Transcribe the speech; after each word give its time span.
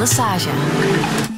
massagem. 0.00 1.29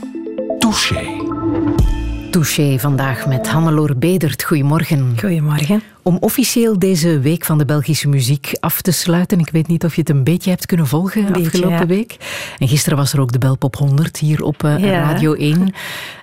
Touché. 2.32 2.78
Vandaag 2.78 3.26
met 3.26 3.48
Hannelore 3.48 3.94
Bedert. 3.94 4.42
Goedemorgen. 4.42 5.14
Goedemorgen. 5.20 5.82
Om 6.02 6.16
officieel 6.20 6.78
deze 6.78 7.18
week 7.20 7.44
van 7.44 7.58
de 7.58 7.64
Belgische 7.64 8.08
muziek 8.08 8.52
af 8.60 8.80
te 8.80 8.90
sluiten. 8.90 9.38
Ik 9.38 9.48
weet 9.52 9.66
niet 9.66 9.84
of 9.84 9.94
je 9.94 10.00
het 10.00 10.10
een 10.10 10.24
beetje 10.24 10.50
hebt 10.50 10.66
kunnen 10.66 10.86
volgen 10.86 11.26
Beetje, 11.26 11.40
afgelopen 11.44 11.78
ja. 11.78 11.86
week. 11.86 12.16
En 12.58 12.68
gisteren 12.68 12.98
was 12.98 13.12
er 13.12 13.20
ook 13.20 13.32
de 13.32 13.38
Belpop 13.38 13.76
100 13.76 14.16
hier 14.18 14.42
op 14.42 14.64
eh, 14.64 14.78
Ja. 14.78 15.10
Radio 15.10 15.32
1. 15.34 15.74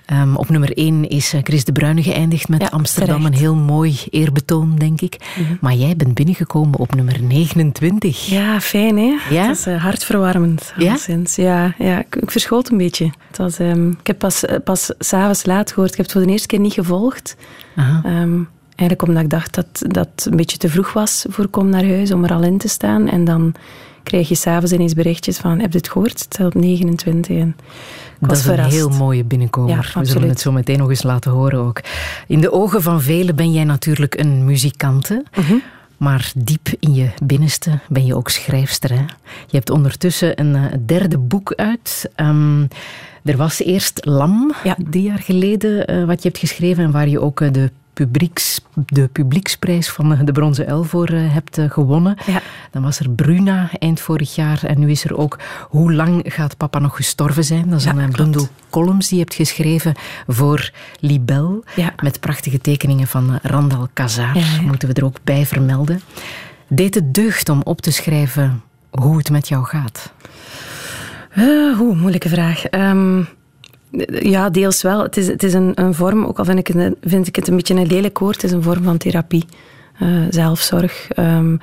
Ehm, 0.06 0.36
op 0.36 0.48
nummer 0.48 0.72
1 0.78 1.08
is 1.08 1.32
eh, 1.32 1.40
Chris 1.42 1.64
de 1.64 1.72
Bruyne 1.72 2.02
geëindigd 2.02 2.48
met 2.48 2.60
Ja, 2.60 2.68
Amsterdam. 2.68 3.16
terecht. 3.16 3.34
Een 3.34 3.40
heel 3.40 3.54
mooi 3.54 4.00
eerbetoon, 4.10 4.76
denk 4.76 5.00
ik. 5.00 5.16
Mhm. 5.38 5.54
Maar 5.60 5.74
jij 5.74 5.96
bent 5.96 6.14
binnengekomen 6.14 6.78
op 6.78 6.94
nummer 6.94 7.22
29. 7.22 8.26
Ja, 8.26 8.60
fijn 8.60 8.96
hè? 8.96 9.16
Ja? 9.30 9.46
Het 9.48 9.56
is 9.58 9.66
eh, 9.66 9.82
hartverwarmend. 9.82 10.72
Ja? 10.76 10.96
Ja, 11.34 11.74
ja 11.78 11.98
ik, 11.98 12.16
ik 12.16 12.30
verschoot 12.30 12.70
een 12.70 12.76
beetje. 12.78 13.10
Het 13.28 13.36
was, 13.38 13.58
ehm, 13.58 13.88
ik 13.90 14.06
heb 14.06 14.18
pas, 14.18 14.44
pas 14.64 14.92
s'avonds 14.98 15.44
laat 15.44 15.72
gehoord. 15.72 15.96
Ik 16.00 16.06
heb 16.06 16.14
het 16.14 16.24
voor 16.24 16.26
de 16.26 16.32
eerste 16.38 16.56
keer 16.56 16.64
niet 16.66 16.72
gevolgd. 16.84 17.36
Ehm, 17.76 18.42
eigenlijk 18.74 19.02
omdat 19.02 19.22
ik 19.22 19.30
dacht 19.30 19.54
dat 19.54 19.66
dat 19.72 20.26
een 20.30 20.36
beetje 20.36 20.56
te 20.56 20.68
vroeg 20.68 20.92
was 20.92 21.24
voor 21.28 21.48
Kom 21.48 21.68
naar 21.68 21.86
huis 21.86 22.12
om 22.12 22.24
er 22.24 22.32
al 22.32 22.42
in 22.42 22.58
te 22.58 22.68
staan. 22.68 23.08
En 23.08 23.24
dan 23.24 23.54
krijg 24.02 24.28
je 24.28 24.34
s'avonds 24.34 24.72
ineens 24.72 24.94
berichtjes 24.94 25.38
van, 25.38 25.58
heb 25.58 25.72
je 25.72 25.78
het 25.78 25.88
gehoord? 25.88 26.10
Het 26.10 26.20
staat 26.20 26.46
op 26.46 26.54
29. 26.54 27.36
En 27.36 27.48
ik 27.48 28.28
Dat 28.28 28.30
is 28.30 28.38
een 28.38 28.44
verrast. 28.44 28.72
heel 28.72 28.88
mooie 28.88 29.24
binnenkomer. 29.24 29.90
Ja, 29.94 30.00
We 30.00 30.06
zullen 30.06 30.28
het 30.28 30.40
zo 30.40 30.52
meteen 30.52 30.78
nog 30.78 30.88
eens 30.88 31.02
laten 31.02 31.30
horen 31.30 31.58
ook. 31.58 31.80
In 32.26 32.40
de 32.40 32.52
ogen 32.52 32.82
van 32.82 33.02
velen 33.02 33.36
ben 33.36 33.52
jij 33.52 33.64
natuurlijk 33.64 34.18
een 34.18 34.44
muzikante. 34.44 35.24
Mhm. 35.36 35.54
Maar 35.96 36.32
diep 36.36 36.68
in 36.78 36.94
je 36.94 37.10
binnenste 37.24 37.78
ben 37.88 38.06
je 38.06 38.16
ook 38.16 38.28
schrijfster. 38.28 38.90
Hè? 38.90 39.04
Je 39.46 39.56
hebt 39.56 39.70
ondertussen 39.70 40.40
een 40.40 40.54
eh, 40.56 40.64
derde 40.86 41.18
boek 41.18 41.52
uit. 41.54 42.10
Ehm, 42.14 42.62
er 43.24 43.36
was 43.36 43.62
eerst 43.62 44.04
Lam, 44.04 44.52
Ja. 44.64 44.76
drie 44.90 45.02
jaar 45.02 45.18
geleden, 45.18 45.86
eh, 45.86 46.04
wat 46.04 46.22
je 46.22 46.28
hebt 46.28 46.40
geschreven. 46.40 46.84
En 46.84 46.90
waar 46.90 47.08
je 47.08 47.20
ook 47.20 47.40
eh, 47.40 47.52
de, 47.52 47.70
publieks, 47.92 48.60
de 48.86 49.08
publieksprijs 49.08 49.88
van 49.90 50.12
eh, 50.12 50.20
de 50.24 50.32
Bronzen 50.32 50.66
Uil 50.66 50.84
voor 50.84 51.08
hebt 51.08 51.58
gewonnen. 51.68 52.16
Ja. 52.26 52.42
Dan 52.70 52.82
was 52.82 52.98
er 53.00 53.10
Bruna 53.10 53.70
eind 53.78 54.00
vorig 54.00 54.34
jaar. 54.34 54.64
En 54.64 54.78
nu 54.78 54.90
is 54.90 55.04
er 55.04 55.16
ook 55.16 55.38
Hoe 55.68 55.92
lang 55.92 56.22
gaat 56.24 56.56
papa 56.56 56.78
nog 56.78 56.96
gestorven 56.96 57.44
zijn? 57.44 57.68
Dat 57.70 57.78
is 57.78 57.84
Ja, 57.84 57.94
een 57.96 58.12
bundel 58.12 58.48
columns 58.70 59.08
die 59.08 59.18
je 59.18 59.24
hebt 59.24 59.34
geschreven 59.36 59.94
voor 60.26 60.70
Libel. 61.00 61.64
Met 62.02 62.20
prachtige 62.20 62.58
tekeningen 62.60 63.06
van 63.06 63.38
Randal 63.42 63.88
ja. 63.94 64.32
Moeten 64.62 64.88
we 64.88 64.94
er 64.94 65.04
ook 65.04 65.16
bij 65.24 65.46
vermelden. 65.46 66.00
Deed 66.68 66.94
het 66.94 67.14
deugd 67.14 67.48
om 67.48 67.60
op 67.62 67.80
te 67.80 67.90
schrijven 67.92 68.62
hoe 68.90 69.16
het 69.16 69.30
met 69.30 69.48
jou 69.48 69.64
gaat? 69.64 70.12
Eh, 71.30 71.80
Oeh, 71.80 72.00
moeilijke 72.00 72.28
vraag. 72.28 72.64
Ehm, 72.64 73.22
ja, 74.22 74.50
deels 74.50 74.82
wel. 74.82 75.02
Het 75.02 75.16
is, 75.16 75.26
het 75.26 75.42
is 75.42 75.54
een, 75.54 75.72
een 75.74 75.94
vorm, 75.94 76.24
ook 76.24 76.38
al 76.38 76.44
vind 76.44 76.58
ik, 76.58 76.66
het, 76.66 76.76
een- 76.76 76.96
vind 77.02 77.26
ik 77.26 77.36
het 77.36 77.48
een 77.48 77.56
beetje 77.56 77.74
een 77.74 77.86
lelijk 77.86 78.18
woord, 78.18 78.34
het 78.34 78.44
is 78.44 78.52
een 78.52 78.62
vorm 78.62 78.82
van 78.82 78.96
therapie. 78.96 79.44
Eh, 79.98 80.08
zelfzorg. 80.30 81.08
Ehm, 81.10 81.56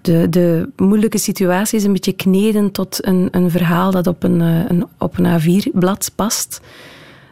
de, 0.00 0.26
de 0.28 0.68
moeilijke 0.76 1.18
situatie 1.18 1.78
is 1.78 1.84
een 1.84 1.92
beetje 1.92 2.12
kneden 2.12 2.70
tot 2.72 3.06
een, 3.06 3.28
een 3.30 3.50
verhaal 3.50 3.90
dat 3.90 4.06
op 4.06 4.22
een, 4.22 4.40
eh, 4.40 4.64
een, 4.68 4.86
op 4.98 5.18
een 5.18 5.40
A4-blad 5.40 6.10
past. 6.14 6.60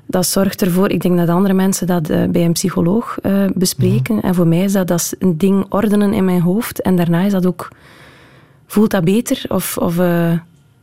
Dat 0.06 0.26
zorgt 0.26 0.62
ervoor, 0.62 0.90
ik 0.90 1.02
denk 1.02 1.16
dat 1.18 1.28
andere 1.28 1.54
mensen 1.54 1.86
dat 1.86 2.06
bij 2.06 2.44
een 2.44 2.52
psycholoog 2.52 3.18
bespreken. 3.54 4.20
En 4.22 4.34
voor 4.34 4.46
mij 4.46 4.62
is 4.64 4.72
dat, 4.72 4.86
dat 4.86 4.98
is 5.00 5.14
een 5.18 5.38
ding 5.38 5.66
ordenen 5.68 6.12
in 6.12 6.24
mijn 6.24 6.40
hoofd. 6.40 6.80
En 6.82 6.96
daarna 6.96 7.20
is 7.20 7.32
dat 7.32 7.46
ook, 7.46 7.68
voelt 8.66 8.90
dat 8.90 9.04
beter? 9.04 9.44
Of, 9.48 9.76
of 9.78 9.96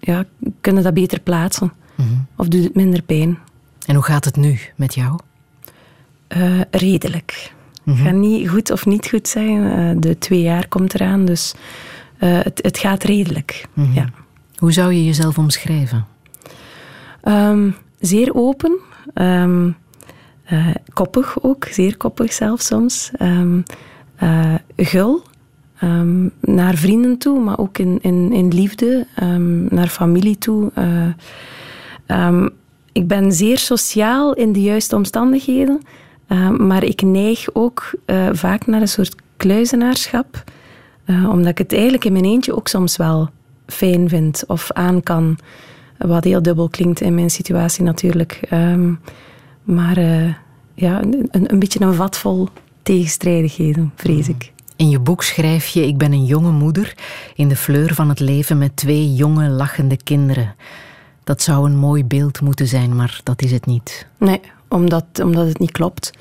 ja, 0.01 0.25
kunnen 0.61 0.83
dat 0.83 0.93
beter 0.93 1.19
plaatsen? 1.19 1.73
Of 2.35 2.47
doet 2.47 2.63
het 2.63 2.75
minder 2.75 3.01
pijn? 3.01 3.37
En 3.85 3.95
hoe 3.95 4.03
gaat 4.03 4.25
het 4.25 4.35
nu 4.35 4.59
met 4.75 4.95
jou? 4.95 5.19
Eh, 6.27 6.61
redelijk. 6.71 7.53
Ik 7.85 7.97
ga 7.97 8.11
niet 8.11 8.49
goed 8.49 8.71
of 8.71 8.85
niet 8.85 9.07
goed 9.09 9.27
zeggen. 9.27 9.71
Eh, 9.89 9.95
de 9.99 10.17
twee 10.17 10.41
jaar 10.41 10.67
komt 10.67 10.93
eraan, 10.93 11.25
dus 11.25 11.53
eh, 12.17 12.39
het, 12.41 12.59
het 12.63 12.77
gaat 12.77 13.03
redelijk. 13.03 13.65
ja. 13.93 14.09
Hoe 14.55 14.71
zou 14.71 14.93
je 14.93 15.05
jezelf 15.05 15.37
omschrijven? 15.37 16.05
Ehm, 17.21 17.69
zeer 17.99 18.33
open. 18.35 18.79
Ehm, 19.13 19.69
eh, 20.43 20.67
koppig 20.93 21.43
ook, 21.43 21.65
zeer 21.65 21.97
koppig 21.97 22.33
zelfs 22.33 22.65
soms. 22.65 23.11
Eh, 24.15 24.55
gul. 24.77 25.23
Ehm, 25.81 26.27
naar 26.39 26.75
vrienden 26.75 27.17
toe, 27.17 27.39
maar 27.39 27.57
ook 27.57 27.77
in, 27.77 27.99
in, 28.01 28.31
in 28.33 28.47
liefde. 28.47 29.07
Ehm, 29.15 29.75
naar 29.75 29.87
familie 29.87 30.37
toe. 30.37 30.71
Eh, 30.73 31.07
ehm, 32.05 32.49
ik 32.91 33.07
ben 33.07 33.31
zeer 33.31 33.57
sociaal 33.57 34.33
in 34.33 34.51
de 34.51 34.61
juiste 34.61 34.95
omstandigheden. 34.95 35.81
Maar 36.57 36.83
ik 36.83 37.01
neig 37.01 37.47
ook 37.53 37.91
eh, 38.05 38.29
vaak 38.31 38.65
naar 38.67 38.81
een 38.81 38.87
soort 38.87 39.15
kluizenaarschap. 39.37 40.43
Eh, 41.05 41.29
omdat 41.29 41.47
ik 41.47 41.57
het 41.57 41.73
eigenlijk 41.73 42.05
in 42.05 42.11
mijn 42.11 42.25
eentje 42.25 42.55
ook 42.55 42.67
soms 42.67 42.97
wel 42.97 43.29
fijn 43.67 44.09
vind 44.09 44.43
of 44.47 44.71
aan 44.71 45.03
kan. 45.03 45.37
Wat 45.97 46.23
heel 46.23 46.41
dubbel 46.41 46.69
klinkt 46.69 47.01
in 47.01 47.15
mijn 47.15 47.29
situatie 47.29 47.83
natuurlijk. 47.83 48.39
Maar 49.63 49.99
ja, 50.73 51.01
een, 51.01 51.29
een 51.31 51.59
beetje 51.59 51.81
een 51.81 51.93
vat 51.93 52.17
vol 52.17 52.47
tegenstrijdigheden, 52.83 53.91
vrees 53.95 54.29
ik. 54.29 54.51
In 54.81 54.89
je 54.89 54.99
boek 54.99 55.23
schrijf 55.23 55.67
je: 55.67 55.87
Ik 55.87 55.97
ben 55.97 56.11
een 56.11 56.25
jonge 56.25 56.51
moeder 56.51 56.95
in 57.35 57.47
de 57.47 57.55
fleur 57.55 57.93
van 57.93 58.09
het 58.09 58.19
leven 58.19 58.57
met 58.57 58.75
twee 58.75 59.13
jonge, 59.13 59.49
lachende 59.49 59.97
kinderen. 60.03 60.55
Dat 61.23 61.41
zou 61.41 61.69
een 61.69 61.77
mooi 61.77 62.05
beeld 62.05 62.41
moeten 62.41 62.67
zijn, 62.67 62.95
maar 62.95 63.19
dat 63.23 63.41
is 63.41 63.51
het 63.51 63.65
niet. 63.65 64.07
Nee, 64.17 64.39
omdat, 64.67 65.05
omdat 65.23 65.47
het 65.47 65.59
niet 65.59 65.71
klopt. 65.71 66.11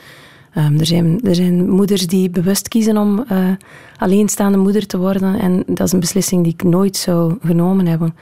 Ehm, 0.54 0.78
er, 0.78 0.87
zijn, 0.87 1.20
er 1.25 1.34
zijn 1.34 1.70
moeders 1.70 2.06
die 2.06 2.31
bewust 2.31 2.69
kiezen 2.69 2.97
om 2.97 3.25
eh, 3.28 3.49
alleenstaande 3.97 4.59
moeder 4.59 4.87
te 4.87 4.99
worden. 4.99 5.41
En 5.41 5.62
dat 5.66 5.87
is 5.87 5.93
een 5.93 6.00
beslissing 6.00 6.44
die 6.44 6.53
ik 6.53 6.62
nooit 6.62 6.97
zou 6.97 7.37
genomen 7.44 7.87
hebben. 7.87 8.15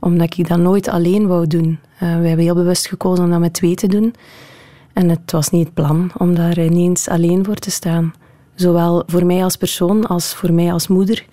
Omdat 0.00 0.38
ik 0.38 0.48
dat 0.48 0.58
nooit 0.58 0.88
alleen 0.88 1.26
wou 1.26 1.46
doen. 1.46 1.78
Eh, 1.98 2.00
we 2.00 2.26
hebben 2.26 2.44
heel 2.44 2.54
bewust 2.54 2.88
gekozen 2.88 3.24
om 3.24 3.30
dat 3.30 3.40
met 3.40 3.52
twee 3.52 3.74
te 3.74 3.86
doen. 3.86 4.14
En 4.92 5.08
het 5.08 5.32
was 5.32 5.50
niet 5.50 5.64
het 5.64 5.74
plan 5.74 6.10
om 6.16 6.34
daar 6.34 6.58
ineens 6.58 7.08
alleen 7.08 7.44
voor 7.44 7.56
te 7.56 7.70
staan. 7.70 8.12
Zowel 8.58 9.02
voor 9.06 9.26
mij 9.26 9.42
als 9.42 9.56
persoon 9.56 10.06
als 10.06 10.34
voor 10.34 10.52
mij 10.52 10.72
als 10.72 10.88
moeder. 10.88 11.24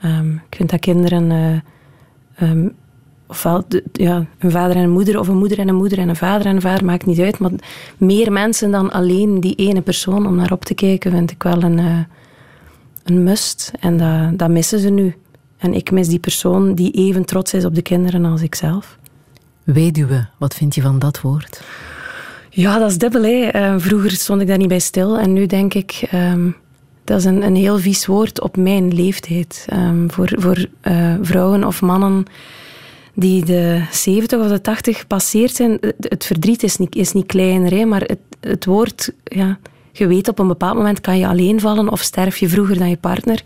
Ehm, 0.00 0.32
ik 0.32 0.56
vind 0.56 0.70
dat 0.70 0.80
kinderen... 0.80 1.30
eh, 1.30 2.48
ehm, 2.48 2.68
ofwel 3.26 3.64
ja, 3.92 4.26
een 4.38 4.50
vader 4.50 4.76
en 4.76 4.82
een 4.82 4.90
moeder, 4.90 5.18
of 5.18 5.28
een 5.28 5.36
moeder 5.36 5.58
en 5.58 5.68
een 5.68 5.74
moeder 5.74 5.98
en 5.98 6.08
een 6.08 6.16
vader 6.16 6.46
en 6.46 6.54
een 6.54 6.60
vader, 6.60 6.84
maakt 6.84 7.06
niet 7.06 7.20
uit. 7.20 7.38
Maar 7.38 7.50
meer 7.96 8.32
mensen 8.32 8.70
dan 8.70 8.90
alleen 8.90 9.40
die 9.40 9.54
ene 9.54 9.80
persoon 9.80 10.26
om 10.26 10.36
naar 10.36 10.52
op 10.52 10.64
te 10.64 10.74
kijken, 10.74 11.10
vind 11.10 11.30
ik 11.30 11.42
wel 11.42 11.62
een, 11.62 11.78
eh, 11.78 11.98
een 13.04 13.22
must. 13.22 13.72
En 13.80 13.96
dat, 13.96 14.38
dat 14.38 14.48
missen 14.48 14.78
ze 14.78 14.88
nu. 14.90 15.16
En 15.58 15.74
ik 15.74 15.90
mis 15.90 16.08
die 16.08 16.18
persoon 16.18 16.74
die 16.74 16.90
even 16.92 17.24
trots 17.24 17.54
is 17.54 17.64
op 17.64 17.74
de 17.74 17.82
kinderen 17.82 18.24
als 18.24 18.42
ik 18.42 18.54
zelf. 18.54 18.98
Weduwe, 19.62 20.28
wat 20.38 20.54
vind 20.54 20.74
je 20.74 20.82
van 20.82 20.98
dat 20.98 21.20
woord? 21.20 21.62
Ja, 22.58 22.78
dat 22.78 22.90
is 22.90 22.98
dubbel. 22.98 23.22
Hè. 23.22 23.44
Eh, 23.44 23.74
vroeger 23.76 24.10
stond 24.10 24.40
ik 24.40 24.46
daar 24.46 24.58
niet 24.58 24.68
bij 24.68 24.78
stil. 24.78 25.18
En 25.18 25.32
nu 25.32 25.46
denk 25.46 25.74
ik, 25.74 26.06
ehm, 26.10 26.50
dat 27.04 27.18
is 27.18 27.24
een, 27.24 27.42
een 27.42 27.56
heel 27.56 27.78
vies 27.78 28.06
woord 28.06 28.40
op 28.40 28.56
mijn 28.56 28.94
leeftijd. 28.94 29.66
Ehm, 29.68 30.08
voor 30.08 30.30
voor 30.36 30.66
eh, 30.80 31.14
vrouwen 31.22 31.64
of 31.64 31.80
mannen 31.80 32.24
die 33.14 33.44
de 33.44 33.82
70 33.90 34.40
of 34.40 34.48
de 34.48 34.60
80 34.60 35.06
passeerd 35.06 35.54
zijn. 35.54 35.78
Het, 35.80 35.94
het 35.98 36.24
verdriet 36.24 36.62
is 36.62 36.76
niet, 36.76 36.96
is 36.96 37.12
niet 37.12 37.26
kleiner, 37.26 37.88
maar 37.88 38.00
het, 38.00 38.20
het 38.40 38.64
woord... 38.64 39.12
Ja, 39.24 39.58
je 39.92 40.06
weet 40.06 40.28
op 40.28 40.38
een 40.38 40.48
bepaald 40.48 40.76
moment 40.76 41.00
kan 41.00 41.18
je 41.18 41.26
alleen 41.26 41.60
vallen 41.60 41.88
of 41.88 42.00
sterf 42.00 42.36
je 42.36 42.48
vroeger 42.48 42.78
dan 42.78 42.88
je 42.88 42.96
partner. 42.96 43.42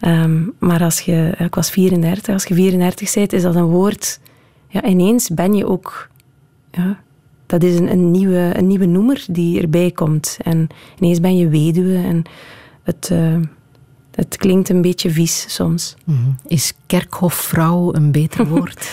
Ehm, 0.00 0.42
maar 0.58 0.82
als 0.82 1.00
je... 1.00 1.34
Ik 1.38 1.54
was 1.54 1.70
34. 1.70 2.34
Als 2.34 2.44
je 2.44 2.54
34 2.54 3.14
bent, 3.14 3.32
is 3.32 3.42
dat 3.42 3.54
een 3.54 3.64
woord... 3.64 4.20
Ja, 4.68 4.84
ineens 4.84 5.28
ben 5.28 5.54
je 5.54 5.66
ook... 5.66 6.08
Ja, 6.70 7.04
dat 7.46 7.62
is 7.62 7.78
een, 7.78 7.90
een, 7.90 8.10
nieuwe, 8.10 8.50
een 8.52 8.66
nieuwe 8.66 8.86
noemer 8.86 9.24
die 9.30 9.60
erbij 9.60 9.90
komt. 9.90 10.38
En 10.42 10.68
ineens 10.98 11.20
ben 11.20 11.36
je 11.36 11.48
weduwe 11.48 11.96
en 11.96 12.22
het, 12.82 13.08
eh, 13.12 13.36
het 14.14 14.36
klinkt 14.36 14.68
een 14.68 14.82
beetje 14.82 15.10
vies 15.10 15.44
soms. 15.48 15.96
Mhm. 16.04 16.18
Is 16.46 16.74
kerkhofvrouw 16.86 17.94
een 17.94 18.12
beter 18.12 18.46
woord? 18.54 18.90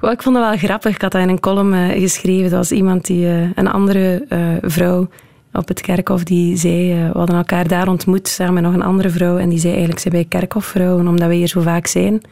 Ik 0.00 0.22
vond 0.22 0.36
het 0.36 0.44
wel 0.44 0.56
grappig. 0.56 0.94
Ik 0.94 1.02
had 1.02 1.12
dat 1.12 1.22
in 1.22 1.28
een 1.28 1.40
column 1.40 1.74
eh, 1.74 2.00
geschreven. 2.00 2.50
Dat 2.50 2.58
was 2.58 2.72
iemand 2.72 3.06
die, 3.06 3.26
eh, 3.26 3.50
een 3.54 3.68
andere 3.68 4.24
vrouw 4.62 5.08
op 5.52 5.68
het 5.68 5.80
kerkhof, 5.80 6.24
die 6.24 6.56
zei, 6.56 6.94
we 6.94 7.18
hadden 7.18 7.36
elkaar 7.36 7.68
daar 7.68 7.88
ontmoet 7.88 8.28
samen 8.28 8.54
met 8.54 8.62
nog 8.62 8.74
een 8.74 8.82
andere 8.82 9.10
vrouw. 9.10 9.38
En 9.38 9.48
die 9.48 9.58
zei 9.58 9.72
eigenlijk, 9.72 10.00
zijn 10.00 10.14
wij 10.14 10.24
kerkhofvrouwen, 10.24 11.08
omdat 11.08 11.26
wij 11.26 11.36
hier 11.36 11.46
zo 11.46 11.60
vaak 11.60 11.86
zijn. 11.86 12.22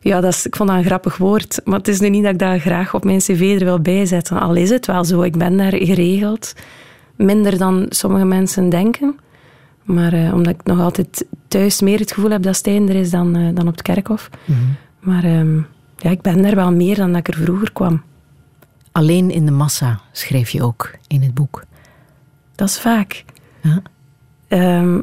Ja, 0.00 0.20
dat 0.20 0.32
is, 0.32 0.46
ik 0.46 0.56
vond 0.56 0.68
dat 0.68 0.78
een 0.78 0.84
grappig 0.84 1.16
woord. 1.16 1.60
Maar 1.64 1.78
het 1.78 1.88
is 1.88 2.00
nu 2.00 2.08
niet 2.08 2.22
dat 2.22 2.32
ik 2.32 2.38
dat 2.38 2.60
graag 2.60 2.94
op 2.94 3.04
mijn 3.04 3.18
cv 3.18 3.56
er 3.58 3.64
wil 3.64 3.80
bijzetten. 3.80 4.40
Al 4.40 4.54
is 4.54 4.70
het 4.70 4.86
wel 4.86 5.04
zo, 5.04 5.22
ik 5.22 5.36
ben 5.36 5.56
daar 5.56 5.76
geregeld. 5.76 6.54
Minder 7.16 7.58
dan 7.58 7.86
sommige 7.88 8.24
mensen 8.24 8.68
denken. 8.68 9.18
Maar 9.82 10.12
eh, 10.12 10.34
omdat 10.34 10.54
ik 10.54 10.64
nog 10.64 10.80
altijd 10.80 11.24
thuis 11.48 11.80
meer 11.80 11.98
het 11.98 12.12
gevoel 12.12 12.30
heb 12.30 12.42
dat 12.42 12.56
Stijn 12.56 12.88
er 12.88 12.94
is 12.94 13.10
dan, 13.10 13.36
eh, 13.36 13.54
dan 13.54 13.66
op 13.66 13.72
het 13.72 13.82
kerkhof. 13.82 14.30
Maar 15.00 15.24
ehm, 15.24 15.56
ja, 15.96 16.10
ik 16.10 16.20
ben 16.20 16.42
daar 16.42 16.54
wel 16.54 16.72
meer 16.72 16.96
dan 16.96 17.12
dat 17.12 17.28
ik 17.28 17.34
er 17.34 17.42
vroeger 17.42 17.72
kwam. 17.72 18.02
Alleen 18.92 19.30
in 19.30 19.44
de 19.44 19.52
massa 19.52 20.00
schreef 20.12 20.50
je 20.50 20.62
ook 20.62 20.90
in 21.06 21.22
het 21.22 21.34
boek. 21.34 21.64
Dat 22.54 22.68
is 22.68 22.80
vaak. 22.80 23.24
Ja. 23.62 23.82
Ehm, 24.48 25.00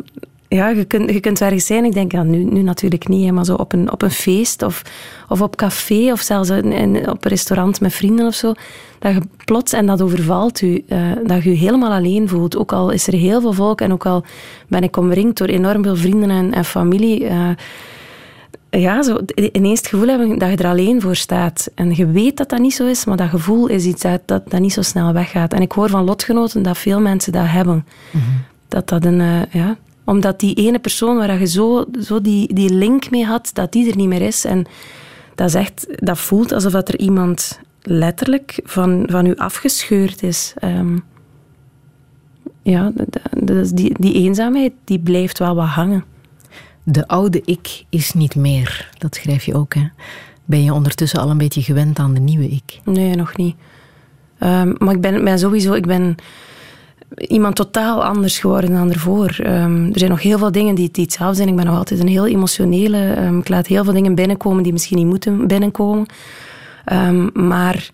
ja, 0.47 0.69
je 0.69 0.85
kunt, 0.85 1.11
je 1.11 1.19
kunt 1.19 1.41
ergens 1.41 1.65
zijn. 1.65 1.85
Ik 1.85 1.94
denk, 1.94 2.11
ja, 2.11 2.23
nu, 2.23 2.44
nu 2.44 2.61
natuurlijk 2.61 3.07
niet, 3.07 3.31
maar 3.31 3.45
zo 3.45 3.55
op 3.55 3.73
een, 3.73 3.91
op 3.91 4.01
een 4.01 4.11
feest 4.11 4.61
of, 4.61 4.81
of 5.29 5.41
op 5.41 5.55
café 5.55 6.11
of 6.11 6.21
zelfs 6.21 6.49
in, 6.49 7.09
op 7.09 7.25
een 7.25 7.29
restaurant 7.29 7.81
met 7.81 7.94
vrienden 7.94 8.25
of 8.25 8.33
zo. 8.33 8.53
Dat 8.99 9.13
je 9.13 9.21
plots, 9.45 9.73
en 9.73 9.85
dat 9.85 10.01
overvalt 10.01 10.61
u, 10.61 10.83
uh, 10.88 11.11
dat 11.25 11.44
je 11.44 11.49
je 11.49 11.55
helemaal 11.55 11.91
alleen 11.91 12.27
voelt. 12.27 12.57
Ook 12.57 12.71
al 12.71 12.89
is 12.89 13.07
er 13.07 13.13
heel 13.13 13.41
veel 13.41 13.53
volk 13.53 13.81
en 13.81 13.91
ook 13.91 14.05
al 14.05 14.23
ben 14.67 14.83
ik 14.83 14.97
omringd 14.97 15.38
door 15.38 15.47
enorm 15.47 15.83
veel 15.83 15.95
vrienden 15.95 16.29
en, 16.29 16.53
en 16.53 16.65
familie. 16.65 17.23
Uh, 17.23 17.49
ja, 18.69 19.03
zo 19.03 19.19
ineens 19.51 19.79
het 19.79 19.88
gevoel 19.88 20.07
hebben 20.07 20.39
dat 20.39 20.49
je 20.49 20.57
er 20.57 20.69
alleen 20.69 21.01
voor 21.01 21.15
staat. 21.15 21.69
En 21.75 21.95
je 21.95 22.11
weet 22.11 22.38
dat 22.38 22.49
dat 22.49 22.59
niet 22.59 22.73
zo 22.73 22.85
is, 22.85 23.05
maar 23.05 23.17
dat 23.17 23.29
gevoel 23.29 23.67
is 23.67 23.85
iets 23.85 24.01
dat, 24.01 24.21
dat, 24.25 24.49
dat 24.49 24.59
niet 24.59 24.73
zo 24.73 24.81
snel 24.81 25.13
weggaat. 25.13 25.53
En 25.53 25.61
ik 25.61 25.71
hoor 25.71 25.89
van 25.89 26.03
lotgenoten 26.03 26.63
dat 26.63 26.77
veel 26.77 26.99
mensen 26.99 27.31
dat 27.31 27.47
hebben. 27.47 27.85
Mm 28.11 28.21
-hmm. 28.21 28.44
Dat 28.67 28.88
dat 28.89 29.05
een, 29.05 29.19
uh, 29.19 29.41
ja, 29.49 29.77
omdat 30.07 30.39
die 30.39 30.56
ene 30.56 30.80
persoon 30.80 31.18
waar 31.18 31.39
je 31.39 31.48
zo, 31.48 31.86
zo 32.01 32.21
die, 32.21 32.54
die 32.54 32.74
link 32.74 33.09
mee 33.09 33.25
had, 33.25 33.50
dat 33.54 33.71
die 33.71 33.89
er 33.89 33.95
niet 33.95 34.07
meer 34.07 34.21
is. 34.21 34.45
En 34.45 34.65
dat, 35.36 35.48
is 35.48 35.54
echt, 35.54 35.88
dat 35.95 36.18
voelt 36.18 36.51
alsof 36.51 36.71
dat 36.71 36.88
er 36.88 37.00
iemand 37.00 37.59
letterlijk 37.81 38.59
van, 38.63 39.07
van 39.09 39.25
u 39.25 39.36
afgescheurd 39.36 40.24
is. 40.24 40.54
Um, 40.63 41.04
ja, 42.62 42.92
die, 43.74 43.95
die 44.00 44.13
eenzaamheid 44.13 44.74
die 44.83 45.00
blijft 45.00 45.39
wel 45.39 45.56
wat 45.56 45.68
hangen. 45.68 46.04
De 46.83 47.07
oude 47.07 47.42
ik 47.45 47.86
is 47.89 48.13
niet 48.13 48.36
meer. 48.36 48.89
Dat 48.98 49.15
schrijf 49.15 49.44
je 49.44 49.54
ook, 49.54 49.74
hè? 49.74 49.88
Ben 50.45 50.63
je 50.63 50.74
ondertussen 50.74 51.19
al 51.19 51.30
een 51.30 51.38
beetje 51.38 51.62
gewend 51.62 52.00
aan 52.00 52.13
de 52.13 52.19
nieuwe 52.19 52.50
ik? 52.50 52.80
Nee, 52.83 53.15
nog 53.15 53.38
niet. 53.38 53.56
Um, 54.39 54.75
maar 54.77 54.94
ik 54.94 55.01
ben, 55.01 55.24
ben 55.24 55.39
sowieso... 55.39 55.74
Ik 55.74 55.86
ben 55.86 56.15
iemand 57.15 57.56
totaal 57.56 58.04
anders 58.04 58.39
geworden 58.39 58.71
dan 58.71 58.92
ervoor. 58.92 59.36
Um, 59.39 59.86
er 59.94 60.00
zijn 60.00 60.09
nog 60.09 60.21
heel 60.21 60.38
veel 60.38 60.51
dingen 60.51 60.75
die, 60.75 60.89
die 60.92 61.04
hetzelfde 61.04 61.36
zijn. 61.36 61.48
Ik 61.48 61.56
ben 61.56 61.65
nog 61.65 61.77
altijd 61.77 62.00
een 62.00 62.07
heel 62.07 62.27
emotionele. 62.27 63.18
Um, 63.18 63.39
ik 63.39 63.50
laat 63.50 63.68
heel 63.68 63.83
veel 63.83 63.94
dingen 63.94 64.15
binnenkomen 64.15 64.63
die 64.63 64.71
misschien 64.71 64.98
niet 64.98 65.06
moeten 65.06 65.48
binnenkomen. 65.48 66.06
Um, 66.94 67.30
maar 67.33 67.89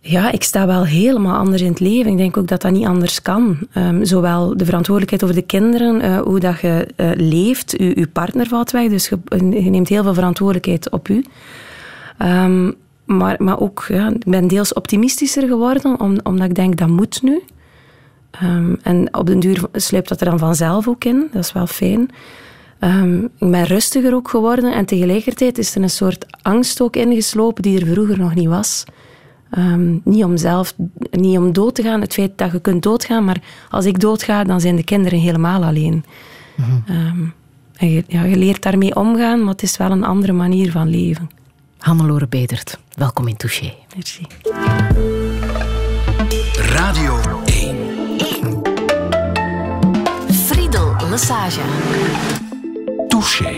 ja, 0.00 0.32
ik 0.32 0.42
sta 0.42 0.66
wel 0.66 0.84
helemaal 0.84 1.36
anders 1.36 1.62
in 1.62 1.68
het 1.68 1.80
leven. 1.80 2.10
Ik 2.10 2.16
denk 2.16 2.36
ook 2.36 2.48
dat 2.48 2.62
dat 2.62 2.72
niet 2.72 2.86
anders 2.86 3.22
kan. 3.22 3.58
zowel 4.02 4.56
de 4.56 4.64
verantwoordelijkheid 4.64 5.22
over 5.22 5.34
de 5.34 5.46
kinderen, 5.46 6.04
uh, 6.04 6.20
hoe 6.20 6.40
dat 6.40 6.60
je 6.60 6.88
uh, 6.96 7.10
leeft. 7.14 7.80
U, 7.80 7.92
uw 7.96 8.08
partner 8.12 8.46
valt 8.46 8.70
weg, 8.70 8.88
dus 8.88 9.08
je, 9.08 9.18
neemt 9.70 9.88
heel 9.88 10.02
veel 10.02 10.14
verantwoordelijkheid 10.14 10.90
op 10.90 11.08
u. 11.08 11.24
maar, 13.04 13.36
maar 13.38 13.60
ook, 13.60 13.84
ja, 13.88 14.08
ik 14.08 14.24
ben 14.24 14.48
deels 14.48 14.72
optimistischer 14.72 15.48
geworden, 15.48 16.00
om, 16.00 16.18
omdat 16.22 16.48
ik 16.48 16.54
denk, 16.54 16.76
dat 16.76 16.88
moet 16.88 17.22
nu. 17.22 17.42
Um, 18.42 18.78
en 18.82 19.14
op 19.14 19.26
den 19.26 19.40
duur 19.40 19.60
sluipt 19.72 20.08
dat 20.08 20.20
er 20.20 20.30
dan 20.30 20.38
vanzelf 20.38 20.88
ook 20.88 21.04
in. 21.04 21.28
Dat 21.32 21.44
is 21.44 21.52
wel 21.52 21.66
fijn. 21.66 22.10
Um, 22.80 23.24
ik 23.24 23.50
ben 23.50 23.64
rustiger 23.64 24.14
ook 24.14 24.28
geworden 24.28 24.74
en 24.74 24.84
tegelijkertijd 24.84 25.58
is 25.58 25.74
er 25.74 25.82
een 25.82 25.90
soort 25.90 26.26
angst 26.42 26.80
ook 26.80 26.96
ingeslopen 26.96 27.62
die 27.62 27.80
er 27.80 27.86
vroeger 27.86 28.18
nog 28.18 28.34
niet 28.34 28.48
was. 28.48 28.84
Um, 29.58 30.00
niet 30.04 30.24
om 30.24 30.36
zelf, 30.36 30.74
niet 31.10 31.38
om 31.38 31.52
dood 31.52 31.74
te 31.74 31.82
gaan, 31.82 32.00
het 32.00 32.14
feit 32.14 32.38
dat 32.38 32.52
je 32.52 32.60
kunt 32.60 32.82
doodgaan, 32.82 33.24
maar 33.24 33.40
als 33.70 33.84
ik 33.84 34.00
doodga, 34.00 34.44
dan 34.44 34.60
zijn 34.60 34.76
de 34.76 34.84
kinderen 34.84 35.18
helemaal 35.18 35.64
alleen. 35.64 36.04
Mm 36.56 36.82
-hmm. 36.86 37.32
en 37.76 37.90
je, 37.90 38.04
ja, 38.06 38.24
je 38.24 38.36
leert 38.36 38.62
daarmee 38.62 38.96
omgaan, 38.96 39.38
maar 39.40 39.52
het 39.52 39.62
is 39.62 39.76
wel 39.76 39.90
een 39.90 40.04
andere 40.04 40.32
manier 40.32 40.70
van 40.70 40.88
leven. 40.88 41.30
Hannelore 41.78 42.26
Bedert, 42.28 42.78
welkom 42.94 43.28
in 43.28 43.36
Touché. 43.36 43.74
Merci. 43.94 44.26
Radio 46.56 47.37
Massage. 51.18 51.60
Touché. 53.08 53.52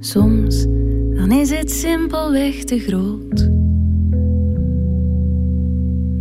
Soms 0.00 0.66
dan 1.16 1.32
is 1.32 1.50
het 1.50 1.70
simpelweg 1.70 2.64
te 2.64 2.78
groot. 2.78 3.50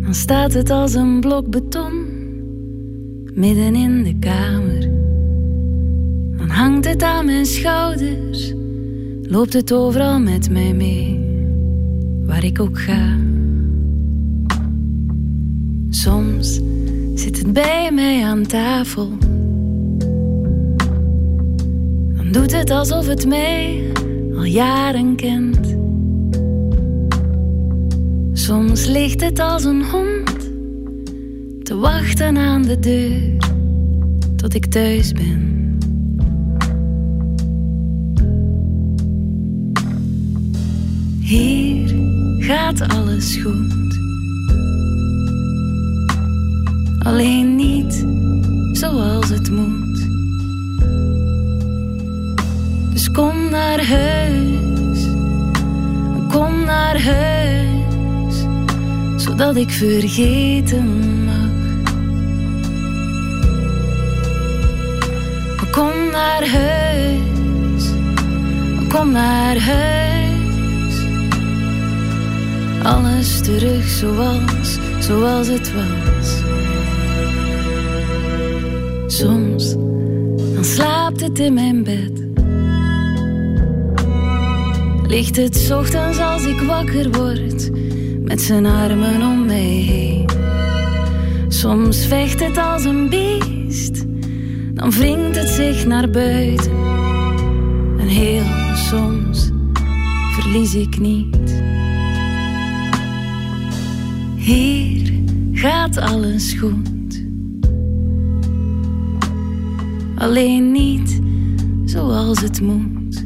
Dan 0.03 0.13
staat 0.13 0.53
het 0.53 0.69
als 0.69 0.93
een 0.93 1.19
blok 1.19 1.49
beton 1.49 1.93
midden 3.33 3.75
in 3.75 4.03
de 4.03 4.19
kamer 4.19 5.00
hangt 6.49 6.85
het 6.85 7.03
aan 7.03 7.25
mijn 7.25 7.45
schouders, 7.45 8.53
loopt 9.21 9.53
het 9.53 9.73
overal 9.73 10.19
met 10.19 10.49
mij 10.49 10.73
mee, 10.73 11.19
waar 12.25 12.43
ik 12.43 12.59
ook 12.59 12.79
ga. 12.79 13.17
Soms 15.89 16.59
zit 17.15 17.38
het 17.38 17.53
bij 17.53 17.91
mij 17.93 18.23
aan 18.23 18.45
tafel, 18.45 19.09
dan 22.15 22.31
doet 22.31 22.51
het 22.51 22.69
alsof 22.69 23.07
het 23.07 23.27
mij 23.27 23.91
al 24.35 24.43
jaren 24.43 25.15
kent. 25.15 25.75
Soms 28.33 28.85
ligt 28.85 29.21
het 29.21 29.39
als 29.39 29.63
een 29.63 29.83
hond 29.83 30.49
te 31.63 31.75
wachten 31.75 32.38
aan 32.38 32.61
de 32.61 32.79
deur 32.79 33.38
tot 34.35 34.53
ik 34.53 34.65
thuis 34.65 35.11
ben. 35.11 35.50
Hier 41.31 41.95
gaat 42.37 42.81
alles 42.87 43.35
goed. 43.35 43.99
Alleen 46.99 47.55
niet 47.55 48.05
zoals 48.71 49.29
het 49.29 49.51
moet. 49.51 50.07
Dus 52.93 53.11
kom 53.11 53.49
naar 53.49 53.85
huis, 53.85 55.07
kom 56.29 56.63
naar 56.63 57.01
huis, 57.01 58.45
zodat 59.15 59.55
ik 59.55 59.69
vergeten 59.69 60.85
mag. 61.25 61.50
Kom 65.71 66.11
naar 66.11 66.47
huis, 66.47 67.91
kom 68.89 69.11
naar 69.11 69.59
huis 69.59 70.20
alles 72.83 73.41
terug 73.41 73.88
zoals, 73.88 74.77
zoals 75.00 75.47
het 75.47 75.73
was. 75.73 76.41
Soms, 79.07 79.75
dan 80.53 80.65
slaapt 80.65 81.21
het 81.21 81.39
in 81.39 81.53
mijn 81.53 81.83
bed. 81.83 82.11
Ligt 85.07 85.35
het 85.35 85.71
ochtends 85.73 86.19
als 86.19 86.45
ik 86.45 86.61
wakker 86.61 87.11
word, 87.11 87.69
met 88.23 88.41
zijn 88.41 88.65
armen 88.65 89.21
om 89.21 89.45
mij 89.45 89.57
heen. 89.59 90.29
Soms 91.47 92.05
vecht 92.05 92.39
het 92.39 92.57
als 92.57 92.83
een 92.83 93.09
beest, 93.09 94.05
dan 94.73 94.91
wringt 94.91 95.35
het 95.35 95.50
zich 95.50 95.85
naar 95.85 96.09
buiten. 96.09 96.71
En 97.97 98.07
heel 98.07 98.75
soms 98.75 99.50
verlies 100.33 100.75
ik 100.75 101.00
niet. 101.00 101.61
Hier 104.41 105.13
gaat 105.51 105.98
alles 105.98 106.53
goed. 106.53 107.24
Alleen 110.15 110.71
niet 110.71 111.21
zoals 111.86 112.41
het 112.41 112.62
moet. 112.62 113.25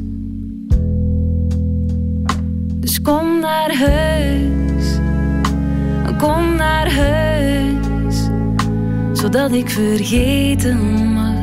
Dus 2.80 3.02
kom 3.02 3.40
naar 3.40 3.76
huis, 3.76 4.98
kom 6.18 6.56
naar 6.56 6.92
huis, 6.92 8.28
zodat 9.12 9.52
ik 9.52 9.70
vergeten 9.70 10.78
mag. 11.12 11.34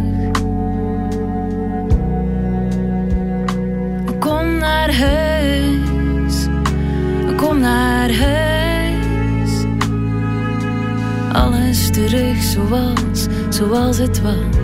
Kom 4.20 4.58
naar 4.58 4.96
huis, 4.96 6.48
kom 7.36 7.60
naar 7.60 8.14
huis 8.14 8.53
alles 11.34 11.90
terug 11.92 12.44
zoals, 12.44 13.28
zoals 13.50 13.98
het 13.98 14.22
was. 14.22 14.63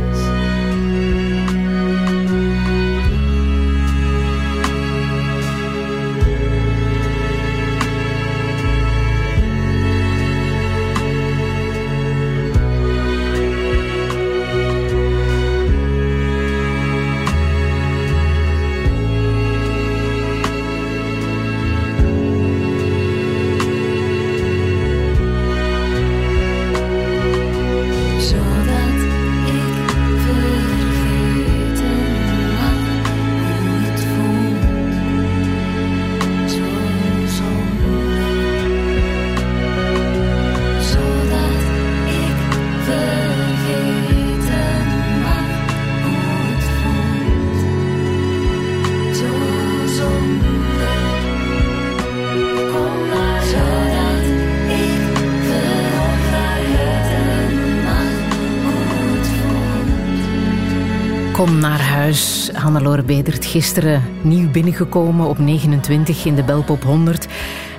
Welkom 62.09 62.25
naar 62.25 62.53
huis. 62.53 62.63
Hannelore 62.63 63.03
Bedert, 63.03 63.45
gisteren 63.45 64.03
nieuw 64.21 64.51
binnengekomen 64.51 65.27
op 65.27 65.37
29 65.37 66.25
in 66.25 66.35
de 66.35 66.43
Belpop 66.43 66.83
100. 66.83 67.27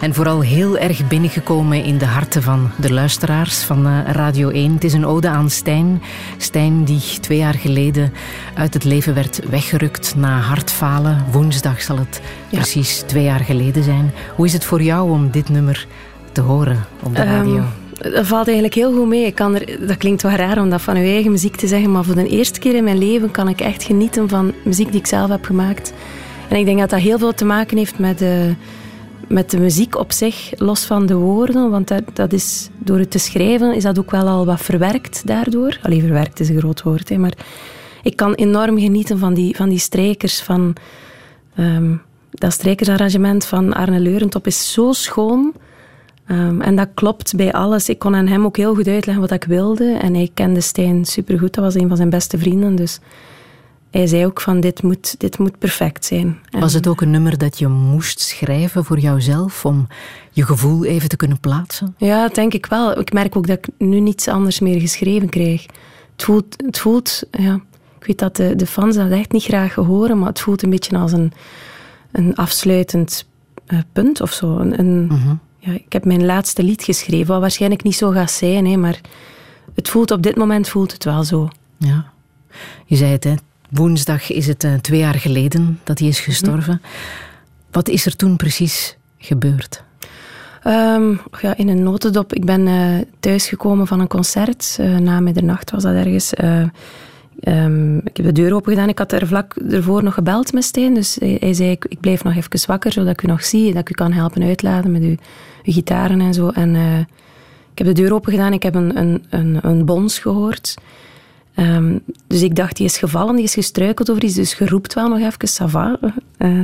En 0.01 0.15
vooral 0.15 0.41
heel 0.41 0.79
erg 0.79 1.09
binnengekomen 1.09 1.85
in 1.85 1.99
de 1.99 2.05
harten 2.05 2.43
van 2.43 2.71
de 2.79 2.93
luisteraars 2.93 3.59
van 3.59 3.87
eh, 3.87 4.01
Radio 4.07 4.49
1. 4.49 4.75
Het 4.75 4.85
is 4.85 4.93
een 4.93 5.07
ode 5.07 5.29
aan 5.29 5.51
Stijn. 5.51 6.03
Stijn 6.37 6.85
die 6.85 7.01
twee 7.21 7.39
jaar 7.39 7.55
geleden 7.55 8.13
uit 8.55 8.75
het 8.75 8.85
leven 8.85 9.15
werd 9.15 9.41
weggerukt 9.49 10.15
na 10.17 10.41
hartfalen. 10.41 11.25
Woensdag 11.31 11.83
zal 11.83 11.99
het 11.99 12.21
precies 12.51 13.03
twee 13.07 13.25
jaar 13.25 13.41
geleden 13.41 13.83
zijn. 13.83 14.13
Hoe 14.37 14.47
is 14.47 14.53
het 14.53 14.65
voor 14.65 14.83
jou 14.83 15.11
om 15.11 15.31
dit 15.31 15.49
nummer 15.49 15.87
te 16.33 16.41
horen 16.41 16.85
op 17.03 17.17
de 17.17 17.25
radio? 17.25 17.57
Um 17.57 17.80
dat 18.03 18.27
valt 18.27 18.47
eigenlijk 18.47 18.75
heel 18.75 18.93
goed 18.93 19.07
mee. 19.07 19.25
Ik 19.25 19.35
kan 19.35 19.55
er, 19.55 19.87
dat 19.87 19.97
klinkt 19.97 20.23
wel 20.23 20.33
raar 20.33 20.61
om 20.61 20.71
dat 20.71 20.83
van 20.83 20.97
uw 20.97 21.03
eigen 21.03 21.31
muziek 21.31 21.57
te 21.57 21.67
zeggen, 21.67 21.93
maar 21.93 22.05
voor 22.05 22.15
de 22.15 22.29
eerste 22.29 22.59
keer 22.59 22.75
in 22.75 22.85
mijn 22.85 22.99
leven 22.99 23.31
kan 23.31 23.49
ik 23.49 23.61
echt 23.61 23.83
genieten 23.83 24.29
van 24.29 24.53
muziek 24.63 24.91
die 24.91 25.01
ik 25.01 25.07
zelf 25.07 25.31
heb 25.31 25.45
gemaakt. 25.45 25.93
En 26.49 26.57
ik 26.57 26.65
denk 26.65 26.79
dat 26.79 26.91
dat 26.91 27.01
heel 27.01 27.19
veel 27.19 27.35
te 27.35 27.45
maken 27.45 27.77
heeft 27.77 27.99
met 27.99 28.19
de, 28.19 28.55
met 29.29 29.51
de 29.51 29.59
muziek 29.59 29.99
op 29.99 30.13
zich, 30.13 30.53
los 30.57 30.85
van 30.85 31.07
de 31.07 31.15
woorden. 31.15 31.71
Want 31.71 31.89
dat, 31.89 32.03
dat 32.13 32.33
is, 32.33 32.69
door 32.79 32.99
het 32.99 33.11
te 33.11 33.19
schrijven 33.19 33.75
is 33.75 33.83
dat 33.83 33.99
ook 33.99 34.11
wel 34.11 34.27
al 34.29 34.47
wat 34.47 34.61
verwerkt 34.61 35.27
daardoor. 35.27 35.79
Alleen 35.83 36.01
verwerkt 36.01 36.41
is 36.41 36.49
een 36.49 36.59
groot 36.59 36.83
woord, 36.83 37.09
hè, 37.09 37.19
maar 37.19 37.35
ik 38.03 38.17
kan 38.17 38.35
enorm 38.35 38.79
genieten 38.79 39.19
van 39.19 39.35
die, 39.35 39.57
van 39.57 39.69
die 39.69 39.79
strijkers, 39.79 40.43
van... 40.43 40.75
Ehm, 41.55 41.95
dat 42.31 42.53
strijkersarrangement 42.53 43.45
van 43.45 43.73
Arne 43.73 44.01
Leurentop 44.01 44.47
is 44.47 44.73
zo 44.73 44.93
schoon 44.93 45.53
Ehm, 46.31 46.61
en 46.61 46.77
dat 46.77 46.89
klopt 46.95 47.37
bij 47.37 47.53
alles. 47.53 47.89
Ik 47.89 47.99
kon 47.99 48.15
aan 48.15 48.27
hem 48.27 48.45
ook 48.45 48.57
heel 48.57 48.75
goed 48.75 48.87
uitleggen 48.87 49.21
wat 49.21 49.31
ik 49.31 49.45
wilde. 49.45 49.93
En 49.93 50.15
hij 50.15 50.31
kende 50.35 50.61
Stijn 50.61 51.05
supergoed. 51.05 51.55
Dat 51.55 51.65
was 51.65 51.75
een 51.75 51.89
van 51.89 51.97
zijn 51.97 52.11
beste 52.11 52.39
vrienden. 52.39 52.77
Dus 52.77 53.01
hij 53.91 54.07
zei 54.07 54.27
ook 54.27 54.41
van 54.41 54.61
dit 54.61 54.83
moet, 54.83 55.21
dit 55.21 55.39
moet 55.39 55.59
perfect 55.59 56.05
zijn. 56.05 56.39
was 56.51 56.73
het 56.73 56.87
ook 56.87 57.01
een 57.01 57.11
nummer 57.11 57.39
dat 57.39 57.59
je 57.59 57.69
moest 57.69 58.21
schrijven 58.21 58.85
voor 58.85 58.99
jouzelf? 58.99 59.65
Om 59.65 59.87
je 60.31 60.45
gevoel 60.45 60.85
even 60.85 61.09
te 61.09 61.17
kunnen 61.17 61.41
plaatsen? 61.41 61.95
Ja, 61.99 62.29
denk 62.29 62.55
ik 62.55 62.67
wel. 62.67 62.99
Ik 62.99 63.13
merk 63.13 63.37
ook 63.37 63.47
dat 63.47 63.59
ik 63.59 63.69
nu 63.79 64.01
niets 64.01 64.29
anders 64.29 64.61
meer 64.61 64.81
geschreven 64.81 65.29
krijg. 65.29 65.67
Het 66.13 66.23
voelt... 66.23 66.63
Het 66.67 66.79
voelt 66.79 67.23
ja, 67.31 67.55
ik 67.99 68.07
weet 68.07 68.19
dat 68.19 68.37
de, 68.37 68.57
de 68.57 68.67
fans 68.67 68.97
dat 68.97 69.11
echt 69.11 69.33
niet 69.33 69.45
graag 69.45 69.75
horen. 69.75 70.19
Maar 70.19 70.29
het 70.29 70.41
voelt 70.41 70.63
een 70.63 70.71
beetje 70.71 70.99
als 70.99 71.13
een, 71.13 71.33
een 72.13 72.35
afsluitend 72.35 73.27
uh, 73.67 73.79
punt 73.93 74.21
of 74.21 74.33
zo. 74.33 74.59
Een, 74.59 74.79
een 74.79 75.07
mhm 75.07 75.35
ik 75.75 75.93
heb 75.93 76.05
mijn 76.05 76.25
laatste 76.25 76.63
lied 76.63 76.83
geschreven, 76.83 77.27
wat 77.27 77.41
waarschijnlijk 77.41 77.83
niet 77.83 77.97
zo 77.97 78.11
gaat 78.11 78.31
zijn, 78.31 78.67
hè, 78.67 78.77
maar 78.77 79.01
het 79.75 79.89
voelt 79.89 80.11
op 80.11 80.23
dit 80.23 80.37
moment 80.37 80.69
voelt 80.69 80.93
het 80.93 81.05
wel 81.05 81.25
zo. 81.25 81.49
Ja, 81.77 82.05
je 82.87 82.97
zei 82.97 83.13
het, 83.13 83.25
hè. 83.25 83.35
woensdag 83.71 84.31
is 84.31 84.47
het 84.47 84.65
uh, 84.65 84.75
twee 84.75 84.99
jaar 84.99 85.15
geleden 85.15 85.81
dat 85.85 85.99
hij 85.99 86.09
is 86.09 86.21
gestorven. 86.21 86.83
Wat 87.71 87.89
is 87.89 88.07
er 88.07 88.17
toen 88.17 88.37
precies 88.37 88.97
gebeurd? 89.19 89.83
Um, 90.67 91.21
ja, 91.41 91.57
in 91.57 91.69
een 91.69 91.83
notendop. 91.83 92.35
Ik 92.35 92.45
ben 92.45 92.67
uh, 92.67 92.99
thuisgekomen 93.21 93.87
van 93.87 94.01
een 94.01 94.09
concert. 94.09 94.77
Uh, 94.81 94.97
na 94.97 95.21
middernacht 95.21 95.71
was 95.71 95.83
dat 95.83 95.95
ergens. 95.95 96.33
Um, 97.45 98.01
ik 98.05 98.17
heb 98.17 98.27
de 98.27 98.33
deur 98.33 98.55
open 98.55 98.73
gedaan. 98.73 98.89
Ik 98.89 98.99
had 98.99 99.13
er 99.13 99.27
vlak 99.27 99.55
ervoor 99.71 100.03
nog 100.03 100.15
gebeld 100.15 100.53
met 100.53 100.65
Steen. 100.65 100.95
Dus 100.95 101.17
hij, 101.21 101.37
hij 101.41 101.53
zei, 101.53 101.71
ik, 101.71 101.85
ik, 101.85 102.01
blijf 102.01 102.25
nog 102.25 102.35
even 102.35 102.67
wakker, 102.67 102.93
zodat 102.93 103.13
ik 103.13 103.23
u 103.23 103.27
nog 103.27 103.45
zie. 103.45 103.73
Dat 103.73 103.81
ik 103.81 103.91
u 103.91 103.95
kan 103.95 104.13
helpen 104.13 104.43
uitladen 104.43 104.93
met 104.93 105.03
uw 105.03 105.17
gitaren 105.63 106.21
en 106.21 106.35
zo. 106.35 106.49
En 106.49 106.75
uh, 106.75 106.99
ik 107.73 107.79
heb 107.79 107.87
de 107.87 107.93
deur 107.93 108.15
open 108.15 108.33
gedaan. 108.33 108.53
Ik 108.53 108.63
heb 108.63 108.75
een, 108.75 108.99
een, 108.99 109.25
een, 109.31 109.59
een 109.63 109.85
bons 109.85 110.19
gehoord. 110.19 110.75
Um, 111.57 112.03
dus 112.27 112.43
ik 112.43 112.57
dacht, 112.57 112.77
die 112.77 112.87
is 112.87 112.99
gevallen, 112.99 113.35
die 113.35 113.45
is 113.45 113.55
gestruikeld 113.55 114.11
over 114.11 114.25
iets. 114.25 114.35
Dus 114.35 114.55
geroept 114.55 114.95
wel 114.95 115.09
nog 115.09 115.19
even, 115.19 115.49
Sava. 115.49 115.99
Uh, 116.39 116.61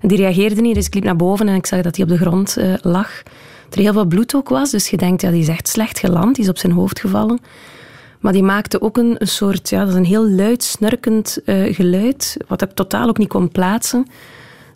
die 0.00 0.16
reageerde 0.16 0.60
niet, 0.60 0.74
dus 0.74 0.86
ik 0.86 0.94
liep 0.94 1.04
naar 1.04 1.16
boven 1.16 1.48
en 1.48 1.54
ik 1.54 1.66
zag 1.66 1.80
dat 1.82 1.96
hij 1.96 2.04
op 2.04 2.10
de 2.10 2.16
grond 2.18 2.56
uh, 2.58 2.74
lag. 2.80 3.22
Dat 3.64 3.74
er 3.74 3.80
heel 3.80 3.92
veel 3.92 4.04
bloed 4.04 4.34
ook 4.34 4.48
was. 4.48 4.70
Dus 4.70 4.88
je 4.88 4.96
denkt, 4.96 5.22
ja, 5.22 5.30
die 5.30 5.40
is 5.40 5.48
echt 5.48 5.68
slecht 5.68 5.98
geland. 5.98 6.34
Die 6.34 6.44
is 6.44 6.50
op 6.50 6.58
zijn 6.58 6.72
hoofd 6.72 7.00
gevallen. 7.00 7.38
Maar 8.20 8.32
die 8.32 8.42
maakte 8.42 8.80
ook 8.80 8.96
een, 8.96 9.14
een 9.18 9.28
soort, 9.28 9.68
ja, 9.68 9.80
dat 9.80 9.88
is 9.88 9.94
een 9.94 10.04
heel 10.04 10.28
luid, 10.28 10.62
snurkend 10.62 11.38
geluid, 11.70 12.36
wat 12.46 12.62
ik 12.62 12.70
totaal 12.70 13.08
ook 13.08 13.18
niet 13.18 13.28
kon 13.28 13.48
plaatsen. 13.48 14.06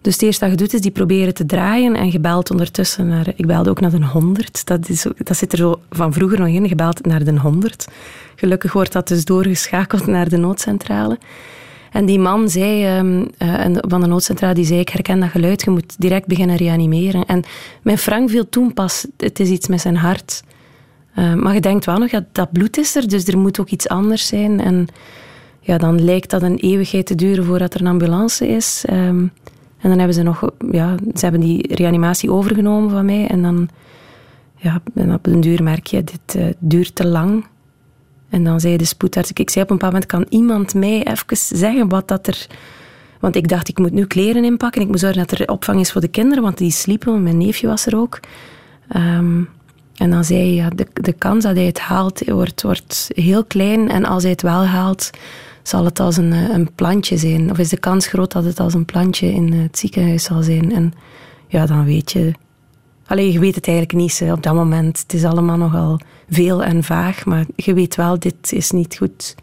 Dus 0.01 0.13
het 0.13 0.23
eerste 0.23 0.45
dat 0.45 0.53
je 0.53 0.65
doet 0.65 0.75
is 0.75 0.81
die 0.81 0.91
proberen 0.91 1.35
te 1.35 1.47
draaien 1.47 1.95
en 1.97 2.11
gebeld 2.11 2.51
ondertussen 2.51 3.09
naar, 3.09 3.33
ik 3.37 3.47
belde 3.47 3.71
ook 3.71 3.81
naar 3.81 3.91
de 3.91 4.05
100. 4.05 4.67
Dat, 4.67 4.89
is, 4.89 5.07
dat 5.17 5.37
zit 5.37 5.53
er 5.53 5.59
zo 5.59 5.81
van 5.91 6.13
vroeger 6.13 6.39
nog 6.39 6.49
in, 6.49 6.69
gebeld 6.69 7.07
naar 7.07 7.25
de 7.25 7.39
100. 7.39 7.89
Gelukkig 8.35 8.73
wordt 8.73 8.93
dat 8.93 9.09
dus 9.09 9.25
doorgeschakeld 9.25 10.07
naar 10.07 10.29
de 10.29 10.37
noodcentrale. 10.37 11.19
En 11.91 12.07
die 12.07 12.19
man 12.19 12.49
zei, 12.49 12.99
um, 12.99 13.29
uh, 13.39 13.65
van 13.73 14.01
de 14.01 14.07
noodcentrale, 14.07 14.55
die 14.55 14.65
zei, 14.65 14.81
ik 14.81 14.89
herken 14.89 15.21
dat 15.21 15.31
geluid, 15.31 15.63
je 15.63 15.71
moet 15.71 15.95
direct 15.99 16.27
beginnen 16.27 16.57
reanimeren. 16.57 17.25
En 17.25 17.45
mijn 17.83 17.99
Frank 17.99 18.31
viel 18.31 18.49
toen 18.49 18.75
pas, 18.75 19.07
het 19.17 19.41
is 19.41 19.49
iets 19.49 19.69
met 19.69 19.81
zijn 19.81 19.97
hart. 19.97 20.43
Uh, 21.19 21.35
maar 21.35 21.55
je 21.55 21.61
denkt 21.61 21.85
wel 21.85 21.99
nog, 21.99 22.11
dat 22.33 22.53
bloed 22.53 22.79
is 22.79 22.97
er, 22.97 23.09
dus 23.09 23.27
er 23.27 23.39
moet 23.39 23.61
ook 23.61 23.69
iets 23.69 23.89
anders 23.89 24.27
zijn. 24.27 24.61
En 24.61 24.87
ja, 25.61 25.79
dan 25.79 26.05
lijkt 26.05 26.31
dat 26.31 26.43
een 26.43 26.57
eeuwigheid 26.57 27.07
te 27.07 27.15
duren 27.15 27.45
voordat 27.45 27.75
er 27.75 27.81
een 27.81 27.87
ambulance 27.87 28.49
is. 28.49 28.85
Um, 28.91 29.33
en 29.81 29.89
dan 29.89 29.99
hebben 29.99 30.15
ze 30.15 30.23
nog, 30.23 30.51
ja, 30.71 30.95
ze 31.15 31.21
hebben 31.21 31.41
die 31.41 31.75
reanimatie 31.75 32.33
overgenomen 32.33 32.91
van 32.91 33.05
mij. 33.05 33.27
En 33.27 33.43
dan, 33.43 33.69
ja, 34.57 34.83
op 34.95 35.27
een 35.27 35.41
duur 35.41 35.63
merk 35.63 35.87
je, 35.87 36.05
dit 36.05 36.35
uh, 36.37 36.47
duurt 36.59 36.95
te 36.95 37.07
lang. 37.07 37.47
En 38.29 38.45
dan 38.45 38.61
zei 38.61 38.77
de 38.77 38.85
spoedarts, 38.85 39.33
ik 39.33 39.51
zei 39.51 39.65
op 39.65 39.71
een 39.71 39.77
bepaald 39.77 39.93
moment, 39.93 40.11
kan 40.11 40.39
iemand 40.39 40.75
mij 40.75 41.07
even 41.07 41.37
zeggen 41.37 41.89
wat 41.89 42.09
dat 42.09 42.27
er... 42.27 42.47
Want 43.21 43.37
ik 43.37 43.49
dacht, 43.49 43.69
ik 43.69 43.79
moet 43.79 43.93
nu 43.93 44.07
kleren 44.07 44.45
inpakken. 44.45 44.83
Ik 44.83 44.89
moet 44.89 45.01
zorgen 45.01 45.27
dat 45.27 45.39
er 45.39 45.49
opvang 45.49 45.81
is 45.81 45.93
voor 45.93 46.01
de 46.01 46.09
kinderen, 46.09 46.43
want 46.43 46.59
die 46.59 46.71
sliepen. 46.71 47.23
Mijn 47.23 47.39
neefje 47.39 47.67
was 47.67 47.87
er 47.87 47.97
ook. 47.97 48.21
Um, 48.97 49.49
en 49.97 50.11
dan 50.11 50.25
zei 50.25 50.39
hij, 50.39 50.53
ja, 50.55 50.69
de, 50.71 50.87
de 50.93 51.13
kans 51.13 51.45
dat 51.45 51.57
hij 51.57 51.65
het 51.65 51.79
haalt 51.79 52.29
wordt, 52.29 52.63
wordt 52.63 53.11
heel 53.15 53.45
klein. 53.45 53.91
En 53.91 54.05
als 54.05 54.23
hij 54.23 54.33
het 54.33 54.43
wel 54.43 54.65
haalt, 54.65 55.11
zal 55.71 55.85
het 55.85 56.01
als 56.01 56.17
een, 56.17 56.33
een 56.33 56.71
plantje 56.75 57.17
zijn. 57.17 57.51
Of 57.51 57.59
is 57.59 57.69
de 57.69 57.79
kans 57.79 58.07
groot 58.07 58.33
dat 58.33 58.45
het 58.45 58.61
als 58.61 58.75
een 58.75 58.85
plantje 58.85 59.33
in 59.33 59.53
het 59.53 59.79
ziekenhuis 59.79 60.25
zal 60.25 60.43
zijn. 60.43 60.73
En 60.73 60.93
ja, 61.47 61.67
dan 61.67 61.85
weet 61.85 62.13
je... 62.13 62.33
Alleen 63.07 63.33
je 63.33 63.39
weet 63.39 63.55
het 63.55 63.67
eigenlijk 63.67 63.99
niet 63.99 64.23
op 64.33 64.43
dat 64.43 64.55
moment. 64.55 64.99
Het 64.99 65.13
is 65.13 65.25
allemaal 65.25 65.57
nogal 65.57 66.01
veel 66.29 66.65
en 66.65 66.85
vaag. 66.85 67.25
Maar 67.25 67.45
je 67.57 67.75
weet 67.75 67.97
wel, 67.97 68.19
dit 68.19 68.53
is 68.53 68.71
niet 68.71 68.97
goed. 68.97 69.35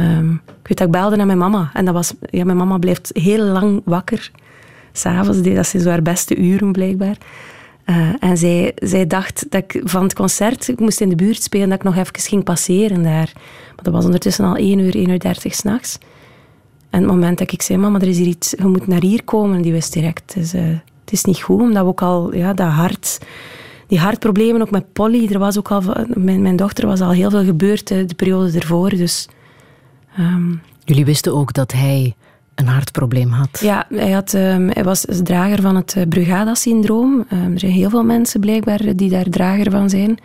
Um, 0.00 0.32
ik 0.46 0.68
weet 0.68 0.78
dat 0.78 0.86
ik 0.86 0.92
belde 0.92 1.16
naar 1.16 1.26
mijn 1.26 1.38
mama. 1.38 1.70
En 1.74 1.84
dat 1.84 1.94
was... 1.94 2.14
Ja, 2.30 2.44
mijn 2.44 2.56
mama 2.56 2.78
blijft 2.78 3.10
heel 3.12 3.44
lang 3.44 3.82
wakker. 3.84 4.30
S'avonds 4.92 5.40
deed 5.40 5.56
dat 5.56 5.66
zo 5.66 5.88
haar 5.88 6.02
beste 6.02 6.36
uren, 6.36 6.72
blijkbaar. 6.72 7.16
Uh, 7.86 8.08
en 8.20 8.36
zij, 8.36 8.72
zij 8.74 9.06
dacht 9.06 9.46
dat 9.48 9.62
ik 9.62 9.80
van 9.84 10.02
het 10.02 10.14
concert, 10.14 10.68
ik 10.68 10.80
moest 10.80 11.00
in 11.00 11.08
de 11.08 11.14
buurt 11.14 11.42
spelen, 11.42 11.68
dat 11.68 11.78
ik 11.78 11.84
nog 11.84 11.96
even 11.96 12.20
ging 12.20 12.44
passeren 12.44 13.02
daar. 13.02 13.30
Maar 13.74 13.84
dat 13.84 13.92
was 13.92 14.04
ondertussen 14.04 14.44
al 14.44 14.56
1 14.56 14.78
uur, 14.78 14.94
1 14.94 15.08
uur 15.08 15.18
30 15.18 15.54
s'nachts. 15.54 15.98
En 16.90 17.00
het 17.00 17.10
moment 17.10 17.38
dat 17.38 17.52
ik 17.52 17.62
zei, 17.62 17.78
mama, 17.78 18.00
er 18.00 18.08
is 18.08 18.18
hier 18.18 18.26
iets, 18.26 18.50
je 18.50 18.66
moet 18.66 18.86
naar 18.86 19.00
hier 19.00 19.24
komen, 19.24 19.62
die 19.62 19.72
wist 19.72 19.92
direct, 19.92 20.34
het 20.34 20.42
is, 20.44 20.52
het 20.52 21.12
is 21.12 21.24
niet 21.24 21.42
goed, 21.42 21.60
omdat 21.60 21.82
we 21.82 21.88
ook 21.88 22.02
al, 22.02 22.34
ja, 22.34 22.52
dat 22.52 22.68
hart, 22.68 23.18
die 23.86 23.98
hartproblemen, 23.98 24.62
ook 24.62 24.70
met 24.70 24.92
Polly, 24.92 25.28
er 25.32 25.38
was 25.38 25.58
ook 25.58 25.70
al, 25.70 25.82
mijn, 26.06 26.42
mijn 26.42 26.56
dochter 26.56 26.86
was 26.86 27.00
al 27.00 27.10
heel 27.10 27.30
veel 27.30 27.44
gebeurd 27.44 27.88
de, 27.88 28.04
de 28.04 28.14
periode 28.14 28.58
ervoor, 28.58 28.90
dus... 28.90 29.28
Um, 30.18 30.60
Jullie 30.84 31.04
wisten 31.04 31.34
ook 31.34 31.52
dat 31.52 31.72
hij 31.72 32.14
een 32.54 32.66
hartprobleem 32.66 33.30
had. 33.30 33.60
Ja, 33.60 33.86
hij, 33.88 34.10
had, 34.10 34.32
um, 34.32 34.68
hij 34.68 34.84
was 34.84 35.06
drager 35.22 35.62
van 35.62 35.76
het 35.76 35.94
uh, 35.98 36.02
Brugada-syndroom. 36.08 37.24
Um, 37.32 37.52
er 37.52 37.58
zijn 37.58 37.72
heel 37.72 37.90
veel 37.90 38.04
mensen 38.04 38.40
blijkbaar 38.40 38.96
die 38.96 39.10
daar 39.10 39.28
drager 39.30 39.70
van 39.70 39.90
zijn. 39.90 40.18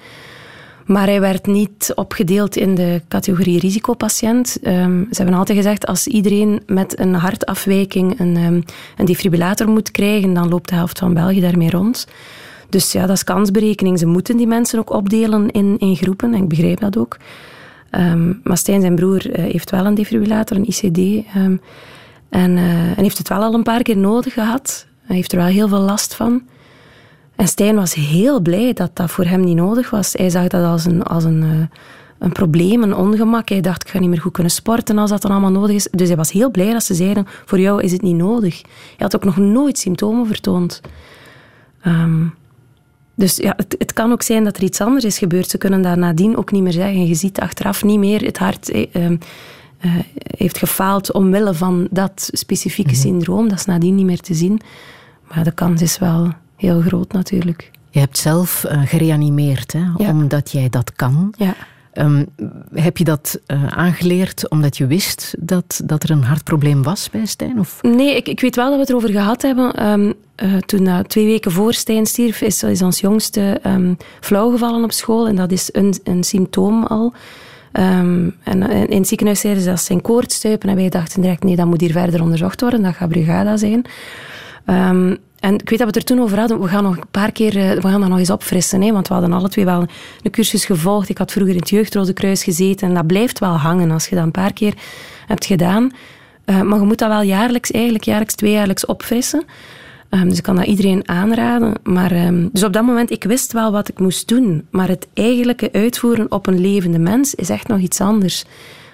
Maar 0.86 1.08
hij 1.08 1.22
werd 1.22 1.46
niet 1.46 1.92
opgedeeld 1.96 2.56
in 2.56 2.76
de 2.76 3.02
categorie 3.08 3.60
risicopatiënt. 3.60 4.58
Um, 4.62 5.08
ze 5.12 5.22
hebben 5.22 5.40
altijd 5.40 5.58
gezegd, 5.58 5.86
als 5.86 6.08
iedereen 6.08 6.62
met 6.66 7.00
een 7.00 7.14
hartafwijking 7.14 8.20
een, 8.20 8.36
een 8.98 9.06
defibrillator 9.06 9.70
moet 9.70 9.92
krijgen, 9.92 10.34
dan 10.34 10.50
loopt 10.50 10.70
de 10.70 10.76
helft 10.76 11.00
van 11.00 11.14
België 11.14 11.42
daarmee 11.42 11.70
rond. 11.70 12.08
Dus 12.70 12.92
ja, 12.92 13.02
dat 13.06 13.16
is 13.16 13.24
kansberekening. 13.24 14.00
Ze 14.00 14.06
moeten 14.06 14.38
die 14.38 14.48
mensen 14.48 14.80
ook 14.80 14.94
opdelen 14.94 15.52
in, 15.52 15.76
in 15.78 15.96
groepen, 15.96 16.34
en 16.34 16.42
ik 16.42 16.50
begrijp 16.50 16.80
dat 16.80 16.98
ook. 16.98 17.18
Um, 17.92 18.40
maar 18.44 18.58
Stijn, 18.58 18.82
zijn 18.82 18.96
broer, 18.96 19.40
uh, 19.40 19.52
heeft 19.52 19.72
wel 19.72 19.86
een 19.86 19.96
defibrillator, 19.96 20.58
een 20.58 20.68
ICD. 20.68 21.26
En, 22.30 22.58
uh, 22.58 22.98
en 22.98 23.04
heeft 23.04 23.18
het 23.18 23.28
wel 23.28 23.42
al 23.42 23.54
een 23.54 23.64
paar 23.64 23.82
keer 23.82 23.98
nodig 23.98 24.34
gehad. 24.34 24.86
Hij 25.02 25.16
heeft 25.16 25.32
er 25.32 25.38
wel 25.38 25.48
heel 25.48 25.68
veel 25.68 25.80
last 25.80 26.16
van. 26.16 26.42
En 27.36 27.48
Stijn 27.48 27.76
was 27.76 27.94
heel 27.94 28.40
blij 28.40 28.74
dat 28.74 28.92
dat 28.94 29.12
voor 29.12 29.26
hem 29.26 29.44
niet 29.44 29.56
nodig 29.56 29.90
was. 29.90 30.14
Hij 30.14 30.30
zag 30.30 30.48
dat 30.48 30.66
als 30.66 30.86
een, 30.86 31.04
als 31.04 31.24
een, 31.24 31.42
uh, 31.42 31.66
een 32.20 32.32
probleem, 32.32 32.84
een 32.84 32.96
ongemak. 32.96 33.50
Hij 33.50 33.62
dacht, 33.62 33.84
ik 33.84 33.90
ga 33.90 34.00
niet 34.00 34.10
meer 34.10 34.22
goed 34.22 34.32
kunnen 34.32 34.52
sporten 34.52 34.98
als 34.98 35.10
dat 35.10 35.22
dan 35.22 35.32
allemaal 35.32 35.52
nodig 35.52 35.76
is. 35.76 35.88
Dus 35.92 36.08
hij 36.08 36.18
was 36.18 36.32
heel 36.32 36.52
blij 36.52 36.72
dat 36.72 36.84
ze 36.84 36.94
zeiden, 36.94 37.26
voor 37.46 37.60
jou 37.60 37.84
is 37.84 37.92
het 37.92 38.02
niet 38.02 38.16
nodig. 38.16 38.62
Hij 38.62 38.96
had 38.98 39.16
ook 39.16 39.24
nog 39.24 39.38
nooit 39.38 39.78
symptomen 39.78 40.28
vertoond. 40.28 40.82
Um, 41.86 42.34
dus 43.16 43.36
ja, 43.36 43.54
het, 43.58 43.76
het, 43.78 43.94
kan 43.94 44.12
ook 44.12 44.22
zijn 44.22 44.44
dat 44.44 44.58
er 44.58 44.64
iets 44.64 44.82
anders 44.82 45.06
is 45.06 45.18
gebeurd. 45.18 45.50
Ze 45.50 45.58
kunnen 45.58 45.82
daar 45.82 45.98
nadien 45.98 46.38
ook 46.38 46.52
niet 46.52 46.64
meer 46.64 46.72
zeggen. 46.72 47.08
Je 47.08 47.16
ziet 47.16 47.40
achteraf 47.40 47.84
niet 47.84 48.00
meer 48.00 48.22
het 48.22 48.38
hart... 48.38 48.70
Eh, 48.70 49.12
ehm, 49.80 50.02
heeft 50.14 50.58
gefaald 50.58 51.12
omwille 51.12 51.54
van 51.54 51.88
dat 51.92 52.30
specifieke 52.32 52.92
mhm. 52.92 53.00
syndroom. 53.00 53.50
Dat 53.50 53.58
is 53.58 53.66
nadien 53.66 53.96
niet 53.96 54.06
meer 54.06 54.22
te 54.22 54.34
zien. 54.34 54.62
Maar 55.34 55.44
de 55.44 55.52
kans 55.52 55.82
is 55.82 56.00
wel 56.00 56.34
heel 56.56 56.82
groot 56.82 57.12
natuurlijk. 57.12 57.72
Je 57.90 58.00
hebt 58.00 58.18
zelf 58.18 58.66
gereanimeerd, 58.68 59.74
hè? 59.74 60.10
omdat 60.10 60.52
jij 60.52 60.70
dat 60.70 60.94
kan. 60.94 61.34
Ja. 61.38 61.56
Um, 62.00 62.26
heb 62.74 62.98
je 62.98 63.04
dat 63.04 63.40
uh, 63.48 63.68
aangeleerd 63.68 64.50
omdat 64.50 64.78
je 64.78 64.88
wist 64.88 65.36
dat, 65.40 65.82
dat 65.84 66.04
er 66.04 66.12
een 66.12 66.24
hartprobleem 66.24 66.84
was 66.84 67.10
bij 67.10 67.26
Stijn? 67.26 67.60
Of? 67.60 67.82
Nee, 67.82 68.16
ik, 68.16 68.28
ik 68.28 68.40
weet 68.40 68.56
wel 68.56 68.66
dat 68.66 68.74
we 68.74 68.80
het 68.80 68.90
erover 68.90 69.10
gehad 69.10 69.42
hebben. 69.42 69.90
Um, 69.92 70.14
uh, 70.44 70.58
toen, 70.58 70.86
uh, 70.86 71.00
twee 71.00 71.26
weken 71.26 71.52
voor 71.52 71.74
Stijn 71.74 72.06
stierf, 72.06 72.42
is, 72.42 72.64
is 72.64 72.82
ons 72.82 73.00
jongste 73.00 73.60
um, 73.66 73.98
flauw 74.20 74.52
gevallen 74.52 74.84
op 74.84 74.92
school. 74.92 75.28
En 75.28 75.36
dat 75.36 75.52
is 75.52 75.70
een, 75.72 76.00
een 76.04 76.24
symptoom 76.24 76.84
al. 76.84 77.14
En 77.72 78.34
in 78.90 78.98
het 78.98 79.08
ziekenhuis 79.08 79.40
zeiden 79.40 79.64
ze 79.64 79.70
dat 79.70 79.82
zijn 79.82 80.02
koortstuipen. 80.02 80.70
En 80.70 80.76
wij 80.76 80.90
dachten 80.90 81.22
direct, 81.22 81.44
nee, 81.44 81.56
dat 81.56 81.66
moet 81.66 81.82
hier 81.82 81.92
verder 81.92 82.22
onderzocht 82.22 82.62
worden. 82.62 82.82
Dat 82.82 82.96
gaat 82.96 83.10
brigada 83.10 83.58
zijn. 83.58 83.86
En 85.40 85.54
ik 85.54 85.70
weet 85.70 85.80
dat 85.80 85.80
we 85.80 85.86
het 85.86 85.96
er 85.96 86.04
toen 86.04 86.20
over 86.20 86.40
hadden. 86.40 86.62
We 86.62 86.68
gaan 86.68 86.84
nog 86.84 86.98
een 86.98 87.12
paar 87.12 87.32
keer 87.32 87.58
eh, 87.58 87.82
we 87.82 87.88
gaan 87.88 88.00
dat 88.00 88.10
nog 88.10 88.20
eens 88.20 88.30
opfrissen. 88.30 88.82
Hè, 88.82 88.92
want 88.92 89.08
we 89.08 89.14
hadden 89.14 89.34
alle 89.34 89.50
twee 89.50 89.66
wel 89.66 89.86
een 90.22 90.32
cursus 90.32 90.66
gevolgd. 90.66 91.10
Ik 91.10 91.18
had 91.18 91.32
vroeger 91.32 91.54
in 91.54 91.60
het 91.60 91.70
Jeugdrode 91.70 92.14
Kruis 92.14 92.44
gezeten. 92.44 92.88
En 92.88 92.94
dat 92.94 93.08
blijft 93.08 93.40
wel 93.40 93.58
hangen 93.58 93.92
als 93.92 94.08
je 94.08 94.16
dat 94.16 94.24
een 94.24 94.32
paar 94.32 94.54
keer 94.54 94.74
hebt 95.28 95.46
gedaan. 95.46 95.92
Uh, 96.46 96.62
maar 96.62 96.80
je 96.80 96.86
moet 96.86 96.98
dat 96.98 97.10
wel 97.10 97.22
jaarlijks, 97.22 97.72
eigenlijk 97.72 98.04
jaarlijks, 98.04 98.36
tweejaarlijks 98.36 98.86
opfrissen. 98.86 99.44
Um, 100.10 100.30
dus 100.30 100.38
ik 100.38 100.44
kan 100.44 100.56
dat 100.56 100.66
iedereen 100.66 101.08
aanraden. 101.08 101.74
Maar, 101.84 102.26
um, 102.26 102.50
dus 102.52 102.64
op 102.64 102.74
dat 102.74 102.84
moment, 102.84 103.12
ik 103.12 103.24
wist 103.24 103.54
wel 103.54 103.72
wat 103.72 103.90
ik 103.90 104.00
moest 104.00 104.28
doen. 104.28 104.68
Maar 104.70 104.88
het 104.88 105.08
eigenlijke 105.14 105.72
uitvoeren 105.72 106.32
op 106.32 106.48
een 106.48 106.60
levende 106.60 107.00
mens 107.00 107.36
is 107.36 107.50
echt 107.50 107.68
nog 107.68 107.80
iets 107.80 108.02
anders. 108.02 108.46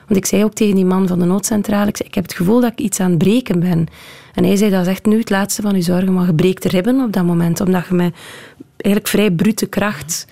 Want 0.08 0.20
ik 0.20 0.26
zei 0.26 0.44
ook 0.44 0.54
tegen 0.54 0.76
die 0.76 0.86
man 0.86 1.08
van 1.08 1.20
de 1.20 1.26
noodcentrale, 1.26 1.90
ik, 1.90 1.98
zei, 1.98 2.10
ik 2.10 2.16
heb 2.16 2.24
het 2.24 2.34
gevoel 2.34 2.60
dat 2.60 2.72
ik 2.72 2.80
iets 2.80 3.00
aan 3.00 3.10
het 3.10 3.18
breken 3.18 3.60
ben. 3.60 3.88
En 4.34 4.44
hij 4.44 4.56
zei, 4.56 4.72
dat 4.72 4.82
is 4.82 4.88
echt 4.88 5.06
nu 5.06 5.18
het 5.18 5.30
laatste 5.30 5.62
van 5.62 5.76
je 5.76 5.82
zorgen, 5.82 6.14
maar 6.14 6.26
je 6.26 6.34
breekt 6.34 6.64
de 6.64 6.70
ribben 6.70 7.02
op 7.02 7.14
dat 7.14 7.26
moment, 7.26 7.62
omdat 7.62 7.88
je 7.88 7.94
met 7.94 8.16
eigenlijk 8.78 9.08
vrij 9.08 9.32
brute 9.32 9.66
kracht 9.66 10.28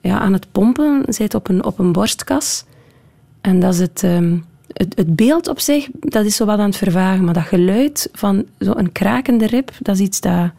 ja, 0.00 0.18
aan 0.18 0.32
het 0.32 0.46
pompen 0.52 1.02
zit 1.06 1.34
op 1.34 1.48
een, 1.48 1.64
op 1.64 1.78
een 1.78 1.92
borstkas. 1.92 2.64
En 3.40 3.60
dat 3.60 3.72
is 3.72 3.78
het, 3.78 4.02
ehm, 4.02 4.36
het, 4.72 4.96
het, 4.96 5.16
beeld 5.16 5.48
op 5.48 5.60
zich, 5.60 5.88
dat 6.00 6.24
is 6.24 6.36
zo 6.36 6.44
wat 6.44 6.58
aan 6.58 6.66
het 6.66 6.76
vervagen, 6.76 7.24
maar 7.24 7.34
dat 7.34 7.42
geluid 7.42 8.08
van 8.12 8.44
zo'n 8.58 8.92
krakende 8.92 9.46
rib, 9.46 9.70
dat 9.78 9.94
is 9.94 10.00
iets 10.00 10.20
dat, 10.20 10.50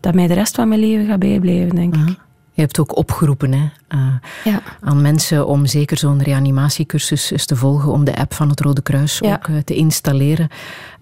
dat 0.00 0.14
mij 0.14 0.26
de 0.26 0.34
rest 0.34 0.54
van 0.54 0.68
mijn 0.68 0.80
leven 0.80 1.06
gaat 1.06 1.18
bijblijven, 1.18 1.74
denk 1.74 1.96
ik. 1.96 2.16
Je 2.52 2.62
hebt 2.62 2.78
ook 2.78 2.96
opgeroepen 2.96 3.52
hè, 3.52 3.68
uh, 3.94 4.14
ja. 4.44 4.62
aan 4.80 5.02
mensen 5.02 5.46
om 5.46 5.66
zeker 5.66 5.98
zo'n 5.98 6.22
reanimatiecursus 6.22 7.30
eens 7.30 7.46
te 7.46 7.56
volgen, 7.56 7.92
om 7.92 8.04
de 8.04 8.16
app 8.16 8.34
van 8.34 8.48
het 8.48 8.60
Rode 8.60 8.82
Kruis 8.82 9.22
ook 9.22 9.48
uh, 9.48 9.58
te 9.58 9.74
installeren. 9.74 10.48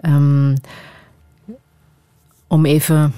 Um, 0.03 0.55
om 2.47 2.65
even 2.67 3.13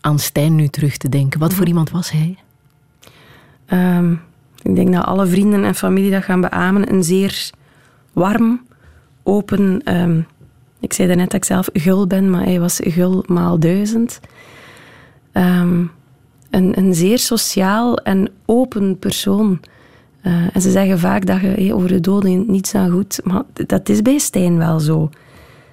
aan 0.00 0.18
Stijn 0.18 0.54
nu 0.54 0.68
terug 0.68 0.96
te 0.96 1.08
denken. 1.08 1.40
Wat 1.40 1.50
voor 1.50 1.60
mhm. 1.60 1.68
iemand 1.68 1.90
was 1.90 2.10
hij? 2.10 2.36
Um, 3.96 4.22
ik 4.62 4.74
denk 4.74 4.92
dat 4.92 5.04
alle 5.04 5.26
vrienden 5.26 5.64
en 5.64 5.74
familie 5.74 6.10
dat 6.10 6.24
gaan 6.24 6.40
beamen. 6.40 6.92
Een 6.92 7.04
zeer 7.04 7.50
warm, 8.12 8.60
open... 9.30 9.94
Um, 9.96 10.26
ik 10.80 10.92
zei 10.92 11.14
net 11.14 11.30
dat 11.30 11.34
ik 11.34 11.44
zelf 11.44 11.68
gul 11.72 12.06
ben, 12.06 12.30
maar 12.30 12.44
hij 12.44 12.60
was 12.60 12.80
gul 12.82 13.24
maal 13.26 13.58
duizend. 13.58 14.20
Um, 15.32 15.90
een, 16.50 16.78
een 16.78 16.94
zeer 16.94 17.18
sociaal 17.18 17.96
en 17.96 18.30
open 18.44 18.98
persoon. 18.98 19.60
Uh, 20.22 20.32
en 20.52 20.60
ze 20.60 20.70
zeggen 20.70 20.98
vaak 20.98 21.26
dat 21.26 21.40
je 21.40 21.74
over 21.74 21.88
de 21.88 22.00
doden 22.00 22.44
niets 22.46 22.74
aan 22.74 22.90
goed... 22.90 23.20
Maar 23.24 23.42
dat 23.66 23.88
is 23.88 24.02
bij 24.02 24.18
Stijn 24.18 24.58
wel 24.58 24.80
zo. 24.80 25.10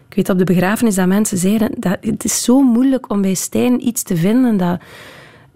Ik 0.10 0.16
weet 0.16 0.30
op 0.30 0.38
de 0.38 0.44
begrafenis 0.44 0.96
dat 0.96 1.08
mensen 1.08 1.38
zeiden... 1.38 1.72
Dat, 1.78 1.98
het 2.02 2.24
is 2.24 2.44
zo 2.44 2.62
moeilijk 2.62 3.10
om 3.10 3.22
bij 3.22 3.34
Stijn 3.34 3.88
iets 3.88 4.04
te 4.04 4.16
vinden 4.16 4.58
dat... 4.58 4.80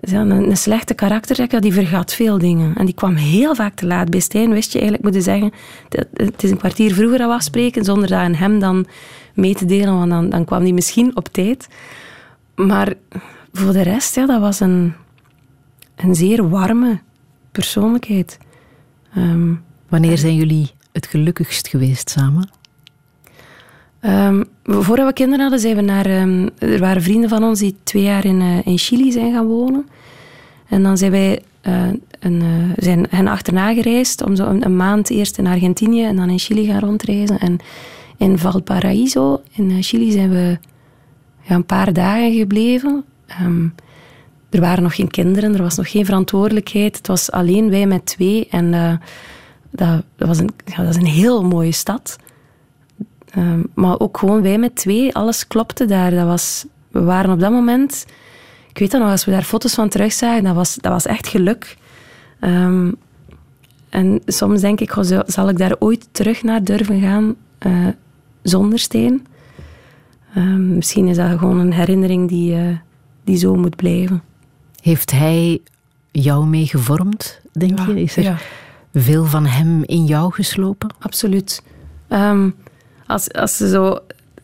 Een, 0.01 0.31
een 0.31 0.57
slechte 0.57 0.93
karakter, 0.93 1.61
die 1.61 1.73
vergat 1.73 2.13
veel 2.13 2.37
dingen. 2.37 2.75
En 2.75 2.85
die 2.85 2.95
kwam 2.95 3.15
heel 3.15 3.55
vaak 3.55 3.75
te 3.75 3.85
laat. 3.85 4.09
Bij 4.09 4.19
Stijn 4.19 4.51
wist 4.51 4.71
je 4.71 4.79
eigenlijk 4.79 5.03
moeten 5.03 5.21
zeggen... 5.21 5.51
Het 6.13 6.43
is 6.43 6.51
een 6.51 6.57
kwartier 6.57 6.93
vroeger 6.93 7.21
afspreken, 7.21 7.85
zonder 7.85 8.07
dat 8.09 8.19
aan 8.19 8.33
hem 8.33 8.59
dan 8.59 8.85
mee 9.33 9.55
te 9.55 9.65
delen, 9.65 9.93
want 9.93 10.09
dan, 10.09 10.29
dan 10.29 10.45
kwam 10.45 10.61
hij 10.61 10.71
misschien 10.71 11.15
op 11.15 11.27
tijd. 11.27 11.67
Maar 12.55 12.93
voor 13.53 13.73
de 13.73 13.81
rest, 13.81 14.15
ja, 14.15 14.25
dat 14.25 14.39
was 14.39 14.59
een, 14.59 14.93
een 15.95 16.15
zeer 16.15 16.49
warme 16.49 16.99
persoonlijkheid. 17.51 18.37
Um, 19.17 19.63
Wanneer 19.89 20.17
zijn 20.17 20.35
jullie 20.35 20.71
het 20.91 21.07
gelukkigst 21.07 21.67
geweest 21.67 22.09
samen? 22.09 22.49
Um, 24.01 24.45
voordat 24.63 25.08
we 25.08 25.13
kinderen 25.13 25.41
hadden, 25.41 25.60
zijn 25.60 25.76
we 25.76 25.82
naar... 25.82 26.21
Um, 26.21 26.50
er 26.58 26.80
waren 26.80 27.02
vrienden 27.02 27.30
van 27.30 27.43
ons 27.43 27.60
die 27.60 27.76
twee 27.84 28.04
jaar 28.04 28.26
in, 28.26 28.41
uh, 28.41 28.65
in 28.65 28.78
Chili 28.78 29.12
zijn 29.12 29.34
gaan 29.34 29.47
wonen. 29.47 29.88
En 30.67 30.84
dan 30.84 30.97
zijn 30.97 31.12
wij 31.12 31.41
uh, 31.67 31.88
een, 32.19 32.41
uh, 32.41 32.74
zijn 32.76 33.06
hen 33.10 33.28
achterna 33.28 33.74
gereisd 33.74 34.24
om 34.24 34.36
zo 34.36 34.45
een, 34.45 34.76
maand 34.76 35.10
eerst 35.10 35.38
in 35.38 35.47
Argentinië 35.47 36.04
en 36.04 36.15
dan 36.15 36.30
in 36.30 36.39
Chili 36.39 36.65
gaan 36.65 36.80
rondreizen. 36.80 37.39
En 37.39 37.58
in 38.17 38.38
Valparaiso 38.38 39.41
in 39.52 39.84
Chili 39.84 40.12
zijn 40.12 40.30
we 40.30 40.58
ja, 41.41 41.56
een 41.56 41.65
paar 41.65 41.93
dagen 41.93 42.34
gebleven. 42.34 43.04
Um, 43.41 43.76
er 44.50 44.60
waren 44.60 44.84
nog 44.84 44.95
geen 44.95 45.10
kinderen, 45.10 45.54
er 45.54 45.62
was 45.62 45.78
nog 45.78 45.91
geen 45.91 46.06
verantwoordelijkheid. 46.06 46.97
Het 46.97 47.08
was 47.08 47.32
alleen 47.32 47.69
wij 47.69 47.88
met 47.88 48.06
twee. 48.06 48.47
En 48.50 49.00
dat, 49.69 50.04
was 50.17 50.39
een, 50.39 50.50
dat 50.78 50.89
is 50.89 50.95
een 50.95 51.06
heel 51.06 51.43
mooie 51.43 51.71
stad. 51.71 52.17
Um, 53.38 53.67
maar 53.74 54.00
ook 54.00 54.17
gewoon 54.17 54.41
wij 54.41 54.58
met 54.58 54.76
twee, 54.76 55.15
alles 55.15 55.48
klopte 55.48 55.86
daar. 55.86 56.12
Dat 56.12 56.26
was, 56.26 56.65
we 56.91 57.02
waren 57.02 57.32
op 57.32 57.39
dat 57.39 57.52
moment... 57.52 58.06
Ik 58.70 58.78
weet 58.78 58.91
dat 58.91 59.02
nog, 59.02 59.10
als 59.10 59.26
we 59.26 59.32
daar 59.32 59.44
foto's 59.44 59.74
van 59.74 59.89
terugzagen, 59.89 60.44
dat 60.44 60.56
was, 60.56 60.76
dat 60.76 60.91
was 60.91 61.06
echt 61.06 61.28
geluk. 61.28 61.78
Um, 62.39 62.96
en 63.89 64.22
soms 64.26 64.62
denk 64.62 64.80
ik, 64.80 64.91
goh, 64.91 65.20
zal 65.26 65.50
ik 65.50 65.58
daar 65.58 65.76
ooit 65.80 66.08
terug 66.12 66.44
naar 66.44 66.63
durven 66.63 67.02
gaan 67.02 67.36
uh, 67.67 67.88
zonder 68.41 68.80
steen? 68.80 69.28
Um, 70.38 70.76
misschien 70.76 71.08
is 71.08 71.15
dat 71.15 71.39
gewoon 71.39 71.60
een 71.60 71.74
herinnering 71.74 72.30
die, 72.30 72.56
uh, 72.56 72.78
die 73.24 73.38
zo 73.38 73.56
moet 73.56 73.76
blijven. 73.76 74.24
Heeft 74.82 75.12
hij 75.12 75.62
jou 76.12 76.46
mee 76.46 76.65
gevormd, 76.65 77.41
denk 77.52 77.80
je? 77.80 78.02
Is 78.02 78.17
er 78.17 78.41
veel 78.94 79.26
van 79.26 79.46
hem 79.46 79.84
in 79.84 80.06
jou 80.06 80.34
geslopen? 80.34 80.89
Absoluut. 81.00 81.63
Um, 82.10 82.56
als, 83.12 83.32
als 83.32 83.58
ze 83.58 83.69
zo... 83.69 84.00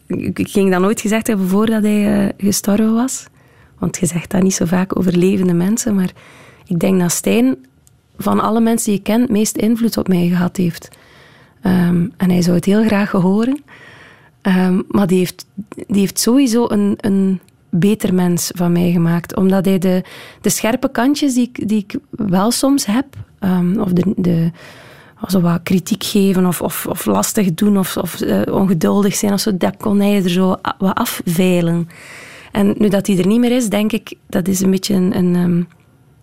Ik 0.07 0.49
ging 0.49 0.71
dat 0.71 0.81
nooit 0.81 1.01
gezegd 1.01 1.27
hebben 1.27 1.47
voordat 1.47 1.83
hij 1.83 2.25
uh, 2.25 2.29
gestorven 2.37 2.93
was. 2.93 3.25
Want 3.79 3.97
je 3.97 4.05
zegt 4.05 4.31
dat 4.31 4.41
niet 4.41 4.53
zo 4.53 4.65
vaak 4.65 4.97
over 4.97 5.17
levende 5.17 5.53
mensen. 5.53 5.95
Maar 5.95 6.11
ik 6.65 6.79
denk 6.79 6.99
dat 6.99 7.11
Stijn 7.11 7.57
van 8.17 8.39
alle 8.39 8.59
mensen 8.59 8.85
die 8.85 8.97
je 8.97 9.01
kent 9.03 9.29
meest 9.29 9.57
invloed 9.57 9.97
op 9.97 10.07
mij 10.07 10.27
gehad 10.27 10.57
heeft. 10.57 10.89
Um, 11.63 12.13
en 12.17 12.29
hij 12.29 12.41
zou 12.41 12.55
het 12.55 12.65
heel 12.65 12.85
graag 12.85 13.11
horen. 13.11 13.63
Um, 14.41 14.83
maar 14.89 15.07
die 15.07 15.17
heeft, 15.17 15.45
die 15.87 15.99
heeft 15.99 16.19
sowieso 16.19 16.65
een, 16.69 16.93
een 16.97 17.39
beter 17.69 18.13
mens 18.13 18.51
van 18.55 18.71
mij 18.71 18.91
gemaakt. 18.91 19.35
Omdat 19.35 19.65
hij 19.65 19.77
de, 19.77 20.03
de 20.41 20.49
scherpe 20.49 20.91
kantjes 20.91 21.33
die 21.33 21.49
ik, 21.53 21.67
die 21.67 21.85
ik 21.87 21.95
wel 22.09 22.51
soms 22.51 22.85
heb, 22.85 23.05
um, 23.39 23.79
of 23.79 23.91
de, 23.91 24.13
de 24.15 24.51
zo 25.27 25.41
wat 25.41 25.59
kritiek 25.63 26.03
geven 26.03 26.45
of, 26.45 26.61
of, 26.61 26.85
of 26.85 27.05
lastig 27.05 27.53
doen 27.53 27.77
of, 27.77 27.97
of 27.97 28.21
uh, 28.21 28.41
ongeduldig 28.51 29.15
zijn 29.15 29.33
of 29.33 29.39
zo, 29.39 29.57
dat 29.57 29.77
kon 29.77 29.99
hij 29.99 30.23
er 30.23 30.29
zo 30.29 30.55
wat 30.77 30.95
afveilen. 30.95 31.89
En 32.51 32.75
nu 32.77 32.89
dat 32.89 33.07
hij 33.07 33.17
er 33.17 33.27
niet 33.27 33.39
meer 33.39 33.51
is, 33.51 33.69
denk 33.69 33.91
ik, 33.91 34.13
dat 34.29 34.47
is 34.47 34.61
een 34.61 34.71
beetje 34.71 34.93
een, 34.93 35.17
een, 35.17 35.35
um, 35.35 35.67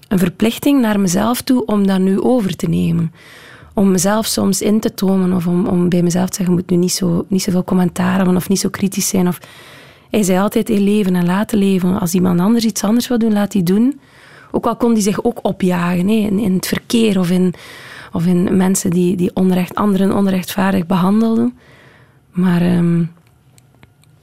een 0.09 0.19
verplichting 0.19 0.81
naar 0.81 1.01
mezelf 1.01 1.43
toe 1.43 1.65
om 1.65 1.87
dat 1.87 1.99
nu 1.99 2.21
over 2.21 2.57
te 2.57 2.67
nemen. 2.67 3.13
Om 3.75 3.91
mezelf 3.91 4.27
soms 4.27 4.63
in 4.63 4.81
te 4.81 4.95
tomen 4.95 5.33
of 5.33 5.47
om, 5.47 5.67
om 5.67 5.89
bij 5.89 6.03
mezelf 6.03 6.29
te 6.29 6.37
zeggen, 6.37 6.55
je 6.55 6.61
moet 6.61 6.71
nu 6.71 6.77
niet, 6.77 6.93
zo, 6.93 7.25
niet 7.29 7.43
zoveel 7.43 7.65
commentaar 7.65 8.17
hebben 8.17 8.37
of 8.37 8.49
niet 8.49 8.61
zo 8.61 8.69
kritisch 8.69 9.09
zijn 9.09 9.29
of 9.29 9.39
hij 10.11 10.23
zei 10.23 10.39
altijd 10.39 10.71
in 10.71 10.81
leven 10.81 11.17
en 11.17 11.27
laten 11.27 11.59
leven. 11.59 12.01
Als 12.01 12.15
iemand 12.15 12.41
anders 12.41 12.65
iets 12.65 12.85
anders 12.85 13.09
wil 13.09 13.19
doen, 13.19 13.33
laat 13.33 13.53
hij 13.53 13.63
doen. 13.63 14.01
Ook 14.51 14.67
al 14.67 14.77
kon 14.77 14.93
hij 14.93 15.01
zich 15.01 15.25
ook 15.25 15.39
opjagen 15.43 16.09
in, 16.09 16.39
in 16.39 16.55
het 16.55 16.67
verkeer 16.67 17.19
of 17.19 17.31
in, 17.31 17.55
of 18.15 18.27
in 18.27 18.57
mensen 18.57 18.91
die, 18.91 19.17
die 19.17 19.31
onrecht, 19.35 19.75
anderen 19.75 20.17
onrechtvaardig 20.17 20.87
behandelden. 20.87 21.59
Maar 22.31 22.77
um, 22.77 23.13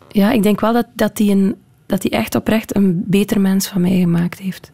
ja, 0.07 0.31
ik 0.31 0.43
denk 0.43 0.59
wel 0.59 0.73
dat, 0.73 0.87
dat, 0.93 1.17
hij 1.17 1.27
een, 1.27 1.55
dat 1.85 2.03
hij 2.03 2.11
echt 2.11 2.35
oprecht 2.35 2.75
een 2.75 3.03
beter 3.05 3.41
mens 3.41 3.67
van 3.67 3.81
mij 3.81 3.99
gemaakt 3.99 4.39
heeft. 4.39 4.69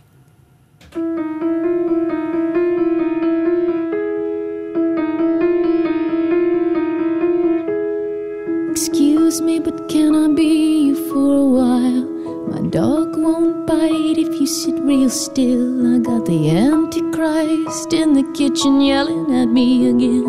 Excuse 8.72 9.44
me, 9.44 9.62
but 9.62 9.86
can 9.88 10.16
I 10.16 10.34
be 10.34 11.06
for 11.10 11.34
a 11.34 11.50
while? 11.50 12.17
My 12.58 12.64
dog 12.70 13.16
won't 13.16 13.68
bite 13.68 14.18
if 14.18 14.42
you 14.42 14.48
sit 14.48 14.74
real 14.80 15.12
still. 15.12 15.96
I 15.96 16.00
got 16.00 16.26
the 16.26 16.50
Antichrist 16.50 17.94
in 17.94 18.14
the 18.16 18.24
kitchen 18.34 18.82
yelling 18.82 19.32
at 19.32 19.46
me 19.46 19.88
again. 19.90 20.26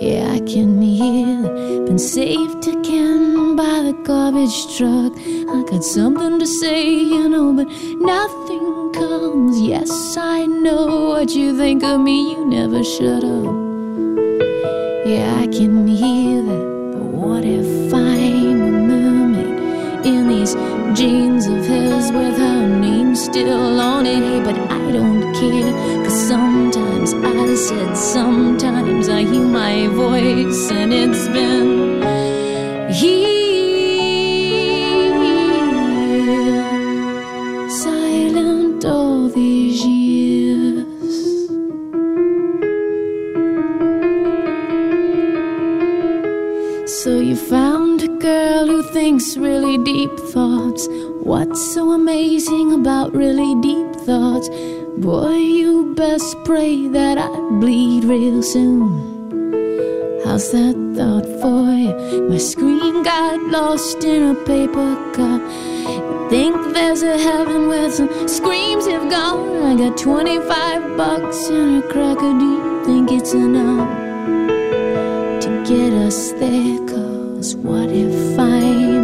Yeah, 0.00 0.32
I 0.32 0.40
can 0.40 0.82
hear 0.82 1.42
been 1.86 1.96
saved 1.96 2.66
again 2.66 3.54
by 3.54 3.82
the 3.82 3.92
garbage 4.02 4.76
truck. 4.76 5.12
I 5.54 5.62
got 5.70 5.84
something 5.84 6.40
to 6.40 6.46
say, 6.46 6.90
you 6.90 7.28
know, 7.28 7.52
but 7.52 7.68
nothing 8.00 8.92
comes. 8.94 9.60
Yes, 9.60 10.16
I 10.16 10.44
know 10.46 11.10
what 11.10 11.30
you 11.36 11.56
think 11.56 11.84
of 11.84 12.00
me, 12.00 12.32
you 12.32 12.44
never 12.46 12.82
shut 12.82 13.22
up. 13.22 13.54
Yeah, 15.06 15.36
I 15.38 15.46
can 15.46 15.86
hear 15.86 16.42
that, 16.42 16.94
but 16.94 17.06
what 17.14 17.44
if 17.44 17.83
jeans 20.94 21.46
of 21.46 21.64
his 21.66 22.12
with 22.12 22.38
her 22.38 22.66
name 22.66 23.14
still 23.16 23.80
on 23.80 24.06
it? 24.06 24.44
But 24.44 24.56
I 24.70 24.92
don't 24.92 25.34
care, 25.34 25.72
cause 26.04 26.28
sometimes 26.28 27.12
I 27.14 27.54
said, 27.56 27.96
sometimes 27.96 29.08
I 29.08 29.22
hear 29.22 29.44
my 29.44 29.86
voice, 29.88 30.70
and 30.70 30.92
it's 30.92 31.28
been 31.28 32.02
here. 32.92 33.43
Really 49.14 49.78
deep 49.78 50.10
thoughts. 50.18 50.88
What's 51.22 51.72
so 51.72 51.92
amazing 51.92 52.72
about 52.72 53.14
really 53.14 53.54
deep 53.60 53.94
thoughts? 54.04 54.48
Boy, 54.98 55.36
you 55.36 55.94
best 55.94 56.36
pray 56.44 56.88
that 56.88 57.16
I 57.18 57.28
bleed 57.60 58.02
real 58.04 58.42
soon. 58.42 58.90
How's 60.24 60.50
that 60.50 60.74
thought 60.96 61.26
for 61.40 61.70
you? 61.72 62.28
My 62.28 62.38
screen 62.38 63.04
got 63.04 63.40
lost 63.52 64.02
in 64.02 64.30
a 64.30 64.34
paper 64.34 64.96
cup. 65.12 65.42
Think 66.28 66.74
there's 66.74 67.02
a 67.02 67.16
heaven 67.16 67.68
where 67.68 67.92
some 67.92 68.26
screams 68.26 68.86
have 68.88 69.08
gone. 69.08 69.62
I 69.62 69.76
got 69.76 69.96
25 69.96 70.96
bucks 70.96 71.48
and 71.50 71.84
a 71.84 71.86
cracker. 71.86 72.32
Do 72.40 72.46
you 72.56 72.84
think 72.84 73.12
it's 73.12 73.32
enough 73.32 73.88
to 75.44 75.48
get 75.64 75.92
us 75.92 76.32
there? 76.32 76.78
Cause 76.88 77.54
what 77.54 77.90
if 77.90 78.14
mermaid 78.36 79.03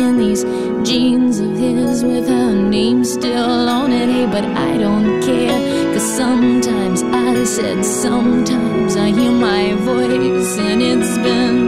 in 0.00 0.16
these 0.16 0.42
jeans 0.88 1.38
of 1.40 1.52
his 1.56 2.02
with 2.02 2.26
her 2.28 2.52
name 2.76 3.04
still 3.04 3.68
on 3.68 3.92
it? 3.92 4.08
Hey, 4.08 4.26
but 4.26 4.44
I 4.44 4.78
don't 4.78 5.20
care. 5.22 5.58
Cause 5.92 6.08
sometimes 6.16 7.02
I 7.02 7.44
said, 7.44 7.84
sometimes 7.84 8.96
I 8.96 9.08
hear 9.18 9.32
my 9.32 9.74
voice, 9.88 10.58
and 10.58 10.80
it's 10.82 11.14
been 11.26 11.58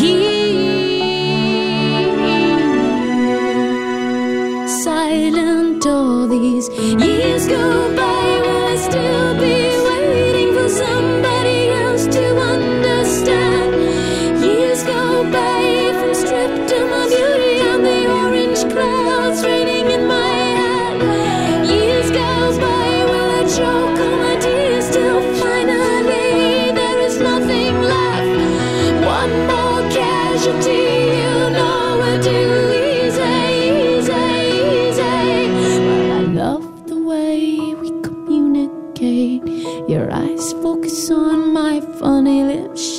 here. 0.00 0.34
Silent 4.84 5.86
all 5.86 6.26
these 6.26 6.68
years 7.02 7.46
go 7.46 7.64
by, 7.96 8.53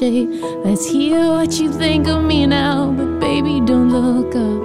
Let's 0.06 0.86
hear 0.88 1.18
what 1.18 1.60
you 1.60 1.72
think 1.74 2.08
of 2.08 2.24
me 2.24 2.46
now, 2.46 2.92
but 2.92 3.20
baby, 3.20 3.60
don't 3.66 3.90
look 3.90 4.36
up. 4.36 4.62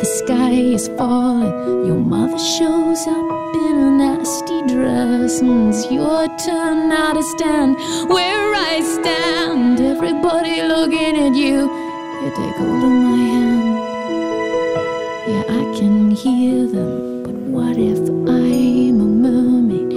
The 0.00 0.04
sky 0.04 0.50
is 0.50 0.88
falling. 0.88 1.86
Your 1.86 1.96
mother 1.96 2.38
shows 2.38 3.06
up 3.06 3.54
in 3.54 3.78
a 3.78 3.90
nasty 3.90 4.60
dress. 4.66 5.40
And 5.40 5.72
it's 5.72 5.90
your 5.90 6.28
turn 6.36 6.90
now 6.90 7.14
to 7.14 7.22
stand 7.22 7.76
where 8.10 8.54
I 8.54 8.80
stand. 8.82 9.80
Everybody 9.80 10.60
looking 10.64 11.16
at 11.16 11.34
you. 11.34 11.70
You 12.22 12.30
take 12.36 12.56
hold 12.56 12.84
of 12.84 12.90
my 12.90 13.16
hand. 13.16 13.68
Yeah, 15.28 15.44
I 15.48 15.78
can 15.78 16.10
hear 16.10 16.66
them. 16.66 17.22
But 17.22 17.34
what 17.56 17.78
if 17.78 18.00
I'm 18.28 19.00
a 19.00 19.08
mermaid 19.24 19.92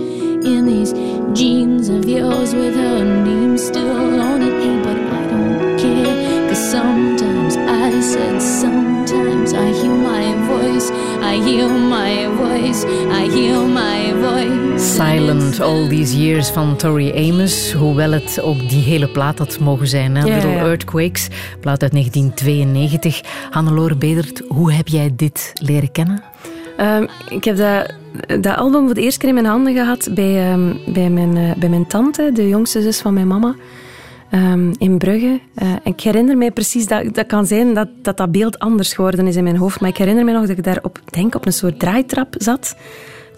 in 0.46 0.66
these 0.66 0.94
jeans 1.38 1.90
of 1.90 2.08
yours 2.08 2.56
with 2.56 2.76
her 2.76 3.01
still 3.62 4.20
on 4.20 4.42
it? 4.42 4.54
Hey, 4.64 4.78
but 4.86 4.98
I 4.98 5.22
don't 5.28 5.78
care. 5.78 6.48
Cause 6.50 6.70
sometimes 6.72 7.56
I 7.56 8.02
said, 8.02 8.42
sometimes 8.42 9.54
I 9.54 9.72
hear 9.80 9.96
my 9.96 10.34
voice. 10.48 10.92
I 11.22 11.36
hear 11.48 11.70
my 11.70 12.28
voice. 12.38 12.84
I 13.22 13.30
hear 13.30 13.62
my 13.62 14.14
voice. 14.14 14.96
Silent 14.96 15.60
All 15.60 15.88
These 15.88 16.18
Years 16.18 16.50
van 16.50 16.76
Tori 16.78 17.30
Amos. 17.30 17.72
Hoewel 17.72 18.12
het 18.12 18.42
ook 18.42 18.70
die 18.70 18.84
hele 18.84 19.08
plaat 19.08 19.38
had 19.38 19.60
mogen 19.60 19.88
zijn. 19.88 20.16
Hè? 20.16 20.24
Little. 20.34 20.58
Earthquakes, 20.58 21.28
plaat 21.60 21.82
uit 21.82 21.92
1992. 21.92 23.22
Hannelore 23.50 23.96
Bedert, 23.96 24.42
hoe 24.48 24.72
heb 24.74 24.88
jij 24.88 25.12
dit 25.16 25.54
leren 25.62 25.92
kennen? 25.92 26.31
Ehm, 26.82 27.06
ik 27.30 27.44
heb 27.44 27.58
dat, 27.58 27.94
dat 28.42 28.56
album 28.56 28.86
voor 28.86 28.94
de 28.94 29.02
eerste 29.02 29.20
keer 29.20 29.30
in 29.30 29.36
mijn 29.36 29.46
handen 29.46 29.74
gehad 29.74 30.10
bij, 30.14 30.52
ehm, 30.52 30.94
bij, 30.94 31.10
mijn, 31.10 31.38
eh, 31.38 31.56
bij 31.58 31.70
mijn 31.70 31.88
tante, 31.88 32.30
de 32.34 32.48
jongste 32.48 32.82
zus 32.82 33.02
van 33.02 33.14
mijn 33.14 33.28
mama, 33.28 33.56
ehm, 34.30 34.74
in 34.78 34.98
Brugge. 34.98 35.40
Eh, 35.56 35.68
ik 35.84 36.02
herinner 36.02 36.38
mij 36.38 36.52
precies, 36.52 36.88
dat, 36.88 37.14
dat 37.14 37.26
kan 37.26 37.46
zijn 37.46 37.74
dat, 37.74 37.88
dat 38.02 38.18
dat 38.18 38.32
beeld 38.32 38.60
anders 38.60 38.94
geworden 38.94 39.28
is 39.28 39.36
in 39.36 39.44
mijn 39.44 39.58
hoofd, 39.58 39.80
maar 39.80 39.90
ik 39.90 39.98
herinner 39.98 40.26
me 40.26 40.32
nog 40.32 40.42
dat 40.48 40.58
ik 40.58 40.64
daar 40.64 40.80
op, 40.82 41.00
denk 41.06 41.36
op 41.36 41.46
een 41.46 41.54
soort 41.54 41.80
draaitrap 41.80 42.36
zat, 42.38 42.76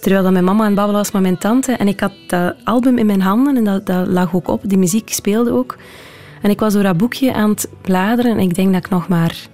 terwijl 0.01 0.23
dat 0.23 0.31
mijn 0.31 0.43
mama 0.43 0.59
aan 0.59 0.65
het 0.65 0.75
babbelen 0.75 1.01
was 1.01 1.11
met 1.11 1.21
mijn 1.21 1.37
tante. 1.37 1.71
En 1.71 1.87
ik 1.87 1.99
had 1.99 2.13
dat 2.27 2.55
album 2.63 2.97
in 2.97 3.05
mijn 3.05 3.21
handen 3.21 3.57
en 3.57 3.63
dat, 3.63 3.85
dat 3.85 4.07
lag 4.07 4.35
ook 4.35 4.47
op, 4.47 4.61
die 4.65 4.77
muziek 4.77 5.09
speelde 5.09 5.51
ook. 5.51 5.77
En 6.41 6.49
ik 6.49 6.59
was 6.59 6.73
door 6.73 6.83
dat 6.83 6.97
boekje 6.97 7.33
aan 7.33 7.49
het 7.49 7.69
bladeren 7.81 8.31
en 8.31 8.39
ik 8.39 8.55
denk 8.55 8.73
dat 8.73 8.85
ik 8.85 8.91
nog 8.91 9.07
maar 9.07 9.47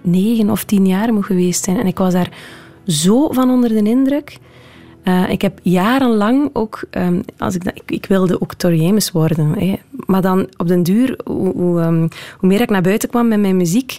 negen 0.00 0.50
of 0.50 0.64
tien 0.64 0.86
jaar 0.86 1.12
moet 1.12 1.26
geweest 1.26 1.64
zijn. 1.64 1.78
En 1.78 1.86
ik 1.86 1.98
was 1.98 2.12
daar 2.12 2.30
zo 2.86 3.32
van 3.32 3.50
onder 3.50 3.68
de 3.68 3.82
indruk. 3.82 4.38
Eh, 5.02 5.30
ik 5.30 5.42
heb 5.42 5.58
jarenlang 5.62 6.50
ook, 6.52 6.84
ehm, 6.90 7.20
als 7.38 7.54
ik, 7.54 7.82
ik, 7.86 8.06
wilde 8.06 8.40
ook 8.40 8.54
Tori 8.54 8.88
Amos 8.88 9.10
worden. 9.10 9.58
Hè. 9.58 9.74
Maar 10.06 10.22
dan 10.22 10.48
op 10.56 10.68
den 10.68 10.82
duur, 10.82 11.18
hoe, 11.24 11.52
hoe, 11.52 11.80
ehm, 11.80 12.08
hoe 12.38 12.48
meer 12.48 12.60
ik 12.60 12.70
naar 12.70 12.82
buiten 12.82 13.08
kwam 13.08 13.28
met 13.28 13.40
mijn 13.40 13.56
muziek, 13.56 13.98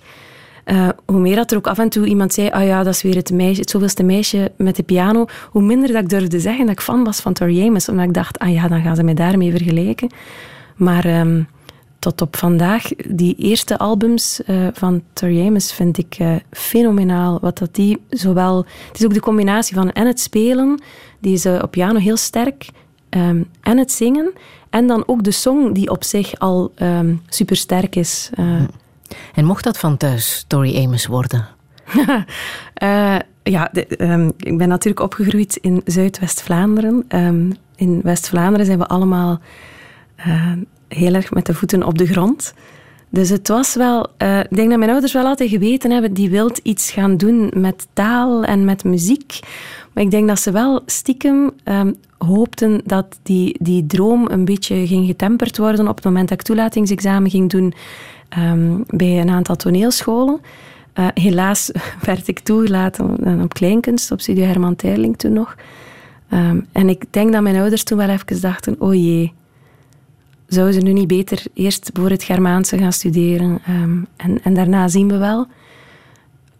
eh, 0.63 0.89
hoe 1.06 1.19
meer 1.19 1.36
dat 1.36 1.52
er 1.52 1.58
ook 1.58 1.67
af 1.67 1.80
en 1.80 1.89
toe 1.89 2.06
iemand 2.06 2.34
zei, 2.34 2.50
ah 2.50 2.65
ja, 2.65 2.84
dat 2.84 2.93
is 2.93 3.02
weer 3.02 3.15
het, 3.15 3.32
meisje, 3.32 3.62
het 3.62 3.69
zoveelste 3.69 4.04
meisje 4.04 4.52
met 4.58 4.76
de 4.76 4.84
piano, 4.84 5.26
hoe 5.50 5.62
minder 5.62 5.91
dat 5.91 6.02
ik 6.02 6.10
durfde 6.10 6.39
zeggen 6.39 6.65
dat 6.65 6.74
ik 6.74 6.82
fan 6.82 7.04
was 7.04 7.19
van 7.19 7.34
Tori 7.34 7.67
Amos. 7.67 7.89
Omdat 7.89 8.06
ik 8.06 8.13
dacht, 8.13 8.39
ah 8.39 8.54
ja, 8.54 8.67
dan 8.67 8.82
gaan 8.82 8.96
ze 8.96 9.04
mij 9.04 9.13
daarmee 9.13 9.52
vergelijken. 9.52 10.10
Maar 10.76 11.06
ehm, 11.06 11.41
tot 12.04 12.22
op 12.22 12.36
vandaag, 12.38 12.84
die 13.08 13.36
eerste 13.36 13.78
albums 13.78 14.44
eh, 14.44 14.68
van 14.74 15.04
Tori 15.13 15.48
Amos 15.48 15.74
vind 15.74 15.98
ik 15.98 16.16
eh, 16.20 16.36
fenomenaal. 16.52 17.38
Wat 17.42 17.58
dat 17.58 17.76
die 17.76 18.02
zowel... 18.10 18.58
Het 18.88 19.00
is 19.00 19.06
ook 19.06 19.13
de 19.13 19.20
combinatie 19.20 19.76
van 19.76 19.92
en 19.92 20.08
het 20.08 20.20
spelen, 20.20 20.82
die 21.20 21.34
is 21.34 21.46
op 21.46 21.72
piano 21.72 22.00
heel 22.00 22.18
sterk, 22.18 22.70
ehm, 23.10 23.44
en 23.62 23.78
het 23.78 23.92
zingen, 23.92 24.32
en 24.70 24.88
dan 24.88 25.04
ook 25.06 25.24
de 25.24 25.32
song 25.32 25.74
die 25.74 25.89
op 25.89 26.04
zich 26.04 26.39
al 26.39 26.72
ehm 26.76 27.16
super 27.28 27.56
sterk 27.56 27.96
is. 27.96 28.30
Eh, 28.34 28.46
En 29.34 29.46
mocht 29.46 29.63
dat 29.63 29.78
van 29.78 29.98
thuis 29.98 30.46
Tori 30.48 30.84
Amos 30.84 31.06
worden? 31.06 31.48
Ja, 33.46 33.70
de- 33.72 33.88
ehm, 33.88 34.30
ik 34.38 34.58
ben 34.58 34.68
natuurlijk 34.68 35.04
opgegroeid 35.06 35.56
in 35.56 35.82
Zuidwest-Vlaanderen. 35.86 37.06
In 37.76 38.00
West-Vlaanderen 38.04 38.66
zijn 38.66 38.78
we 38.80 38.88
allemaal 38.88 39.39
heel 40.96 41.14
erg 41.14 41.32
met 41.32 41.46
de 41.46 41.54
voeten 41.54 41.84
op 41.84 41.98
de 41.98 42.08
grond. 42.08 42.54
Dus 43.10 43.30
het 43.30 43.48
was 43.48 43.76
wel... 43.76 44.08
eh, 44.18 44.40
ik 44.40 44.56
denk 44.56 44.70
dat 44.70 44.78
mijn 44.78 44.92
ouders 44.92 45.14
wel 45.14 45.26
altijd 45.26 45.50
geweten 45.50 45.92
hebben, 45.92 46.14
die 46.14 46.30
wilt 46.30 46.58
iets 46.58 46.92
gaan 46.92 47.18
doen 47.18 47.52
met 47.56 47.88
taal 47.94 48.44
en 48.44 48.66
met 48.66 48.84
muziek. 48.84 49.40
Maar 49.94 50.04
ik 50.04 50.12
denk 50.12 50.28
dat 50.28 50.40
ze 50.40 50.52
wel 50.52 50.82
stiekem 50.86 51.52
ehm, 51.64 51.92
hoopten 52.18 52.82
dat 52.86 53.20
die, 53.24 53.58
die 53.60 53.86
droom 53.86 54.28
een 54.30 54.46
beetje 54.46 54.88
ging 54.88 55.06
getemperd 55.06 55.58
worden 55.58 55.88
op 55.88 55.96
het 55.96 56.06
moment 56.06 56.30
dat 56.30 56.40
ik 56.40 56.46
toelatingsexamen 56.46 57.30
ging 57.30 57.50
doen 57.50 57.74
ehm, 58.30 58.82
bij 58.88 59.22
een 59.22 59.30
aantal 59.30 59.56
toneelscholen. 59.56 60.40
Eh, 60.94 61.08
helaas 61.14 61.72
werd 62.06 62.28
ik 62.28 62.40
toegelaten 62.40 63.42
op 63.44 63.54
kleinkunst, 63.54 64.12
op 64.12 64.22
Studio 64.22 64.46
Herman 64.46 64.76
Teirling 64.76 65.18
toen 65.18 65.34
nog. 65.34 65.56
Ehm, 66.30 66.60
en 66.72 66.90
ik 66.90 67.04
denk 67.10 67.32
dat 67.34 67.42
mijn 67.42 67.56
ouders 67.56 67.84
toen 67.84 67.98
wel 67.98 68.10
even 68.10 68.42
dachten, 68.42 68.76
oh 68.80 68.94
jee, 68.94 69.34
zouden 70.48 70.74
ze 70.74 70.82
nu 70.82 70.94
niet 70.94 71.08
beter 71.08 71.44
eerst 71.54 71.90
voor 71.94 72.10
het 72.10 72.24
Germaanse 72.24 72.78
gaan 72.78 72.94
studeren? 72.94 73.60
Ehm, 73.66 73.98
en, 74.16 74.44
en 74.44 74.54
daarna 74.54 74.88
zien 74.88 75.08
we 75.08 75.18
wel. 75.18 75.48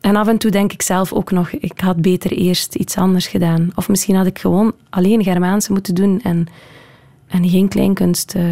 En 0.02 0.16
af 0.16 0.28
en 0.28 0.38
toe 0.38 0.52
denk 0.52 0.74
ik 0.74 0.82
zelf 0.82 1.14
ook 1.14 1.32
nog, 1.32 1.52
ik 1.52 1.80
had 1.80 2.02
beter 2.02 2.32
eerst 2.32 2.76
iets 2.76 2.96
anders 2.96 3.28
gedaan. 3.28 3.72
Of 3.76 3.90
misschien 3.90 4.16
had 4.16 4.26
ik 4.26 4.40
gewoon 4.40 4.74
alleen 4.90 5.24
Germaanse 5.24 5.72
moeten 5.72 5.96
doen 5.96 6.22
en, 6.22 6.48
en 7.28 7.50
geen 7.50 7.68
kleinkunst 7.68 8.34
uh, 8.36 8.44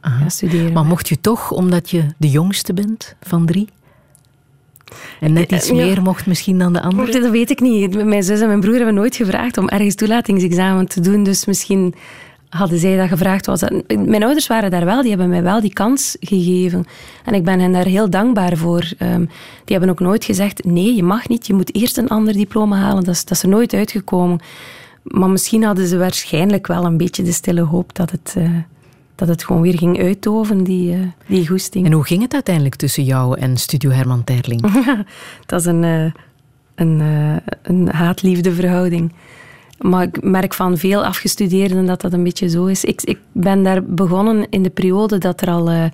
gaan 0.00 0.30
studeren. 0.30 0.72
Maar 0.72 0.84
mocht 0.84 1.08
je 1.08 1.20
toch, 1.20 1.50
omdat 1.50 1.90
je 1.90 2.04
de 2.16 2.30
jongste 2.30 2.74
bent 2.74 3.16
van 3.20 3.46
drie? 3.46 3.68
En 5.20 5.32
net 5.32 5.52
iets 5.52 5.72
meer 5.72 6.02
mocht 6.02 6.26
misschien 6.26 6.58
dan 6.58 6.72
de 6.72 6.80
anderen? 6.80 7.22
Dat 7.22 7.30
weet 7.30 7.50
ik 7.50 7.60
niet. 7.60 8.04
Mijn 8.04 8.22
zus 8.22 8.40
en 8.40 8.46
mijn 8.46 8.60
broer 8.60 8.76
hebben 8.76 8.94
nooit 8.94 9.16
gevraagd 9.16 9.58
om 9.58 9.68
ergens 9.68 9.94
toelatingsexamen 9.94 10.86
te 10.88 11.00
doen. 11.00 11.22
Dus 11.22 11.44
misschien 11.44 11.94
hadden 12.48 12.78
zij 12.78 12.96
dat 12.96 13.08
gevraagd. 13.08 13.46
Was 13.46 13.60
dat... 13.60 13.82
Mijn 13.86 14.22
ouders 14.22 14.46
waren 14.46 14.70
daar 14.70 14.84
wel, 14.84 15.00
die 15.00 15.10
hebben 15.10 15.28
mij 15.28 15.42
wel 15.42 15.60
die 15.60 15.72
kans 15.72 16.16
gegeven. 16.20 16.84
En 17.24 17.34
ik 17.34 17.44
ben 17.44 17.60
hen 17.60 17.72
daar 17.72 17.86
heel 17.86 18.10
dankbaar 18.10 18.56
voor. 18.56 18.92
Um, 18.98 19.26
die 19.64 19.76
hebben 19.76 19.90
ook 19.90 20.00
nooit 20.00 20.24
gezegd, 20.24 20.64
nee, 20.64 20.94
je 20.94 21.02
mag 21.02 21.28
niet, 21.28 21.46
je 21.46 21.54
moet 21.54 21.74
eerst 21.74 21.96
een 21.96 22.08
ander 22.08 22.32
diploma 22.34 22.76
halen. 22.76 23.04
Dat 23.04 23.14
is, 23.14 23.24
dat 23.24 23.36
is 23.36 23.42
er 23.42 23.48
nooit 23.48 23.72
uitgekomen. 23.72 24.40
Maar 25.02 25.30
misschien 25.30 25.64
hadden 25.64 25.86
ze 25.86 25.98
waarschijnlijk 25.98 26.66
wel 26.66 26.84
een 26.84 26.96
beetje 26.96 27.22
de 27.22 27.32
stille 27.32 27.62
hoop 27.62 27.94
dat 27.94 28.10
het... 28.10 28.34
Uh, 28.38 28.50
dat 29.14 29.28
het 29.28 29.44
gewoon 29.44 29.62
weer 29.62 29.78
ging 29.78 30.00
uitdoven, 30.00 30.64
die, 30.64 30.96
uh, 30.96 31.06
die 31.26 31.48
goesting. 31.48 31.86
En 31.86 31.92
hoe 31.92 32.04
ging 32.04 32.22
het 32.22 32.34
uiteindelijk 32.34 32.74
tussen 32.74 33.04
jou 33.04 33.38
en 33.38 33.56
Studio 33.56 33.90
Herman 33.90 34.24
Terling? 34.24 34.60
dat 35.46 35.60
is 35.60 35.66
een, 35.66 35.82
uh, 35.82 36.10
een, 36.74 37.00
een 37.62 37.88
haat-liefde 37.88 38.52
verhouding. 38.52 39.12
Maar 39.78 40.02
ik 40.02 40.22
merk 40.22 40.54
van 40.54 40.78
veel 40.78 41.04
afgestudeerden 41.04 41.86
dat 41.86 42.00
dat 42.00 42.12
een 42.12 42.24
beetje 42.24 42.48
zo 42.48 42.66
is. 42.66 42.84
Ik, 42.84 43.02
ik 43.02 43.18
ben 43.32 43.62
daar 43.62 43.84
begonnen 43.84 44.46
in 44.50 44.62
de 44.62 44.70
periode 44.70 45.18
dat 45.18 45.40
er 45.40 45.48
al 45.48 45.70
uh, 45.70 45.84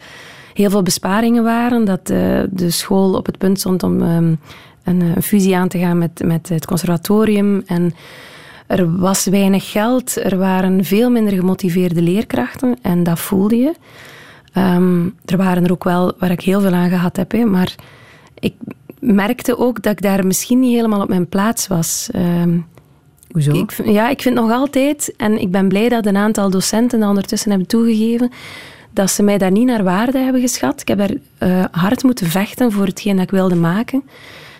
heel 0.55 0.71
veel 0.71 0.83
besparingen 0.83 1.43
waren. 1.43 1.85
Dat 1.85 2.11
uh, 2.11 2.41
de 2.51 2.71
school 2.71 3.15
op 3.15 3.27
het 3.27 3.39
punt 3.39 3.59
stond 3.59 3.83
om 3.83 4.03
um, 4.03 4.39
een, 4.85 5.01
een, 5.01 5.23
fusie 5.23 5.57
aan 5.57 5.69
te 5.69 5.79
gaan 5.79 5.99
met, 5.99 6.23
met 6.25 6.49
het 6.49 6.67
conservatorium. 6.67 7.63
En 7.67 7.95
er 8.67 8.99
was 8.99 9.25
weinig 9.25 9.71
geld. 9.71 10.17
Er 10.17 10.39
waren 10.39 10.85
veel 10.85 11.11
minder 11.11 11.33
gemotiveerde 11.33 12.03
leerkrachten. 12.03 12.77
En 12.83 13.03
dat 13.03 13.19
voelde 13.19 13.57
je. 13.57 13.75
Um, 14.57 15.15
er 15.25 15.37
waren 15.37 15.65
er 15.65 15.73
ook 15.73 15.85
wel 15.85 16.13
waar 16.19 16.31
ik 16.31 16.41
heel 16.41 16.61
veel 16.61 16.73
aan 16.73 16.89
gehad 16.89 17.17
heb. 17.17 17.33
Hè, 17.33 17.45
maar 17.45 17.75
ik 18.39 18.55
merkte 18.99 19.59
ook 19.59 19.83
dat 19.83 19.93
ik 19.93 20.03
daar 20.03 20.27
misschien 20.27 20.61
niet 20.61 20.75
helemaal 20.75 21.03
op 21.03 21.09
mijn 21.09 21.29
plaats 21.29 21.67
was. 21.67 22.09
Um, 22.15 22.67
Ja, 23.85 24.09
ik 24.09 24.23
vind 24.23 24.35
nog 24.35 24.51
altijd, 24.51 25.15
en 25.17 25.41
ik 25.41 25.51
ben 25.51 25.69
blij 25.69 25.89
dat 25.89 26.07
een 26.07 26.17
aantal 26.17 26.51
docenten 26.51 27.01
dat 27.01 27.09
ondertussen 27.09 27.51
hebben 27.51 27.69
toegegeven, 27.69 28.31
dat 28.91 29.11
ze 29.11 29.23
mij 29.23 29.39
daar 29.39 29.51
niet 29.51 29.67
naar 29.67 29.85
waarde 29.85 30.19
hebben 30.19 30.41
geschat. 30.41 30.81
Ik 30.81 30.89
heb 30.89 31.01
er 31.01 31.19
uh, 31.43 31.65
hard 31.71 32.03
moeten 32.03 32.27
vechten 32.27 32.73
voor 32.73 32.87
hetgeen 32.87 33.15
dat 33.17 33.25
ik 33.25 33.31
wilde 33.31 33.55
maken. 33.55 34.03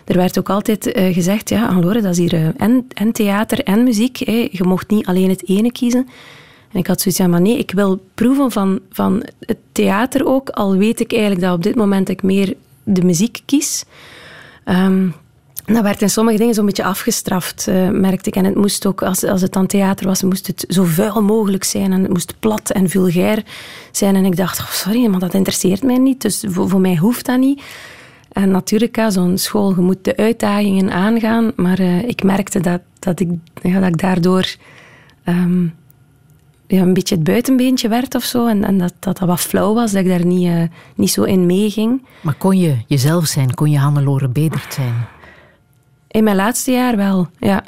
Er 0.05 0.15
werd 0.15 0.39
ook 0.39 0.49
altijd 0.49 0.97
uh, 0.97 1.13
gezegd, 1.13 1.49
ja, 1.49 1.67
Anlore, 1.67 2.01
dat 2.01 2.11
is 2.11 2.17
hier 2.17 2.33
uh, 2.33 2.47
en, 2.57 2.87
en, 2.93 3.11
theater 3.11 3.63
en 3.63 3.83
muziek. 3.83 4.17
Je 4.17 4.63
mocht 4.63 4.89
niet 4.89 5.05
alleen 5.05 5.29
het 5.29 5.47
ene 5.49 5.71
kiezen. 5.71 6.07
En 6.71 6.79
ik 6.79 6.87
had 6.87 7.01
zoiets 7.01 7.21
van, 7.21 7.29
maar 7.29 7.41
nee, 7.41 7.57
ik 7.57 7.71
wil 7.71 8.03
proeven 8.13 8.51
van, 8.51 8.79
van 8.91 9.23
het 9.39 9.57
theater 9.71 10.25
ook, 10.25 10.49
al 10.49 10.75
weet 10.75 10.99
ik 10.99 11.11
eigenlijk 11.11 11.41
dat 11.41 11.53
op 11.53 11.63
dit 11.63 11.75
moment 11.75 12.09
ik 12.09 12.23
meer 12.23 12.53
de 12.83 13.03
muziek 13.03 13.41
kies. 13.45 13.85
Um, 14.65 15.13
dat 15.65 15.83
werd 15.83 16.01
in 16.01 16.09
sommige 16.09 16.37
dingen 16.37 16.53
zo'n 16.53 16.65
beetje 16.65 16.83
afgestraft, 16.83 17.65
uh, 17.69 17.89
merkte 17.89 18.29
ik. 18.29 18.35
En 18.35 18.45
het 18.45 18.55
moest 18.55 18.85
ook, 18.85 19.03
als, 19.03 19.23
als 19.23 19.41
het 19.41 19.53
dan 19.53 19.67
theater 19.67 20.07
was, 20.07 20.23
moest 20.23 20.47
het 20.47 20.65
zo 20.67 20.83
vuil 20.83 21.23
mogelijk 21.23 21.63
zijn. 21.63 21.91
En 21.91 22.01
het 22.01 22.11
moest 22.11 22.33
plat 22.39 22.69
en 22.69 22.89
vulgair 22.89 23.43
zijn. 23.91 24.15
En 24.15 24.25
ik 24.25 24.35
dacht, 24.35 24.59
oh, 24.59 24.69
sorry, 24.69 25.07
maar 25.07 25.19
dat 25.19 25.33
interesseert 25.33 25.83
mij 25.83 25.97
niet. 25.97 26.21
Dus 26.21 26.43
voor, 26.47 26.69
voor 26.69 26.81
mij 26.81 26.95
hoeft 26.95 27.25
dat 27.25 27.39
niet. 27.39 27.61
En 28.31 28.51
natuurlijk, 28.51 29.05
zo'n 29.07 29.37
school, 29.37 29.75
je 29.75 29.81
moet 29.81 30.03
de 30.03 30.17
uitdagingen 30.17 30.91
aangaan. 30.91 31.51
Maar 31.55 31.79
uh, 31.79 32.07
ik 32.07 32.23
merkte 32.23 32.59
dat, 32.59 32.81
dat, 32.99 33.19
ik, 33.19 33.29
ja, 33.61 33.79
dat 33.79 33.89
ik 33.89 33.97
daardoor 33.97 34.55
um, 35.25 35.73
ja, 36.67 36.81
een 36.81 36.93
beetje 36.93 37.15
het 37.15 37.23
buitenbeentje 37.23 37.87
werd 37.87 38.15
of 38.15 38.23
zo. 38.23 38.47
En, 38.47 38.63
en 38.63 38.77
dat, 38.77 38.93
dat 38.99 39.17
dat 39.17 39.27
wat 39.27 39.39
flauw 39.39 39.73
was, 39.73 39.91
dat 39.91 40.01
ik 40.01 40.07
daar 40.07 40.25
niet, 40.25 40.47
uh, 40.47 40.63
niet 40.95 41.11
zo 41.11 41.23
in 41.23 41.45
meeging. 41.45 42.05
Maar 42.21 42.35
kon 42.35 42.57
je 42.57 42.75
jezelf 42.87 43.25
zijn? 43.25 43.53
Kon 43.53 43.71
je 43.71 43.77
Hannelore 43.77 44.29
Bedert 44.29 44.73
zijn? 44.73 44.93
In 46.15 46.23
mijn 46.23 46.35
laatste 46.35 46.71
jaar 46.71 46.95
wel, 46.95 47.27
ja. 47.39 47.63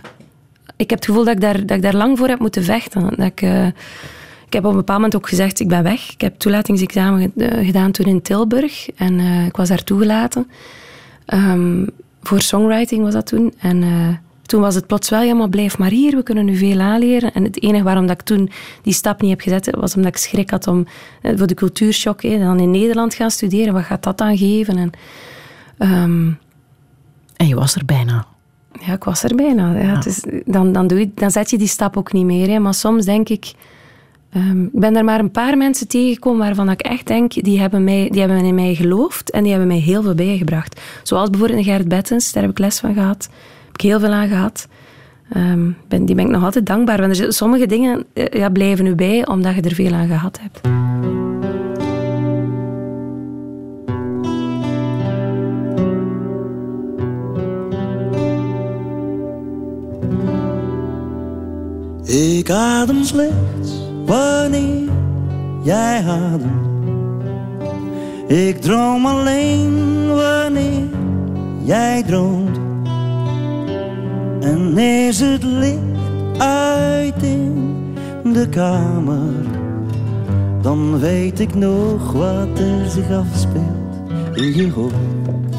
Ik 0.75 0.89
heb 0.89 0.99
het 0.99 1.05
gevoel 1.05 1.23
dat 1.23 1.33
ik 1.33 1.41
daar, 1.41 1.65
dat 1.65 1.77
ik 1.77 1.81
daar 1.81 1.95
lang 1.95 2.17
voor 2.17 2.27
heb 2.27 2.39
moeten 2.39 2.63
vechten. 2.63 3.01
Dat 3.01 3.19
ik, 3.19 3.41
uh, 3.41 3.65
ik 4.45 4.53
heb 4.53 4.65
op 4.65 4.69
een 4.69 4.77
bepaald 4.77 4.99
moment 4.99 5.15
ook 5.15 5.29
gezegd, 5.29 5.60
ik 5.60 5.67
ben 5.67 5.83
weg. 5.83 6.12
Ik 6.12 6.21
heb 6.21 6.39
toelatingsexamen 6.39 7.33
gedaan 7.38 7.91
toen 7.91 8.05
in 8.05 8.21
Tilburg. 8.21 8.89
En 8.95 9.19
uh, 9.19 9.45
ik 9.45 9.55
was 9.55 9.67
daar 9.67 9.83
toegelaten. 9.83 10.51
Um, 11.33 11.89
voor 12.21 12.41
songwriting 12.41 13.03
was 13.03 13.13
dat 13.13 13.25
toen. 13.25 13.53
En 13.60 13.83
toen 14.41 14.62
was 14.62 14.75
het 14.75 14.88
plots 14.88 15.10
wel, 15.10 15.21
ja, 15.21 15.33
maar 15.33 15.49
blijf 15.49 15.77
maar 15.77 15.91
hier, 15.91 16.15
we 16.15 16.23
kunnen 16.23 16.45
nu 16.45 16.55
veel 16.55 16.79
aanleren. 16.79 17.33
En 17.33 17.43
het 17.43 17.63
enige 17.63 17.83
waarom 17.83 18.07
dat 18.07 18.19
ik 18.19 18.25
toen 18.25 18.49
die 18.81 18.93
stap 18.93 19.21
niet 19.21 19.31
heb 19.31 19.41
gezet, 19.41 19.75
was 19.75 19.95
omdat 19.95 20.12
ik 20.12 20.17
schrik 20.17 20.49
had 20.49 20.67
om 20.67 20.86
voor 21.21 21.47
de 21.47 21.53
cultuurshock, 21.53 22.21
dan 22.21 22.60
in 22.60 22.71
Nederland 22.71 23.13
gaan 23.13 23.31
studeren. 23.31 23.73
Wat 23.73 23.83
gaat 23.83 24.03
dat 24.03 24.17
dan 24.17 24.38
geven? 24.38 24.77
En, 24.77 24.91
um, 26.03 26.38
en 27.36 27.47
je 27.47 27.55
was 27.55 27.75
er 27.75 27.86
bijna. 27.86 28.25
Ja, 28.85 28.93
ik 28.93 29.03
was 29.03 29.23
er 29.23 29.35
bijna. 29.35 29.77
Ja. 29.77 29.99
Dus 29.99 30.23
dan, 30.45 30.71
dan, 30.71 30.87
doe 30.87 30.99
je, 30.99 31.11
dan 31.15 31.31
zet 31.31 31.49
je 31.49 31.57
die 31.57 31.67
stap 31.67 31.97
ook 31.97 32.13
niet 32.13 32.25
meer. 32.25 32.49
Hè. 32.49 32.59
Maar 32.59 32.73
soms 32.73 33.05
denk 33.05 33.29
ik... 33.29 33.53
Um, 34.35 34.63
ik 34.73 34.79
ben 34.79 34.95
er 34.95 35.03
maar 35.03 35.19
een 35.19 35.31
paar 35.31 35.57
mensen 35.57 35.87
tegengekomen 35.87 36.39
waarvan 36.39 36.69
ik 36.69 36.81
echt 36.81 37.07
denk, 37.07 37.43
die 37.43 37.59
hebben, 37.59 37.83
mij, 37.83 38.09
die 38.11 38.19
hebben 38.19 38.45
in 38.45 38.55
mij 38.55 38.75
geloofd 38.75 39.31
en 39.31 39.41
die 39.41 39.51
hebben 39.51 39.67
mij 39.67 39.79
heel 39.79 40.01
veel 40.01 40.15
bijgebracht. 40.15 40.81
Zoals 41.03 41.29
bijvoorbeeld 41.29 41.63
Gerrit 41.63 41.87
Bettens, 41.87 42.31
daar 42.31 42.43
heb 42.43 42.51
ik 42.51 42.59
les 42.59 42.79
van 42.79 42.93
gehad. 42.93 43.29
Heb 43.65 43.73
ik 43.73 43.81
heel 43.81 43.99
veel 43.99 44.11
aan 44.11 44.27
gehad. 44.27 44.67
Um, 45.35 45.77
ben, 45.87 46.05
die 46.05 46.15
ben 46.15 46.25
ik 46.25 46.31
nog 46.31 46.43
altijd 46.43 46.65
dankbaar. 46.65 47.01
Want 47.01 47.19
er, 47.19 47.33
sommige 47.33 47.65
dingen 47.65 48.05
ja, 48.13 48.49
blijven 48.49 48.83
nu 48.83 48.95
bij, 48.95 49.27
omdat 49.27 49.55
je 49.55 49.61
er 49.61 49.75
veel 49.75 49.93
aan 49.93 50.07
gehad 50.07 50.39
hebt. 50.41 50.87
Ik 62.17 62.49
adem 62.49 63.03
slechts 63.03 63.71
wanneer 64.06 64.89
jij 65.63 66.03
ademt. 66.08 66.82
Ik 68.27 68.62
droom 68.62 69.06
alleen 69.06 70.08
wanneer 70.15 70.88
jij 71.63 72.03
droomt. 72.03 72.58
En 74.39 74.77
is 74.77 75.19
het 75.19 75.43
licht 75.43 76.38
uit 76.38 77.23
in 77.23 77.95
de 78.34 78.49
kamer, 78.49 79.34
dan 80.62 80.99
weet 80.99 81.39
ik 81.39 81.56
nog 81.56 82.12
wat 82.12 82.60
er 82.60 82.89
zich 82.89 83.12
afspeelt 83.12 84.12
in 84.34 84.56
je 84.56 84.71
hoofd. 84.71 85.57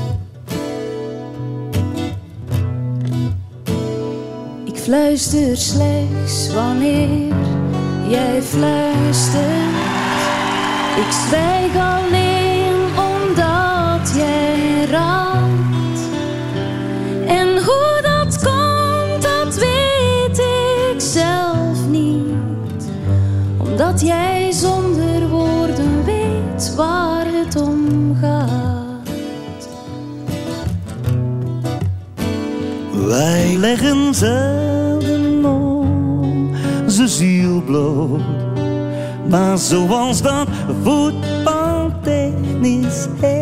Fluister 4.89 5.57
slechts 5.57 6.53
wanneer 6.53 7.35
jij 8.09 8.43
fluistert. 8.43 9.45
Ik 10.97 11.13
zwijg 11.27 11.77
alleen 11.77 12.75
omdat 12.97 14.13
jij 14.17 14.85
raadt. 14.91 16.01
En 17.27 17.49
hoe 17.65 18.01
dat 18.03 18.43
komt, 18.43 19.23
dat 19.23 19.55
weet 19.55 20.39
ik 20.39 21.01
zelf 21.01 21.87
niet. 21.91 22.89
Omdat 23.59 24.01
jij 24.01 24.53
zonder 24.53 25.29
woorden 25.29 26.05
weet 26.05 26.75
waar 26.77 27.27
het 27.27 27.61
om 27.61 28.17
gaat. 28.21 29.69
Wij 33.07 33.57
leggen 33.59 34.15
zelf 34.15 34.68
bloot. 37.63 38.21
Maar 39.29 39.59
zoals 39.59 40.23
dat 40.23 40.49
voetbal 40.83 41.91
technisch 42.03 43.07
heet. 43.21 43.38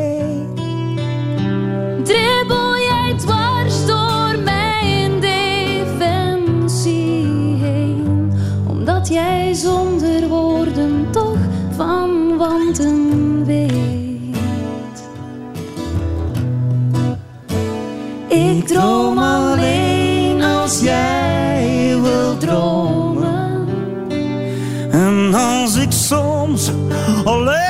Alleen 27.27 27.67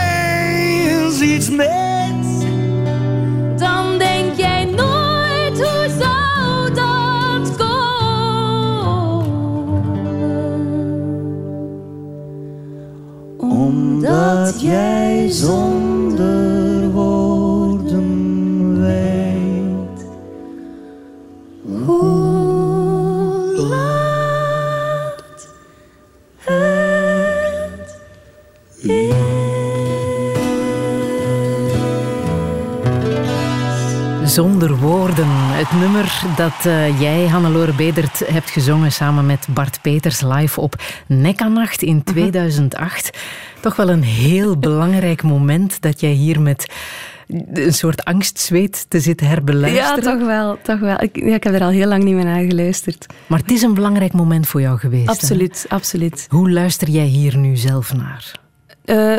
iets 1.23 1.51
mis. 1.51 2.45
Dan 3.57 3.99
denk 3.99 4.35
jij 4.37 4.65
nooit 4.65 5.59
hoe 5.59 5.89
zou 5.99 6.75
dat 6.75 7.57
komen? 7.57 9.27
Omdat 13.39 14.61
jij 14.61 15.27
zonder 15.31 15.76
Zonder 34.37 34.77
woorden. 34.77 35.29
Het 35.31 35.73
nummer 35.81 36.23
dat 36.37 36.65
uh, 36.67 37.01
jij, 37.01 37.27
Hannelore 37.27 37.73
Bedert, 37.73 38.27
hebt 38.27 38.51
gezongen 38.51 38.93
samen 38.93 39.27
met 39.27 39.47
Bart 39.51 39.79
Peters 39.83 40.21
live 40.21 40.61
op 40.61 40.83
Nacht 41.49 41.83
in 41.83 42.05
2008. 42.05 43.11
Mhm. 43.13 43.61
Toch 43.61 43.77
wel 43.77 43.89
een 43.89 44.03
heel 44.03 44.59
belangrijk 44.59 45.23
moment 45.23 45.81
dat 45.81 46.01
jij 46.01 46.11
hier 46.11 46.41
met 46.41 46.73
een 47.53 47.75
soort 47.75 48.05
angstzweet 48.05 48.87
te 48.89 49.01
zitten 49.01 49.27
herbeluisteren. 49.27 50.03
Ja, 50.03 50.17
toch 50.17 50.27
wel. 50.27 50.59
Toch 50.63 50.81
wel. 50.81 51.03
Ik, 51.03 51.17
ja, 51.17 51.35
ik 51.35 51.45
heb 51.45 51.55
er 51.55 51.63
al 51.63 51.69
heel 51.69 51.89
lang 51.89 52.05
niet 52.05 52.15
meer 52.15 52.25
naar 52.25 52.45
geluisterd. 52.45 53.07
Maar 53.27 53.39
het 53.39 53.51
is 53.51 53.63
een 53.63 53.75
belangrijk 53.75 54.13
moment 54.13 54.47
voor 54.47 54.61
jou 54.61 54.79
geweest. 54.79 55.09
Absoluut, 55.09 55.67
absoluut. 55.69 56.27
Hoe 56.29 56.51
luister 56.51 56.89
jij 56.89 57.07
hier 57.07 57.37
nu 57.37 57.57
zelf 57.57 57.95
naar? 57.95 58.45
Uh, 58.87 59.17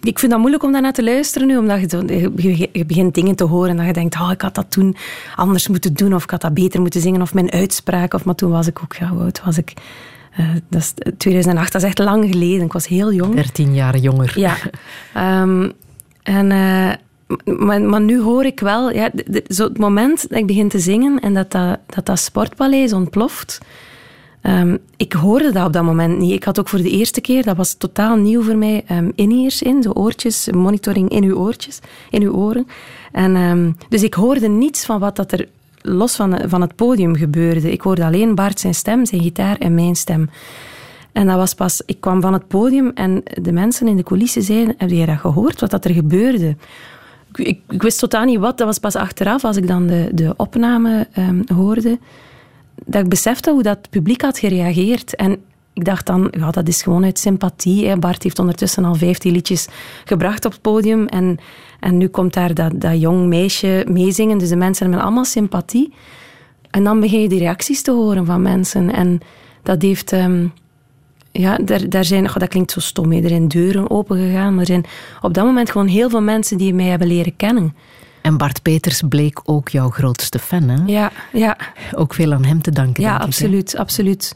ik 0.00 0.18
vind 0.18 0.30
dat 0.30 0.40
moeilijk 0.40 0.62
om 0.62 0.72
daarna 0.72 0.90
te 0.90 1.04
luisteren 1.04 1.48
nu, 1.48 1.56
omdat 1.56 1.90
je, 1.90 2.32
je, 2.36 2.68
je, 2.72 2.84
begint 2.84 3.14
dingen 3.14 3.34
te 3.34 3.44
horen 3.44 3.70
en 3.70 3.76
dat 3.76 3.86
je 3.86 3.92
denkt, 3.92 4.14
oh, 4.14 4.30
ik 4.32 4.40
had 4.40 4.54
dat 4.54 4.70
toen 4.70 4.96
anders 5.36 5.68
moeten 5.68 5.94
doen, 5.94 6.14
of 6.14 6.22
ik 6.22 6.30
had 6.30 6.40
dat 6.40 6.54
beter 6.54 6.80
moeten 6.80 7.00
zingen, 7.00 7.22
of 7.22 7.34
mijn 7.34 7.50
uitspraak, 7.50 8.14
of 8.14 8.24
maar 8.24 8.34
toen 8.34 8.50
was 8.50 8.66
ik 8.66 8.78
ook, 8.82 8.94
ja, 8.94 9.08
oud 9.08 9.42
was 9.44 9.58
ik? 9.58 9.72
Uh, 10.40 10.48
dat 10.68 10.80
is 10.80 10.94
2008, 11.16 11.72
dat 11.72 11.82
is 11.82 11.88
echt 11.88 11.98
lang 11.98 12.30
geleden. 12.30 12.64
Ik 12.64 12.72
was 12.72 12.86
heel 12.86 13.12
jong. 13.12 13.34
13 13.34 13.74
jaar 13.74 13.96
jonger. 13.96 14.32
Ja. 14.38 14.56
Um, 15.42 15.72
en... 16.22 16.50
Uh, 16.50 16.92
maar, 17.44 17.80
maar, 17.80 18.00
nu 18.00 18.20
hoor 18.20 18.44
ik 18.44 18.60
wel, 18.60 18.92
ja, 18.92 19.10
zo 19.48 19.64
het 19.64 19.78
moment 19.78 20.28
dat 20.28 20.38
ik 20.38 20.46
begin 20.46 20.68
te 20.68 20.78
zingen 20.78 21.20
en 21.20 21.34
dat 21.34 21.50
dat, 21.50 21.78
dat, 21.86 22.06
dat 22.06 22.18
sportpaleis 22.18 22.92
ontploft, 22.92 23.58
um, 24.42 24.78
ik 24.96 25.12
hoorde 25.12 25.52
dat 25.52 25.66
op 25.66 25.72
dat 25.72 25.82
moment 25.82 26.18
niet. 26.18 26.32
Ik 26.32 26.44
had 26.44 26.58
ook 26.58 26.68
voor 26.68 26.82
de 26.82 26.90
eerste 26.90 27.20
keer, 27.20 27.44
dat 27.44 27.56
was 27.56 27.74
totaal 27.74 28.16
nieuw 28.16 28.42
voor 28.42 28.56
mij, 28.56 28.84
um, 28.90 29.12
in-ears 29.14 29.62
in, 29.62 29.94
oortjes, 29.94 30.48
monitoring 30.50 31.10
in 31.10 31.24
uw 31.24 31.36
oortjes, 31.36 31.78
in 32.10 32.22
uw 32.22 32.32
oren. 32.32 32.66
En, 33.12 33.36
um, 33.36 33.76
dus 33.88 34.02
ik 34.02 34.14
hoorde 34.14 34.48
niets 34.48 34.84
van 34.84 34.98
wat 34.98 35.16
dat 35.16 35.32
er 35.32 35.48
los 35.82 36.16
van, 36.16 36.40
van 36.46 36.60
het 36.60 36.76
podium 36.76 37.16
gebeurde. 37.16 37.72
Ik 37.72 37.80
hoorde 37.80 38.04
alleen 38.04 38.34
Bart 38.34 38.60
zijn 38.60 38.74
stem, 38.74 39.06
zijn 39.06 39.22
gitaar 39.22 39.56
en 39.56 39.74
mijn 39.74 39.96
stem. 39.96 40.30
En 41.12 41.26
dat 41.26 41.36
was 41.36 41.54
pas, 41.54 41.82
ik 41.86 42.00
kwam 42.00 42.20
van 42.20 42.32
het 42.32 42.46
podium 42.46 42.90
en 42.94 43.22
de 43.42 43.52
mensen 43.52 43.88
in 43.88 43.96
de 43.96 44.02
coulissen 44.02 44.42
zeiden, 44.42 44.74
heb 44.78 44.90
jij 44.90 45.06
dat 45.06 45.18
gehoord, 45.18 45.60
wat 45.60 45.70
dat 45.70 45.84
er 45.84 45.94
gebeurde? 45.94 46.56
ik, 47.34 47.60
ik, 47.68 47.82
wist 47.82 47.98
totaal 47.98 48.24
niet 48.24 48.38
wat. 48.38 48.58
Dat 48.58 48.66
was 48.66 48.78
pas 48.78 48.96
achteraf, 48.96 49.44
als 49.44 49.56
ik 49.56 49.66
dan 49.66 49.86
de, 49.86 50.08
de 50.12 50.34
opname 50.36 51.08
hoorde, 51.54 51.98
dat 52.86 53.02
ik 53.02 53.08
besefte 53.08 53.50
hoe 53.50 53.62
dat 53.62 53.90
publiek 53.90 54.22
had 54.22 54.38
gereageerd. 54.38 55.16
En 55.16 55.36
ik 55.72 55.84
dacht 55.84 56.06
dan, 56.06 56.28
ja, 56.30 56.50
dat 56.50 56.68
is 56.68 56.82
gewoon 56.82 57.04
uit 57.04 57.18
sympathie. 57.18 57.86
Hè. 57.86 57.96
Bart 57.96 58.22
heeft 58.22 58.38
ondertussen 58.38 58.84
al 58.84 58.94
vijftien 58.94 59.32
liedjes 59.32 59.68
gebracht 60.04 60.44
op 60.44 60.52
het 60.52 60.60
podium. 60.60 61.06
En, 61.06 61.38
en 61.80 61.96
nu 61.96 62.08
komt 62.08 62.32
daar 62.32 62.54
dat, 62.54 62.80
dat 62.80 63.00
jong 63.00 63.26
meisje 63.26 63.86
meezingen. 63.88 64.38
Dus 64.38 64.48
de 64.48 64.56
mensen 64.56 64.86
hebben 64.86 65.04
allemaal 65.04 65.24
sympathie. 65.24 65.92
En 66.70 66.84
dan 66.84 67.00
begin 67.00 67.20
je 67.20 67.28
die 67.28 67.38
reacties 67.38 67.82
te 67.82 67.92
horen 67.92 68.26
van 68.26 68.42
mensen. 68.42 68.92
En 68.92 69.20
dat 69.62 69.82
heeft... 69.82 70.12
Um, 70.12 70.52
ja, 71.32 71.56
daar, 71.56 71.88
daar 71.88 72.04
zijn, 72.04 72.28
oh, 72.28 72.36
dat 72.36 72.48
klinkt 72.48 72.70
zo 72.72 72.80
stom, 72.80 73.12
er 73.12 73.28
zijn 73.28 73.48
deuren 73.48 73.90
opengegaan, 73.90 74.50
maar 74.50 74.60
er 74.60 74.66
zijn 74.66 74.84
op 75.20 75.34
dat 75.34 75.44
moment 75.44 75.70
gewoon 75.70 75.86
heel 75.86 76.10
veel 76.10 76.22
mensen 76.22 76.58
die 76.58 76.74
mij 76.74 76.86
hebben 76.86 77.08
leren 77.08 77.36
kennen. 77.36 77.74
En 78.22 78.36
Bart 78.36 78.62
Peters 78.62 79.02
bleek 79.08 79.40
ook 79.44 79.68
jouw 79.68 79.90
grootste 79.90 80.38
fan, 80.38 80.68
hè? 80.68 80.82
Ja, 80.86 81.10
ja. 81.32 81.56
Ook 81.94 82.14
veel 82.14 82.32
aan 82.32 82.44
hem 82.44 82.62
te 82.62 82.70
danken, 82.70 83.02
Ja, 83.02 83.16
absoluut, 83.16 83.72
ik, 83.72 83.78
absoluut. 83.78 84.34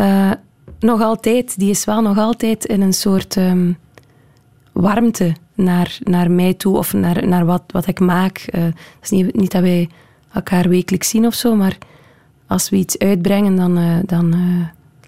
Uh, 0.00 0.30
nog 0.78 1.00
altijd, 1.00 1.58
die 1.58 1.70
is 1.70 1.84
wel 1.84 2.02
nog 2.02 2.18
altijd 2.18 2.64
in 2.64 2.80
een 2.80 2.92
soort 2.92 3.36
um, 3.36 3.78
warmte 4.72 5.34
naar, 5.54 5.98
naar 6.02 6.30
mij 6.30 6.54
toe, 6.54 6.76
of 6.76 6.92
naar, 6.92 7.26
naar 7.26 7.44
wat, 7.44 7.62
wat 7.66 7.86
ik 7.86 8.00
maak. 8.00 8.48
Uh, 8.52 8.62
het 8.64 8.74
is 9.02 9.10
niet, 9.10 9.36
niet 9.36 9.50
dat 9.50 9.62
wij 9.62 9.88
elkaar 10.32 10.68
wekelijks 10.68 11.08
zien 11.08 11.26
of 11.26 11.34
zo, 11.34 11.56
maar 11.56 11.78
als 12.46 12.70
we 12.70 12.76
iets 12.76 12.98
uitbrengen, 12.98 13.56
dan... 13.56 13.78
Uh, 13.78 13.96
dan 14.06 14.34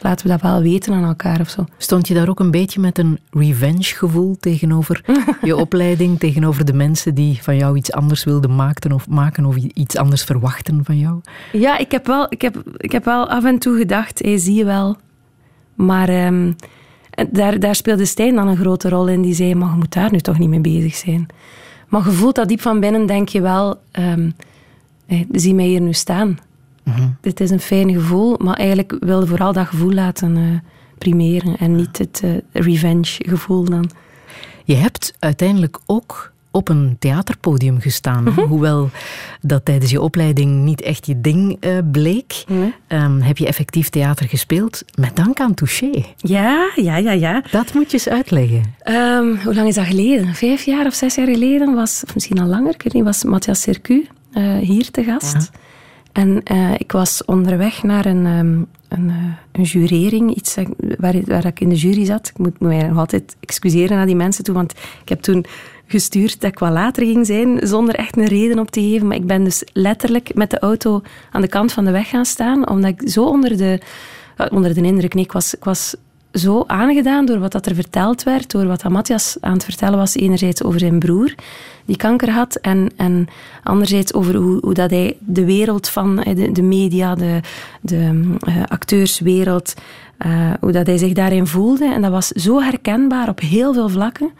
laten 0.02 0.26
we 0.26 0.32
dat 0.32 0.40
wel 0.40 0.62
weten 0.62 0.92
aan 0.92 1.04
elkaar 1.04 1.40
of 1.40 1.48
zo. 1.48 1.64
Stond 1.78 2.08
je 2.08 2.14
daar 2.14 2.28
ook 2.28 2.40
een 2.40 2.50
beetje 2.50 2.80
met 2.80 2.98
een 2.98 3.18
revenge 3.30 3.82
gevoel 3.82 4.36
tegenover 4.40 5.04
je 5.42 5.56
opleiding, 5.66 6.18
tegenover 6.18 6.64
de 6.64 6.72
mensen 6.72 7.14
die 7.14 7.42
van 7.42 7.56
jou 7.56 7.76
iets 7.76 7.92
anders 7.92 8.24
wilden 8.24 8.54
maken 8.56 8.92
of, 8.92 9.08
maken 9.08 9.44
of 9.44 9.56
iets 9.56 9.96
anders 9.96 10.24
verwachten 10.24 10.84
van 10.84 10.98
jou? 10.98 11.20
Ja, 11.52 11.78
ik 11.78 11.90
heb 11.90 12.06
wel, 12.06 12.26
ik 12.28 12.42
heb, 12.42 12.62
ik 12.76 12.92
heb 12.92 13.04
wel 13.04 13.28
af 13.28 13.44
en 13.44 13.58
toe 13.58 13.78
gedacht, 13.78 14.20
zie 14.34 14.54
je 14.54 14.64
wel. 14.64 14.96
Maar 15.74 16.26
um, 16.26 16.56
daar, 17.30 17.60
daar 17.60 17.74
speelde 17.74 18.04
Stijn 18.04 18.34
dan 18.34 18.48
een 18.48 18.56
grote 18.56 18.88
rol 18.88 19.08
in. 19.08 19.22
Die 19.22 19.34
zei, 19.34 19.54
maar 19.54 19.70
je 19.70 19.76
moet 19.76 19.92
daar 19.92 20.12
nu 20.12 20.18
toch 20.18 20.38
niet 20.38 20.48
mee 20.48 20.60
bezig 20.60 20.94
zijn. 20.94 21.26
Maar 21.88 22.04
je 22.04 22.10
voelt 22.10 22.34
dat 22.34 22.48
diep 22.48 22.60
van 22.60 22.80
binnen, 22.80 23.06
denk 23.06 23.28
je 23.28 23.40
wel, 23.40 23.80
um, 23.92 24.34
hey, 25.06 25.26
zie 25.32 25.54
mij 25.54 25.66
hier 25.66 25.80
nu 25.80 25.92
staan. 25.92 26.38
Mm-hmm. 26.86 27.16
Dit 27.20 27.40
is 27.40 27.50
een 27.50 27.60
fijn 27.60 27.92
gevoel, 27.92 28.36
maar 28.38 28.56
eigenlijk 28.56 28.96
wilde 29.00 29.26
vooral 29.26 29.52
dat 29.52 29.66
gevoel 29.66 29.92
laten 29.92 30.36
uh, 30.36 30.44
primeren 30.98 31.56
en 31.56 31.76
niet 31.76 31.98
het 31.98 32.22
uh, 32.24 32.30
revenge 32.52 33.14
gevoel 33.16 33.64
dan. 33.64 33.90
Je 34.64 34.74
hebt 34.74 35.14
uiteindelijk 35.18 35.78
ook 35.86 36.32
op 36.50 36.68
een 36.68 36.96
theaterpodium 36.98 37.80
gestaan. 37.80 38.24
Mm-hmm. 38.24 38.44
Hoewel 38.44 38.90
dat 39.40 39.64
tijdens 39.64 39.90
je 39.90 40.00
opleiding 40.00 40.64
niet 40.64 40.80
echt 40.80 41.06
je 41.06 41.20
ding 41.20 41.56
uh, 41.60 41.78
bleek, 41.92 42.44
mm-hmm. 42.48 42.74
um, 42.88 43.20
heb 43.20 43.38
je 43.38 43.46
effectief 43.46 43.88
theater 43.88 44.28
gespeeld 44.28 44.82
met 44.94 45.16
dank 45.16 45.40
aan 45.40 45.54
Touché. 45.54 46.04
Ja, 46.16 46.70
ja, 46.74 46.96
ja, 46.96 47.12
ja. 47.12 47.42
Dat 47.50 47.74
moet 47.74 47.90
je 47.90 47.96
eens 47.96 48.08
uitleggen. 48.08 48.62
Um, 48.84 49.38
hoe 49.44 49.54
lang 49.54 49.68
is 49.68 49.74
dat 49.74 49.86
geleden? 49.86 50.34
Vijf 50.34 50.64
jaar 50.64 50.86
of 50.86 50.94
zes 50.94 51.14
jaar 51.14 51.28
geleden 51.28 51.74
was, 51.74 52.02
of 52.06 52.14
misschien 52.14 52.40
al 52.40 52.46
langer, 52.46 52.74
ik 52.74 52.82
weet 52.82 52.92
niet, 52.92 53.04
was 53.04 53.24
Matthias 53.24 53.60
Circu 53.60 54.06
hier 54.60 54.90
te 54.90 55.04
gast. 55.04 55.32
Ja. 55.32 55.58
En 56.16 56.40
uh, 56.52 56.74
ik 56.78 56.92
was 56.92 57.24
onderweg 57.24 57.82
naar 57.82 58.06
een, 58.06 58.26
um, 58.26 58.66
een, 58.88 59.08
uh, 59.08 59.14
een 59.52 59.62
jurering, 59.62 60.34
iets 60.34 60.56
waar, 60.98 61.46
ik 61.46 61.60
in 61.60 61.68
de 61.68 61.74
jury 61.74 62.04
zat. 62.04 62.28
Ik 62.28 62.38
moet, 62.38 62.60
mij 62.60 62.88
nog 62.88 62.98
altijd 62.98 63.36
excuseren 63.40 63.96
naar 63.96 64.06
die 64.06 64.16
mensen 64.16 64.44
toe, 64.44 64.54
want 64.54 64.72
ik 65.02 65.08
heb 65.08 65.20
toen 65.20 65.44
gestuurd 65.86 66.40
dat 66.40 66.50
ik 66.50 66.58
wat 66.58 66.72
later 66.72 67.06
ging 67.06 67.26
zijn, 67.26 67.58
zonder 67.62 67.94
echt 67.94 68.16
een 68.16 68.26
reden 68.26 68.58
op 68.58 68.70
te 68.70 68.80
geven. 68.80 69.06
Maar 69.06 69.16
ik 69.16 69.26
ben 69.26 69.44
dus 69.44 69.64
letterlijk 69.72 70.34
met 70.34 70.50
de 70.50 70.58
auto 70.58 71.02
aan 71.30 71.40
de 71.40 71.48
kant 71.48 71.72
van 71.72 71.84
de 71.84 71.90
weg 71.90 72.08
gaan 72.08 72.24
staan, 72.24 72.68
omdat 72.68 72.90
ik 72.90 73.08
zo 73.08 73.24
onder 73.24 73.56
de, 73.56 73.80
uh, 74.36 74.46
onder 74.50 74.74
de 74.74 74.82
indruk... 74.82 75.14
Nee, 75.14 75.26
was, 75.28 75.54
ik 75.54 75.64
was 75.64 75.96
zo 76.36 76.64
aangedaan 76.66 77.26
door 77.26 77.38
wat 77.38 77.52
dat 77.52 77.66
er 77.66 77.74
verteld 77.74 78.22
werd, 78.22 78.50
door 78.50 78.66
wat 78.66 78.88
Matthias 78.88 79.36
aan 79.40 79.52
het 79.52 79.64
vertellen 79.64 79.98
was, 79.98 80.14
enerzijds 80.14 80.62
over 80.62 80.80
zijn 80.80 80.98
broer, 80.98 81.34
die 81.84 81.96
kanker 81.96 82.30
had, 82.30 82.54
en, 82.54 82.90
en 82.96 83.26
anderzijds 83.62 84.14
over 84.14 84.34
hoe, 84.34 84.58
hoe 84.60 84.74
dat 84.74 84.90
hij 84.90 85.16
de 85.20 85.44
wereld 85.44 85.88
van 85.88 86.16
de, 86.16 86.52
de 86.52 86.62
media, 86.62 87.14
de, 87.14 87.40
de 87.80 88.34
uh, 88.48 88.62
acteurswereld, 88.66 89.74
uh, 90.26 90.50
hoe 90.60 90.72
dat 90.72 90.86
hij 90.86 90.98
zich 90.98 91.12
daarin 91.12 91.46
voelde. 91.46 91.92
En 91.92 92.02
dat 92.02 92.10
was 92.10 92.28
zo 92.28 92.60
herkenbaar 92.60 93.28
op 93.28 93.40
heel 93.40 93.72
veel 93.72 93.88
vlakken. 93.88 94.30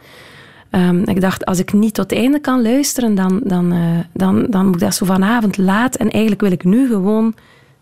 Um, 0.71 1.03
ik 1.05 1.21
dacht, 1.21 1.45
als 1.45 1.59
ik 1.59 1.73
niet 1.73 1.93
tot 1.93 2.09
het 2.09 2.19
einde 2.19 2.39
kan 2.39 2.61
luisteren, 2.61 3.15
dan, 3.15 3.41
dan, 3.43 3.73
dan, 4.13 4.45
dan 4.49 4.65
moet 4.65 4.75
ik 4.75 4.81
dat 4.81 4.95
zo 4.95 5.05
vanavond 5.05 5.57
laat. 5.57 5.95
En 5.95 6.09
eigenlijk 6.09 6.41
wil 6.41 6.51
ik 6.51 6.63
nu 6.63 6.87
gewoon 6.87 7.33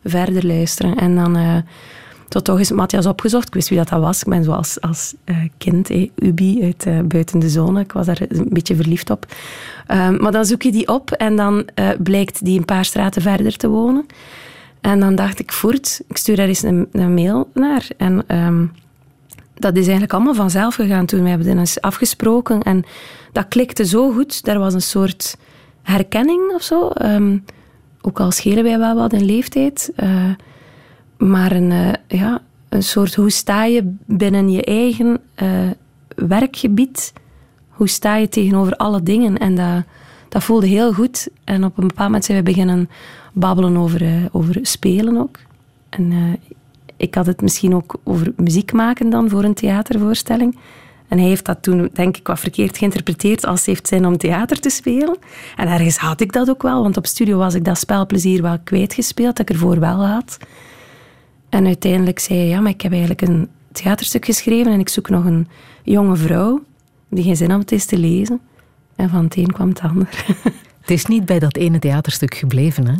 verder 0.03 0.45
luisteren. 0.45 0.95
En 0.95 1.15
dan 1.15 1.63
toch 2.27 2.57
eens 2.57 2.71
Matthias 2.71 3.05
opgezocht. 3.05 3.47
Ik 3.47 3.53
wist 3.53 3.69
wie 3.69 3.77
dat, 3.77 3.89
dat 3.89 4.01
was. 4.01 4.21
Ik 4.21 4.29
ben 4.29 4.43
zoals 4.43 4.81
als 4.81 5.13
uh, 5.25 5.37
kind, 5.57 5.87
hey, 5.87 6.11
Ubi 6.15 6.63
uit 6.63 6.85
uh, 6.85 6.99
Buiten 6.99 7.39
de 7.39 7.49
Zone. 7.49 7.79
Ik 7.79 7.91
was 7.91 8.05
daar 8.05 8.21
een 8.27 8.47
beetje 8.49 8.75
verliefd 8.75 9.09
op. 9.09 9.25
Um, 9.91 10.21
maar 10.21 10.31
dan 10.31 10.45
zoek 10.45 10.61
je 10.61 10.71
die 10.71 10.87
op 10.87 11.11
en 11.11 11.35
dan 11.35 11.67
uh, 11.75 11.89
blijkt 12.03 12.45
die 12.45 12.57
een 12.57 12.65
paar 12.65 12.85
straten 12.85 13.21
verder 13.21 13.57
te 13.57 13.67
wonen. 13.67 14.05
En 14.81 14.99
dan 14.99 15.15
dacht 15.15 15.39
ik, 15.39 15.51
voert, 15.51 16.01
ik 16.07 16.17
stuur 16.17 16.35
daar 16.35 16.47
eens 16.47 16.63
een, 16.63 16.87
mail 16.91 17.49
naar. 17.53 17.87
En 17.97 18.23
um, 18.27 18.71
dat 19.53 19.73
is 19.73 19.83
eigenlijk 19.83 20.13
allemaal 20.13 20.33
vanzelf 20.33 20.75
gegaan 20.75 21.05
toen. 21.05 21.23
We 21.23 21.29
hebben 21.29 21.65
afgesproken 21.79 22.61
en 22.61 22.83
dat 23.31 23.47
klikte 23.47 23.85
zo 23.85 24.11
goed. 24.11 24.47
Er 24.47 24.59
was 24.59 24.73
een 24.73 24.81
soort 24.81 25.37
herkenning 25.81 26.53
of 26.53 26.63
zo. 26.63 26.91
Um, 27.01 27.43
ook 28.01 28.19
al 28.19 28.31
schelen 28.31 28.63
wij 28.63 28.77
wel 28.77 28.95
wat 28.95 29.13
in 29.13 29.25
leeftijd 29.25 29.91
maar 31.17 31.51
een, 31.51 31.71
uh, 31.71 31.91
ja, 32.07 32.41
een 32.69 32.83
soort 32.83 33.15
hoe 33.15 33.29
sta 33.29 33.65
je 33.65 33.95
binnen 34.05 34.51
je 34.51 34.63
eigen 34.63 35.19
uh, 35.43 35.49
werkgebied 36.15 37.13
Hoe 37.69 37.87
sta 37.87 38.15
je 38.15 38.29
tegenover 38.29 38.75
alle 38.75 39.03
dingen? 39.03 39.37
En 39.37 39.55
dat, 39.55 39.83
dat 40.29 40.43
voelde 40.43 40.67
heel 40.67 40.93
goed. 40.93 41.27
En 41.43 41.63
op 41.63 41.77
een 41.77 41.87
bepaald 41.87 42.07
moment 42.07 42.25
zijn 42.25 42.37
we 42.37 42.43
beginnen 42.43 42.89
babbelen 43.33 43.77
over, 43.77 44.01
uh, 44.01 44.25
over 44.31 44.59
spelen 44.61 45.17
ook. 45.17 45.39
En 45.89 46.37
ik 46.97 47.15
had 47.15 47.25
het 47.25 47.41
misschien 47.41 47.75
ook 47.75 47.95
over 48.03 48.33
muziek 48.35 48.73
maken 48.73 49.09
dan 49.09 49.29
voor 49.29 49.43
een 49.43 49.53
theatervoorstelling. 49.53 50.57
En 51.07 51.17
hij 51.17 51.27
heeft 51.27 51.45
dat 51.45 51.61
toen, 51.61 51.89
denk 51.93 52.17
ik, 52.17 52.27
wat 52.27 52.39
verkeerd 52.39 52.77
geïnterpreteerd 52.77 53.45
als 53.45 53.65
heeft 53.65 53.87
zin 53.87 54.05
om 54.05 54.17
theater 54.17 54.59
te 54.59 54.69
spelen. 54.69 55.17
En 55.55 55.67
ergens 55.67 55.97
had 55.97 56.21
ik 56.21 56.33
dat 56.33 56.49
ook 56.49 56.61
wel, 56.61 56.81
want 56.81 56.97
op 56.97 57.05
studio 57.05 57.37
was 57.37 57.53
ik 57.53 57.65
dat 57.65 57.77
spelplezier 57.77 58.41
wel 58.41 58.57
kwijtgespeeld, 58.63 59.37
dat 59.37 59.49
ik 59.49 59.55
ervoor 59.55 59.79
wel 59.79 60.05
had. 60.05 60.37
En 61.55 61.65
uiteindelijk 61.65 62.19
zei 62.19 62.39
hij, 62.39 62.47
ja, 62.47 62.59
maar 62.59 62.71
ik 62.71 62.81
heb 62.81 62.91
eigenlijk 62.91 63.21
een 63.21 63.49
theaterstuk 63.71 64.25
geschreven 64.25 64.71
en 64.71 64.79
ik 64.79 64.89
zoek 64.89 65.09
nog 65.09 65.25
een 65.25 65.47
jonge 65.83 66.15
vrouw 66.15 66.63
die 67.09 67.23
geen 67.23 67.35
zin 67.35 67.47
had 67.47 67.55
om 67.55 67.61
het 67.61 67.71
eens 67.71 67.85
te 67.85 67.97
lezen. 67.97 68.39
En 68.95 69.09
van 69.09 69.23
het 69.23 69.35
een 69.35 69.51
kwam 69.51 69.69
het 69.69 69.81
ander. 69.81 70.07
Het 70.81 70.93
is 70.93 71.05
niet 71.05 71.25
bij 71.25 71.39
dat 71.39 71.55
ene 71.55 71.79
theaterstuk 71.79 72.35
gebleven, 72.35 72.87
hè? 72.87 72.93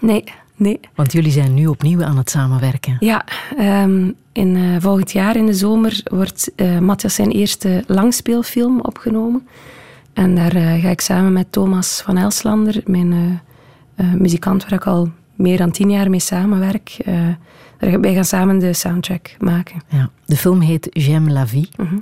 Nee, 0.00 0.24
nee. 0.56 0.80
Want 0.94 1.12
jullie 1.12 1.30
zijn 1.30 1.54
nu 1.54 1.66
opnieuw 1.66 2.04
aan 2.04 2.16
het 2.16 2.30
samenwerken. 2.30 2.96
Ja, 3.00 3.24
um, 3.58 4.14
in, 4.32 4.56
uh, 4.56 4.76
volgend 4.78 5.12
jaar 5.12 5.36
in 5.36 5.46
de 5.46 5.54
zomer 5.54 6.00
wordt 6.04 6.50
uh, 6.56 6.78
Matthias 6.78 7.14
zijn 7.14 7.30
eerste 7.30 7.84
langspeelfilm 7.86 8.80
opgenomen. 8.80 9.48
En 10.12 10.34
daar 10.34 10.56
uh, 10.56 10.82
ga 10.82 10.88
ik 10.88 11.00
samen 11.00 11.32
met 11.32 11.52
Thomas 11.52 12.02
van 12.04 12.16
Elslander, 12.16 12.82
mijn 12.86 13.40
muzikant 14.16 14.62
waar 14.62 14.72
ik 14.72 14.86
al 14.86 15.10
meer 15.34 15.56
dan 15.56 15.70
tien 15.70 15.90
jaar 15.90 16.10
mee 16.10 16.20
samenwerk, 16.20 16.96
wij 17.78 18.14
gaan 18.14 18.24
samen 18.24 18.58
de 18.58 18.72
soundtrack 18.72 19.36
maken. 19.38 19.82
Ja, 19.88 20.10
de 20.26 20.36
film 20.36 20.60
heet 20.60 20.88
J'aime 20.90 21.30
la 21.30 21.46
vie. 21.46 21.68
Mm 21.76 21.86
-hmm. 21.86 22.00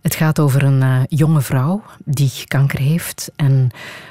Het 0.00 0.14
gaat 0.14 0.40
over 0.40 0.62
een 0.62 0.80
uh, 0.80 1.00
jonge 1.08 1.40
vrouw 1.40 1.82
die 2.04 2.32
kanker 2.46 2.78
heeft 2.78 3.30
en 3.36 3.70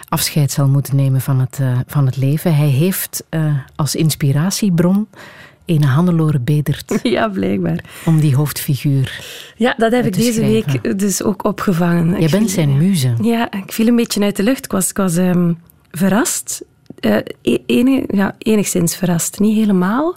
afscheid 0.09 0.51
zal 0.51 0.67
moeten 0.67 0.95
nemen 0.95 1.21
van 1.21 1.39
het, 1.39 1.57
uh, 1.61 1.79
van 1.87 2.05
het 2.05 2.17
leven. 2.17 2.55
Hij 2.55 2.67
heeft 2.67 3.23
uh, 3.29 3.53
als 3.75 3.95
inspiratiebron 3.95 5.07
een 5.65 5.83
Hannelore 5.83 6.39
Bedert. 6.39 6.99
Ja, 7.03 7.27
blijkbaar. 7.27 7.83
Om 8.05 8.19
die 8.19 8.35
hoofdfiguur. 8.35 9.25
Ja, 9.55 9.73
dat 9.77 9.91
heb 9.91 10.05
ik 10.05 10.13
deze 10.13 10.31
schrijven. 10.33 10.81
week 10.81 10.99
dus 10.99 11.23
ook 11.23 11.43
opgevangen. 11.43 12.21
Je 12.21 12.29
bent 12.29 12.49
zijn 12.49 12.77
muze. 12.77 13.13
Ja, 13.21 13.51
ik 13.51 13.71
viel 13.71 13.87
een 13.87 13.95
beetje 13.95 14.21
uit 14.21 14.35
de 14.35 14.43
lucht. 14.43 14.65
Ik 14.65 14.71
was, 14.71 14.89
ik 14.89 14.97
was 14.97 15.15
um, 15.15 15.57
verrast. 15.91 16.63
Enig, 17.65 18.03
ja, 18.07 18.35
enigszins 18.37 18.95
verrast. 18.95 19.39
Niet 19.39 19.57
helemaal. 19.57 20.15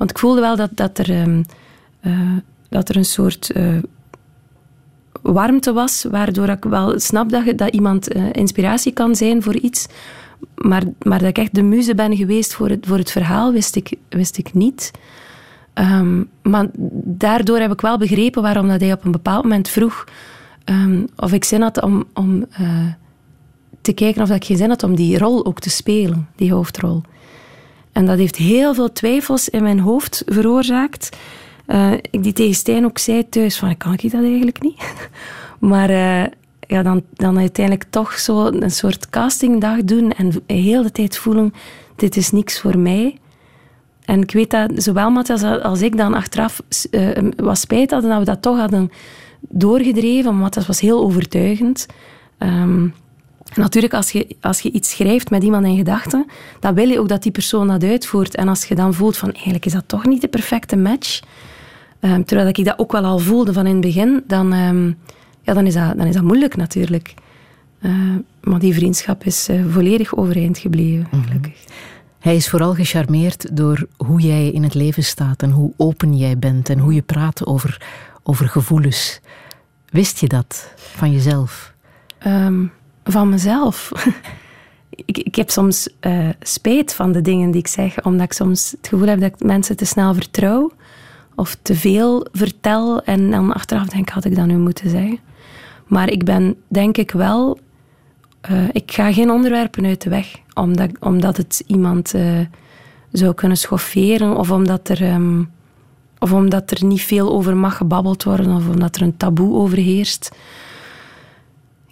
Want 0.00 0.10
ik 0.10 0.18
voelde 0.18 0.40
wel 0.40 0.56
dat, 0.56 0.70
dat, 0.74 0.98
er, 0.98 1.20
um, 1.20 1.44
dat 2.68 2.88
er 2.88 2.96
een 2.96 3.04
soort 3.04 3.52
warmte 5.22 5.72
was, 5.72 6.04
waardoor 6.10 6.48
ik 6.48 6.64
wel 6.64 7.00
snap 7.00 7.30
dat, 7.30 7.58
dat 7.58 7.74
iemand 7.74 8.16
uh, 8.16 8.24
inspiratie 8.32 8.92
kan 8.92 9.14
zijn 9.14 9.42
voor 9.42 9.56
iets. 9.56 9.86
Maar, 10.54 10.82
maar 11.02 11.18
dat 11.18 11.28
ik 11.28 11.38
echt 11.38 11.54
de 11.54 11.62
muze 11.62 11.94
ben 11.94 12.16
geweest 12.16 12.54
voor 12.54 12.68
het, 12.68 12.86
voor 12.86 12.96
het 12.96 13.10
verhaal, 13.10 13.52
wist 13.52 13.76
ik, 13.76 13.96
wist 14.08 14.38
ik 14.38 14.54
niet. 14.54 14.90
Um, 15.74 16.28
maar 16.42 16.66
daardoor 17.04 17.58
heb 17.58 17.72
ik 17.72 17.80
wel 17.80 17.98
begrepen 17.98 18.42
waarom 18.42 18.68
dat 18.68 18.80
hij 18.80 18.92
op 18.92 19.04
een 19.04 19.12
bepaald 19.12 19.42
moment 19.42 19.68
vroeg 19.68 20.04
um, 20.64 21.06
of 21.16 21.32
ik 21.32 21.44
zin 21.44 21.62
had 21.62 21.82
om, 21.82 22.04
om 22.14 22.46
te 23.80 23.92
kijken 23.92 24.22
of 24.22 24.30
ik 24.30 24.44
geen 24.44 24.56
zin 24.56 24.68
had 24.68 24.82
om 24.82 24.94
die 24.94 25.18
rol 25.18 25.46
ook 25.46 25.60
te 25.60 25.70
spelen, 25.70 26.28
die 26.36 26.52
hoofdrol. 26.52 27.02
En 28.00 28.06
dat 28.06 28.18
heeft 28.18 28.36
heel 28.36 28.74
veel 28.74 28.92
twijfels 28.92 29.48
in 29.48 29.62
mijn 29.62 29.80
hoofd 29.80 30.22
veroorzaakt. 30.26 31.16
Uh, 31.66 31.92
ik 31.92 32.22
die 32.22 32.32
tegen 32.32 32.54
Stijn 32.54 32.84
ook 32.84 32.98
zei 32.98 33.28
thuis 33.28 33.58
van, 33.58 33.76
kan 33.76 33.92
ik 33.92 34.10
dat 34.10 34.22
eigenlijk 34.22 34.62
niet? 34.62 34.82
maar 35.70 35.90
uh, 35.90 36.24
ja, 36.60 36.82
dan, 36.82 37.02
dan 37.12 37.38
uiteindelijk 37.38 37.86
toch 37.90 38.18
zo 38.18 38.46
een 38.46 38.70
soort 38.70 39.10
castingdag 39.10 39.84
doen 39.84 40.12
en 40.12 40.32
heel 40.46 40.82
de 40.82 40.92
tijd 40.92 41.16
voelen, 41.16 41.54
dit 41.96 42.16
is 42.16 42.30
niks 42.30 42.60
voor 42.60 42.78
mij. 42.78 43.18
En 44.04 44.22
ik 44.22 44.32
weet 44.32 44.50
dat 44.50 44.70
zowel 44.74 45.10
Matthias 45.10 45.42
als 45.42 45.82
ik 45.82 45.96
dan 45.96 46.14
achteraf 46.14 46.62
uh, 46.90 47.10
wat 47.36 47.58
spijt 47.58 47.90
hadden 47.90 48.10
dat 48.10 48.18
we 48.18 48.24
dat 48.24 48.42
toch 48.42 48.58
hadden 48.58 48.90
doorgedreven, 49.40 50.40
dat 50.40 50.66
was 50.66 50.80
heel 50.80 51.00
overtuigend. 51.00 51.86
Um, 52.38 52.94
Natuurlijk, 53.54 53.94
als 53.94 54.10
je, 54.10 54.36
als 54.40 54.60
je 54.60 54.70
iets 54.70 54.90
schrijft 54.90 55.30
met 55.30 55.42
iemand 55.42 55.66
in 55.66 55.76
gedachten, 55.76 56.26
dan 56.60 56.74
wil 56.74 56.88
je 56.88 57.00
ook 57.00 57.08
dat 57.08 57.22
die 57.22 57.32
persoon 57.32 57.68
dat 57.68 57.84
uitvoert. 57.84 58.34
En 58.34 58.48
als 58.48 58.64
je 58.64 58.74
dan 58.74 58.94
voelt 58.94 59.16
van, 59.16 59.32
eigenlijk 59.32 59.66
is 59.66 59.72
dat 59.72 59.84
toch 59.86 60.06
niet 60.06 60.20
de 60.20 60.28
perfecte 60.28 60.76
match, 60.76 61.20
um, 62.00 62.24
terwijl 62.24 62.48
ik 62.48 62.64
dat 62.64 62.78
ook 62.78 62.92
wel 62.92 63.04
al 63.04 63.18
voelde 63.18 63.52
van 63.52 63.66
in 63.66 63.72
het 63.72 63.80
begin, 63.80 64.22
dan, 64.26 64.52
um, 64.52 64.98
ja, 65.42 65.54
dan, 65.54 65.66
is, 65.66 65.74
dat, 65.74 65.96
dan 65.96 66.06
is 66.06 66.14
dat 66.14 66.22
moeilijk 66.22 66.56
natuurlijk. 66.56 67.14
Uh, 67.82 67.92
maar 68.42 68.58
die 68.58 68.74
vriendschap 68.74 69.24
is 69.24 69.48
uh, 69.48 69.64
volledig 69.68 70.16
overeind 70.16 70.58
gebleven, 70.58 71.06
Mhm. 71.10 71.22
gelukkig. 71.26 71.64
Hij 72.18 72.36
is 72.36 72.48
vooral 72.48 72.74
gecharmeerd 72.74 73.56
door 73.56 73.86
hoe 73.96 74.20
jij 74.20 74.50
in 74.50 74.62
het 74.62 74.74
leven 74.74 75.04
staat 75.04 75.42
en 75.42 75.50
hoe 75.50 75.72
open 75.76 76.16
jij 76.16 76.38
bent 76.38 76.68
en 76.68 76.78
hoe 76.78 76.94
je 76.94 77.02
praat 77.02 77.46
over, 77.46 77.82
over 78.22 78.48
gevoelens. 78.48 79.20
Wist 79.90 80.20
je 80.20 80.26
dat 80.28 80.72
van 80.76 81.12
jezelf? 81.12 81.74
Um, 82.26 82.72
van 83.10 83.28
mezelf. 83.28 83.92
ik, 85.04 85.18
ik 85.18 85.34
heb 85.34 85.50
soms 85.50 85.88
uh, 86.00 86.28
spijt 86.40 86.94
van 86.94 87.12
de 87.12 87.20
dingen 87.20 87.50
die 87.50 87.60
ik 87.60 87.66
zeg, 87.66 88.04
omdat 88.04 88.26
ik 88.26 88.32
soms 88.32 88.70
het 88.70 88.88
gevoel 88.88 89.08
heb 89.08 89.20
dat 89.20 89.32
ik 89.32 89.44
mensen 89.44 89.76
te 89.76 89.84
snel 89.84 90.14
vertrouw 90.14 90.72
of 91.34 91.56
te 91.62 91.74
veel 91.74 92.26
vertel 92.32 93.02
en 93.02 93.30
dan 93.30 93.52
achteraf 93.52 93.86
denk 93.86 94.08
had 94.08 94.24
ik 94.24 94.36
dat 94.36 94.46
nu 94.46 94.56
moeten 94.56 94.90
zeggen. 94.90 95.18
Maar 95.86 96.10
ik 96.10 96.24
ben 96.24 96.56
denk 96.68 96.96
ik 96.96 97.10
wel, 97.10 97.58
uh, 98.50 98.68
ik 98.72 98.92
ga 98.92 99.12
geen 99.12 99.30
onderwerpen 99.30 99.86
uit 99.86 100.02
de 100.02 100.10
weg, 100.10 100.36
omdat, 100.54 100.90
omdat 101.00 101.36
het 101.36 101.62
iemand 101.66 102.14
uh, 102.14 102.38
zou 103.12 103.34
kunnen 103.34 103.56
schofferen 103.56 104.36
of 104.36 104.50
omdat 104.50 104.88
er. 104.88 105.12
Um, 105.12 105.50
of 106.20 106.32
omdat 106.32 106.70
er 106.70 106.84
niet 106.84 107.02
veel 107.02 107.30
over 107.30 107.56
mag 107.56 107.76
gebabbeld 107.76 108.22
worden, 108.24 108.56
of 108.56 108.68
omdat 108.68 108.96
er 108.96 109.02
een 109.02 109.16
taboe 109.16 109.54
overheerst. 109.54 110.30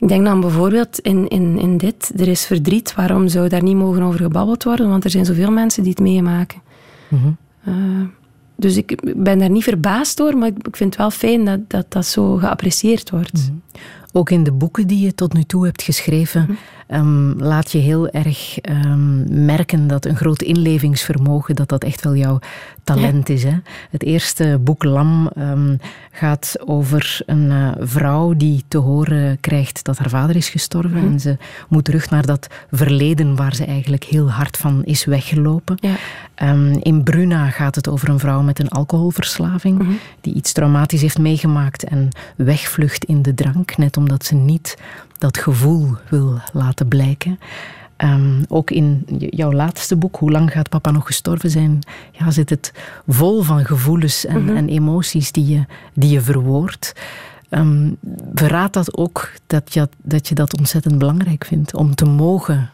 Ik 0.00 0.08
denk 0.08 0.24
dan 0.24 0.40
bijvoorbeeld 0.40 0.98
in, 0.98 1.28
in, 1.28 1.58
in 1.58 1.76
dit, 1.76 2.12
er 2.16 2.28
is 2.28 2.46
verdriet, 2.46 2.94
waarom 2.94 3.28
zou 3.28 3.48
daar 3.48 3.62
niet 3.62 3.76
mogen 3.76 4.02
over 4.02 4.20
gebabbeld 4.20 4.64
worden? 4.64 4.88
Want 4.88 5.04
er 5.04 5.10
zijn 5.10 5.24
zoveel 5.24 5.50
mensen 5.50 5.82
die 5.82 5.92
het 5.92 6.00
meemaken. 6.00 6.60
Mm 7.08 7.18
-hmm. 7.18 7.36
uh, 7.74 8.08
dus 8.56 8.76
ik 8.76 9.14
ben 9.16 9.38
daar 9.38 9.50
niet 9.50 9.64
verbaasd 9.64 10.16
door, 10.16 10.36
maar 10.36 10.48
ik 10.48 10.76
vind 10.76 10.90
het 10.90 10.96
wel 10.96 11.10
fijn 11.10 11.44
dat 11.44 11.70
dat, 11.70 11.86
dat 11.88 12.06
zo 12.06 12.36
geapprecieerd 12.36 13.10
wordt. 13.10 13.32
Mm 13.32 13.40
-hmm. 13.46 13.62
Ook 14.12 14.30
in 14.30 14.42
de 14.42 14.52
boeken 14.52 14.86
die 14.86 15.04
je 15.04 15.14
tot 15.14 15.32
nu 15.32 15.42
toe 15.42 15.64
hebt 15.64 15.82
geschreven, 15.82 16.40
mm 16.40 16.46
-hmm. 16.46 16.56
Um, 16.88 17.34
laat 17.38 17.72
je 17.72 17.78
heel 17.78 18.08
erg 18.08 18.58
um, 18.70 19.44
merken 19.44 19.86
dat 19.86 20.04
een 20.04 20.16
groot 20.16 20.42
inlevingsvermogen, 20.42 21.56
dat 21.56 21.68
dat 21.68 21.84
echt 21.84 22.04
wel 22.04 22.16
jouw 22.16 22.38
talent 22.84 23.28
ja. 23.28 23.34
is. 23.34 23.42
Hè? 23.42 23.54
Het 23.90 24.02
eerste 24.02 24.58
boek 24.60 24.84
Lam 24.84 25.30
um, 25.38 25.78
gaat 26.10 26.56
over 26.64 27.20
een 27.26 27.50
uh, 27.50 27.70
vrouw 27.78 28.34
die 28.36 28.64
te 28.68 28.78
horen 28.78 29.40
krijgt 29.40 29.84
dat 29.84 29.98
haar 29.98 30.08
vader 30.08 30.36
is 30.36 30.48
gestorven. 30.48 30.96
En 30.96 31.20
ze 31.20 31.36
moet 31.68 31.84
terug 31.84 32.10
naar 32.10 32.26
dat 32.26 32.46
verleden 32.70 33.36
waar 33.36 33.54
ze 33.54 33.64
eigenlijk 33.64 34.04
heel 34.04 34.30
hard 34.30 34.56
van 34.56 34.84
is 34.84 35.04
weggelopen. 35.04 35.78
Ja. 35.80 35.96
in 36.82 37.02
Bruna 37.02 37.50
gaat 37.50 37.74
het 37.74 37.88
over 37.88 38.08
een 38.08 38.18
vrouw 38.18 38.42
met 38.42 38.58
een 38.58 38.68
alcoholverslaving 38.68 39.86
die 40.20 40.34
iets 40.34 40.52
traumatisch 40.52 41.00
heeft 41.00 41.18
meegemaakt 41.18 41.84
en 41.84 42.08
wegvlucht 42.36 43.04
in 43.04 43.22
de 43.22 43.34
drank, 43.34 43.76
net 43.76 43.96
omdat 43.96 44.24
ze 44.24 44.34
niet 44.34 44.76
dat 45.18 45.38
gevoel 45.38 45.96
wil 46.08 46.38
laten 46.52 46.88
blijken. 46.88 47.38
Um, 48.04 48.44
ook 48.48 48.70
in 48.70 49.04
jouw 49.08 49.52
laatste 49.52 49.96
boek, 49.96 50.16
Hoe 50.16 50.30
lang 50.30 50.52
gaat 50.52 50.68
papa 50.68 50.90
nog 50.90 51.06
gestorven 51.06 51.50
zijn, 51.50 51.78
ja, 52.12 52.30
zit 52.30 52.50
het 52.50 52.72
vol 53.06 53.42
van 53.42 53.64
gevoelens 53.64 54.26
en, 54.26 54.40
mm 54.40 54.46
-hmm. 54.46 54.56
en 54.56 54.68
emoties 54.68 55.32
die 55.32 55.46
je, 55.46 55.64
die 55.94 56.10
je 56.10 56.20
verwoordt. 56.20 56.92
Um, 57.50 57.96
verraadt 58.34 58.74
dat 58.74 58.96
ook 58.96 59.32
dat 59.46 59.74
je, 59.74 59.88
dat 60.02 60.28
je 60.28 60.34
dat 60.34 60.58
ontzettend 60.58 60.98
belangrijk 60.98 61.44
vindt? 61.44 61.74
Om 61.74 61.94
te 61.94 62.04
mogen 62.04 62.70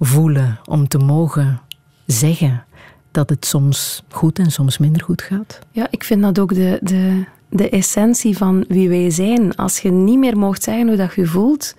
voelen, 0.00 0.58
om 0.64 0.88
te 0.88 0.98
mogen 0.98 1.60
zeggen 2.06 2.64
dat 3.10 3.28
het 3.28 3.46
soms 3.46 4.02
goed 4.08 4.38
en 4.38 4.50
soms 4.50 4.78
minder 4.78 5.02
goed 5.02 5.22
gaat? 5.22 5.58
Ja, 5.70 5.86
ik 5.90 6.04
vind 6.04 6.22
dat 6.22 6.38
ook 6.38 6.54
de, 6.54 6.78
de, 6.82 7.24
de 7.48 7.68
essentie 7.68 8.36
van 8.36 8.64
wie 8.68 8.88
wij 8.88 9.10
zijn. 9.10 9.56
Als 9.56 9.78
je 9.78 9.90
niet 9.90 10.18
meer 10.18 10.38
mocht 10.38 10.62
zeggen 10.62 10.86
hoe 10.86 10.96
dat 10.96 11.14
je 11.14 11.26
voelt, 11.26 11.74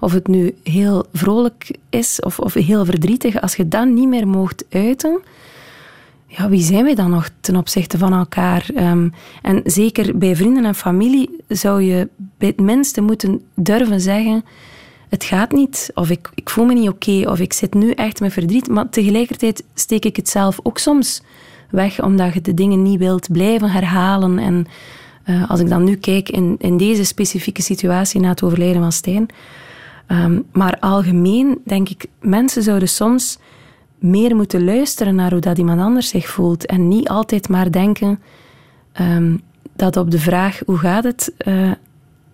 of 0.00 0.12
het 0.12 0.26
nu 0.26 0.54
heel 0.62 1.06
vrolijk 1.12 1.76
is 1.90 2.20
of, 2.20 2.38
of 2.38 2.54
heel 2.54 2.84
verdrietig, 2.84 3.40
als 3.40 3.56
je 3.56 3.68
dat 3.68 3.86
niet 3.86 4.08
meer 4.08 4.28
mocht 4.28 4.64
uiten, 4.70 5.20
ja, 6.36 6.48
wie 6.48 6.62
zijn 6.62 6.84
wij 6.84 6.94
dan 6.94 7.10
nog 7.10 7.28
ten 7.40 7.56
opzichte 7.56 7.98
van 7.98 8.12
elkaar? 8.12 8.66
Um, 8.76 9.12
en 9.42 9.60
zeker 9.64 10.18
bij 10.18 10.36
vrienden 10.36 10.64
en 10.64 10.74
familie 10.74 11.30
zou 11.48 11.82
je 11.82 12.08
bij 12.38 12.48
het 12.48 12.60
minste 12.60 13.00
moeten 13.00 13.42
durven 13.54 14.00
zeggen: 14.00 14.44
Het 15.08 15.24
gaat 15.24 15.52
niet, 15.52 15.90
of 15.94 16.10
ik, 16.10 16.30
ik 16.34 16.50
voel 16.50 16.64
me 16.64 16.74
niet 16.74 16.88
oké, 16.88 17.30
of 17.30 17.40
ik 17.40 17.52
zit 17.52 17.74
nu 17.74 17.90
echt 17.90 18.20
met 18.20 18.32
verdriet. 18.32 18.68
Maar 18.68 18.88
tegelijkertijd 18.88 19.64
steek 19.74 20.04
ik 20.04 20.16
het 20.16 20.28
zelf 20.28 20.60
ook 20.62 20.78
soms 20.78 21.22
weg, 21.70 22.02
omdat 22.02 22.34
je 22.34 22.40
de 22.40 22.54
dingen 22.54 22.82
niet 22.82 22.98
wilt 22.98 23.32
blijven 23.32 23.70
herhalen. 23.70 24.38
En 24.38 24.66
Uh, 25.26 25.50
als 25.50 25.60
ik 25.60 25.68
dan 25.68 25.84
nu 25.84 25.96
kijk 25.96 26.28
in, 26.28 26.54
in 26.58 26.76
deze 26.76 27.04
specifieke 27.04 27.62
situatie 27.62 28.20
na 28.20 28.28
het 28.28 28.42
overlijden 28.42 28.82
van 28.82 28.92
Stijn. 28.92 29.28
Um, 30.08 30.44
maar 30.52 30.76
algemeen 30.80 31.60
denk 31.64 31.88
ik, 31.88 32.06
mensen 32.20 32.62
zouden 32.62 32.88
soms 32.88 33.38
meer 33.98 34.36
moeten 34.36 34.64
luisteren 34.64 35.14
naar 35.14 35.30
hoe 35.30 35.40
dat 35.40 35.58
iemand 35.58 35.80
anders 35.80 36.08
zich 36.08 36.28
voelt. 36.28 36.66
En 36.66 36.88
niet 36.88 37.08
altijd 37.08 37.48
maar 37.48 37.72
denken 37.72 38.20
um, 39.00 39.40
dat 39.76 39.96
op 39.96 40.10
de 40.10 40.18
vraag 40.18 40.60
hoe 40.66 40.78
gaat 40.78 41.04
het, 41.04 41.32
uh, 41.46 41.70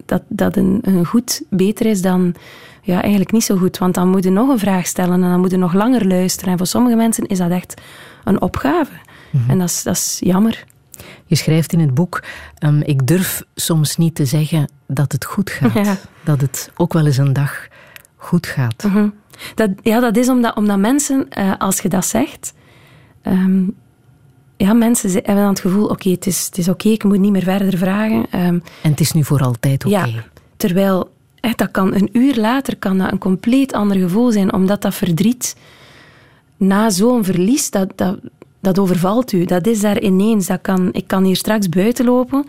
dat, 0.04 0.22
dat 0.28 0.56
een, 0.56 0.78
een 0.82 1.04
goed 1.04 1.42
beter 1.50 1.86
is 1.86 2.02
dan 2.02 2.34
ja, 2.82 3.00
eigenlijk 3.00 3.32
niet 3.32 3.44
zo 3.44 3.56
goed. 3.56 3.78
Want 3.78 3.94
dan 3.94 4.08
moet 4.08 4.24
je 4.24 4.30
nog 4.30 4.48
een 4.48 4.58
vraag 4.58 4.86
stellen 4.86 5.22
en 5.22 5.30
dan 5.30 5.40
moet 5.40 5.50
je 5.50 5.56
nog 5.56 5.72
langer 5.72 6.06
luisteren. 6.06 6.52
En 6.52 6.58
voor 6.58 6.66
sommige 6.66 6.96
mensen 6.96 7.26
is 7.26 7.38
dat 7.38 7.50
echt 7.50 7.80
een 8.24 8.40
opgave. 8.40 8.92
Mhm. 9.30 9.50
En 9.50 9.58
dat 9.58 9.68
is, 9.68 9.82
dat 9.82 9.96
is 9.96 10.16
jammer. 10.20 10.64
Je 11.28 11.34
schrijft 11.36 11.72
in 11.72 11.80
het 11.80 11.94
boek: 11.94 12.22
um, 12.64 12.82
Ik 12.82 13.06
durf 13.06 13.42
soms 13.54 13.96
niet 13.96 14.14
te 14.14 14.24
zeggen 14.24 14.70
dat 14.86 15.12
het 15.12 15.24
goed 15.24 15.50
gaat. 15.50 16.06
Dat 16.24 16.40
het 16.40 16.70
ook 16.76 16.92
wel 16.92 17.06
eens 17.06 17.16
een 17.16 17.32
dag 17.32 17.68
goed 18.16 18.46
gaat. 18.46 18.82
Mhm. 18.82 19.08
dat, 19.54 19.70
ja, 19.82 20.00
dat 20.00 20.16
is 20.16 20.28
omdat, 20.28 20.56
omdat 20.56 20.78
mensen, 20.78 21.26
uh, 21.38 21.52
als 21.58 21.80
je 21.80 21.88
dat 21.88 22.06
zegt. 22.06 22.54
Um, 23.22 23.74
ja, 24.56 24.72
mensen 24.72 25.10
hebben 25.10 25.34
dan 25.34 25.48
het 25.48 25.60
gevoel: 25.60 25.86
oké, 25.86 26.10
het 26.10 26.26
is, 26.26 26.46
het 26.46 26.58
is 26.58 26.68
oké, 26.68 26.88
ik 26.88 27.04
moet 27.04 27.18
niet 27.18 27.32
meer 27.32 27.42
verder 27.42 27.78
vragen. 27.78 28.16
Um, 28.16 28.62
en 28.82 28.90
het 28.90 29.00
is 29.00 29.12
nu 29.12 29.24
voor 29.24 29.40
altijd 29.40 29.84
oké. 29.84 29.94
Ja, 29.94 30.08
terwijl 30.56 31.10
dat 31.56 31.70
kan 31.70 31.94
een 31.94 32.08
uur 32.12 32.36
later 32.36 32.76
kan 32.76 32.98
dat 32.98 33.12
een 33.12 33.18
compleet 33.18 33.72
ander 33.72 33.96
gevoel 33.96 34.32
zijn, 34.32 34.52
omdat 34.52 34.82
dat 34.82 34.94
verdriet 34.94 35.56
na 36.56 36.90
zo'n 36.90 37.24
verlies, 37.24 37.70
dat, 37.70 37.92
dat, 37.94 38.18
dat 38.60 38.78
overvalt 38.78 39.32
u. 39.32 39.44
Dat 39.44 39.66
is 39.66 39.80
daar 39.80 40.00
ineens. 40.00 40.46
Dat 40.46 40.60
kan, 40.60 40.88
ik 40.92 41.06
kan 41.06 41.24
hier 41.24 41.36
straks 41.36 41.68
buiten 41.68 42.04
lopen 42.04 42.44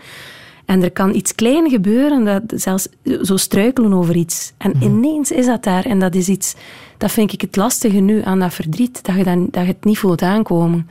en 0.70 0.82
er 0.82 0.90
kan 0.90 1.14
iets 1.14 1.34
klein 1.34 1.70
gebeuren, 1.70 2.24
dat 2.24 2.42
zelfs 2.60 2.88
zo 3.22 3.36
struikelen 3.36 3.92
over 3.92 4.16
iets. 4.16 4.52
En 4.56 4.70
mhm. 4.70 4.82
ineens 4.82 5.30
is 5.30 5.46
dat 5.46 5.64
daar. 5.64 5.84
En 5.84 5.98
dat 5.98 6.14
is 6.14 6.28
iets, 6.28 6.54
dat 6.96 7.12
vind 7.12 7.32
ik 7.32 7.40
het 7.40 7.56
lastige 7.56 7.98
nu 7.98 8.22
aan 8.22 8.38
dat 8.38 8.54
verdriet, 8.54 9.04
dat 9.04 9.16
je, 9.16 9.24
dan, 9.24 9.48
dat 9.50 9.62
je 9.62 9.68
het 9.68 9.84
niet 9.84 9.98
voelt 9.98 10.22
aankomen. 10.22 10.88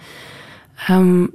Ehm, 0.88 1.26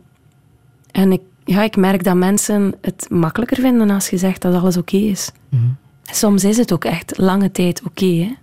en 0.91 1.13
ik, 1.13 1.21
ja, 1.45 1.63
ik 1.63 1.77
merk 1.77 2.05
dat 2.05 2.15
mensen 2.15 2.75
het 2.81 3.07
makkelijker 3.11 3.61
vinden 3.61 3.91
als 3.91 4.09
je 4.09 4.17
zegt 4.17 4.43
dat 4.43 4.55
alles 4.55 4.77
oké 4.77 4.97
is. 4.97 5.31
Mhm. 5.49 5.63
Soms 6.03 6.45
is 6.45 6.57
het 6.57 6.73
ook 6.73 6.85
echt 6.85 7.19
lange 7.19 7.51
tijd 7.51 7.83
oké. 7.85 8.37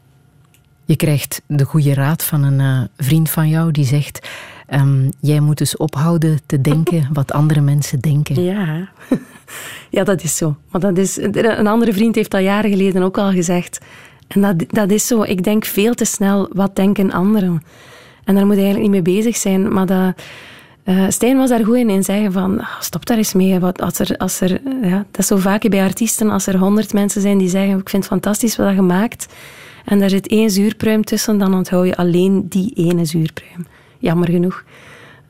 je 0.86 0.96
krijgt 0.96 1.42
de 1.46 1.64
goede 1.64 1.94
raad 1.94 2.24
van 2.24 2.44
een 2.44 2.60
uh, 2.60 2.88
vriend 2.98 3.30
van 3.30 3.50
jou 3.50 3.72
die 3.72 3.86
zegt: 3.86 4.28
um, 4.74 5.12
Jij 5.20 5.40
moet 5.40 5.58
dus 5.58 5.78
ophouden 5.78 6.40
te 6.46 6.62
denken 6.62 7.08
wat 7.14 7.32
andere 7.32 7.62
mensen 7.62 8.00
denken. 8.00 8.44
Ja. 8.44 8.90
ja, 9.90 10.04
dat 10.04 10.24
is 10.24 10.38
zo. 10.38 10.56
Maar 10.72 10.82
dat 10.82 10.98
is, 10.98 11.18
een 11.18 11.68
andere 11.68 11.94
vriend 11.94 12.16
heeft 12.16 12.32
dat 12.32 12.42
jaren 12.42 12.70
geleden 12.70 13.04
ook 13.04 13.18
al 13.18 13.32
gezegd. 13.32 13.80
En 14.28 14.42
dat, 14.42 14.56
dat 14.68 14.92
is 14.92 15.08
zo. 15.08 15.22
Ik 15.22 15.44
denk 15.44 15.66
veel 15.66 15.94
te 15.94 16.06
snel 16.06 16.50
wat 16.54 16.76
denken 16.76 17.12
anderen. 17.12 17.64
En 18.24 18.36
daar 18.36 18.46
moet 18.46 18.56
je 18.56 18.62
eigenlijk 18.62 18.94
niet 18.94 19.04
mee 19.04 19.16
bezig 19.16 19.38
zijn. 19.38 19.74
Maar 19.74 19.86
dat 19.86 20.14
uh, 20.86 21.06
Stijn 21.10 21.38
was 21.38 21.50
daar 21.50 21.66
goed 21.66 21.76
in, 21.76 21.90
in 21.90 22.04
zeggen 22.04 22.32
van, 22.32 22.60
ah, 22.60 22.80
stop 22.80 23.06
daar 23.06 23.18
eens 23.18 23.34
mee. 23.34 23.60
Wat, 23.60 23.82
als 23.82 24.00
er, 24.00 24.18
als 24.18 24.42
er, 24.42 24.62
ja, 24.82 24.98
dat 25.12 25.20
is 25.20 25.28
zo 25.28 25.38
vaak 25.38 25.70
bij 25.70 25.84
artiesten, 25.84 26.30
als 26.30 26.48
er 26.48 26.58
honderd 26.58 26.94
mensen 26.94 27.22
zijn 27.22 27.38
die 27.38 27.50
zeggen, 27.50 27.80
ik 27.80 27.90
vind 27.90 28.04
het 28.04 28.12
fantastisch 28.12 28.56
wat 28.56 28.76
je 28.76 28.82
maakt, 28.82 29.28
en 29.86 30.00
daar 30.00 30.10
zit 30.10 30.28
één 30.28 30.50
zuurpruim 30.50 31.04
tussen, 31.04 31.38
dan 31.38 31.54
onthoud 31.54 31.86
je 31.86 31.96
alleen 31.96 32.46
die 32.50 32.74
ene 32.76 33.06
zuurpruim. 33.06 33.68
Jammer 34.02 34.30
genoeg. 34.30 34.64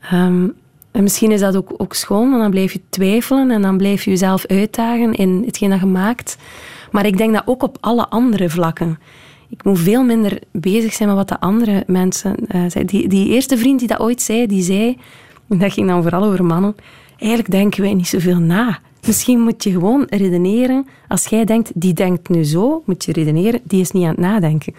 Ehm, 0.00 0.48
en 0.90 1.02
misschien 1.02 1.30
is 1.30 1.40
dat 1.40 1.56
ook, 1.56 1.74
ook 1.76 1.94
schoon, 1.94 2.30
want 2.30 2.42
dan 2.42 2.50
blijf 2.50 2.72
je 2.72 2.80
twijfelen 2.88 3.50
en 3.50 3.62
dan 3.62 3.76
blijf 3.76 4.04
je 4.04 4.10
jezelf 4.10 4.46
uitdagen 4.46 5.12
in 5.12 5.42
hetgeen 5.46 5.70
dat 5.70 5.80
je 5.80 5.86
maakt. 5.86 6.36
Maar 6.90 7.06
ik 7.06 7.16
denk 7.16 7.32
dat 7.34 7.42
ook 7.46 7.62
op 7.62 7.76
alle 7.80 8.08
andere 8.08 8.50
vlakken. 8.50 8.98
Ik 9.48 9.64
moet 9.64 9.78
veel 9.78 10.04
minder 10.04 10.38
bezig 10.50 10.92
zijn 10.92 11.08
met 11.08 11.18
wat 11.18 11.28
de 11.28 11.40
andere 11.40 11.84
mensen 11.86 12.34
uh. 12.54 12.86
Die, 12.86 13.08
die 13.08 13.28
eerste 13.28 13.56
vriend 13.56 13.78
die 13.78 13.88
dat 13.88 14.00
ooit 14.00 14.22
zei, 14.22 14.46
die 14.46 14.62
zei 14.62 14.96
dat 15.46 15.72
ging 15.72 15.88
dan 15.88 16.02
vooral 16.02 16.24
over 16.24 16.44
mannen. 16.44 16.74
Eigenlijk 17.18 17.50
denken 17.50 17.82
wij 17.82 17.94
niet 17.94 18.08
zoveel 18.08 18.38
na. 18.38 18.78
Misschien 19.06 19.40
moet 19.40 19.64
je 19.64 19.70
gewoon 19.70 20.06
redeneren. 20.08 20.86
Als 21.08 21.26
jij 21.26 21.44
denkt, 21.44 21.70
die 21.74 21.92
denkt 21.92 22.28
nu 22.28 22.44
zo, 22.44 22.82
moet 22.86 23.04
je 23.04 23.12
redeneren, 23.12 23.60
die 23.64 23.80
is 23.80 23.90
niet 23.90 24.02
aan 24.02 24.10
het 24.10 24.18
nadenken. 24.18 24.74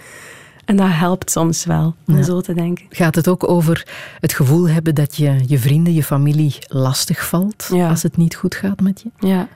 En 0.66 0.76
dat 0.76 0.88
helpt 0.90 1.32
soms 1.32 1.66
wel, 1.66 1.96
om 2.08 2.24
zo 2.24 2.42
te 2.42 2.54
denken. 2.54 2.86
Gaat 2.90 3.16
het 3.16 3.28
ook 3.28 3.50
over 3.50 3.88
het 4.20 4.34
gevoel 4.34 4.70
hebben 4.70 4.96
dat 4.96 5.16
je 5.16 5.44
je 5.48 5.60
vrienden, 5.60 5.94
je 5.94 6.04
familie 6.04 6.56
lastig 6.68 7.28
valt 7.28 7.70
als 7.72 8.04
het 8.04 8.18
niet 8.18 8.36
goed 8.36 8.56
gaat 8.56 8.82
met 8.82 9.02
je? 9.02 9.28
Ja. 9.28 9.48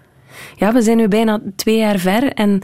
ja, 0.56 0.74
we 0.74 0.82
zijn 0.82 0.98
nu 0.98 1.08
bijna 1.08 1.42
twee 1.56 1.78
jaar 1.78 2.00
ver. 2.00 2.34
En 2.34 2.62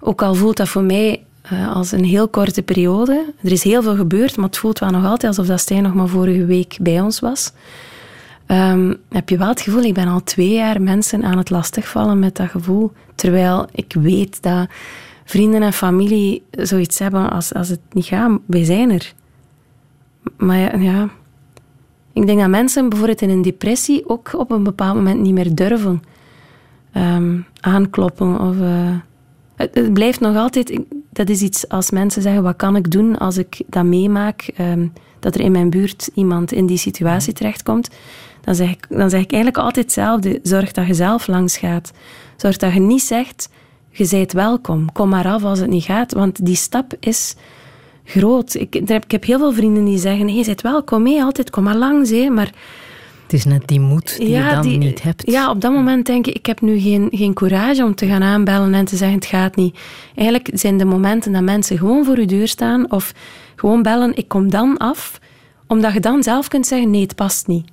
ook 0.00 0.22
al 0.22 0.34
voelt 0.34 0.56
dat 0.56 0.68
voor 0.68 0.82
mij 0.82 1.24
uh, 1.52 1.74
als 1.74 1.92
een 1.92 2.04
heel 2.04 2.28
korte 2.28 2.62
periode. 2.62 3.32
Er 3.42 3.52
is 3.52 3.62
heel 3.62 3.82
veel 3.82 3.96
gebeurd, 3.96 4.36
maar 4.36 4.46
het 4.46 4.58
voelt 4.58 4.78
wel 4.78 4.90
nog 4.90 5.04
altijd 5.04 5.24
alsof 5.24 5.46
dat 5.46 5.60
Stijn 5.60 5.82
nog 5.82 5.94
maar 5.94 6.08
vorige 6.08 6.44
week 6.44 6.76
bij 6.80 7.00
ons 7.00 7.20
was. 7.20 7.52
Um, 8.46 8.96
heb 9.08 9.28
je 9.28 9.36
wel 9.36 9.48
het 9.48 9.60
gevoel, 9.60 9.82
ik 9.82 9.94
ben 9.94 10.08
al 10.08 10.22
twee 10.22 10.52
jaar 10.52 10.82
mensen 10.82 11.24
aan 11.24 11.38
het 11.38 11.50
lastigvallen 11.50 12.18
met 12.18 12.36
dat 12.36 12.48
gevoel. 12.48 12.92
Terwijl 13.14 13.66
ik 13.72 13.94
weet 14.00 14.42
dat 14.42 14.68
vrienden 15.24 15.62
en 15.62 15.72
familie 15.72 16.42
zoiets 16.50 16.98
hebben 16.98 17.30
als, 17.30 17.54
als 17.54 17.68
het 17.68 17.80
niet 17.92 18.04
gaat. 18.04 18.40
Wij 18.46 18.64
zijn 18.64 18.90
er. 18.90 19.12
Maar 20.36 20.80
ja, 20.82 21.08
ik 22.12 22.26
denk 22.26 22.38
dat 22.38 22.48
mensen 22.48 22.88
bijvoorbeeld 22.88 23.22
in 23.22 23.30
een 23.30 23.42
depressie 23.42 24.08
ook 24.08 24.34
op 24.38 24.50
een 24.50 24.62
bepaald 24.62 24.94
moment 24.94 25.20
niet 25.20 25.34
meer 25.34 25.54
durven 25.54 26.02
um, 26.96 27.46
aankloppen. 27.60 28.40
Of, 28.40 28.56
uh, 28.56 28.96
het, 29.56 29.92
blijft 29.92 30.20
nog 30.20 30.36
altijd, 30.36 30.80
dat 31.10 31.28
is 31.28 31.42
iets 31.42 31.68
als 31.68 31.90
mensen 31.90 32.22
zeggen, 32.22 32.42
wat 32.42 32.56
kan 32.56 32.76
ik 32.76 32.90
doen 32.90 33.18
als 33.18 33.36
ik 33.36 33.62
dat 33.66 33.84
meemaak, 33.84 34.50
um, 34.60 34.92
dat 35.20 35.34
er 35.34 35.40
in 35.40 35.52
mijn 35.52 35.70
buurt 35.70 36.10
iemand 36.14 36.52
in 36.52 36.66
die 36.66 36.76
situatie 36.76 37.32
terechtkomt 37.32 37.90
dan 38.42 38.54
zeg, 38.54 38.70
ik, 38.70 38.86
dan 38.88 39.10
zeg 39.10 39.20
ik 39.20 39.32
eigenlijk 39.32 39.64
altijd 39.64 39.84
hetzelfde. 39.84 40.40
Zorg 40.42 40.72
dat 40.72 40.86
je 40.86 40.94
zelf 40.94 41.26
langs 41.26 41.56
gaat. 41.56 41.92
Zorg 42.36 42.56
dat 42.56 42.72
je 42.72 42.80
niet 42.80 43.02
zegt, 43.02 43.48
je 43.92 44.04
zijt 44.04 44.32
welkom. 44.32 44.92
Kom 44.92 45.08
maar 45.08 45.26
af 45.26 45.44
als 45.44 45.58
het 45.58 45.70
niet 45.70 45.84
gaat. 45.84 46.12
Want 46.12 46.46
die 46.46 46.56
stap 46.56 46.92
is 47.00 47.34
groot. 48.04 48.54
Ik, 48.54 48.74
ik 48.74 49.10
heb 49.10 49.24
heel 49.24 49.38
veel 49.38 49.52
vrienden 49.52 49.84
die 49.84 49.98
zeggen, 49.98 50.34
je 50.34 50.44
zijt 50.44 50.62
welkom, 50.62 51.06
hé, 51.06 51.22
altijd 51.22 51.50
kom 51.50 51.64
maar 51.64 51.76
langs. 51.76 52.10
Hé. 52.10 52.28
Maar 52.28 52.52
het 53.22 53.32
is 53.32 53.44
net 53.44 53.68
die 53.68 53.80
moed 53.80 54.16
die 54.16 54.28
je 54.28 54.50
dan 54.50 54.78
niet 54.78 55.02
hebt. 55.02 55.30
Ja, 55.30 55.50
op 55.50 55.60
dat 55.60 55.72
moment 55.72 56.06
denk 56.06 56.26
ik, 56.26 56.34
ik 56.34 56.46
heb 56.46 56.60
nu 56.60 56.78
geen, 56.78 57.08
geen 57.10 57.34
courage 57.34 57.84
om 57.84 57.94
te 57.94 58.06
gaan 58.06 58.22
aanbellen 58.22 58.74
en 58.74 58.84
te 58.84 58.96
zeggen, 58.96 59.16
het 59.16 59.26
gaat 59.26 59.56
niet. 59.56 59.78
Eigenlijk 60.14 60.50
zijn 60.52 60.78
de 60.78 60.84
momenten 60.84 61.32
dat 61.32 61.42
mensen 61.42 61.78
gewoon 61.78 62.04
voor 62.04 62.20
je 62.20 62.26
deur 62.26 62.48
staan 62.48 62.90
of 62.90 63.14
gewoon 63.56 63.82
bellen, 63.82 64.16
ik 64.16 64.28
kom 64.28 64.50
dan 64.50 64.76
af, 64.76 65.20
omdat 65.66 65.92
je 65.92 66.00
dan 66.00 66.22
zelf 66.22 66.48
kunt 66.48 66.66
zeggen, 66.66 66.90
nee, 66.90 67.02
het 67.02 67.14
past 67.14 67.46
niet 67.46 67.70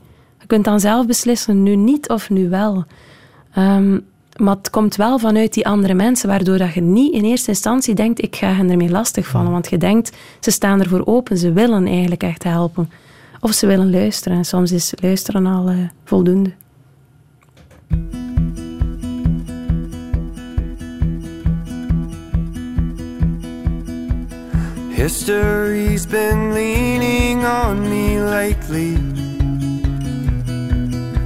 kunt 0.50 0.66
dan 0.66 0.80
zelf 0.80 1.06
beslissen, 1.06 1.64
nu 1.64 1.76
niet 1.76 2.10
of 2.10 2.30
nu 2.30 2.50
wel. 2.50 2.86
Um, 3.58 4.06
maar 4.40 4.56
het 4.56 4.70
komt 4.70 4.96
wel 4.96 5.20
vanuit 5.20 5.54
die 5.54 5.68
andere 5.68 5.94
mensen, 5.94 6.30
waardoor 6.30 6.58
dat 6.58 6.74
je 6.74 6.82
niet 6.82 7.14
in 7.14 7.24
eerste 7.24 7.50
instantie 7.50 7.96
denkt, 7.96 8.24
ik 8.24 8.36
ga 8.36 8.54
hen 8.54 8.70
ermee 8.70 8.90
lastigvallen. 8.90 9.52
Want 9.52 9.70
je 9.70 9.78
denkt, 9.78 10.18
ze 10.40 10.52
staan 10.52 10.82
ervoor 10.82 11.06
open, 11.06 11.38
ze 11.38 11.54
willen 11.54 11.88
eigenlijk 11.88 12.24
echt 12.24 12.44
helpen. 12.44 12.90
Of 13.40 13.54
ze 13.54 13.68
willen 13.68 13.92
luisteren. 13.92 14.38
En 14.38 14.46
soms 14.46 14.72
is 14.72 14.94
luisteren 15.02 15.46
al 15.46 15.70
uh, 15.70 15.78
voldoende. 16.04 16.52
History's 24.90 26.08
been 26.08 26.54
leaning 26.54 27.46
on 27.46 27.90
me 27.90 28.20
lately 28.20 29.19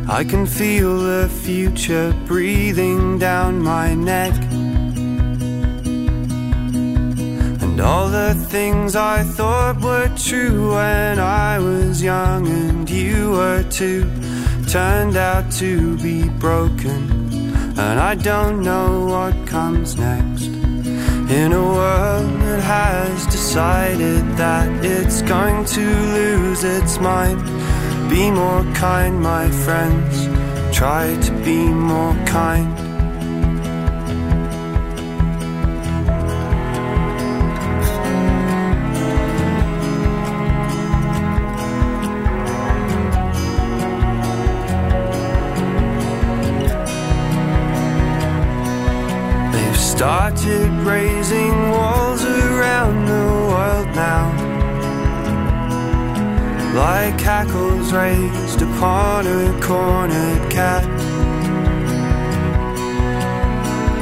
I 0.08 0.26
can 0.26 0.46
feel 0.46 1.00
the 1.00 1.30
future 1.30 2.14
breathing 2.26 3.18
down 3.18 3.62
my 3.62 3.94
neck. 3.96 4.34
And 7.64 7.80
all 7.80 8.10
the 8.10 8.36
things 8.50 8.96
I 8.96 9.24
thought 9.24 9.80
were 9.82 10.10
true 10.18 10.74
when 10.74 11.20
I 11.20 11.58
was 11.58 12.04
young 12.04 12.48
and 12.48 12.90
you 12.90 13.32
were 13.32 13.64
too 13.64 14.04
turned 14.68 15.16
out 15.16 15.52
to 15.54 15.98
be 15.98 16.28
broken. 16.30 17.10
And 17.78 18.00
I 18.00 18.16
don't 18.16 18.62
know 18.62 19.06
what 19.06 19.48
comes 19.48 19.98
next. 19.98 20.48
In 21.32 21.54
a 21.54 21.64
world 21.64 22.42
that 22.42 22.62
has 22.62 23.26
decided 23.28 24.24
that 24.38 24.86
it's 24.86 25.22
going 25.22 25.64
to 25.66 25.80
lose 25.80 26.64
its 26.64 27.00
mind 27.00 27.63
be 28.10 28.32
more 28.32 28.64
kind, 28.74 29.22
my 29.22 29.50
friends. 29.50 30.28
Try 30.78 31.16
to 31.26 31.32
be 31.44 31.60
more 31.68 32.16
kind. 32.26 32.76
They've 49.54 49.78
started 49.78 50.73
Like 56.74 57.22
hackles 57.22 57.94
raised 57.94 58.64
upon 58.64 59.28
a 59.28 59.62
cornered 59.62 60.52
cat. 60.52 60.84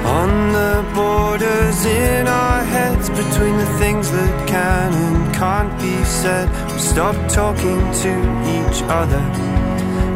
On 0.06 0.54
the 0.54 0.90
borders 0.96 1.86
in 1.86 2.28
our 2.28 2.64
heads 2.64 3.10
between 3.10 3.58
the 3.58 3.66
things 3.78 4.10
that 4.12 4.48
can 4.48 4.94
and 4.94 5.36
can't 5.36 5.78
be 5.82 6.02
said, 6.06 6.48
we 6.72 6.80
stop 6.80 7.16
talking 7.30 7.82
to 8.04 8.14
each 8.58 8.82
other. 8.84 9.24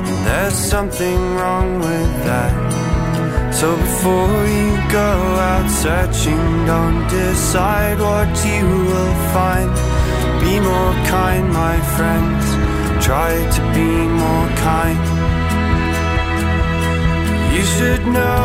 And 0.07 0.25
there's 0.25 0.53
something 0.53 1.35
wrong 1.35 1.79
with 1.79 2.13
that. 2.23 3.53
So 3.53 3.75
before 3.75 4.45
you 4.47 4.71
go 4.91 5.11
out 5.51 5.69
searching, 5.69 6.65
don't 6.65 7.05
decide 7.09 7.99
what 7.99 8.29
you 8.45 8.65
will 8.65 9.15
find. 9.33 9.94
Be 10.45 10.59
more 10.59 10.93
kind, 11.09 11.51
my 11.51 11.77
friends. 11.95 12.45
Try 13.03 13.31
to 13.55 13.61
be 13.73 13.91
more 14.23 14.49
kind. 14.69 15.03
You 17.55 17.63
should 17.75 18.05
know. 18.15 18.44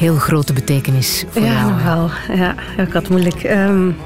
Heel 0.00 0.16
grote 0.16 0.52
betekenis 0.52 1.24
voor 1.28 1.42
ja, 1.42 1.52
jou. 1.52 1.72
Nogal. 1.72 2.10
Ja, 2.34 2.54
ik 2.76 2.92
had 2.92 3.08
moeilijk. 3.08 3.42
Um, 3.44 3.96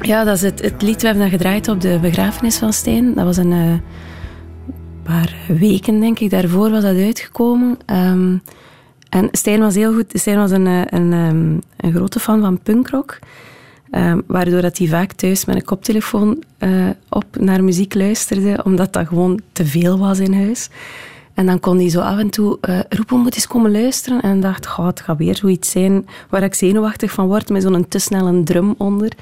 ja, 0.00 0.24
dat 0.24 0.36
is 0.36 0.42
het, 0.42 0.62
het 0.62 0.82
lied. 0.82 1.00
We 1.00 1.06
hebben 1.06 1.24
dat 1.24 1.38
gedraaid 1.38 1.68
op 1.68 1.80
de 1.80 1.98
begrafenis 2.00 2.58
van 2.58 2.72
Steen. 2.72 3.14
Dat 3.14 3.24
was 3.24 3.36
een 3.36 3.52
uh, 3.52 3.72
paar 5.02 5.34
weken, 5.48 6.00
denk 6.00 6.18
ik. 6.18 6.30
Daarvoor 6.30 6.70
was 6.70 6.82
dat 6.82 6.96
uitgekomen. 6.96 7.78
Um, 7.86 8.42
en 9.08 9.28
Stijn 9.32 9.60
was 9.60 9.74
heel 9.74 9.94
goed. 9.94 10.10
Stijn 10.12 10.36
was 10.36 10.50
een, 10.50 10.66
een, 10.66 11.12
um, 11.12 11.60
een 11.76 11.92
grote 11.92 12.20
fan 12.20 12.40
van 12.40 12.58
punkrock. 12.58 13.18
Um, 13.90 14.22
waardoor 14.26 14.62
dat 14.62 14.78
hij 14.78 14.86
vaak 14.86 15.12
thuis 15.12 15.44
met 15.44 15.56
een 15.56 15.64
koptelefoon 15.64 16.42
uh, 16.58 16.88
op 17.08 17.24
naar 17.40 17.64
muziek 17.64 17.94
luisterde, 17.94 18.60
omdat 18.64 18.92
dat 18.92 19.06
gewoon 19.06 19.40
te 19.52 19.66
veel 19.66 19.98
was 19.98 20.18
in 20.18 20.34
huis. 20.34 20.68
En 21.36 21.46
dan 21.46 21.60
kon 21.60 21.76
hij 21.78 21.88
zo 21.88 22.00
af 22.00 22.18
en 22.18 22.30
toe 22.30 22.58
uh, 22.68 22.78
roepen, 22.88 23.18
moet 23.18 23.34
eens 23.34 23.46
komen 23.46 23.72
luisteren. 23.72 24.20
En 24.20 24.40
dacht, 24.40 24.66
goh, 24.66 24.86
het 24.86 25.00
gaat 25.00 25.18
weer 25.18 25.36
zoiets 25.36 25.70
zijn 25.70 26.06
waar 26.28 26.42
ik 26.42 26.54
zenuwachtig 26.54 27.12
van 27.12 27.26
word, 27.26 27.48
met 27.48 27.62
zo'n 27.62 27.88
te 27.88 27.98
snelle 27.98 28.42
drum 28.42 28.74
onder. 28.78 29.12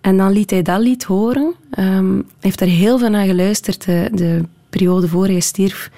En 0.00 0.16
dan 0.16 0.32
liet 0.32 0.50
hij 0.50 0.62
dat 0.62 0.80
lied 0.80 1.04
horen. 1.04 1.54
Um, 1.78 2.26
heeft 2.40 2.60
er 2.60 2.66
heel 2.66 2.98
veel 2.98 3.08
naar 3.08 3.26
geluisterd, 3.26 3.84
de, 3.84 4.10
de 4.12 4.44
periode 4.70 5.08
voor 5.08 5.26
hij 5.26 5.40
stierf. 5.40 5.90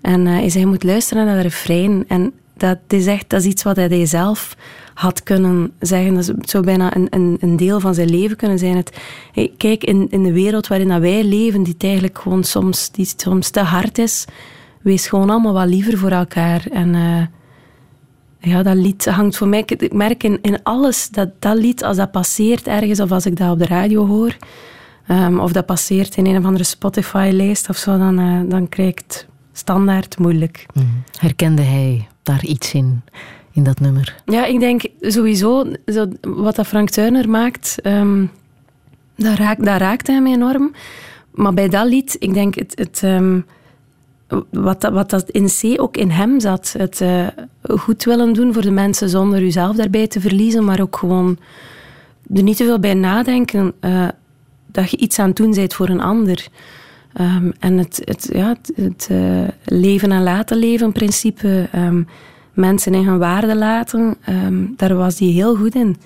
En 0.00 0.20
uh, 0.20 0.32
hij 0.32 0.48
zei, 0.48 0.64
je 0.64 0.70
moet 0.70 0.84
luisteren 0.84 1.24
naar 1.26 1.34
dat 1.34 1.44
refrein. 1.44 2.04
En 2.08 2.32
dat 2.56 2.78
is 2.88 3.06
echt 3.06 3.30
dat 3.30 3.40
is 3.40 3.46
iets 3.46 3.62
wat 3.62 3.76
hij 3.76 4.06
zelf 4.06 4.56
had 4.94 5.22
kunnen 5.22 5.72
zeggen. 5.80 6.14
Dat 6.14 6.50
zou 6.50 6.64
bijna 6.64 6.96
een, 6.96 7.06
een, 7.10 7.36
een 7.40 7.56
deel 7.56 7.80
van 7.80 7.94
zijn 7.94 8.10
leven 8.10 8.36
kunnen 8.36 8.58
zijn. 8.58 8.76
Het, 8.76 8.96
kijk, 9.56 9.84
in, 9.84 10.06
in 10.10 10.22
de 10.22 10.32
wereld 10.32 10.66
waarin 10.66 10.88
dat 10.88 11.00
wij 11.00 11.24
leven, 11.24 11.62
die 11.62 11.74
eigenlijk 11.78 12.18
gewoon 12.18 12.44
soms, 12.44 12.90
die 12.90 13.12
soms 13.16 13.50
te 13.50 13.60
hard 13.60 13.98
is, 13.98 14.24
wees 14.84 15.06
gewoon 15.06 15.30
allemaal 15.30 15.52
wat 15.52 15.66
liever 15.68 15.98
voor 15.98 16.10
elkaar. 16.10 16.66
En 16.70 16.94
uh, 16.94 17.26
ja, 18.38 18.62
dat 18.62 18.76
lied 18.76 19.04
hangt 19.04 19.36
voor 19.36 19.48
mij... 19.48 19.62
Ik 19.66 19.92
merk 19.92 20.22
in, 20.22 20.38
in 20.42 20.62
alles 20.62 21.08
dat 21.08 21.28
dat 21.38 21.56
lied, 21.56 21.84
als 21.84 21.96
dat 21.96 22.10
passeert 22.10 22.66
ergens, 22.66 23.00
of 23.00 23.12
als 23.12 23.26
ik 23.26 23.36
dat 23.36 23.50
op 23.50 23.58
de 23.58 23.66
radio 23.66 24.06
hoor, 24.06 24.36
um, 25.08 25.40
of 25.40 25.52
dat 25.52 25.66
passeert 25.66 26.16
in 26.16 26.26
een 26.26 26.36
of 26.36 26.44
andere 26.44 26.64
Spotify-lijst 26.64 27.68
of 27.68 27.76
zo, 27.76 27.98
dan, 27.98 28.20
uh, 28.20 28.50
dan 28.50 28.68
krijg 28.68 28.88
ik 28.88 28.98
het 29.06 29.26
standaard 29.52 30.18
moeilijk. 30.18 30.66
Mm. 30.74 31.02
Herkende 31.18 31.62
hij 31.62 32.08
daar 32.22 32.44
iets 32.44 32.74
in? 32.74 33.02
in 33.54 33.62
dat 33.62 33.80
nummer? 33.80 34.14
Ja, 34.24 34.44
ik 34.44 34.60
denk 34.60 34.82
sowieso, 35.00 35.64
zo, 35.86 36.06
wat 36.20 36.56
dat 36.56 36.66
Frank 36.66 36.90
Turner 36.90 37.28
maakt, 37.28 37.76
um, 37.82 38.30
dat, 39.16 39.36
raakt, 39.36 39.64
dat 39.64 39.80
raakt 39.80 40.06
hem 40.06 40.26
enorm. 40.26 40.72
Maar 41.30 41.54
bij 41.54 41.68
dat 41.68 41.86
lied, 41.86 42.16
ik 42.18 42.34
denk 42.34 42.54
het, 42.54 42.72
het 42.78 43.02
um, 43.04 43.46
wat, 44.50 44.80
dat, 44.80 44.92
wat 44.92 45.10
dat 45.10 45.30
in 45.30 45.46
C 45.46 45.80
ook 45.80 45.96
in 45.96 46.10
hem 46.10 46.40
zat. 46.40 46.74
Het 46.78 47.00
uh, 47.00 47.26
goed 47.62 48.04
willen 48.04 48.32
doen 48.32 48.52
voor 48.52 48.62
de 48.62 48.70
mensen 48.70 49.08
zonder 49.08 49.42
uzelf 49.42 49.76
daarbij 49.76 50.06
te 50.06 50.20
verliezen, 50.20 50.64
maar 50.64 50.80
ook 50.80 50.96
gewoon 50.96 51.38
er 52.34 52.42
niet 52.42 52.56
te 52.56 52.64
veel 52.64 52.78
bij 52.78 52.94
nadenken 52.94 53.72
uh, 53.80 54.08
dat 54.66 54.90
je 54.90 54.96
iets 54.96 55.18
aan 55.18 55.28
het 55.28 55.36
doen 55.36 55.54
bent 55.54 55.74
voor 55.74 55.88
een 55.88 56.00
ander. 56.00 56.48
Um, 57.20 57.52
en 57.58 57.78
het, 57.78 58.00
het, 58.04 58.28
ja, 58.32 58.56
het, 58.74 59.08
uh, 59.10 59.48
leven 59.64 60.12
en 60.12 60.22
laten 60.22 60.56
leven 60.56 60.92
principe 60.92 61.68
mensen 62.52 62.94
in 62.94 63.04
hun 63.06 63.18
waarde 63.18 63.56
laten, 63.56 64.16
um, 64.28 64.74
daar 64.76 64.94
was 64.94 65.16
die 65.16 65.32
heel 65.32 65.56
goed 65.56 65.74
in. 65.74 65.96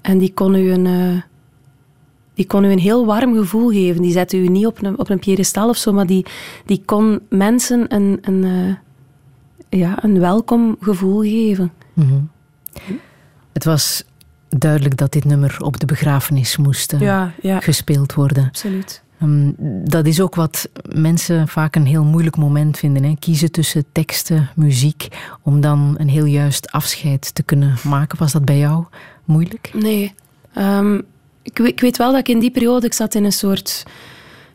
En 0.00 0.18
die 0.18 0.32
kon 0.34 0.54
u 0.54 0.70
een, 0.70 1.22
die 2.40 2.48
kon 2.48 2.64
u 2.64 2.70
een 2.70 2.78
heel 2.78 3.06
warm 3.06 3.34
gevoel 3.34 3.68
geven. 3.68 4.02
Die 4.02 4.12
zette 4.12 4.36
u 4.36 4.48
niet 4.48 4.66
op 4.66 4.82
een, 4.82 4.98
op 4.98 5.10
een 5.10 5.18
piedestal 5.18 5.68
of 5.68 5.76
zo, 5.76 5.92
maar 5.92 6.06
die, 6.06 6.26
die 6.64 6.82
kon 6.84 7.20
mensen 7.28 7.94
een, 7.94 8.18
een, 8.20 8.44
uh, 8.44 8.74
ja, 9.80 10.04
een 10.04 10.18
welkom 10.18 10.76
gevoel 10.80 11.20
geven. 11.20 11.72
Mm 11.92 12.08
-hmm. 12.08 12.30
Het 13.52 13.64
was 13.64 14.04
duidelijk 14.48 14.96
dat 14.96 15.12
dit 15.12 15.24
nummer 15.24 15.56
op 15.58 15.80
de 15.80 15.86
begrafenis 15.86 16.56
moest 16.56 16.92
uh, 16.92 17.00
ja, 17.00 17.32
ja. 17.42 17.60
gespeeld 17.60 18.14
worden. 18.14 18.46
Absoluut. 18.46 19.02
Ehm, 19.18 19.52
dat 19.84 20.06
is 20.06 20.20
ook 20.20 20.34
wat 20.34 20.68
mensen 20.82 21.48
vaak 21.48 21.76
een 21.76 21.86
heel 21.86 22.04
moeilijk 22.04 22.36
moment 22.36 22.78
vinden. 22.78 23.04
Hè? 23.04 23.14
Kiezen 23.18 23.52
tussen 23.52 23.84
teksten, 23.92 24.50
muziek, 24.56 25.08
om 25.42 25.60
dan 25.60 25.94
een 25.98 26.08
heel 26.08 26.24
juist 26.24 26.70
afscheid 26.70 27.34
te 27.34 27.42
kunnen 27.42 27.74
maken. 27.84 28.18
Was 28.18 28.32
dat 28.32 28.44
bij 28.44 28.58
jou 28.58 28.84
moeilijk? 29.24 29.70
Nee. 29.74 30.14
Um, 30.58 31.04
ik, 31.42 31.58
ik, 31.58 31.80
weet 31.80 31.96
wel 31.96 32.10
dat 32.10 32.20
ik 32.20 32.28
in 32.28 32.38
die 32.38 32.50
periode, 32.50 32.86
ik 32.86 32.92
zat 32.92 33.14
in 33.14 33.24
een 33.24 33.32
soort... 33.32 33.84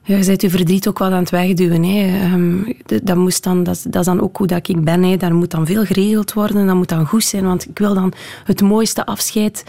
Je 0.04 0.26
bent 0.26 0.42
je 0.42 0.50
verdriet 0.50 0.88
ook 0.88 1.00
wel 1.00 1.12
aan 1.12 1.20
het 1.20 1.30
wegduwen. 1.30 1.84
Hè. 1.84 2.34
Um, 2.34 2.76
dat, 3.04 3.16
moest 3.16 3.44
dan, 3.44 3.64
dat, 3.64 3.86
dat, 3.90 4.00
is 4.00 4.06
dan 4.06 4.22
ook 4.22 4.38
hoe 4.38 4.48
dat 4.48 4.68
ik 4.68 4.84
ben. 4.84 5.04
Hè. 5.04 5.18
Daar 5.18 5.36
moet 5.36 5.52
dan 5.52 5.66
veel 5.66 5.86
geregeld 5.86 6.34
worden. 6.34 6.68
Dat 6.68 6.76
moet 6.76 6.90
dan 6.90 7.06
goed 7.06 7.24
zijn, 7.24 7.46
want 7.46 7.70
ik 7.70 7.80
wil 7.80 7.94
dan 7.94 8.14
het 8.44 8.62
mooiste 8.62 9.06
afscheid 9.06 9.64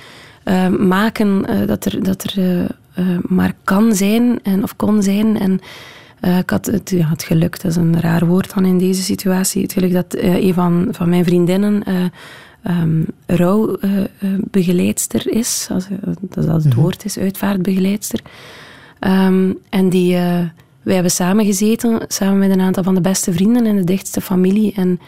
uh, 0.44 0.68
maken 0.68 1.46
uh, 1.50 1.66
dat 1.66 1.84
er, 1.84 2.02
dat 2.02 2.24
er 2.24 2.34
uh, 2.98 3.18
maar 3.28 3.52
kan 3.64 3.94
zijn 3.94 4.38
en, 4.42 4.62
of 4.62 4.76
kon 4.76 5.02
zijn. 5.02 5.38
En 5.38 5.60
ik 6.38 6.50
had 6.50 6.66
het, 6.66 6.90
ja, 6.90 7.08
het 7.08 7.22
geluk, 7.22 7.62
dat 7.62 7.70
is 7.70 7.76
een 7.76 8.00
raar 8.00 8.26
woord 8.26 8.54
dan 8.54 8.64
in 8.64 8.78
deze 8.78 9.02
situatie, 9.02 9.62
het 9.62 9.72
geluk 9.72 9.92
dat 9.92 10.16
een 10.18 10.54
van, 10.54 10.88
van 10.90 11.08
mijn 11.08 11.24
vriendinnen 11.24 11.82
um, 12.68 13.06
rouwbegeleidster 13.26 15.32
is, 15.32 15.68
als, 15.70 15.86
dat 16.20 16.46
dat 16.46 16.64
het 16.64 16.74
mhm. 16.74 16.80
woord 16.80 17.04
is, 17.04 17.18
uitvaartbegeleidster. 17.18 18.20
Um, 19.00 19.58
en 19.68 19.88
die, 19.88 20.14
uh, 20.14 20.20
wij 20.82 20.94
hebben 20.94 21.12
samen 21.12 21.44
gezeten, 21.44 22.00
samen 22.08 22.38
met 22.38 22.50
een 22.50 22.60
aantal 22.60 22.82
van 22.82 22.94
de 22.94 23.00
beste 23.00 23.32
vrienden 23.32 23.66
en 23.66 23.76
de 23.76 23.84
dichtste 23.84 24.20
familie. 24.20 24.72
En 24.76 25.00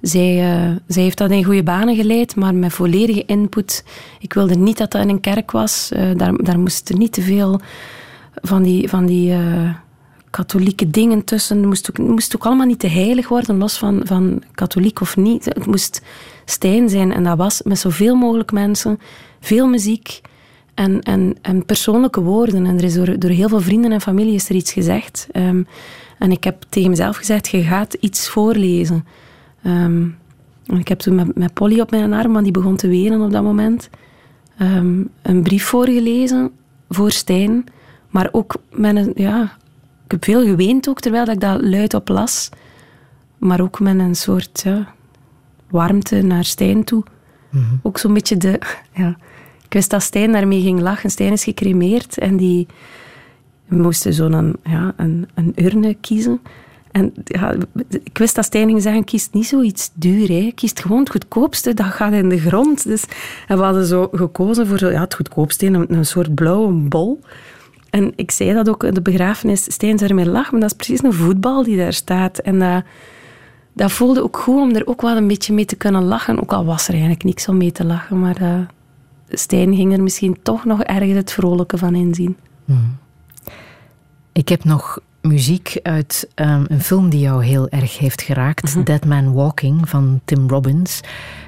zij, 0.00 0.36
uh, 0.36 0.76
zij 0.86 1.02
heeft 1.02 1.18
dat 1.18 1.30
in 1.30 1.44
goede 1.44 1.62
banen 1.62 1.96
geleid, 1.96 2.36
maar 2.36 2.54
met 2.54 2.72
volledige 2.72 3.24
input. 3.24 3.84
Ik 4.20 4.32
wilde 4.32 4.54
niet 4.54 4.78
dat 4.78 4.90
dat 4.90 5.02
in 5.02 5.08
een 5.08 5.20
kerk 5.20 5.50
was. 5.50 5.92
Daar, 6.16 6.36
daar 6.36 6.58
moesten 6.58 6.98
niet 6.98 7.12
te 7.12 7.22
veel 7.22 7.60
van 8.42 8.62
die, 8.62 8.88
van 8.88 9.06
die 9.06 9.34
katholieke 10.36 10.90
dingen 10.90 11.24
tussen. 11.24 11.56
Het 11.56 11.66
moest 11.66 11.90
ook, 11.90 11.98
moest 11.98 12.36
ook 12.36 12.46
allemaal 12.46 12.66
niet 12.66 12.78
te 12.78 12.88
heilig 12.88 13.28
worden, 13.28 13.56
los 13.56 13.78
van, 13.78 14.00
van 14.04 14.42
katholiek 14.54 15.00
of 15.00 15.16
niet. 15.16 15.44
Het 15.44 15.66
moest 15.66 16.02
Stijn 16.44 16.88
zijn. 16.88 17.12
En 17.12 17.24
dat 17.24 17.36
was 17.36 17.62
met 17.62 17.78
zoveel 17.78 18.14
mogelijk 18.14 18.52
mensen, 18.52 18.98
veel 19.40 19.68
muziek 19.68 20.20
en, 20.74 21.00
en, 21.02 21.36
en 21.42 21.64
persoonlijke 21.64 22.20
woorden. 22.20 22.66
En 22.66 22.76
er 22.76 22.84
is 22.84 22.94
door, 22.94 23.18
door 23.18 23.30
heel 23.30 23.48
veel 23.48 23.60
vrienden 23.60 23.92
en 23.92 24.00
familie 24.00 24.34
is 24.34 24.48
er 24.48 24.54
iets 24.54 24.72
gezegd. 24.72 25.28
Ehm, 25.32 25.62
en 26.18 26.30
ik 26.30 26.44
heb 26.44 26.64
tegen 26.68 26.90
mezelf 26.90 27.16
gezegd, 27.16 27.48
je 27.48 27.62
gaat 27.62 27.94
iets 27.94 28.28
voorlezen. 28.28 29.04
Um, 29.66 30.16
en 30.66 30.78
ik 30.78 30.88
heb 30.88 30.98
toen 30.98 31.14
met, 31.14 31.36
met 31.36 31.52
Polly 31.52 31.80
op 31.80 31.90
mijn 31.90 32.12
arm, 32.12 32.32
want 32.32 32.44
die 32.44 32.52
begon 32.52 32.76
te 32.76 32.88
wenen 32.88 33.20
op 33.20 33.32
dat 33.32 33.42
moment, 33.42 33.90
ehm, 34.58 35.02
een 35.22 35.42
brief 35.42 35.64
voorgelezen 35.64 36.50
voor 36.88 37.10
Stijn. 37.10 37.64
Maar 38.10 38.28
ook 38.32 38.56
met 38.70 38.96
een, 38.96 39.12
ja, 39.14 39.56
ik 40.06 40.12
heb 40.12 40.24
veel 40.24 40.44
geweend 40.44 40.88
ook, 40.88 41.00
terwijl 41.00 41.26
ik 41.26 41.40
dat 41.40 41.62
luid 41.62 41.94
op 41.94 42.08
las. 42.08 42.48
Maar 43.38 43.60
ook 43.60 43.80
met 43.80 43.98
een 43.98 44.14
soort, 44.14 44.60
ja, 44.64 44.94
warmte 45.70 46.22
naar 46.22 46.44
Stijn 46.44 46.84
toe. 46.84 47.02
Mhm. 47.50 47.64
Ook 47.82 47.98
zo'n 47.98 48.14
beetje 48.14 48.36
de... 48.36 48.58
Ja, 48.94 49.16
ik 49.64 49.72
wist 49.72 49.90
dat 49.90 50.02
Stijn 50.02 50.32
daarmee 50.32 50.60
ging 50.60 50.80
lachen. 50.80 51.10
Stijn 51.10 51.32
is 51.32 51.44
gecremeerd 51.44 52.18
en 52.18 52.36
die 52.36 52.66
moesten 53.68 54.12
zo'n 54.12 54.56
ja, 54.62 54.92
een, 54.96 55.28
een 55.34 55.52
urne 55.54 55.94
kiezen. 55.94 56.40
En 56.90 57.12
ja, 57.24 57.54
ik 57.88 58.18
wist 58.18 58.34
dat 58.34 58.44
Stijn 58.44 58.68
ging 58.68 58.82
zeggen, 58.82 59.04
kiest 59.04 59.32
niet 59.32 59.46
zoiets 59.46 59.90
duur. 59.94 60.28
Hè. 60.28 60.52
Kiest 60.54 60.80
gewoon 60.80 60.98
het 60.98 61.10
goedkoopste, 61.10 61.74
dat 61.74 61.86
gaat 61.86 62.12
in 62.12 62.28
de 62.28 62.38
grond. 62.38 62.84
Dus, 62.84 63.04
en 63.46 63.56
we 63.56 63.64
hadden 63.64 63.86
zo 63.86 64.08
gekozen 64.12 64.66
voor 64.66 64.92
ja, 64.92 65.00
het 65.00 65.14
goedkoopste, 65.14 65.66
een, 65.66 65.94
een 65.94 66.06
soort 66.06 66.34
blauwe 66.34 66.72
bol. 66.72 67.20
En 67.96 68.12
ik 68.16 68.30
zei 68.30 68.52
dat 68.52 68.68
ook, 68.68 68.94
de 68.94 69.02
begrafenis, 69.02 69.64
zou 69.64 69.96
ermee 69.96 70.26
lachen, 70.26 70.52
maar 70.52 70.60
dat 70.60 70.70
is 70.70 70.76
precies 70.76 71.02
een 71.02 71.12
voetbal 71.12 71.62
die 71.62 71.76
daar 71.76 71.92
staat. 71.92 72.38
En 72.38 72.58
dat 72.58 72.84
dat 73.76 73.92
voelde 73.92 74.22
ook 74.22 74.36
goed 74.36 74.60
om 74.60 74.74
er 74.74 74.86
ook 74.86 75.02
wel 75.02 75.16
een 75.16 75.28
beetje 75.28 75.52
mee 75.52 75.64
te 75.64 75.76
kunnen 75.76 76.04
lachen. 76.04 76.40
Ook 76.40 76.52
al 76.52 76.64
was 76.64 76.86
er 76.86 76.92
eigenlijk 76.92 77.24
niks 77.24 77.48
om 77.48 77.56
mee 77.56 77.72
te 77.72 77.84
lachen. 77.84 78.20
Maar 78.20 78.42
uh, 78.42 78.58
Stijn 79.28 79.74
ging 79.74 79.92
er 79.92 80.02
misschien 80.02 80.36
toch 80.42 80.64
nog 80.64 80.82
ergens 80.82 81.14
het 81.14 81.32
vrolijke 81.32 81.78
van 81.78 81.94
inzien. 81.94 82.36
Hmm. 82.64 82.96
Ik 84.32 84.48
heb 84.48 84.64
nog 84.64 84.98
muziek 85.26 85.78
uit 85.82 86.28
um, 86.34 86.64
een 86.68 86.82
film 86.82 87.08
die 87.08 87.20
jou 87.20 87.44
heel 87.44 87.68
erg 87.68 87.98
heeft 87.98 88.22
geraakt. 88.22 88.74
Mhm. 88.74 88.84
Dead 88.84 89.04
Man 89.04 89.32
Walking 89.32 89.88
van 89.88 90.20
Tim 90.24 90.48
Robbins. 90.48 91.00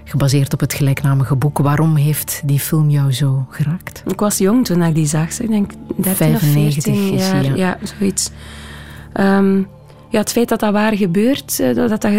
Gebaseerd 0.05 0.53
op 0.53 0.61
het 0.61 0.74
gelijknamige 0.74 1.37
boek. 1.37 1.59
Waarom 1.59 1.97
heeft 1.97 2.43
die 2.45 2.61
film 2.61 2.91
jou 2.91 3.12
zo 3.12 3.47
geraakt? 3.51 4.03
Ik 4.07 4.20
was 4.20 4.39
jong 4.39 4.64
toen 4.64 4.83
ik 4.83 4.95
die 4.95 5.07
zag. 5.07 5.41
Ik 5.41 5.49
denk 5.49 5.70
13 5.97 6.14
95 6.14 6.93
of 6.93 6.99
14 6.99 7.16
jaar. 7.16 7.45
Ja, 7.45 7.55
ja 7.55 7.79
zoiets. 7.99 8.31
Um, 9.14 9.68
ja, 10.09 10.18
het 10.18 10.33
feit 10.33 10.49
dat 10.49 10.61
dat 10.61 10.72
waar 10.72 10.97
gebeurt, 10.97 11.61
eh, 11.61 11.74
dat 11.74 11.89
dat, 11.89 12.05
eh, 12.05 12.14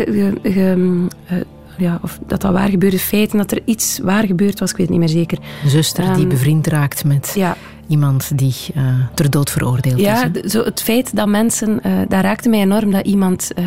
ja, 1.77 1.99
of 2.01 2.19
dat 2.27 2.41
dat 2.41 2.51
waar 2.51 2.69
gebeurde 2.69 2.99
feiten, 2.99 3.37
dat 3.37 3.51
er 3.51 3.61
iets 3.65 3.99
waar 3.99 4.25
gebeurd 4.25 4.59
was, 4.59 4.71
ik 4.71 4.77
weet 4.77 4.87
het 4.87 4.97
niet 4.97 5.05
meer 5.05 5.17
zeker. 5.17 5.37
Een 5.63 5.69
zuster 5.69 6.03
die 6.03 6.13
ehm, 6.13 6.29
bevriend 6.29 6.67
raakt 6.67 7.03
met 7.03 7.31
ja. 7.35 7.57
Iemand 7.89 8.37
die 8.37 8.55
uh, 8.75 8.83
ter 9.13 9.29
dood 9.29 9.49
veroordeeld 9.49 9.99
ja, 9.99 10.25
is. 10.25 10.41
Ja, 10.41 10.49
zo 10.49 10.63
het 10.63 10.81
feit 10.81 11.15
dat 11.15 11.27
mensen, 11.27 11.79
uh, 11.85 11.99
dat 12.07 12.21
raakte 12.21 12.49
mij 12.49 12.59
enorm, 12.59 12.91
dat 12.91 13.05
iemand 13.05 13.51
uh, 13.59 13.65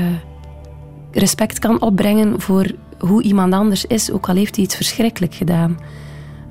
respect 1.12 1.58
kan 1.58 1.80
opbrengen 1.80 2.40
voor 2.40 2.66
hoe 2.98 3.22
iemand 3.22 3.52
anders 3.52 3.84
is, 3.84 4.10
ook 4.10 4.28
al 4.28 4.34
heeft 4.34 4.56
hij 4.56 4.64
iets 4.64 4.76
verschrikkelijk 4.76 5.34
gedaan. 5.34 5.78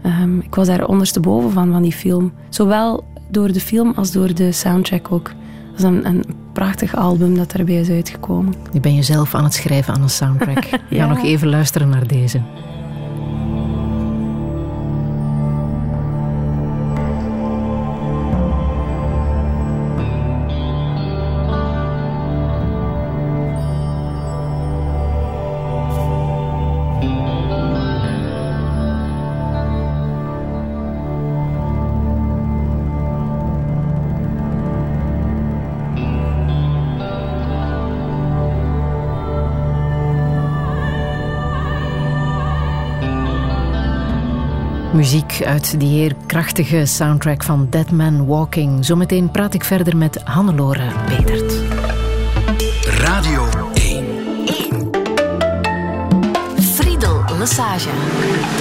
Um, 0.06 0.40
ik 0.40 0.56
was 0.56 0.68
daar 0.68 0.88
ondersteboven 0.88 1.52
van, 1.52 1.72
van 1.72 1.82
die 1.82 1.92
film. 1.92 2.34
Zowel 2.50 3.04
door 3.30 3.52
de 3.52 3.60
film 3.60 3.94
als 3.96 4.12
door 4.12 4.34
de 4.34 4.52
soundtrack 4.52 5.12
ook. 5.12 5.32
Dat 5.72 5.80
is 5.80 5.84
een, 5.84 6.06
een 6.06 6.24
prachtig 6.54 6.96
album 6.96 7.38
dat 7.38 7.54
erbij 7.54 7.76
is 7.76 7.90
uitgekomen. 7.90 8.54
Nu 8.72 8.80
ben 8.80 8.96
je 8.96 9.04
zelf 9.04 9.36
aan 9.36 9.44
het 9.44 9.54
schrijven 9.54 9.94
aan 9.94 10.02
een 10.02 10.10
soundtrack. 10.10 10.64
ja. 10.70 10.80
Gaan 10.90 11.10
nog 11.10 11.24
even 11.24 11.48
luisteren 11.48 11.90
naar 11.90 12.08
deze. 12.08 12.42
Muziek 45.32 45.48
uit 45.48 45.80
die 45.80 45.90
heer 45.90 46.16
krachtige 46.26 46.86
soundtrack 46.86 47.44
van 47.44 47.68
Dead 47.70 47.92
Man 47.92 48.26
Walking. 48.26 48.86
Zometeen 48.86 49.32
praat 49.32 49.54
ik 49.54 49.64
verder 49.64 49.98
met 49.98 50.22
Hannelore 50.24 50.92
Bedert. 51.08 51.54
Radio 52.86 53.48
1. 53.74 54.06
1. 54.46 54.90
Friedel 56.62 57.24
Massage. 57.38 58.61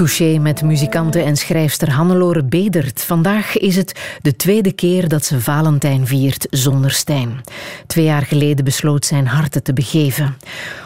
Touché. 0.00 0.38
Met 0.38 0.62
muzikante 0.62 1.22
en 1.22 1.36
schrijfster 1.36 1.90
Hannelore 1.90 2.44
Bedert. 2.44 3.04
Vandaag 3.04 3.56
is 3.56 3.76
het 3.76 4.18
de 4.22 4.36
tweede 4.36 4.72
keer 4.72 5.08
dat 5.08 5.24
ze 5.24 5.40
Valentijn 5.40 6.06
viert 6.06 6.46
zonder 6.50 6.90
Stijn. 6.90 7.40
Twee 7.86 8.04
jaar 8.04 8.22
geleden 8.22 8.64
besloot 8.64 9.06
zijn 9.06 9.26
harten 9.26 9.62
te 9.62 9.72
begeven. 9.72 10.36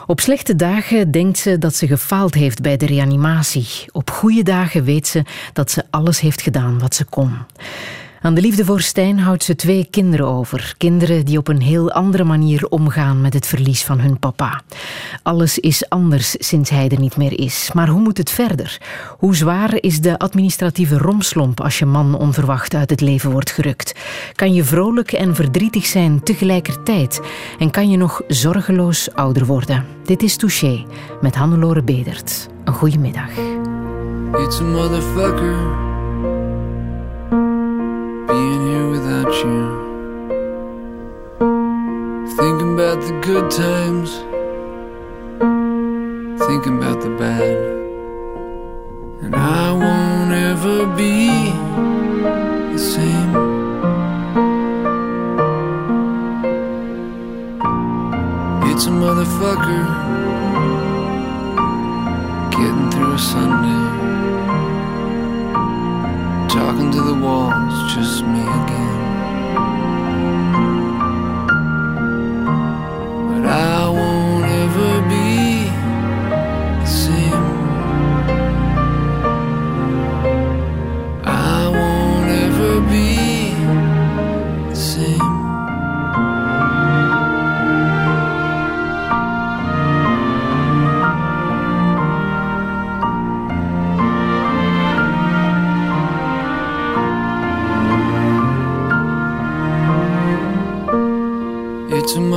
Op 0.07 0.21
slechte 0.21 0.57
dagen 0.57 1.11
denkt 1.11 1.39
ze 1.39 1.59
dat 1.59 1.75
ze 1.75 1.87
gefaald 1.87 2.35
heeft 2.35 2.63
bij 2.63 2.77
de 2.77 2.87
reanimatie. 2.87 3.67
Op 3.93 4.11
goede 4.11 4.43
dagen 4.43 4.85
weet 4.85 5.07
ze 5.07 5.23
dat 5.53 5.71
ze 5.71 5.85
alles 5.91 6.21
heeft 6.21 6.43
gedaan 6.43 6.79
wat 6.79 6.95
ze 6.95 7.05
kon. 7.05 7.33
Aan 8.25 8.35
de 8.35 8.41
liefde 8.41 8.65
voor 8.65 8.81
Stijn 8.81 9.19
houdt 9.19 9.45
ze 9.45 9.57
twee 9.57 9.87
kinderen 9.91 10.27
over. 10.27 10.75
Kinderen 10.79 11.25
die 11.25 11.39
op 11.39 11.49
een 11.49 11.61
heel 11.61 11.93
andere 11.93 12.25
manier 12.25 12.67
omgaan 12.69 13.21
met 13.21 13.35
het 13.35 13.47
verlies 13.47 13.85
van 13.85 13.99
hun 13.99 14.19
papa. 14.19 14.63
Alles 15.23 15.59
is 15.59 15.89
anders 15.89 16.35
sinds 16.39 16.71
hij 16.71 16.89
er 16.89 16.99
niet 16.99 17.17
meer 17.17 17.41
is. 17.41 17.71
Maar 17.75 17.89
hoe 17.89 18.01
moet 18.01 18.19
het 18.19 18.31
verder? 18.31 18.81
Hoe 19.19 19.37
zwaar 19.37 19.77
is 19.81 20.01
de 20.01 20.19
administratieve 20.19 20.99
romslomp 20.99 21.61
als 21.61 21.79
je 21.79 21.87
man 21.87 22.19
onverwacht 22.19 22.75
uit 22.75 22.91
het 22.91 23.01
leven 23.01 23.31
wordt 23.31 23.51
gerukt? 23.51 23.95
Kan 24.35 24.55
je 24.55 24.65
vrolijk 24.65 25.13
en 25.13 25.35
verdrietig 25.35 25.87
zijn 25.87 26.23
tegelijkertijd? 26.23 27.21
En 27.59 27.71
kan 27.71 27.91
je 27.91 27.97
nog 27.97 28.23
zorgeloos 28.29 29.15
ouder 29.15 29.47
worden? 29.47 29.87
Dit 30.05 30.23
is 30.23 30.37
Touché 30.37 30.85
met 31.21 31.35
Hannelore 31.35 31.83
Bedert. 31.83 32.49
Een 32.65 32.75
goede 32.75 32.99
middag. 32.99 33.31
It's 34.33 34.61
a 34.61 34.63
motherfucker. 34.63 35.93
you. 39.43 39.85
Thinking 42.37 42.75
about 42.75 43.01
the 43.01 43.19
good 43.23 43.51
times, 43.51 44.11
thinking 46.47 46.79
about 46.79 47.01
the 47.01 47.11
bad. 47.19 47.57
And 49.23 49.35
I 49.35 49.73
won't 49.73 50.33
ever 50.33 50.87
be 50.97 51.29
the 52.73 52.79
same. 52.79 53.33
It's 58.71 58.87
a 58.87 58.91
motherfucker 58.91 59.85
getting 62.51 62.91
through 62.91 63.15
a 63.15 63.19
Sunday 63.19 63.85
talking 66.55 66.91
to 66.93 67.01
the 67.01 67.15
walls, 67.15 67.95
just 67.95 68.25
me 68.25 68.41
again. 68.41 68.94
But 73.45 73.84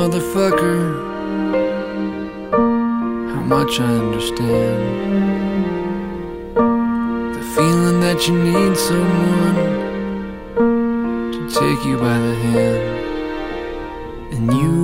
motherfucker. 0.08 0.80
How 3.34 3.42
much 3.42 3.80
I 3.82 3.92
understand. 4.04 4.82
The 7.36 7.44
feeling 7.56 8.00
that 8.00 8.26
you 8.26 8.36
need 8.42 8.78
someone 8.78 9.56
to 11.34 11.42
take 11.50 11.86
you 11.86 11.98
by 11.98 12.18
the 12.20 12.36
hand. 12.36 12.84
And 14.32 14.54
you 14.54 14.77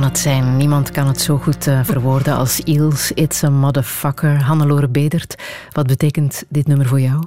van 0.00 0.08
het 0.08 0.18
zijn. 0.18 0.56
Niemand 0.56 0.90
kan 0.90 1.06
het 1.06 1.20
zo 1.20 1.36
goed 1.36 1.66
eh, 1.66 1.80
verwoorden 1.84 2.36
als 2.36 2.60
Iels. 2.60 3.12
It's 3.12 3.44
a 3.44 3.50
motherfucker. 3.50 4.42
Hannelore 4.42 4.88
Bedert, 4.88 5.42
wat 5.72 5.86
betekent 5.86 6.44
dit 6.48 6.66
nummer 6.66 6.86
voor 6.86 7.00
jou? 7.00 7.24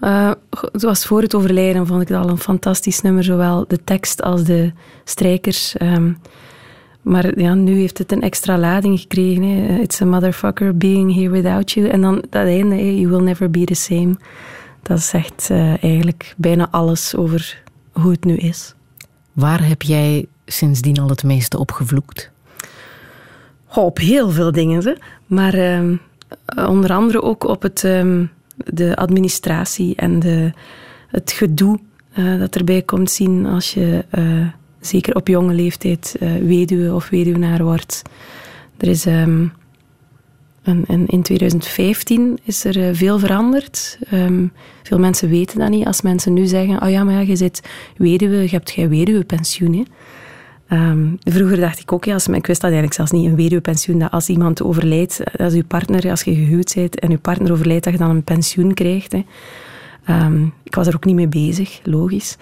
Uh, 0.00 0.30
zoals 0.72 1.06
voor 1.06 1.22
het 1.22 1.34
overlijden 1.34 1.86
vond 1.86 2.02
ik 2.02 2.08
het 2.08 2.16
al 2.16 2.28
een 2.28 2.38
fantastisch 2.38 3.00
nummer, 3.00 3.24
zowel 3.24 3.64
de 3.68 3.84
tekst 3.84 4.22
als 4.22 4.44
de 4.44 4.72
strijkers. 5.04 5.74
Um, 5.82 6.18
maar 7.02 7.38
ja, 7.40 7.54
nu 7.54 7.78
heeft 7.78 7.98
het 7.98 8.12
een 8.12 8.22
extra 8.22 8.58
lading 8.58 9.00
gekregen. 9.00 9.42
Hè. 9.42 9.78
It's 9.78 10.00
a 10.00 10.04
motherfucker 10.04 10.76
being 10.76 11.14
here 11.14 11.30
without 11.30 11.72
you. 11.72 11.88
En 11.88 12.00
dan 12.00 12.24
dat 12.30 12.46
einde, 12.46 13.00
you 13.00 13.08
will 13.08 13.22
never 13.22 13.50
be 13.50 13.64
the 13.64 13.74
same. 13.74 14.16
Dat 14.82 15.00
zegt 15.00 15.48
uh, 15.50 15.82
eigenlijk 15.82 16.34
bijna 16.36 16.68
alles 16.70 17.16
over 17.16 17.62
hoe 17.92 18.10
het 18.10 18.24
nu 18.24 18.36
is. 18.36 18.74
Waar 19.32 19.66
heb 19.66 19.82
jij 19.82 20.26
sindsdien 20.48 21.00
al 21.00 21.08
het 21.08 21.24
meeste 21.24 21.58
op 21.58 21.72
gevloekt? 21.72 22.30
Oh, 23.74 23.84
op 23.84 23.98
heel 23.98 24.30
veel 24.30 24.52
dingen. 24.52 24.84
Hè. 24.84 24.92
Maar 25.26 25.54
uh, 25.54 25.98
onder 26.68 26.92
andere 26.92 27.22
ook 27.22 27.44
op 27.44 27.62
het, 27.62 27.82
um, 27.82 28.30
de 28.56 28.96
administratie 28.96 29.96
en 29.96 30.18
de, 30.18 30.52
het 31.08 31.32
gedoe 31.32 31.78
uh, 32.18 32.38
dat 32.38 32.56
erbij 32.56 32.82
komt 32.82 33.10
zien 33.10 33.46
als 33.46 33.74
je 33.74 34.04
uh, 34.18 34.46
zeker 34.80 35.14
op 35.14 35.28
jonge 35.28 35.54
leeftijd 35.54 36.16
weduwe 36.42 36.94
of 36.94 37.08
weduwnaar 37.08 37.62
wordt. 37.62 38.02
Er 38.76 38.88
is, 38.88 39.06
um, 39.06 39.52
een, 40.62 40.84
een, 40.86 41.06
in 41.06 41.22
2015 41.22 42.38
is 42.42 42.64
er 42.64 42.96
veel 42.96 43.18
veranderd. 43.18 43.98
Veel 44.82 44.98
mensen 44.98 45.28
weten 45.28 45.58
dat 45.58 45.68
niet. 45.68 45.86
Als 45.86 46.02
mensen 46.02 46.32
nu 46.32 46.46
zeggen, 46.46 46.82
oh 46.82 46.90
ja, 46.90 47.04
maar 47.04 47.14
ja, 47.14 47.20
je 47.20 47.36
zit 47.36 47.68
weduwe, 47.96 48.42
je 48.42 48.48
hebt 48.48 48.70
geen 48.70 48.88
weduwepensioen. 48.88 49.72
Hè. 49.72 49.82
Um, 50.72 51.18
vroeger 51.20 51.60
dacht 51.60 51.80
ik 51.80 51.92
ook, 51.92 52.04
ja, 52.04 52.12
als, 52.12 52.26
ik 52.26 52.46
wist 52.46 52.60
dat 52.60 52.70
eigenlijk 52.70 52.94
zelfs 52.94 53.10
niet, 53.10 53.26
een 53.26 53.36
weduwepensioen, 53.36 53.98
dat 53.98 54.10
als 54.10 54.28
iemand 54.28 54.62
overlijdt, 54.62 55.20
als 55.38 55.52
je 55.54 55.64
partner, 55.64 56.10
als 56.10 56.22
je 56.22 56.34
gehuwd 56.34 56.74
bent 56.74 56.98
en 56.98 57.10
je 57.10 57.18
partner 57.18 57.52
overlijdt, 57.52 57.84
dat 57.84 57.92
je 57.92 57.98
dan 57.98 58.10
een 58.10 58.24
pensioen 58.24 58.74
krijgt. 58.74 59.12
Hè. 59.12 59.24
Um, 60.24 60.52
ik 60.62 60.74
was 60.74 60.86
er 60.86 60.94
ook 60.94 61.04
niet 61.04 61.14
mee 61.14 61.28
bezig, 61.28 61.80
logisch. 61.84 62.36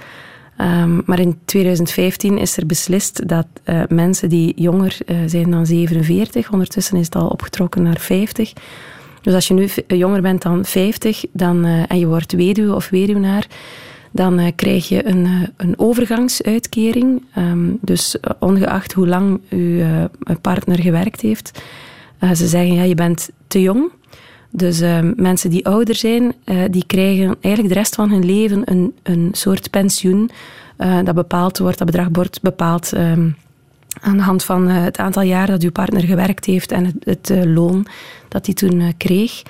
Um, 0.61 1.03
maar 1.05 1.21
in 1.21 1.39
2015 1.45 2.39
is 2.39 2.57
er 2.57 2.67
beslist 2.67 3.29
dat 3.29 3.47
uh, 3.65 3.83
mensen 3.89 4.29
die 4.29 4.53
jonger 4.61 4.99
uh, 5.07 5.17
zijn 5.27 5.51
dan 5.51 5.67
47, 5.67 6.53
ondertussen 6.53 6.97
is 6.97 7.05
het 7.05 7.15
al 7.15 7.29
opgetrokken 7.29 7.83
naar 7.83 7.99
50. 7.99 8.53
Dus 9.21 9.35
als 9.35 9.49
je 9.49 9.55
nu 9.55 9.69
jonger 9.87 10.23
bent 10.23 10.43
dan 10.43 10.65
50 10.65 11.25
dan, 11.33 11.65
en 11.65 11.99
je 11.99 12.07
wordt 12.07 12.33
weduwe 12.33 12.75
of 12.75 12.89
weduwnaar, 12.89 13.47
dan 14.17 14.41
uh, 14.41 14.47
krijg 14.55 14.89
je 14.89 15.07
een, 15.07 15.25
uh, 15.25 15.43
een 15.57 15.79
overgangsuitkering. 15.79 17.23
Um, 17.39 17.79
dus 17.81 18.17
uh, 18.17 18.31
ongeacht 18.39 18.93
hoe 18.93 19.07
lang 19.07 19.41
uw 19.51 20.09
partner 20.41 20.81
gewerkt 20.81 21.21
heeft. 21.21 21.63
ze 22.21 22.47
zeggen, 22.47 22.75
ja, 22.75 22.83
je 22.83 22.95
bent 22.95 23.31
te 23.47 23.63
jong. 23.63 23.91
Dus 24.51 24.81
ehm, 24.81 25.13
mensen 25.17 25.51
die 25.51 25.67
ouder 25.67 25.95
zijn, 25.95 26.35
die 26.71 26.85
krijgen 26.87 27.37
eigenlijk 27.41 27.75
de 27.75 27.81
rest 27.81 27.95
van 27.95 28.11
hun 28.11 28.25
leven 28.25 28.63
een, 28.65 28.95
een 29.03 29.29
soort 29.33 29.71
pensioen. 29.71 30.31
dat 31.05 31.15
bepaald 31.15 31.59
wordt, 31.59 31.79
dat 31.79 31.87
bedrag 31.87 32.09
wordt 32.13 32.43
bepaald 32.43 32.93
um, 32.97 33.37
aan 34.01 34.17
de 34.17 34.23
hand 34.23 34.45
van 34.45 34.69
het 34.69 34.99
aantal 34.99 35.23
jaar 35.23 35.47
dat 35.47 35.63
uw 35.63 35.73
partner 35.73 36.03
gewerkt 36.03 36.45
heeft 36.45 36.73
en 36.73 36.85
het, 36.85 37.05
het 37.05 37.47
loon 37.47 37.87
dat 38.29 38.47
hij 38.47 38.55
toen 38.55 38.95
kreeg. 38.97 39.43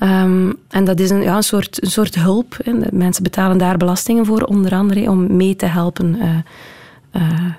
Um, 0.00 0.56
en 0.68 0.84
dat 0.84 1.00
is 1.00 1.10
een, 1.10 1.22
ja, 1.22 1.36
een, 1.36 1.42
soort, 1.42 1.82
een 1.82 1.90
soort 1.90 2.14
hulp. 2.14 2.56
Mensen 2.90 3.22
betalen 3.22 3.58
daar 3.58 3.76
belastingen 3.76 4.26
voor, 4.26 4.42
onder 4.42 4.74
andere 4.74 5.10
om 5.10 5.36
mee 5.36 5.56
te 5.56 5.66
helpen 5.66 6.16
uh, 6.16 6.36
uh, 7.12 7.52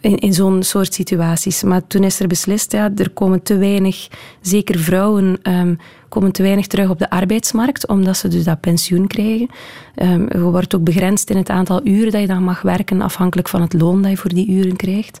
in, 0.00 0.18
in 0.18 0.34
zo'n 0.34 0.62
soort 0.62 0.94
situaties. 0.94 1.62
Maar 1.62 1.86
toen 1.86 2.04
is 2.04 2.20
er 2.20 2.26
beslist, 2.26 2.72
ja, 2.72 2.90
er 2.96 3.10
komen 3.10 3.42
te 3.42 3.56
weinig, 3.56 4.08
zeker 4.40 4.78
vrouwen, 4.78 5.38
um, 5.42 5.78
komen 6.08 6.32
te 6.32 6.42
weinig 6.42 6.66
terug 6.66 6.90
op 6.90 6.98
de 6.98 7.10
arbeidsmarkt, 7.10 7.88
omdat 7.88 8.16
ze 8.16 8.28
dus 8.28 8.44
dat 8.44 8.60
pensioen 8.60 9.06
krijgen. 9.06 9.48
Um, 9.96 10.26
je 10.28 10.40
wordt 10.40 10.74
ook 10.74 10.84
begrensd 10.84 11.30
in 11.30 11.36
het 11.36 11.48
aantal 11.48 11.80
uren 11.86 12.12
dat 12.12 12.20
je 12.20 12.26
dan 12.26 12.44
mag 12.44 12.62
werken, 12.62 13.02
afhankelijk 13.02 13.48
van 13.48 13.60
het 13.60 13.72
loon 13.72 14.02
dat 14.02 14.10
je 14.10 14.16
voor 14.16 14.34
die 14.34 14.48
uren 14.48 14.76
krijgt. 14.76 15.18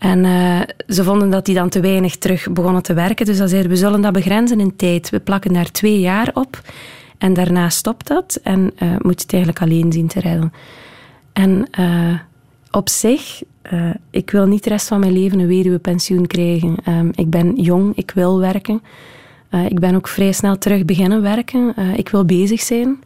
En 0.00 0.24
uh, 0.24 0.60
ze 0.88 1.04
vonden 1.04 1.30
dat 1.30 1.44
die 1.44 1.54
dan 1.54 1.68
te 1.68 1.80
weinig 1.80 2.16
terug 2.16 2.52
begonnen 2.52 2.82
te 2.82 2.94
werken. 2.94 3.26
Dus 3.26 3.38
dan 3.38 3.48
zeiden 3.48 3.70
we 3.70 3.76
zullen 3.76 4.00
dat 4.00 4.12
begrenzen 4.12 4.60
in 4.60 4.76
tijd. 4.76 5.10
We 5.10 5.20
plakken 5.20 5.52
daar 5.52 5.70
twee 5.70 6.00
jaar 6.00 6.30
op. 6.34 6.62
En 7.18 7.34
daarna 7.34 7.68
stopt 7.68 8.06
dat. 8.06 8.40
En 8.42 8.60
uh, 8.60 8.90
moet 8.98 9.14
je 9.14 9.22
het 9.22 9.32
eigenlijk 9.32 9.62
alleen 9.62 9.92
zien 9.92 10.06
te 10.06 10.20
redden. 10.20 10.52
En 11.32 11.66
uh, 11.78 12.18
op 12.70 12.88
zich, 12.88 13.42
ik 14.10 14.30
wil 14.30 14.46
niet 14.46 14.64
de 14.64 14.70
rest 14.70 14.88
van 14.88 15.00
mijn 15.00 15.12
leven 15.12 15.38
een 15.38 15.46
weduwepensioen 15.46 16.26
krijgen. 16.26 16.76
Um, 16.88 17.10
ik 17.14 17.30
ben 17.30 17.54
jong, 17.54 17.96
ik 17.96 18.10
wil 18.10 18.38
werken. 18.38 18.82
ik 19.68 19.80
ben 19.80 19.94
ook 19.94 20.08
vrij 20.08 20.32
snel 20.32 20.58
terug 20.58 20.84
beginnen 20.84 21.22
werken. 21.22 21.74
ik 21.96 22.08
wil 22.08 22.24
bezig 22.24 22.60
zijn. 22.60 22.98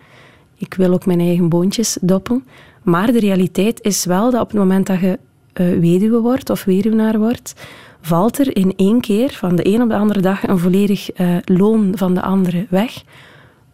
Ik 0.57 0.75
wil 0.75 0.93
ook 0.93 1.07
mijn 1.07 1.21
eigen 1.21 1.49
boontjes 1.49 1.99
doppen. 2.01 2.45
Maar 2.83 3.13
de 3.13 3.21
realiteit 3.21 3.83
is 3.83 4.05
wel 4.05 4.31
dat 4.31 4.41
op 4.41 4.49
het 4.49 4.59
moment 4.59 4.87
dat 4.87 5.01
je 5.01 5.19
uh, 5.55 5.79
weduwe 5.79 6.21
wordt 6.21 6.51
of 6.51 6.65
weduwnaar 6.65 7.19
wordt, 7.19 7.55
valt 8.01 8.39
er 8.39 8.57
in 8.57 8.73
één 8.77 9.01
keer 9.01 9.31
van 9.33 9.57
de 9.57 9.67
een 9.67 9.83
op 9.83 9.89
de 9.89 9.97
andere 9.97 10.21
dag 10.21 10.49
een 10.49 10.59
volledig 10.59 11.21
uh, 11.21 11.37
loon 11.45 11.93
van 11.97 12.15
de 12.15 12.23
andere 12.23 12.67
weg. 12.71 13.03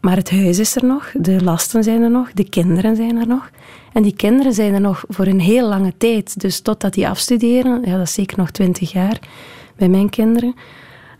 Maar 0.00 0.16
het 0.16 0.30
huis 0.30 0.58
is 0.58 0.76
er 0.76 0.84
nog, 0.84 1.12
de 1.12 1.44
lasten 1.44 1.84
zijn 1.84 2.02
er 2.02 2.10
nog, 2.10 2.32
de 2.32 2.48
kinderen 2.48 2.96
zijn 2.96 3.16
er 3.16 3.26
nog. 3.26 3.50
En 3.92 4.02
die 4.02 4.16
kinderen 4.16 4.52
zijn 4.52 4.74
er 4.74 4.80
nog 4.80 5.04
voor 5.08 5.26
een 5.26 5.40
heel 5.40 5.68
lange 5.68 5.92
tijd. 5.96 6.40
Dus 6.40 6.60
totdat 6.60 6.94
die 6.94 7.08
afstuderen, 7.08 7.80
ja, 7.84 7.96
dat 7.96 8.06
is 8.06 8.14
zeker 8.14 8.38
nog 8.38 8.50
twintig 8.50 8.92
jaar 8.92 9.18
bij 9.76 9.88
mijn 9.88 10.08
kinderen. 10.08 10.54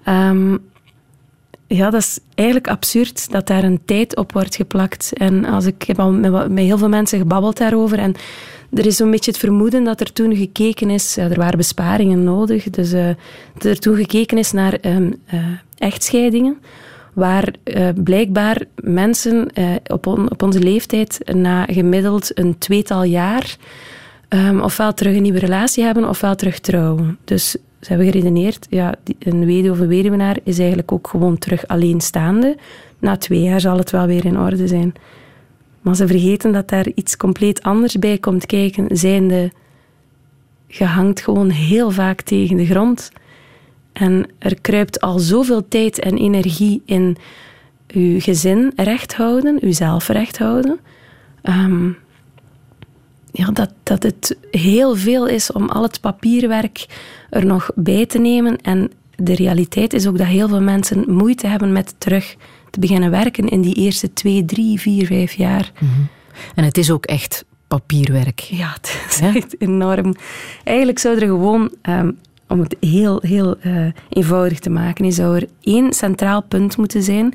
Um, 0.08 0.70
ja, 1.75 1.91
dat 1.91 2.01
is 2.01 2.18
eigenlijk 2.35 2.68
absurd 2.68 3.31
dat 3.31 3.47
daar 3.47 3.64
een 3.64 3.81
tijd 3.85 4.16
op 4.16 4.33
wordt 4.33 4.57
geplakt. 4.57 5.11
En 5.14 5.45
als 5.45 5.66
ik, 5.66 5.83
heb 5.83 5.99
al 5.99 6.12
met, 6.12 6.49
met 6.49 6.64
heel 6.64 6.79
veel 6.79 6.89
mensen 6.89 7.18
gebabbeld 7.18 7.57
daarover. 7.57 7.99
En 7.99 8.14
er 8.73 8.87
is 8.87 8.97
zo'n 8.97 9.11
beetje 9.11 9.31
het 9.31 9.41
vermoeden 9.41 9.85
dat 9.85 10.01
er 10.01 10.12
toen 10.12 10.37
gekeken 10.37 10.91
is, 10.91 11.16
er 11.16 11.35
waren 11.35 11.57
besparingen 11.57 12.25
nodig, 12.25 12.71
dus 12.71 12.93
uh, 12.93 13.09
dat 13.55 13.64
er 13.64 13.79
toen 13.79 13.97
gekeken 13.97 14.39
is 14.39 14.53
naar 14.53 14.79
um, 14.83 15.14
uh, 15.35 15.41
echtscheidingen, 15.79 16.59
waar 17.12 17.55
uh, 17.64 17.89
blijkbaar 18.05 18.62
mensen 18.75 19.49
op, 19.87 20.07
op, 20.07 20.43
onze 20.43 20.61
leeftijd 20.61 21.21
na 21.35 21.64
gemiddeld 21.64 22.39
een 22.39 22.59
tweetal 22.59 23.03
jaar 23.03 23.57
um, 24.29 24.61
ofwel 24.61 24.95
terug 24.95 25.16
een 25.16 25.23
nieuwe 25.23 25.39
relatie 25.39 25.85
hebben 25.85 26.09
ofwel 26.09 26.35
terug 26.35 26.59
trouwen. 26.59 27.18
Dus 27.25 27.57
ze 27.81 27.89
hebben 27.89 28.07
geredeneerd, 28.07 28.66
ja, 28.70 28.95
een 29.18 29.45
weduwe 29.45 29.70
of 29.70 29.78
een 29.78 29.89
weduwenaar 29.89 30.39
is 30.43 30.59
eigenlijk 30.59 30.93
ook 30.93 31.09
gewoon 31.09 31.39
terug 31.39 31.66
alleenstaande. 31.66 32.57
Na 32.99 33.16
twee 33.16 33.43
jaar 33.43 33.61
zal 33.61 33.76
het 33.76 33.91
wel 33.91 34.07
weer 34.07 34.24
in 34.24 34.39
orde 34.39 34.66
zijn. 34.66 34.93
Maar 35.81 35.97
ze 35.97 36.07
vergeten 36.07 36.53
dat 36.53 36.68
daar 36.68 36.87
iets 36.95 37.16
compleet 37.16 37.62
anders 37.62 37.99
bij 37.99 38.18
komt 38.18 38.47
kijken, 38.47 38.97
zijnde 38.97 39.51
je 40.66 40.85
hangt 40.85 41.20
gewoon 41.20 41.51
heel 41.51 41.91
vaak 41.91 42.20
tegen 42.20 42.57
de 42.57 42.66
grond. 42.66 43.12
En 43.93 44.26
er 44.39 44.61
kruipt 44.61 45.01
al 45.01 45.18
zoveel 45.18 45.68
tijd 45.68 45.99
en 45.99 46.16
energie 46.16 46.83
in 46.85 47.16
je 47.87 48.20
gezin 48.20 48.72
recht 48.76 49.14
houden, 49.14 49.59
jezelf 49.61 50.09
recht 50.09 50.39
houden. 50.39 50.78
Ehm, 51.43 51.91
ja, 53.33 53.51
dat, 53.51 53.72
dat 53.83 54.03
het 54.03 54.37
heel 54.51 54.97
veel 54.97 55.26
is 55.26 55.53
om 55.53 55.68
al 55.68 55.83
het 55.83 56.01
papierwerk 56.01 56.87
er 57.31 57.47
nog 57.47 57.70
bij 57.74 58.07
te 58.07 58.18
nemen. 58.18 58.57
En 58.61 58.91
de 59.16 59.35
realiteit 59.35 59.93
is 59.93 60.07
ook 60.07 60.18
dat 60.18 60.26
heel 60.26 60.49
veel 60.49 60.61
mensen 60.61 61.05
moeite 61.12 61.47
hebben 61.47 61.72
met 61.72 61.95
terug 61.99 62.37
te 62.70 62.81
beginnen 62.81 63.11
werken 63.11 63.49
in 63.49 63.61
die 63.61 63.74
eerste 63.74 64.12
twee, 64.12 64.45
drie, 64.45 64.81
vier, 64.81 65.07
vijf 65.07 65.33
jaar. 65.33 65.72
Mhm. 65.74 66.01
En 66.55 66.64
het 66.64 66.78
is 66.78 66.91
ook 66.91 67.07
echt 67.07 67.45
papierwerk. 67.68 68.41
Ja, 68.41 68.72
het 68.72 69.07
is 69.09 69.20
echt 69.20 69.61
enorm. 69.61 70.14
Eigenlijk 70.64 70.99
zou 70.99 71.18
er 71.18 71.26
gewoon, 71.26 71.70
um, 71.89 72.18
om 72.49 72.61
het 72.61 72.76
heel, 72.81 73.18
heel 73.22 73.57
uh, 73.62 73.87
eenvoudig 74.09 74.59
te 74.59 74.70
maken, 74.70 75.12
zou 75.12 75.37
er 75.37 75.49
één 75.61 75.93
centraal 75.93 76.43
punt 76.43 76.76
moeten 76.76 77.03
zijn 77.03 77.35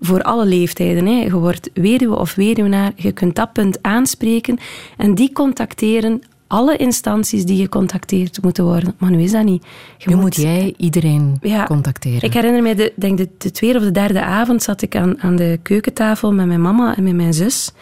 voor 0.00 0.22
alle 0.22 0.44
leeftijden. 0.44 1.06
Hè. 1.06 1.22
Je 1.22 1.38
wordt 1.38 1.70
weduwe 1.74 2.18
of 2.18 2.34
weduwnaar, 2.34 2.92
je 2.96 3.12
kunt 3.12 3.36
dat 3.36 3.52
punt 3.52 3.78
aanspreken 3.82 4.58
en 4.96 5.14
die 5.14 5.32
contacteren 5.32 6.22
alle 6.46 6.76
instanties 6.76 7.44
die 7.44 7.62
gecontacteerd 7.62 8.42
moeten 8.42 8.64
worden. 8.64 8.94
Maar 8.98 9.10
nu 9.10 9.22
is 9.22 9.32
dat 9.32 9.44
niet. 9.44 9.66
Je 9.98 10.08
nu 10.08 10.16
moet, 10.16 10.36
jij 10.36 10.74
iedereen 10.76 11.40
contacteren. 11.66 12.22
Ik 12.22 12.32
herinner 12.32 12.62
me, 12.62 12.74
de, 12.74 12.92
denk 12.96 13.18
de, 13.18 13.28
de 13.38 13.50
tweede 13.50 13.78
of 13.78 13.84
de 13.84 13.90
derde 13.90 14.22
avond 14.22 14.62
zat 14.62 14.82
ik 14.82 14.96
aan, 14.96 15.22
aan 15.22 15.36
de 15.36 15.58
keukentafel 15.62 16.32
met 16.32 16.46
mijn 16.46 16.60
mama 16.60 16.96
en 16.96 17.02
met 17.02 17.14
mijn 17.14 17.34
zus. 17.34 17.72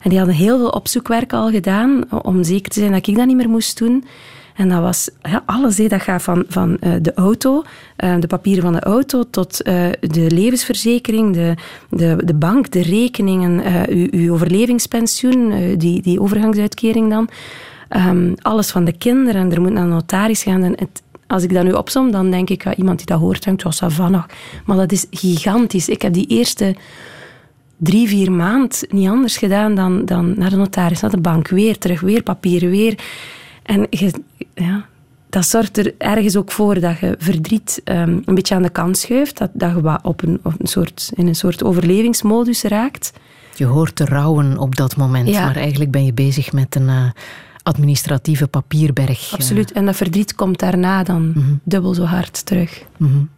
En 0.00 0.10
die 0.10 0.18
hadden 0.18 0.36
heel 0.36 0.58
veel 0.58 0.68
opzoekwerk 0.68 1.32
al 1.32 1.50
gedaan 1.50 2.04
om 2.22 2.44
zeker 2.44 2.70
te 2.70 2.80
zijn 2.80 2.92
dat 2.92 3.06
ik 3.06 3.16
dat 3.16 3.26
niet 3.26 3.36
meer 3.36 3.48
moest 3.48 3.78
doen. 3.78 4.04
En 4.60 4.68
dat 4.68 4.80
was 4.80 5.10
ja, 5.22 5.42
alles. 5.46 5.78
Hé. 5.78 5.86
Dat 5.88 6.02
gaat 6.02 6.22
van, 6.22 6.44
van 6.48 6.76
uh, 6.80 6.92
de 7.02 7.14
auto, 7.14 7.62
uh, 8.04 8.14
de 8.18 8.26
papieren 8.26 8.62
van 8.62 8.72
de 8.72 8.80
auto, 8.80 9.24
tot 9.30 9.66
uh, 9.68 9.84
de 10.00 10.30
levensverzekering, 10.30 11.34
de, 11.34 11.54
de, 11.90 12.16
de 12.24 12.34
bank, 12.34 12.70
de 12.70 12.82
rekeningen, 12.82 13.62
uw, 13.88 14.08
uw 14.10 14.32
overlevingspensioen, 14.32 15.74
die, 15.78 16.02
die 16.02 16.20
overgangsuitkering 16.20 17.10
dan. 17.10 17.28
Um, 18.08 18.34
alles 18.42 18.70
van 18.70 18.84
de 18.84 18.92
kinderen. 18.92 19.52
Er 19.52 19.60
moet 19.60 19.72
naar 19.72 19.82
een 19.82 19.88
notaris 19.88 20.42
gaan. 20.42 20.62
En 20.62 20.76
als 21.26 21.42
ik 21.42 21.54
dat 21.54 21.64
nu 21.64 21.72
opsom, 21.72 22.10
dan 22.10 22.30
denk 22.30 22.50
ik, 22.50 22.76
iemand 22.76 22.98
die 22.98 23.06
dat 23.06 23.20
hoort, 23.20 23.44
denkt, 23.44 23.62
was 23.62 23.78
dat 23.78 23.92
van 23.92 24.10
nog. 24.10 24.26
Maar 24.64 24.76
dat 24.76 24.92
is 24.92 25.06
gigantisch. 25.10 25.88
Ik 25.88 26.02
heb 26.02 26.12
die 26.12 26.26
eerste 26.26 26.74
drie, 27.76 28.08
vier 28.08 28.32
maand 28.32 28.84
niet 28.88 29.08
anders 29.08 29.36
gedaan 29.36 29.74
dan, 29.74 30.04
dan 30.04 30.34
naar 30.36 30.50
de 30.50 30.56
notaris, 30.56 31.00
naar 31.00 31.10
de 31.10 31.20
bank, 31.20 31.48
weer 31.48 31.78
terug, 31.78 32.00
weer 32.00 32.22
papieren, 32.22 32.70
weer. 32.70 32.98
En 33.62 33.86
je, 33.90 34.12
ja, 34.54 34.86
dat 35.28 35.46
zorgt 35.46 35.78
er 35.78 35.94
ergens 35.98 36.36
ook 36.36 36.50
voor 36.50 36.80
dat 36.80 36.98
je 36.98 37.14
verdriet 37.18 37.80
um, 37.84 38.22
een 38.24 38.34
beetje 38.34 38.54
aan 38.54 38.62
de 38.62 38.70
kant 38.70 38.98
schuift, 38.98 39.38
dat, 39.38 39.50
dat 39.52 39.74
je 39.74 39.98
op 40.02 40.22
een, 40.22 40.40
op 40.42 40.54
een 40.58 40.66
soort, 40.66 41.10
in 41.14 41.26
een 41.26 41.34
soort 41.34 41.64
overlevingsmodus 41.64 42.62
raakt. 42.62 43.12
Je 43.54 43.64
hoort 43.64 43.96
te 43.96 44.04
rouwen 44.04 44.58
op 44.58 44.76
dat 44.76 44.96
moment, 44.96 45.28
ja. 45.28 45.44
maar 45.44 45.56
eigenlijk 45.56 45.90
ben 45.90 46.04
je 46.04 46.12
bezig 46.12 46.52
met 46.52 46.74
een 46.74 46.88
uh, 46.88 47.10
administratieve 47.62 48.46
papierberg. 48.46 49.32
Absoluut, 49.32 49.72
en 49.72 49.86
dat 49.86 49.96
verdriet 49.96 50.34
komt 50.34 50.58
daarna 50.58 51.02
dan 51.02 51.22
mm 51.22 51.32
-hmm. 51.32 51.60
dubbel 51.64 51.94
zo 51.94 52.04
hard 52.04 52.46
terug. 52.46 52.84
Mm 52.96 53.08
-hmm. 53.08 53.28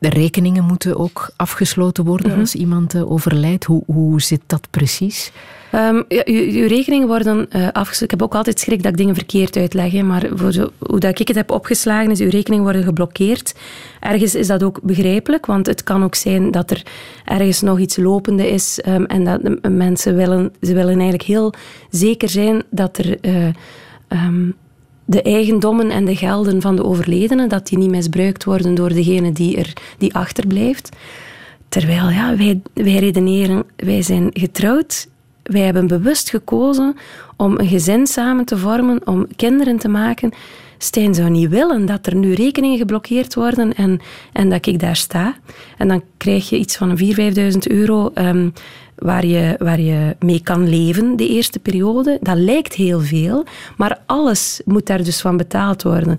De 0.00 0.08
rekeningen 0.08 0.64
moeten 0.64 0.96
ook 0.96 1.30
afgesloten 1.36 2.04
worden 2.04 2.26
mm 2.26 2.32
-hmm. 2.32 2.40
als 2.40 2.54
iemand 2.54 2.94
uh, 2.94 3.10
overlijdt. 3.10 3.64
Hoe, 3.64 3.82
hoe 3.86 4.20
zit 4.20 4.40
dat 4.46 4.68
precies? 4.70 5.32
Um, 5.74 6.04
ja, 6.08 6.22
uw, 6.24 6.66
rekeningen 6.66 7.06
worden 7.06 7.48
uh, 7.56 7.68
afgesloten. 7.72 8.04
Ik 8.04 8.10
heb 8.10 8.22
ook 8.22 8.34
altijd 8.34 8.60
schrik 8.60 8.82
dat 8.82 8.92
ik 8.92 8.98
dingen 8.98 9.14
verkeerd 9.14 9.56
uitleg. 9.56 9.92
Hè, 9.92 10.02
maar 10.02 10.28
voor 10.34 10.70
hoe 10.78 11.00
dat 11.00 11.20
ik 11.20 11.28
het 11.28 11.36
heb 11.36 11.50
opgeslagen, 11.50 12.10
is 12.10 12.20
uw 12.20 12.30
rekeningen 12.30 12.64
worden 12.64 12.82
geblokkeerd. 12.82 13.54
Ergens 14.00 14.34
is 14.34 14.46
dat 14.46 14.62
ook 14.62 14.80
begrijpelijk, 14.82 15.46
want 15.46 15.66
het 15.66 15.82
kan 15.82 16.04
ook 16.04 16.14
zijn 16.14 16.50
dat 16.50 16.70
er 16.70 16.82
ergens 17.24 17.60
nog 17.60 17.78
iets 17.78 17.96
lopende 17.96 18.50
is 18.50 18.80
um, 18.86 19.04
en 19.06 19.24
dat 19.24 19.42
de, 19.42 19.68
mensen 19.70 20.16
willen, 20.16 20.52
ze 20.60 20.74
willen 20.74 20.94
eigenlijk 20.94 21.22
heel 21.22 21.52
zeker 21.90 22.28
zijn 22.28 22.62
dat 22.70 22.98
er... 22.98 23.18
Uh, 23.20 23.46
um, 24.08 24.54
de 25.10 25.22
eigendommen 25.22 25.90
en 25.90 26.04
de 26.04 26.16
gelden 26.16 26.60
van 26.60 26.76
de 26.76 26.84
overledene, 26.84 27.46
dat 27.46 27.66
die 27.66 27.78
niet 27.78 27.90
misbruikt 27.90 28.44
worden 28.44 28.74
door 28.74 28.88
degene 28.88 29.32
die, 29.32 29.56
er, 29.56 29.72
die 29.98 30.14
achterblijft. 30.14 30.96
Terwijl 31.68 32.10
ja, 32.10 32.36
wij, 32.36 32.60
wij 32.74 32.96
redeneren, 32.96 33.64
wij 33.76 34.02
zijn 34.02 34.30
getrouwd, 34.32 35.08
wij 35.42 35.60
hebben 35.60 35.86
bewust 35.86 36.30
gekozen 36.30 36.96
om 37.36 37.58
een 37.58 37.66
gezin 37.66 38.06
samen 38.06 38.44
te 38.44 38.58
vormen, 38.58 39.06
om 39.06 39.26
kinderen 39.36 39.78
te 39.78 39.88
maken. 39.88 40.32
Stijn 40.82 41.14
zou 41.14 41.30
niet 41.30 41.48
willen 41.48 41.86
dat 41.86 42.06
er 42.06 42.14
nu 42.14 42.32
rekeningen 42.32 42.78
geblokkeerd 42.78 43.34
worden 43.34 43.74
en, 43.74 44.00
en 44.32 44.48
dat 44.48 44.66
ik 44.66 44.80
daar 44.80 44.96
sta. 44.96 45.34
En 45.78 45.88
dan 45.88 46.02
krijg 46.16 46.48
je 46.48 46.58
iets 46.58 46.76
van 46.76 46.98
4.000, 46.98 47.04
5.000 47.04 47.58
euro 47.58 48.10
um, 48.14 48.52
waar, 48.94 49.26
je, 49.26 49.54
waar 49.58 49.80
je 49.80 50.16
mee 50.18 50.40
kan 50.42 50.68
leven 50.68 51.16
de 51.16 51.28
eerste 51.28 51.58
periode. 51.58 52.18
Dat 52.20 52.36
lijkt 52.36 52.74
heel 52.74 53.00
veel, 53.00 53.44
maar 53.76 53.98
alles 54.06 54.60
moet 54.64 54.86
daar 54.86 55.04
dus 55.04 55.20
van 55.20 55.36
betaald 55.36 55.82
worden. 55.82 56.16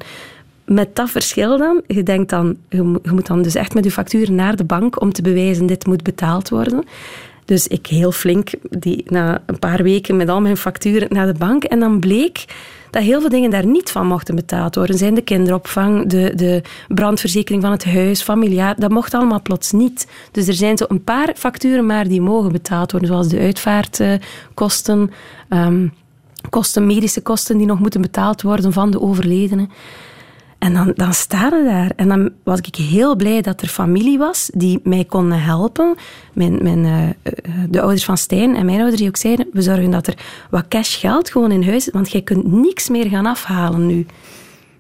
Met 0.66 0.96
dat 0.96 1.10
verschil 1.10 1.58
dan, 1.58 1.82
je, 1.88 2.04
denkt 2.04 2.30
dan, 2.30 2.58
je 2.70 3.00
moet 3.04 3.28
dan 3.28 3.42
dus 3.42 3.56
echt 3.56 3.74
met 3.74 3.84
je 3.84 3.92
factuur 3.92 4.32
naar 4.32 4.56
de 4.56 4.64
bank 4.64 5.02
om 5.02 5.14
te 5.14 5.22
bewijzen 5.22 5.66
dit 5.66 5.86
moet 5.86 6.04
betaald 6.04 6.50
worden. 6.50 6.84
Dus 7.46 7.68
ik 7.68 7.88
heel 7.88 8.12
flink 8.12 8.50
die, 8.70 9.04
na 9.06 9.42
een 9.46 9.60
paar 9.60 9.84
weken 9.84 10.16
met 10.16 10.30
al 10.30 10.42
mijn 10.42 10.58
facturen 10.58 11.08
naar 11.12 11.26
de 11.26 11.40
bank. 11.40 11.64
En 11.64 11.80
dan 11.80 12.00
bleek 12.00 12.46
dat 12.92 13.04
heel 13.04 13.20
veel 13.20 13.30
dingen 13.30 13.50
daar 13.50 13.66
niet 13.66 13.90
van 13.90 14.08
mochten 14.08 14.36
betaald 14.36 14.76
worden. 14.76 14.98
Zijn 14.98 15.14
de 15.14 15.22
kinderopvang, 15.22 16.10
de, 16.10 16.32
de 16.36 16.62
brandverzekering 16.88 17.62
van 17.62 17.72
het 17.72 17.86
huis, 17.86 18.22
familiaar. 18.22 18.80
Dat 18.80 18.92
mocht 18.92 19.14
allemaal 19.14 19.42
plots 19.42 19.72
niet. 19.72 20.08
Dus 20.32 20.48
er 20.48 20.54
zijn 20.54 20.78
zo 20.78 20.86
een 20.88 21.04
paar 21.04 21.34
facturen 21.36 21.86
maar 21.86 22.08
die 22.08 22.22
mogen 22.22 22.52
betaald 22.52 22.92
worden. 22.92 23.10
Zoals 23.10 23.28
de 23.28 23.40
uitvaartkosten, 23.40 25.12
um, 25.50 25.94
kosten, 26.50 26.86
medische 26.86 27.22
kosten 27.22 27.58
die 27.58 27.68
nog 27.68 27.80
moeten 27.80 28.02
betaald 28.02 28.42
worden 28.42 28.74
van 28.74 28.92
de 28.92 29.02
overledene. 29.02 29.68
En 30.62 30.74
dan, 30.74 30.92
dan 30.96 31.14
je 31.14 31.64
daar. 31.66 31.92
En 31.96 32.08
dan 32.08 32.32
was 32.44 32.60
ik 32.60 32.76
heel 32.76 33.16
blij 33.16 33.42
dat 33.42 33.62
er 33.62 33.68
familie 33.68 34.18
was 34.18 34.50
die 34.54 34.80
mij 34.84 35.06
konden 35.06 35.42
helpen. 35.42 35.96
Mijn, 36.34 36.64
mijn, 36.64 36.86
uh, 36.86 37.10
de 37.70 37.82
ouders 37.82 38.06
van 38.06 38.18
Stijn 38.18 38.56
en 38.56 38.66
mijn 38.66 38.78
ouders 38.78 39.00
die 39.00 39.08
ook 39.08 39.18
zeiden, 39.18 39.48
we 39.52 39.62
zorgen 39.62 39.92
dat 39.92 40.08
er 40.08 40.18
wat 40.50 40.68
cash 40.68 41.00
geld 41.00 41.30
gewoon 41.30 41.52
in 41.52 41.64
huis 41.64 41.88
is, 41.88 41.94
want 41.94 42.12
jij 42.12 42.22
kunt 42.22 42.52
niks 42.52 42.90
meer 42.90 43.10
gaan 43.10 43.26
afhalen 43.26 43.86
nu. 43.86 44.06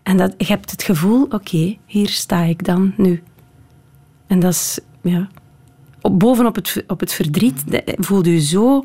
En 0.04 0.18
dat, 0.18 0.34
je 0.38 0.46
hebt 0.46 0.72
het 0.72 0.84
gevoel, 0.84 1.26
oké, 1.30 1.78
hier 1.86 2.10
sta 2.10 2.42
ik 2.42 2.66
dan 2.66 2.94
nu. 2.98 3.24
En 4.28 4.40
dat 4.40 4.52
is, 4.52 4.80
ja... 5.02 5.28
Op, 6.02 6.20
bovenop 6.20 6.56
het, 6.56 6.84
op 6.88 7.00
het 7.00 7.14
verdriet 7.14 7.64
voel 7.86 8.26
je 8.26 8.40
zo 8.40 8.84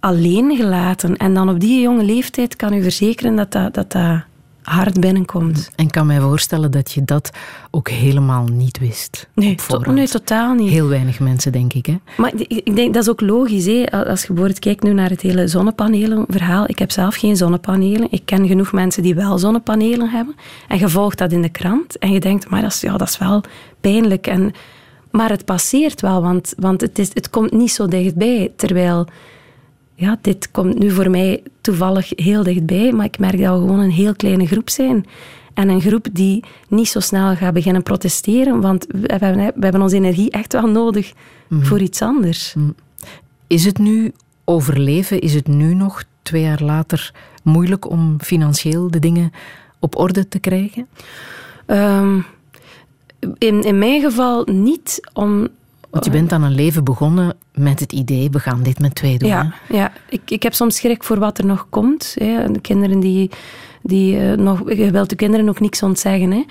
alleen 0.00 0.56
gelaten. 0.56 1.16
En 1.16 1.34
dan 1.34 1.48
op 1.48 1.60
die 1.60 1.80
jonge 1.80 2.04
leeftijd 2.04 2.56
kan 2.56 2.72
u 2.72 2.82
verzekeren 2.82 3.36
dat 3.36 3.52
dat, 3.52 3.74
dat, 3.74 3.92
dat 3.92 4.22
hard 4.62 5.00
binnenkomt. 5.00 5.70
En 5.76 5.84
ik 5.84 5.90
kan 5.90 6.06
mij 6.06 6.20
voorstellen 6.20 6.70
dat 6.70 6.92
je 6.92 7.04
dat 7.04 7.30
ook 7.70 7.88
helemaal 7.88 8.44
niet 8.44 8.78
wist. 8.78 9.28
Nee, 9.34 9.54
to 9.54 9.78
nee 9.78 10.08
totaal 10.08 10.54
niet. 10.54 10.70
Heel 10.70 10.88
weinig 10.88 11.20
mensen, 11.20 11.52
denk 11.52 11.72
ik. 11.72 11.86
Hè? 11.86 11.96
Maar 12.16 12.32
ik 12.46 12.76
denk, 12.76 12.94
dat 12.94 13.02
is 13.02 13.08
ook 13.08 13.20
logisch. 13.20 13.66
Hè? 13.66 13.90
Als 13.90 14.20
je 14.20 14.26
bijvoorbeeld 14.26 14.58
kijkt 14.58 14.82
nu 14.82 14.92
naar 14.92 15.10
het 15.10 15.20
hele 15.20 15.48
zonnepanelenverhaal. 15.48 16.64
Ik 16.66 16.78
heb 16.78 16.90
zelf 16.90 17.14
geen 17.14 17.36
zonnepanelen. 17.36 18.06
Ik 18.10 18.22
ken 18.24 18.46
genoeg 18.46 18.72
mensen 18.72 19.02
die 19.02 19.14
wel 19.14 19.38
zonnepanelen 19.38 20.08
hebben. 20.08 20.34
En 20.68 20.78
je 20.78 20.88
volgt 20.88 21.18
dat 21.18 21.32
in 21.32 21.42
de 21.42 21.50
krant. 21.50 21.98
En 21.98 22.12
je 22.12 22.20
denkt, 22.20 22.48
maar 22.48 22.62
dat 22.62 22.72
is, 22.72 22.80
ja, 22.80 22.96
dat 22.96 23.08
is 23.08 23.18
wel 23.18 23.42
pijnlijk. 23.80 24.26
En, 24.26 24.52
maar 25.10 25.30
het 25.30 25.44
passeert 25.44 26.00
wel, 26.00 26.22
want, 26.22 26.54
want 26.58 26.80
het, 26.80 26.98
is, 26.98 27.10
het 27.14 27.30
komt 27.30 27.52
niet 27.52 27.72
zo 27.72 27.88
dichtbij. 27.88 28.52
Terwijl 28.56 29.06
ja, 29.94 30.18
dit 30.20 30.50
komt 30.50 30.78
nu 30.78 30.90
voor 30.90 31.10
mij 31.10 31.42
toevallig 31.60 32.12
heel 32.16 32.42
dichtbij, 32.42 32.92
maar 32.92 33.04
ik 33.04 33.18
merk 33.18 33.40
dat 33.40 33.54
we 33.54 33.66
gewoon 33.66 33.80
een 33.80 33.90
heel 33.90 34.14
kleine 34.14 34.46
groep 34.46 34.70
zijn. 34.70 35.06
En 35.54 35.68
een 35.68 35.80
groep 35.80 36.06
die 36.12 36.44
niet 36.68 36.88
zo 36.88 37.00
snel 37.00 37.36
gaat 37.36 37.54
beginnen 37.54 37.82
protesteren, 37.82 38.60
want 38.60 38.86
we 38.88 39.06
hebben, 39.06 39.36
we 39.36 39.62
hebben 39.64 39.82
onze 39.82 39.96
energie 39.96 40.30
echt 40.30 40.52
wel 40.52 40.66
nodig 40.66 41.12
mm. 41.48 41.64
voor 41.64 41.80
iets 41.80 42.02
anders. 42.02 42.54
Mm. 42.54 42.74
Is 43.46 43.64
het 43.64 43.78
nu 43.78 44.12
overleven? 44.44 45.20
Is 45.20 45.34
het 45.34 45.46
nu 45.46 45.74
nog, 45.74 46.04
twee 46.22 46.42
jaar 46.42 46.62
later, 46.62 47.14
moeilijk 47.42 47.90
om 47.90 48.20
financieel 48.20 48.90
de 48.90 48.98
dingen 48.98 49.32
op 49.78 49.96
orde 49.96 50.28
te 50.28 50.38
krijgen? 50.38 50.86
Um, 51.66 52.24
in, 53.38 53.62
in 53.62 53.78
mijn 53.78 54.00
geval 54.00 54.44
niet, 54.44 55.10
om, 55.12 55.48
Want 55.92 56.04
je 56.04 56.10
bent 56.10 56.30
dan 56.30 56.42
een 56.42 56.54
leven 56.54 56.84
begonnen 56.84 57.34
met 57.54 57.80
het 57.80 57.92
idee, 57.92 58.30
we 58.30 58.38
gaan 58.38 58.62
dit 58.62 58.78
met 58.78 58.94
twee 58.94 59.18
doen. 59.18 59.28
Ja, 59.28 59.54
ja. 59.68 59.92
Ik, 60.08 60.20
ik 60.24 60.42
heb 60.42 60.54
soms 60.54 60.76
schrik 60.76 61.04
voor 61.04 61.18
wat 61.18 61.38
er 61.38 61.46
nog 61.46 61.66
komt. 61.70 62.14
Hè. 62.18 62.52
De 62.52 62.60
kinderen 62.60 63.00
die, 63.00 63.30
die 63.82 64.16
uh, 64.16 64.32
nog... 64.32 64.72
Je 64.74 64.90
wilt 64.90 65.08
de 65.08 65.16
kinderen 65.16 65.48
ook 65.48 65.60
niks 65.60 65.82
ontzeggen. 65.82 66.30
Hè. 66.30 66.44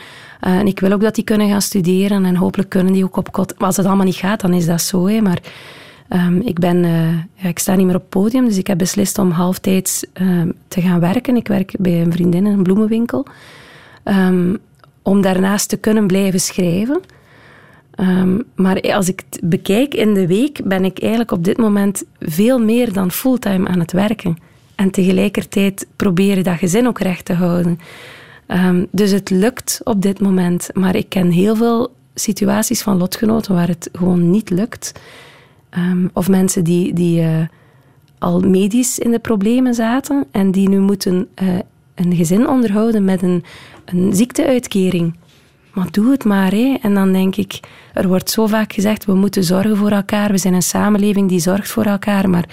Uh, 0.48 0.60
en 0.60 0.68
ik 0.68 0.80
wil 0.80 0.92
ook 0.92 1.02
dat 1.02 1.16
die 1.16 1.24
kunnen 1.24 1.50
gaan 1.50 1.62
studeren 1.62 2.26
en 2.26 2.36
hopelijk 2.36 2.70
kunnen 2.70 2.94
die 2.94 3.04
ook 3.04 3.18
op 3.18 3.32
kot. 3.32 3.60
Als 3.60 3.78
het 3.78 3.86
allemaal 3.86 4.06
niet 4.06 4.16
gaat, 4.16 4.42
dan 4.42 4.54
is 4.54 4.66
dat 4.66 4.82
zo. 4.82 5.08
Hè. 5.08 5.22
Maar 5.22 5.42
um, 6.10 6.42
ik, 6.42 6.60
ben, 6.60 6.84
uh, 6.84 7.14
ja, 7.36 7.50
ik 7.50 7.60
sta 7.60 7.76
niet 7.76 7.86
meer 7.86 7.96
op 7.96 8.02
het 8.02 8.10
podium, 8.10 8.46
dus 8.46 8.58
ik 8.58 8.68
heb 8.68 8.78
beslist 8.78 9.18
om 9.18 9.32
halftijds 9.32 10.06
ehm, 10.14 10.52
te 10.68 10.82
gaan 10.82 11.00
werken. 11.00 11.36
Ik 11.36 11.48
werk 11.48 11.74
bij 11.80 12.02
een 12.02 12.12
vriendin 12.12 12.46
in 12.46 12.54
een 12.54 12.64
bloemenwinkel. 12.64 13.26
Um, 14.04 14.58
om 15.02 15.22
daarnaast 15.22 15.70
te 15.70 15.78
kunnen 15.78 16.08
blijven 16.08 16.40
schrijven. 16.40 17.02
Um, 18.00 18.44
maar 18.56 18.82
als 18.82 19.10
ik 19.10 19.24
het 19.30 19.42
bekijk 19.44 19.94
in 19.94 20.14
de 20.14 20.28
week, 20.28 20.62
ben 20.64 20.86
ik 20.86 21.00
eigenlijk 21.00 21.32
op 21.32 21.44
dit 21.44 21.58
moment 21.58 22.04
veel 22.20 22.60
meer 22.60 22.94
dan 22.94 23.12
fulltime 23.12 23.68
aan 23.68 23.80
het 23.80 23.92
werken. 23.92 24.38
En 24.76 24.92
tegelijkertijd 24.92 25.88
proberen 25.96 26.44
dat 26.44 26.58
gezin 26.58 26.88
ook 26.88 27.00
recht 27.00 27.26
te 27.26 27.34
houden. 27.34 27.80
Um, 28.48 28.88
dus 28.92 29.12
het 29.12 29.30
lukt 29.30 29.82
op 29.84 30.02
dit 30.02 30.22
moment. 30.22 30.70
Maar 30.74 30.96
ik 30.96 31.10
ken 31.10 31.32
heel 31.32 31.56
veel 31.56 31.92
situaties 32.16 32.82
van 32.82 32.98
lotgenoten 32.98 33.54
waar 33.54 33.68
het 33.68 33.90
gewoon 33.92 34.30
niet 34.30 34.50
lukt. 34.50 34.92
Um, 35.78 36.10
of 36.14 36.30
mensen 36.30 36.64
die, 36.64 36.94
die 36.94 37.22
uh, 37.22 37.40
al 38.20 38.40
medisch 38.40 39.00
in 39.00 39.12
de 39.12 39.20
problemen 39.20 39.74
zaten 39.74 40.26
en 40.32 40.52
die 40.52 40.70
nu 40.70 40.80
moeten 40.80 41.28
uh, 41.42 41.50
een 41.96 42.16
gezin 42.16 42.48
onderhouden 42.48 43.06
met 43.06 43.22
een, 43.22 43.44
een 43.86 44.16
ziekteuitkering. 44.16 45.16
Maar 45.74 45.92
doe 45.92 46.12
het 46.12 46.24
maar. 46.24 46.54
En 46.82 46.94
dan 46.94 47.12
denk 47.12 47.36
ik, 47.36 47.60
er 47.94 48.08
wordt 48.08 48.30
zo 48.30 48.48
vaak 48.48 48.74
gezegd, 48.74 49.06
we 49.06 49.14
moeten 49.14 49.44
zorgen 49.44 49.78
voor 49.78 49.92
elkaar. 49.92 50.32
We 50.32 50.38
zijn 50.38 50.54
een 50.54 50.62
samenleving 50.62 51.30
die 51.30 51.40
zorgt 51.40 51.70
voor 51.70 51.86
elkaar. 51.86 52.30
Maar 52.30 52.46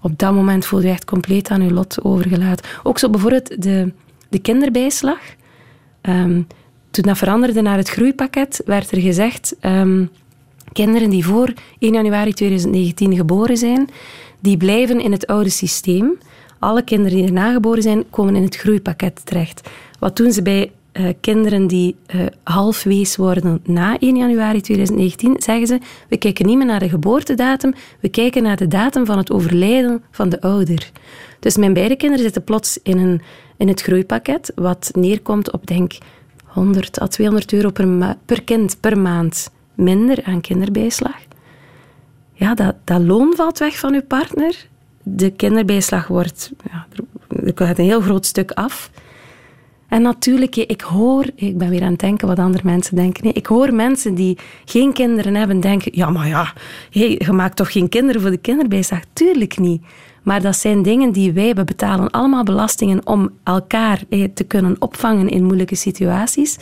op 0.00 0.18
dat 0.18 0.34
moment 0.34 0.66
voel 0.66 0.80
je 0.80 0.88
echt 0.88 1.04
compleet 1.04 1.50
aan 1.50 1.62
je 1.62 1.72
lot 1.72 2.04
overgelaten. 2.04 2.66
Ook 2.82 2.98
zo 2.98 3.10
bijvoorbeeld 3.10 3.62
de, 3.62 3.92
de 4.28 4.38
kinderbijslag. 4.38 5.18
Um, 6.02 6.46
toen 6.90 7.04
dat 7.04 7.18
veranderde 7.18 7.62
naar 7.62 7.76
het 7.76 7.88
groeipakket, 7.88 8.62
werd 8.64 8.90
er 8.90 9.00
gezegd... 9.00 9.56
Um, 9.60 10.10
kinderen 10.72 11.10
die 11.10 11.24
voor 11.24 11.52
1 11.78 11.92
januari 11.92 12.32
2019 12.32 13.14
geboren 13.14 13.56
zijn, 13.56 13.88
die 14.40 14.56
blijven 14.56 15.00
in 15.00 15.12
het 15.12 15.26
oude 15.26 15.48
systeem. 15.48 16.18
Alle 16.58 16.82
kinderen 16.82 17.16
die 17.16 17.26
erna 17.26 17.52
geboren 17.52 17.82
zijn, 17.82 18.04
komen 18.10 18.36
in 18.36 18.42
het 18.42 18.56
groeipakket 18.56 19.20
terecht. 19.24 19.68
Wat 19.98 20.16
doen 20.16 20.32
ze 20.32 20.42
bij 20.42 20.70
uh, 20.92 21.08
kinderen 21.20 21.66
die 21.66 21.96
uh, 22.14 22.26
halfwees 22.42 23.16
worden 23.16 23.60
na 23.64 23.98
1 23.98 24.16
januari 24.16 24.60
2019, 24.60 25.34
zeggen 25.38 25.66
ze, 25.66 25.78
we 26.08 26.16
kijken 26.16 26.46
niet 26.46 26.56
meer 26.56 26.66
naar 26.66 26.80
de 26.80 26.88
geboortedatum, 26.88 27.74
we 28.00 28.08
kijken 28.08 28.42
naar 28.42 28.56
de 28.56 28.68
datum 28.68 29.06
van 29.06 29.18
het 29.18 29.30
overlijden 29.30 30.02
van 30.10 30.28
de 30.28 30.40
ouder. 30.40 30.90
Dus 31.40 31.56
mijn 31.56 31.72
beide 31.72 31.96
kinderen 31.96 32.24
zitten 32.24 32.44
plots 32.44 32.78
in, 32.82 32.98
een, 32.98 33.20
in 33.56 33.68
het 33.68 33.82
groeipakket, 33.82 34.52
wat 34.54 34.90
neerkomt 34.94 35.52
op, 35.52 35.66
denk 35.66 35.92
100 36.44 37.00
à 37.00 37.06
200 37.06 37.52
euro 37.52 37.70
per, 37.70 38.16
per 38.24 38.42
kind 38.42 38.76
per 38.80 38.98
maand 38.98 39.50
minder 39.74 40.24
aan 40.24 40.40
kinderbijslag. 40.40 41.16
Ja, 42.32 42.54
dat, 42.54 42.74
dat 42.84 43.00
loon 43.00 43.32
valt 43.36 43.58
weg 43.58 43.78
van 43.78 43.94
uw 43.94 44.02
partner. 44.02 44.66
De 45.02 45.30
kinderbijslag 45.30 46.06
wordt, 46.06 46.52
ja, 46.70 46.86
er 47.44 47.52
gaat 47.54 47.78
een 47.78 47.84
heel 47.84 48.00
groot 48.00 48.26
stuk 48.26 48.50
af. 48.50 48.90
En 49.92 50.02
natuurlijk, 50.02 50.56
ik 50.56 50.80
hoor, 50.80 51.24
ik 51.34 51.58
ben 51.58 51.68
weer 51.68 51.82
aan 51.82 51.90
het 51.90 52.00
denken 52.00 52.28
wat 52.28 52.38
andere 52.38 52.62
mensen 52.64 52.96
denken. 52.96 53.34
Ik 53.34 53.46
hoor 53.46 53.74
mensen 53.74 54.14
die 54.14 54.38
geen 54.64 54.92
kinderen 54.92 55.34
hebben 55.34 55.60
denken: 55.60 55.92
ja, 55.94 56.10
maar 56.10 56.28
ja, 56.28 56.52
je 56.90 57.28
maakt 57.32 57.56
toch 57.56 57.72
geen 57.72 57.88
kinderen 57.88 58.20
voor 58.20 58.30
de 58.30 58.36
kinderbijslag? 58.36 59.00
Tuurlijk 59.12 59.58
niet. 59.58 59.82
Maar 60.22 60.42
dat 60.42 60.56
zijn 60.56 60.82
dingen 60.82 61.12
die 61.12 61.32
wij, 61.32 61.54
we 61.54 61.64
betalen 61.64 62.10
allemaal 62.10 62.42
belastingen 62.42 63.06
om 63.06 63.30
elkaar 63.42 64.02
te 64.34 64.44
kunnen 64.44 64.76
opvangen 64.78 65.28
in 65.28 65.44
moeilijke 65.44 65.74
situaties. 65.74 66.58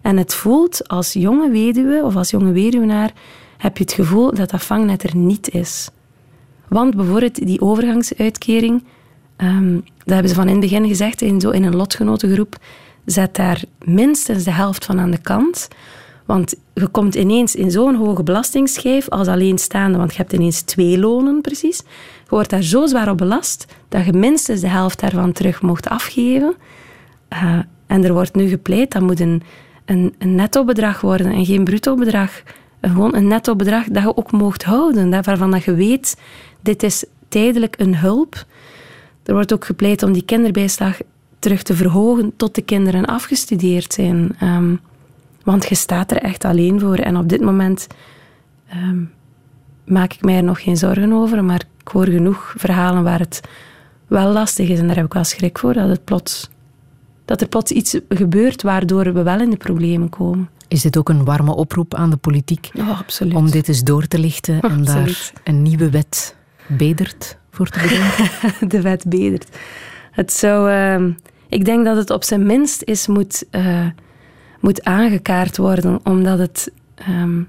En 0.00 0.16
het 0.16 0.34
voelt 0.34 0.88
als 0.88 1.12
jonge 1.12 1.50
weduwe 1.50 2.02
of 2.04 2.16
als 2.16 2.30
jonge 2.30 2.52
weduwnaar, 2.52 3.10
heb 3.58 3.76
je 3.76 3.82
het 3.82 3.92
gevoel 3.92 4.34
dat 4.34 4.50
dat 4.50 4.62
vangnet 4.62 5.02
er 5.02 5.16
niet 5.16 5.54
is. 5.54 5.90
Want 6.68 6.96
bijvoorbeeld 6.96 7.46
die 7.46 7.60
overgangsuitkering, 7.60 8.82
Um, 9.42 9.84
dat 10.04 10.14
hebben 10.14 10.28
ze 10.28 10.34
van 10.34 10.46
in 10.46 10.52
het 10.52 10.60
begin 10.60 10.88
gezegd, 10.88 11.22
in, 11.22 11.40
zo 11.40 11.50
in 11.50 11.64
een 11.64 11.76
lotgenotengroep, 11.76 12.56
zet 13.04 13.36
daar 13.36 13.62
minstens 13.84 14.44
de 14.44 14.50
helft 14.50 14.84
van 14.84 15.00
aan 15.00 15.10
de 15.10 15.20
kant. 15.20 15.68
Want 16.26 16.54
je 16.74 16.86
komt 16.86 17.14
ineens 17.14 17.54
in 17.54 17.70
zo'n 17.70 17.94
hoge 17.94 18.22
belastingsschijf 18.22 19.08
als 19.08 19.28
alleenstaande, 19.28 19.98
want 19.98 20.10
je 20.10 20.16
hebt 20.16 20.32
ineens 20.32 20.60
twee 20.60 20.98
lonen 20.98 21.40
precies. 21.40 21.76
Je 22.22 22.28
wordt 22.28 22.50
daar 22.50 22.62
zo 22.62 22.86
zwaar 22.86 23.10
op 23.10 23.18
belast 23.18 23.66
dat 23.88 24.04
je 24.04 24.12
minstens 24.12 24.60
de 24.60 24.68
helft 24.68 25.00
daarvan 25.00 25.32
terug 25.32 25.62
mocht 25.62 25.88
afgeven. 25.88 26.54
Uh, 27.32 27.58
en 27.86 28.04
er 28.04 28.12
wordt 28.12 28.34
nu 28.34 28.48
gepleit, 28.48 28.92
dat 28.92 29.02
moet 29.02 29.20
een, 29.20 29.42
een, 29.84 30.14
een 30.18 30.34
netto-bedrag 30.34 31.00
worden 31.00 31.32
en 31.32 31.44
geen 31.44 31.64
bruto-bedrag. 31.64 32.42
Gewoon 32.80 33.14
een 33.14 33.26
netto-bedrag 33.26 33.84
dat 33.84 34.02
je 34.02 34.16
ook 34.16 34.32
mocht 34.32 34.64
houden, 34.64 35.22
waarvan 35.22 35.50
dat 35.50 35.64
je 35.64 35.74
weet, 35.74 36.16
dit 36.60 36.82
is 36.82 37.04
tijdelijk 37.28 37.74
een 37.78 37.96
hulp 37.96 38.44
er 39.22 39.32
wordt 39.34 39.52
ook 39.52 39.64
gepleit 39.64 40.02
om 40.02 40.12
die 40.12 40.24
kinderbijslag 40.24 40.98
terug 41.38 41.62
te 41.62 41.74
verhogen 41.74 42.32
tot 42.36 42.54
de 42.54 42.62
kinderen 42.62 43.04
afgestudeerd 43.04 43.92
zijn. 43.92 44.36
Um, 44.42 44.80
want 45.42 45.68
je 45.68 45.74
staat 45.74 46.10
er 46.10 46.16
echt 46.16 46.44
alleen 46.44 46.80
voor. 46.80 46.96
En 46.96 47.16
op 47.16 47.28
dit 47.28 47.40
moment 47.40 47.86
um, 48.74 49.10
maak 49.84 50.12
ik 50.12 50.22
mij 50.22 50.36
er 50.36 50.42
nog 50.42 50.62
geen 50.62 50.76
zorgen 50.76 51.12
over. 51.12 51.44
Maar 51.44 51.62
ik 51.78 51.88
hoor 51.88 52.06
genoeg 52.06 52.54
verhalen 52.56 53.02
waar 53.02 53.18
het 53.18 53.40
wel 54.06 54.32
lastig 54.32 54.68
is. 54.68 54.78
En 54.78 54.86
daar 54.86 54.96
heb 54.96 55.04
ik 55.04 55.12
wel 55.12 55.24
schrik 55.24 55.58
voor. 55.58 55.72
Dat, 55.72 55.88
het 55.88 56.04
plots, 56.04 56.48
dat 57.24 57.40
er 57.40 57.48
plots 57.48 57.70
iets 57.70 57.98
gebeurt 58.08 58.62
waardoor 58.62 59.12
we 59.12 59.22
wel 59.22 59.40
in 59.40 59.50
de 59.50 59.56
problemen 59.56 60.08
komen. 60.08 60.48
Is 60.68 60.82
dit 60.82 60.96
ook 60.96 61.08
een 61.08 61.24
warme 61.24 61.54
oproep 61.54 61.94
aan 61.94 62.10
de 62.10 62.16
politiek? 62.16 62.70
Oh, 62.78 62.98
absoluut. 62.98 63.34
Om 63.34 63.50
dit 63.50 63.68
eens 63.68 63.82
door 63.82 64.06
te 64.06 64.18
lichten 64.18 64.60
en 64.60 64.84
daar 64.94 65.32
een 65.44 65.62
nieuwe 65.62 65.90
wet 65.90 66.36
bedert 66.66 67.38
voor 67.50 67.68
te 67.68 67.78
bedenken? 67.80 68.68
de 68.74 68.80
wet 68.80 69.04
bedert. 69.08 69.56
Het 70.10 70.32
zou, 70.32 70.70
uh, 70.70 71.14
ik 71.48 71.64
denk 71.64 71.84
dat 71.84 71.96
het 71.96 72.10
op 72.10 72.24
zijn 72.24 72.46
minst 72.46 72.82
is 72.82 73.06
moet, 73.06 73.44
uh, 73.50 73.86
moet 74.60 74.84
aangekaart 74.84 75.56
worden, 75.56 76.00
omdat 76.04 76.38
het. 76.38 76.72
Um, 77.08 77.48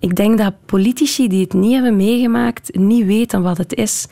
ik 0.00 0.16
denk 0.16 0.38
dat 0.38 0.54
politici 0.66 1.28
die 1.28 1.40
het 1.42 1.52
niet 1.52 1.72
hebben 1.72 1.96
meegemaakt, 1.96 2.76
niet 2.76 3.06
weten 3.06 3.42
wat 3.42 3.58
het 3.58 3.74
is. 3.74 4.06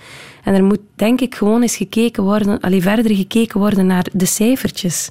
En 0.44 0.54
er 0.54 0.64
moet 0.64 0.80
denk 0.94 1.20
ik 1.20 1.34
gewoon 1.34 1.62
eens 1.62 1.76
gekeken 1.76 2.22
worden, 2.22 2.60
alleen 2.60 2.82
verder 2.82 3.14
gekeken 3.14 3.60
worden 3.60 3.86
naar 3.86 4.06
de 4.12 4.26
cijfertjes. 4.26 5.10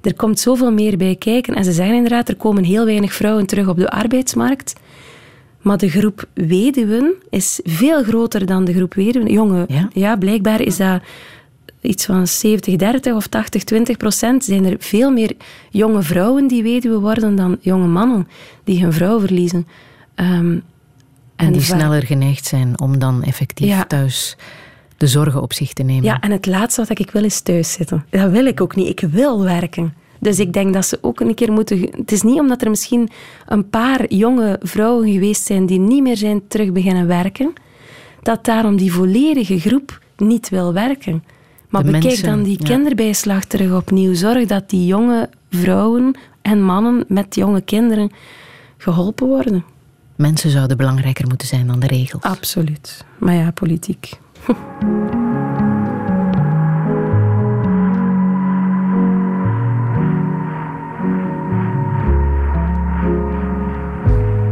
Er 0.00 0.14
komt 0.14 0.40
zoveel 0.40 0.72
meer 0.72 0.96
bij 0.96 1.16
kijken. 1.16 1.54
En 1.54 1.64
ze 1.64 1.72
zeggen 1.72 1.94
inderdaad, 1.94 2.28
er 2.28 2.36
komen 2.36 2.64
heel 2.64 2.84
weinig 2.84 3.12
vrouwen 3.12 3.46
terug 3.46 3.68
op 3.68 3.76
de 3.76 3.90
arbeidsmarkt. 3.90 4.74
Maar 5.66 5.78
de 5.78 5.88
groep 5.88 6.24
weduwen 6.34 7.14
is 7.30 7.60
veel 7.64 8.02
groter 8.02 8.46
dan 8.46 8.64
de 8.64 8.74
groep 8.74 8.94
weduwen. 8.94 9.32
Jongen, 9.32 9.64
ja, 9.68 9.88
ja 9.92 10.16
blijkbaar 10.16 10.60
is 10.60 10.76
dat 10.76 11.02
iets 11.80 12.04
van 12.04 12.26
70, 12.26 12.76
30 12.76 13.14
of 13.14 13.26
80, 13.26 13.64
20 13.64 13.96
procent. 13.96 14.44
Zijn 14.44 14.64
er 14.64 14.76
veel 14.78 15.10
meer 15.10 15.32
jonge 15.70 16.02
vrouwen 16.02 16.46
die 16.48 16.62
weduwe 16.62 16.98
worden 16.98 17.36
dan 17.36 17.58
jonge 17.60 17.86
mannen 17.86 18.28
die 18.64 18.82
hun 18.82 18.92
vrouw 18.92 19.20
verliezen. 19.20 19.66
Um, 20.14 20.62
en, 21.36 21.52
die 21.52 21.62
sneller 21.62 22.02
geneigd 22.02 22.46
zijn 22.46 22.80
om 22.80 22.98
dan 22.98 23.22
effectief 23.22 23.68
ja. 23.68 23.84
thuis 23.84 24.36
de 24.96 25.06
zorgen 25.06 25.42
op 25.42 25.52
zich 25.52 25.72
te 25.72 25.82
nemen. 25.82 26.04
Ja, 26.04 26.20
en 26.20 26.30
het 26.30 26.46
laatste 26.46 26.84
wat 26.88 26.98
ik 26.98 27.10
wil 27.10 27.24
is 27.24 27.40
thuis 27.40 27.72
zitten. 27.72 28.04
Dat 28.10 28.30
wil 28.30 28.46
ik 28.46 28.60
ook 28.60 28.76
niet. 28.76 28.88
Ik 28.88 29.08
wil 29.10 29.42
werken. 29.42 29.94
Dus 30.20 30.38
ik 30.38 30.52
denk 30.52 30.74
dat 30.74 30.86
ze 30.86 30.98
ook 31.00 31.20
een 31.20 31.34
keer 31.34 31.52
moeten. 31.52 31.80
Het 31.96 32.12
is 32.12 32.22
niet 32.22 32.40
omdat 32.40 32.62
er 32.62 32.70
misschien 32.70 33.08
een 33.46 33.70
paar 33.70 34.12
jonge 34.12 34.60
vrouwen 34.62 35.12
geweest 35.12 35.46
zijn 35.46 35.66
die 35.66 35.78
niet 35.78 36.02
meer 36.02 36.16
zijn 36.16 36.48
terug 36.48 36.72
beginnen 36.72 37.06
werken, 37.06 37.52
dat 38.22 38.44
daarom 38.44 38.76
die 38.76 38.92
volledige 38.92 39.58
groep 39.60 40.00
niet 40.16 40.48
wil 40.48 40.72
werken. 40.72 41.24
Maar 41.68 41.84
de 41.84 41.90
bekijk 41.90 42.24
dan 42.24 42.42
die 42.42 42.58
kinderbijslag 42.62 43.44
terug 43.44 43.76
opnieuw. 43.76 44.14
Zorg 44.14 44.46
dat 44.46 44.70
die 44.70 44.86
jonge 44.86 45.28
vrouwen 45.50 46.16
en 46.42 46.62
mannen 46.62 47.04
met 47.08 47.34
jonge 47.34 47.60
kinderen 47.60 48.10
geholpen 48.76 49.26
worden. 49.26 49.64
Mensen 50.16 50.50
zouden 50.50 50.76
belangrijker 50.76 51.28
moeten 51.28 51.48
zijn 51.48 51.66
dan 51.66 51.80
de 51.80 51.86
regels. 51.86 52.22
Absoluut. 52.22 53.04
Maar 53.18 53.34
ja, 53.34 53.50
politiek. 53.50 54.10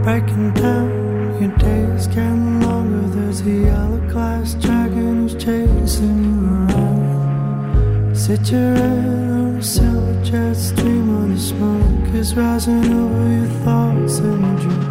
Back 0.04 0.26
down. 0.26 1.40
your 1.40 1.56
days 1.56 2.08
getting 2.08 2.60
longer. 2.60 3.08
There's 3.08 3.40
a 3.40 3.50
yellow 3.50 4.00
glass 4.10 4.52
dragon 4.52 5.26
who's 5.28 5.34
chasing 5.42 6.24
you 6.24 6.46
around. 6.46 8.14
Sit 8.14 8.52
your 8.52 8.74
head 8.74 9.30
on 9.30 9.56
a 9.56 9.62
silver 9.62 10.22
jet 10.22 10.56
stream 10.56 11.08
on 11.16 11.30
the 11.32 11.40
smoke 11.40 12.14
is 12.14 12.34
rising 12.36 12.84
over 12.92 13.32
your 13.32 13.46
thoughts 13.64 14.18
and 14.18 14.42
your 14.42 14.60
dreams. 14.60 14.84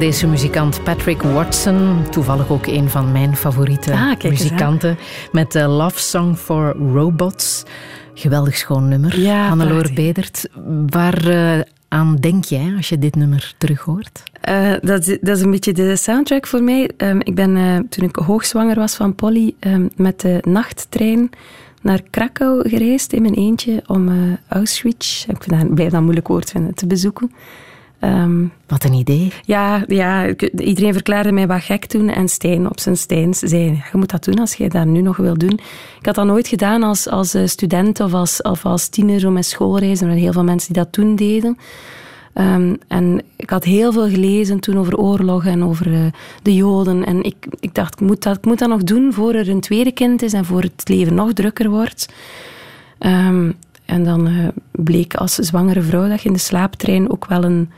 Deze 0.00 0.26
muzikant 0.26 0.82
Patrick 0.84 1.22
Watson. 1.22 2.04
Toevallig 2.10 2.50
ook 2.50 2.66
een 2.66 2.88
van 2.88 3.12
mijn 3.12 3.36
favoriete 3.36 3.92
ah, 3.92 4.22
muzikanten. 4.22 4.98
Met 5.32 5.52
de 5.52 5.66
Love 5.66 6.00
Song 6.00 6.34
for 6.34 6.76
Robots. 6.92 7.64
Geweldig 8.14 8.56
schoon 8.56 8.88
nummer. 8.88 9.20
Ja, 9.20 9.48
Hannelore 9.48 9.92
Bedert. 9.92 10.48
Waar 10.86 11.28
uh, 11.28 11.60
aan 11.88 12.16
denk 12.16 12.44
jij 12.44 12.72
als 12.76 12.88
je 12.88 12.98
dit 12.98 13.14
nummer 13.14 13.54
terug 13.58 13.80
hoort? 13.80 14.22
Uh, 14.48 14.72
dat, 14.80 15.18
dat, 15.20 15.36
is 15.36 15.42
een 15.42 15.50
beetje 15.50 15.72
de 15.72 15.96
soundtrack 15.96 16.46
voor 16.46 16.62
mij. 16.62 16.90
Um, 16.96 17.20
ik 17.20 17.34
ben 17.34 17.56
uh, 17.56 17.78
toen 17.88 18.08
ik 18.08 18.16
hoogzwanger 18.16 18.76
was 18.76 18.94
van 18.94 19.14
Polly 19.14 19.54
um, 19.60 19.90
met 19.96 20.20
de 20.20 20.38
nachttrein 20.48 21.30
naar 21.82 22.02
Krakau 22.10 22.68
gereisd 22.68 23.12
in 23.12 23.22
mijn 23.22 23.34
eentje 23.34 23.82
om 23.86 24.38
Auschwitz, 24.48 25.26
ik 25.26 25.42
vind 25.42 25.60
dat, 25.60 25.74
blijf 25.74 25.90
dat 25.90 25.98
een 25.98 26.04
moeilijk 26.04 26.28
woord 26.28 26.50
vinden, 26.50 26.74
te 26.74 26.86
bezoeken. 26.86 27.30
Ehm, 28.00 28.44
wat 28.66 28.84
een 28.84 28.92
idee. 28.92 29.32
Ja, 29.44 29.84
ja, 29.86 30.26
iedereen 30.56 30.92
verklaarde 30.92 31.32
mij 31.32 31.46
wat 31.46 31.62
gek 31.62 31.84
toen. 31.84 32.08
En 32.08 32.28
Stijn 32.28 32.70
op 32.70 32.80
zijn 32.80 32.96
Stijns 32.96 33.38
zei, 33.38 33.64
je 33.92 33.98
moet 33.98 34.10
dat 34.10 34.24
doen 34.24 34.38
als 34.38 34.54
je 34.54 34.68
dat 34.68 34.86
nu 34.86 35.00
nog 35.00 35.16
wil 35.16 35.38
doen. 35.38 35.60
Ik 35.98 36.06
had 36.06 36.14
dat 36.14 36.26
nooit 36.26 36.48
gedaan 36.48 36.82
als, 36.82 37.08
als 37.08 37.34
eh, 37.34 37.46
student 37.46 38.00
of 38.00 38.14
als, 38.14 38.42
of 38.42 38.64
als 38.64 38.88
tiener 38.88 39.26
om 39.26 39.32
mijn 39.32 39.44
schoolreizen. 39.44 40.00
Er 40.00 40.06
waren 40.06 40.22
heel 40.22 40.32
veel 40.32 40.44
mensen 40.44 40.72
die 40.72 40.82
dat 40.82 40.92
toen 40.92 41.16
deden. 41.16 41.58
Ehm, 42.32 42.74
en 42.88 43.22
ik 43.36 43.50
had 43.50 43.64
heel 43.64 43.92
veel 43.92 44.08
gelezen 44.08 44.60
toen 44.60 44.78
over 44.78 44.96
oorlog 44.96 45.46
en 45.46 45.64
over 45.64 45.86
uh, 45.86 46.06
de 46.42 46.54
Joden. 46.54 47.04
En 47.06 47.22
ik, 47.22 47.46
ik 47.60 47.74
dacht, 47.74 48.00
ik 48.00 48.06
moet, 48.06 48.22
dat, 48.22 48.36
ik 48.36 48.44
moet 48.44 48.58
dat 48.58 48.68
nog 48.68 48.82
doen 48.82 49.12
voor 49.12 49.34
er 49.34 49.48
een 49.48 49.60
tweede 49.60 49.92
kind 49.92 50.22
is 50.22 50.32
en 50.32 50.44
voor 50.44 50.62
het 50.62 50.88
leven 50.88 51.14
nog 51.14 51.32
drukker 51.32 51.70
wordt. 51.70 52.08
Um, 52.98 53.56
en 53.84 54.04
dan 54.04 54.28
uh, 54.28 54.48
bleek 54.70 55.14
als 55.14 55.34
zwangere 55.34 55.82
vrouw 55.82 56.08
dat 56.08 56.22
je 56.22 56.28
in 56.28 56.34
de 56.34 56.40
slaaptrein 56.40 57.10
ook 57.10 57.26
wel 57.26 57.44
een 57.44 57.70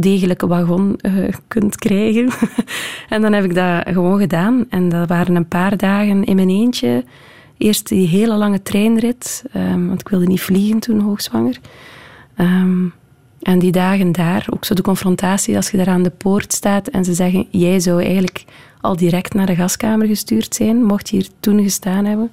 degelijke 0.00 0.46
wagon 0.46 0.98
uh, 1.02 1.28
kunt 1.48 1.76
krijgen. 1.76 2.30
en 3.08 3.22
dan 3.22 3.32
heb 3.32 3.44
ik 3.44 3.54
dat 3.54 3.82
gewoon 3.84 4.18
gedaan. 4.18 4.66
En 4.68 4.88
dat 4.88 5.08
waren 5.08 5.36
een 5.36 5.48
paar 5.48 5.76
dagen 5.76 6.24
in 6.24 6.36
mijn 6.36 6.50
eentje. 6.50 7.04
Eerst 7.56 7.88
die 7.88 8.08
hele 8.08 8.34
lange 8.34 8.62
treinrit, 8.62 9.44
um, 9.56 9.88
want 9.88 10.00
ik 10.00 10.08
wilde 10.08 10.26
niet 10.26 10.40
vliegen 10.40 10.78
toen 10.78 11.00
hoogzwanger. 11.00 11.58
Um, 12.36 12.92
en 13.42 13.58
die 13.58 13.72
dagen 13.72 14.12
daar, 14.12 14.46
ook 14.50 14.64
zo 14.64 14.74
de 14.74 14.82
confrontatie 14.82 15.56
als 15.56 15.70
je 15.70 15.76
daar 15.76 15.88
aan 15.88 16.02
de 16.02 16.10
poort 16.10 16.52
staat 16.52 16.88
en 16.88 17.04
ze 17.04 17.14
zeggen, 17.14 17.46
jij 17.50 17.80
zou 17.80 18.02
eigenlijk 18.02 18.44
al 18.80 18.96
direct 18.96 19.34
naar 19.34 19.46
de 19.46 19.54
gaskamer 19.54 20.06
gestuurd 20.06 20.54
zijn, 20.54 20.84
mocht 20.84 21.08
je 21.08 21.16
hier 21.16 21.28
toen 21.40 21.62
gestaan 21.62 22.04
hebben. 22.04 22.30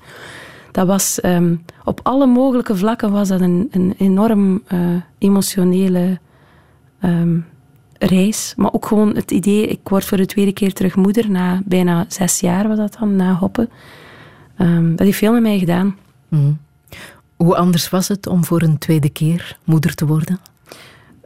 Dat 0.71 0.87
was 0.87 1.19
um, 1.23 1.63
op 1.83 1.99
alle 2.03 2.25
mogelijke 2.25 2.75
vlakken 2.75 3.11
was 3.11 3.27
dat 3.27 3.41
een, 3.41 3.67
een 3.71 3.93
enorm 3.97 4.63
uh, 4.73 4.79
emotionele 5.17 6.19
reis. 8.05 8.53
Maar 8.57 8.73
ook 8.73 8.85
gewoon 8.85 9.15
het 9.15 9.31
idee, 9.31 9.67
ik 9.67 9.79
word 9.83 10.05
voor 10.05 10.17
de 10.17 10.25
tweede 10.25 10.53
keer 10.53 10.73
terug 10.73 10.95
moeder, 10.95 11.29
na 11.29 11.61
bijna 11.65 12.05
zes 12.07 12.39
jaar 12.39 12.67
was 12.67 12.77
dat 12.77 12.97
dan, 12.99 13.15
na 13.15 13.33
hoppen. 13.33 13.69
Um, 14.57 14.95
dat 14.95 15.05
heeft 15.05 15.17
veel 15.17 15.31
met 15.31 15.41
mij 15.41 15.59
gedaan. 15.59 15.95
Mm. 16.27 16.57
Hoe 17.35 17.55
anders 17.55 17.89
was 17.89 18.07
het 18.07 18.27
om 18.27 18.45
voor 18.45 18.61
een 18.61 18.77
tweede 18.77 19.09
keer 19.09 19.57
moeder 19.63 19.95
te 19.95 20.05
worden? 20.05 20.39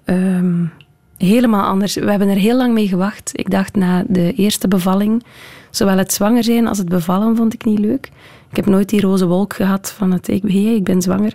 Um, 0.06 0.72
helemaal 1.18 1.65
anders. 1.65 1.95
We 1.95 2.10
hebben 2.10 2.27
er 2.27 2.35
heel 2.35 2.57
lang 2.57 2.73
mee 2.73 2.88
gewacht. 2.88 3.31
Ik 3.34 3.49
dacht 3.49 3.76
na 3.76 4.03
de 4.07 4.34
eerste 4.34 4.68
bevalling, 4.68 5.23
zowel 5.69 5.97
het 5.97 6.14
zwanger 6.14 6.43
zijn 6.43 6.68
als 6.68 6.77
het 6.77 6.89
bevallen 6.89 7.35
vond 7.35 7.53
ik 7.53 7.65
niet 7.65 7.80
leuk. 7.80 8.11
Ik 8.49 8.56
heb 8.56 8.65
nooit 8.65 8.89
die 8.89 9.01
roze 9.01 9.26
wolk 9.26 9.53
gehad 9.53 9.91
van 9.91 10.11
het 10.11 10.27
ik, 10.27 10.41
hey, 10.41 10.76
ik 10.76 10.84
ben 10.84 11.01
zwanger. 11.01 11.34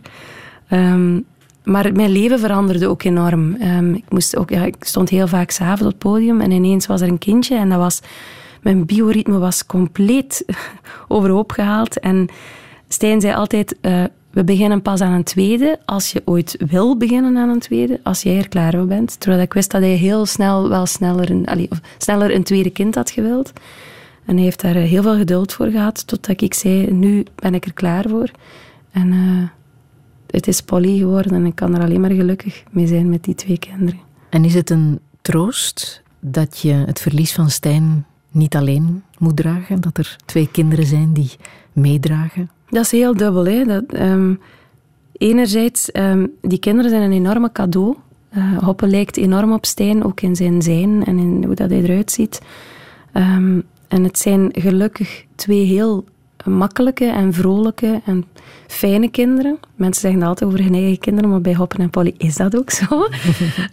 Um, 0.70 1.24
maar 1.64 1.92
mijn 1.92 2.10
leven 2.10 2.38
veranderde 2.38 2.88
ook 2.88 3.02
enorm. 3.02 3.56
Um, 3.62 3.94
ik, 3.94 4.04
moest 4.08 4.36
ook, 4.36 4.50
ja, 4.50 4.64
ik 4.64 4.76
stond 4.80 5.08
heel 5.08 5.26
vaak 5.26 5.50
s'avonds 5.50 5.82
op 5.82 5.88
het 5.88 5.98
podium 5.98 6.40
en 6.40 6.50
ineens 6.50 6.86
was 6.86 7.00
er 7.00 7.08
een 7.08 7.18
kindje 7.18 7.56
en 7.56 7.68
dat 7.68 7.78
was, 7.78 8.00
mijn 8.62 8.86
bioritme 8.86 9.38
was 9.38 9.66
compleet 9.66 10.44
overhoop 11.08 11.52
gehaald. 11.52 12.00
En 12.00 12.28
Stijn 12.88 13.20
zei 13.20 13.34
altijd, 13.34 13.76
uh, 13.82 14.04
we 14.30 14.44
beginnen 14.44 14.82
pas 14.82 15.00
aan 15.00 15.12
een 15.12 15.24
tweede 15.24 15.78
als 15.84 16.12
je 16.12 16.22
ooit 16.24 16.56
wil 16.68 16.96
beginnen 16.96 17.36
aan 17.36 17.48
een 17.48 17.58
tweede, 17.58 18.00
als 18.02 18.22
jij 18.22 18.38
er 18.38 18.48
klaar 18.48 18.72
voor 18.72 18.86
bent. 18.86 19.20
Terwijl 19.20 19.42
ik 19.42 19.52
wist 19.52 19.70
dat 19.70 19.80
hij 19.80 19.94
heel 19.94 20.26
snel 20.26 20.68
wel 20.68 20.86
sneller 20.86 21.30
een, 21.30 21.68
sneller 21.98 22.34
een 22.34 22.44
tweede 22.44 22.70
kind 22.70 22.94
had 22.94 23.10
gewild. 23.10 23.52
En 24.24 24.34
hij 24.34 24.44
heeft 24.44 24.60
daar 24.60 24.76
eh, 24.76 24.82
heel 24.82 25.02
veel 25.02 25.16
geduld 25.16 25.52
voor 25.52 25.66
gehad, 25.66 26.06
totdat 26.06 26.40
ik 26.40 26.54
zei, 26.54 26.90
nu 26.92 27.24
ben 27.34 27.54
ik 27.54 27.64
er 27.64 27.72
klaar 27.72 28.08
voor. 28.08 28.30
En... 28.92 29.12
Uh, 29.12 29.48
het 30.26 30.46
is 30.46 30.60
Polly 30.60 30.98
geworden 30.98 31.32
en 31.32 31.46
ik 31.46 31.54
kan 31.54 31.74
er 31.74 31.82
alleen 31.82 32.00
maar 32.00 32.10
gelukkig 32.10 32.62
mee 32.70 32.86
zijn 32.86 33.08
met 33.08 33.24
die 33.24 33.34
twee 33.34 33.58
kinderen. 33.58 34.00
En 34.30 34.44
is 34.44 34.54
het 34.54 34.70
een 34.70 35.00
troost 35.22 36.02
dat 36.20 36.58
je 36.58 36.72
het 36.72 37.00
verlies 37.00 37.32
van 37.32 37.50
Stijn 37.50 38.06
niet 38.30 38.56
alleen 38.56 39.02
moet 39.18 39.36
dragen? 39.36 39.80
Dat 39.80 39.98
er 39.98 40.16
twee 40.24 40.48
kinderen 40.50 40.86
zijn 40.86 41.12
die 41.12 41.30
meedragen? 41.72 42.50
Dat 42.68 42.84
is 42.84 42.90
heel 42.90 43.16
dubbel. 43.16 43.46
Hè? 43.46 43.64
Dat, 43.64 43.84
um, 43.94 44.40
enerzijds, 45.12 45.90
um, 45.92 46.32
die 46.40 46.58
kinderen 46.58 46.90
zijn 46.90 47.02
een 47.02 47.12
enorme 47.12 47.52
cadeau. 47.52 47.96
Uh, 48.36 48.58
Hoppe 48.58 48.86
lijkt 48.86 49.16
enorm 49.16 49.52
op 49.52 49.66
Stijn, 49.66 50.04
ook 50.04 50.20
in 50.20 50.36
zijn 50.36 50.62
zijn 50.62 51.04
en 51.04 51.18
in 51.18 51.44
hoe 51.44 51.54
dat 51.54 51.70
hij 51.70 51.82
eruit 51.82 52.10
ziet. 52.10 52.40
Um, 53.12 53.62
en 53.88 54.04
het 54.04 54.18
zijn 54.18 54.48
gelukkig 54.52 55.24
twee 55.34 55.64
heel 55.64 56.04
makkelijke 56.44 57.04
en 57.04 57.32
vrolijke 57.32 58.00
en 58.04 58.24
fijne 58.66 59.10
kinderen. 59.10 59.58
Mensen 59.74 60.00
zeggen 60.00 60.22
altijd 60.22 60.50
over 60.50 60.64
hun 60.64 60.74
eigen 60.74 60.98
kinderen, 60.98 61.30
maar 61.30 61.40
bij 61.40 61.54
Hoppen 61.54 61.78
en 61.78 61.90
Polly 61.90 62.14
is 62.18 62.36
dat 62.36 62.56
ook 62.56 62.70
zo. 62.70 63.08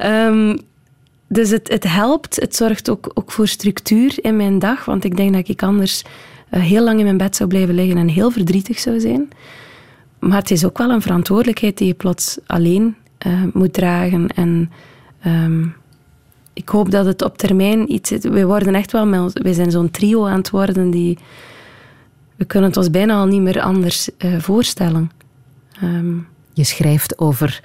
um, 0.05 0.59
dus 1.27 1.49
het, 1.49 1.67
het 1.67 1.83
helpt, 1.83 2.35
het 2.35 2.55
zorgt 2.55 2.89
ook, 2.89 3.11
ook 3.13 3.31
voor 3.31 3.47
structuur 3.47 4.17
in 4.21 4.35
mijn 4.35 4.59
dag, 4.59 4.85
want 4.85 5.03
ik 5.03 5.17
denk 5.17 5.33
dat 5.33 5.47
ik 5.47 5.63
anders 5.63 6.03
uh, 6.51 6.61
heel 6.61 6.83
lang 6.83 6.97
in 6.97 7.05
mijn 7.05 7.17
bed 7.17 7.35
zou 7.35 7.49
blijven 7.49 7.75
liggen 7.75 7.97
en 7.97 8.07
heel 8.07 8.31
verdrietig 8.31 8.79
zou 8.79 8.99
zijn. 8.99 9.29
Maar 10.19 10.37
het 10.37 10.51
is 10.51 10.65
ook 10.65 10.77
wel 10.77 10.89
een 10.89 11.01
verantwoordelijkheid 11.01 11.77
die 11.77 11.87
je 11.87 11.93
plots 11.93 12.37
alleen 12.45 12.95
uh, 13.27 13.43
moet 13.53 13.73
dragen. 13.73 14.27
En 14.27 14.71
um, 15.25 15.75
ik 16.53 16.69
hoop 16.69 16.91
dat 16.91 17.05
het 17.05 17.21
op 17.21 17.37
termijn 17.37 17.93
iets 17.93 18.11
is. 18.11 18.23
We 18.23 18.45
worden 18.45 18.75
echt 18.75 18.91
wel, 18.91 19.05
met, 19.05 19.41
wij 19.41 19.53
zijn 19.53 19.71
zo'n 19.71 19.91
trio 19.91 20.25
aan 20.25 20.37
het 20.37 20.49
worden 20.49 20.89
die. 20.89 21.17
We 22.41 22.47
kunnen 22.47 22.69
het 22.69 22.77
ons 22.77 22.89
bijna 22.89 23.13
al 23.13 23.25
niet 23.25 23.41
meer 23.41 23.61
anders 23.61 24.09
uh, 24.17 24.39
voorstellen. 24.39 25.11
Um, 25.83 26.27
je 26.53 26.63
schrijft 26.63 27.17
over 27.17 27.61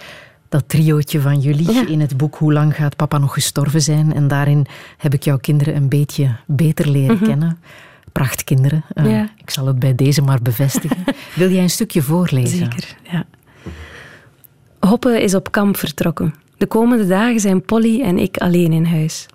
dat 0.49 0.69
triootje 0.69 1.21
van 1.21 1.41
jullie 1.41 1.73
ja. 1.73 1.87
in 1.87 2.01
het 2.01 2.17
boek 2.17 2.37
Hoe 2.37 2.53
lang 2.53 2.75
gaat 2.75 2.97
papa 2.97 3.19
nog 3.19 3.33
gestorven 3.33 3.83
zijn? 3.83 4.15
En 4.15 4.29
daarin 4.29 4.67
heb 4.97 5.15
ik 5.15 5.23
jouw 5.23 5.39
kinderen 5.39 5.77
een 5.77 5.89
beetje 5.89 6.37
beter 6.47 6.89
leren 6.89 7.13
mm 7.15 7.19
-hmm. 7.19 7.29
kennen. 7.29 7.59
Prachtkinderen. 8.13 8.85
Uh, 8.95 9.11
ja. 9.11 9.31
Ik 9.37 9.51
zal 9.51 9.67
het 9.67 9.79
bij 9.79 9.95
deze 9.95 10.23
maar 10.23 10.43
bevestigen. 10.43 11.05
Wil 11.35 11.51
jij 11.51 11.63
een 11.63 11.71
stukje 11.71 12.03
voorlezen? 12.03 12.59
Zeker, 12.59 12.97
ja. 13.03 13.25
Hoppe 14.81 15.23
is 15.23 15.35
op 15.35 15.53
kamp 15.53 15.77
vertrokken. 15.77 16.35
De 16.57 16.67
komende 16.67 17.07
dagen 17.07 17.41
zijn 17.41 17.63
Polly 17.63 18.03
en 18.03 18.19
ik 18.19 18.37
alleen 18.37 18.73
in 18.73 18.85
huis. 18.85 19.27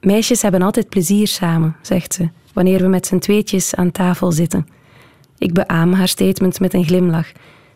Meisjes 0.00 0.42
hebben 0.42 0.62
altijd 0.62 0.88
plezier 0.88 1.26
samen, 1.26 1.76
zegt 1.82 2.14
ze, 2.14 2.28
wanneer 2.56 2.80
we 2.80 2.88
met 2.88 3.06
z'n 3.06 3.18
tweetjes 3.18 3.74
aan 3.74 3.90
tafel 3.90 4.32
zitten. 4.32 4.66
Ik 5.38 5.52
beaam 5.52 5.92
haar 5.92 6.08
statement 6.08 6.60
met 6.60 6.74
een 6.74 6.84
glimlach. 6.84 7.32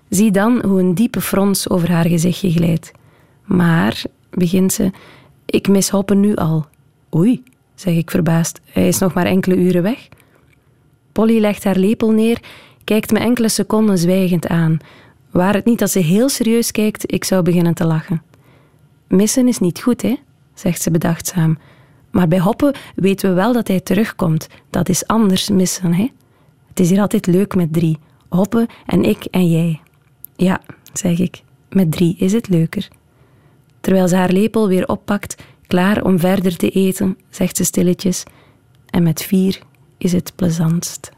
Zie 0.09 0.31
dan 0.31 0.65
hoe 0.67 0.81
een 0.81 0.95
diepe 0.95 1.21
frons 1.21 1.69
over 1.69 1.91
haar 1.91 2.07
gezichtje 2.07 2.51
glijdt. 2.51 2.93
Maar, 3.45 4.03
begint 4.31 4.73
ze, 4.73 4.91
ik 5.47 5.69
mis 5.69 5.89
Hoppen 5.89 6.21
nu 6.21 6.35
al. 6.35 6.67
Oei, 7.15 7.43
zeg 7.75 7.95
ik 7.95 8.11
verbaasd, 8.11 8.61
hij 8.65 8.89
is 8.89 8.99
nog 8.99 9.15
maar 9.15 9.27
enkele 9.27 9.57
uren 9.57 9.83
weg. 9.83 10.09
Polly 11.13 11.41
legt 11.41 11.65
haar 11.65 11.79
lepel 11.79 12.11
neer, 12.11 12.41
kijkt 12.85 13.11
me 13.11 13.19
enkele 13.19 13.49
seconden 13.49 13.99
zwijgend 13.99 14.47
aan. 14.47 14.79
Waar 15.31 15.55
het 15.55 15.65
niet 15.65 15.79
dat 15.79 15.91
ze 15.91 15.99
heel 15.99 16.29
serieus 16.29 16.71
kijkt, 16.71 17.13
ik 17.13 17.25
zou 17.25 17.43
beginnen 17.43 17.75
te 17.75 17.87
lachen. 17.87 18.23
Missen 19.09 19.49
is 19.49 19.59
niet 19.59 19.83
goed, 19.83 20.03
hè? 20.03 20.17
zegt 20.55 20.83
ze 20.83 20.91
bedachtzaam. 20.91 21.59
Maar 22.11 22.29
bij 22.29 22.39
Hoppen 22.39 22.75
weten 22.95 23.29
we 23.29 23.35
wel 23.35 23.53
dat 23.53 23.69
hij 23.69 23.81
terugkomt. 23.81 24.49
Dat 24.71 24.89
is 24.89 25.07
anders 25.07 25.49
missen, 25.49 25.95
hè? 25.95 26.11
Het 26.69 26.81
is 26.81 26.91
hier 26.91 27.01
altijd 27.01 27.27
leuk 27.27 27.55
met 27.55 27.73
drie. 27.73 27.99
Hoppen 28.29 28.67
en 28.87 29.03
ik 29.03 29.25
en 29.25 29.51
jij. 29.51 29.81
Ja, 30.37 30.61
zeg 30.93 31.19
ik. 31.19 31.43
Met 31.69 31.93
drie 31.93 32.17
is 32.19 32.33
het 32.33 32.49
leuker. 32.49 32.89
Terwijl 33.81 34.09
ze 34.09 34.17
haar 34.17 34.33
lepel 34.33 34.69
weer 34.69 34.89
oppakt, 34.89 35.43
klaar 35.67 36.05
om 36.05 36.19
verder 36.19 36.57
te 36.57 36.71
eten, 36.71 37.19
zegt 37.31 37.57
ze 37.57 37.65
stilletjes. 37.65 38.25
En 38.87 39.03
met 39.03 39.23
vier 39.23 39.61
is 39.99 40.13
het 40.13 40.33
plezantst. 40.37 41.11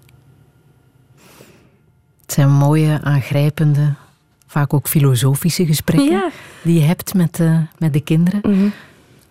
Het 2.20 2.32
zijn 2.32 2.50
mooie, 2.50 3.00
aangrijpende, 3.02 3.94
vaak 4.46 4.74
ook 4.74 4.88
filosofische 4.88 5.66
gesprekken 5.66 6.10
ja. 6.10 6.30
die 6.62 6.74
je 6.74 6.86
hebt 6.86 7.14
met, 7.14 7.38
uh, 7.38 7.58
met 7.78 7.92
de 7.92 8.00
kinderen. 8.00 8.40
Mm 8.42 8.52
-hmm. 8.52 8.72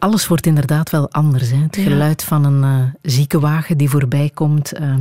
Alles 0.01 0.27
wordt 0.27 0.45
inderdaad 0.45 0.89
wel 0.89 1.11
anders. 1.11 1.49
Hè? 1.49 1.57
Het 1.57 1.77
geluid 1.77 2.21
ja. 2.21 2.27
van 2.27 2.45
een 2.45 2.79
uh, 2.79 2.85
ziekenwagen 3.01 3.77
die 3.77 3.89
voorbij 3.89 4.31
komt. 4.33 4.79
Uh, 4.79 4.95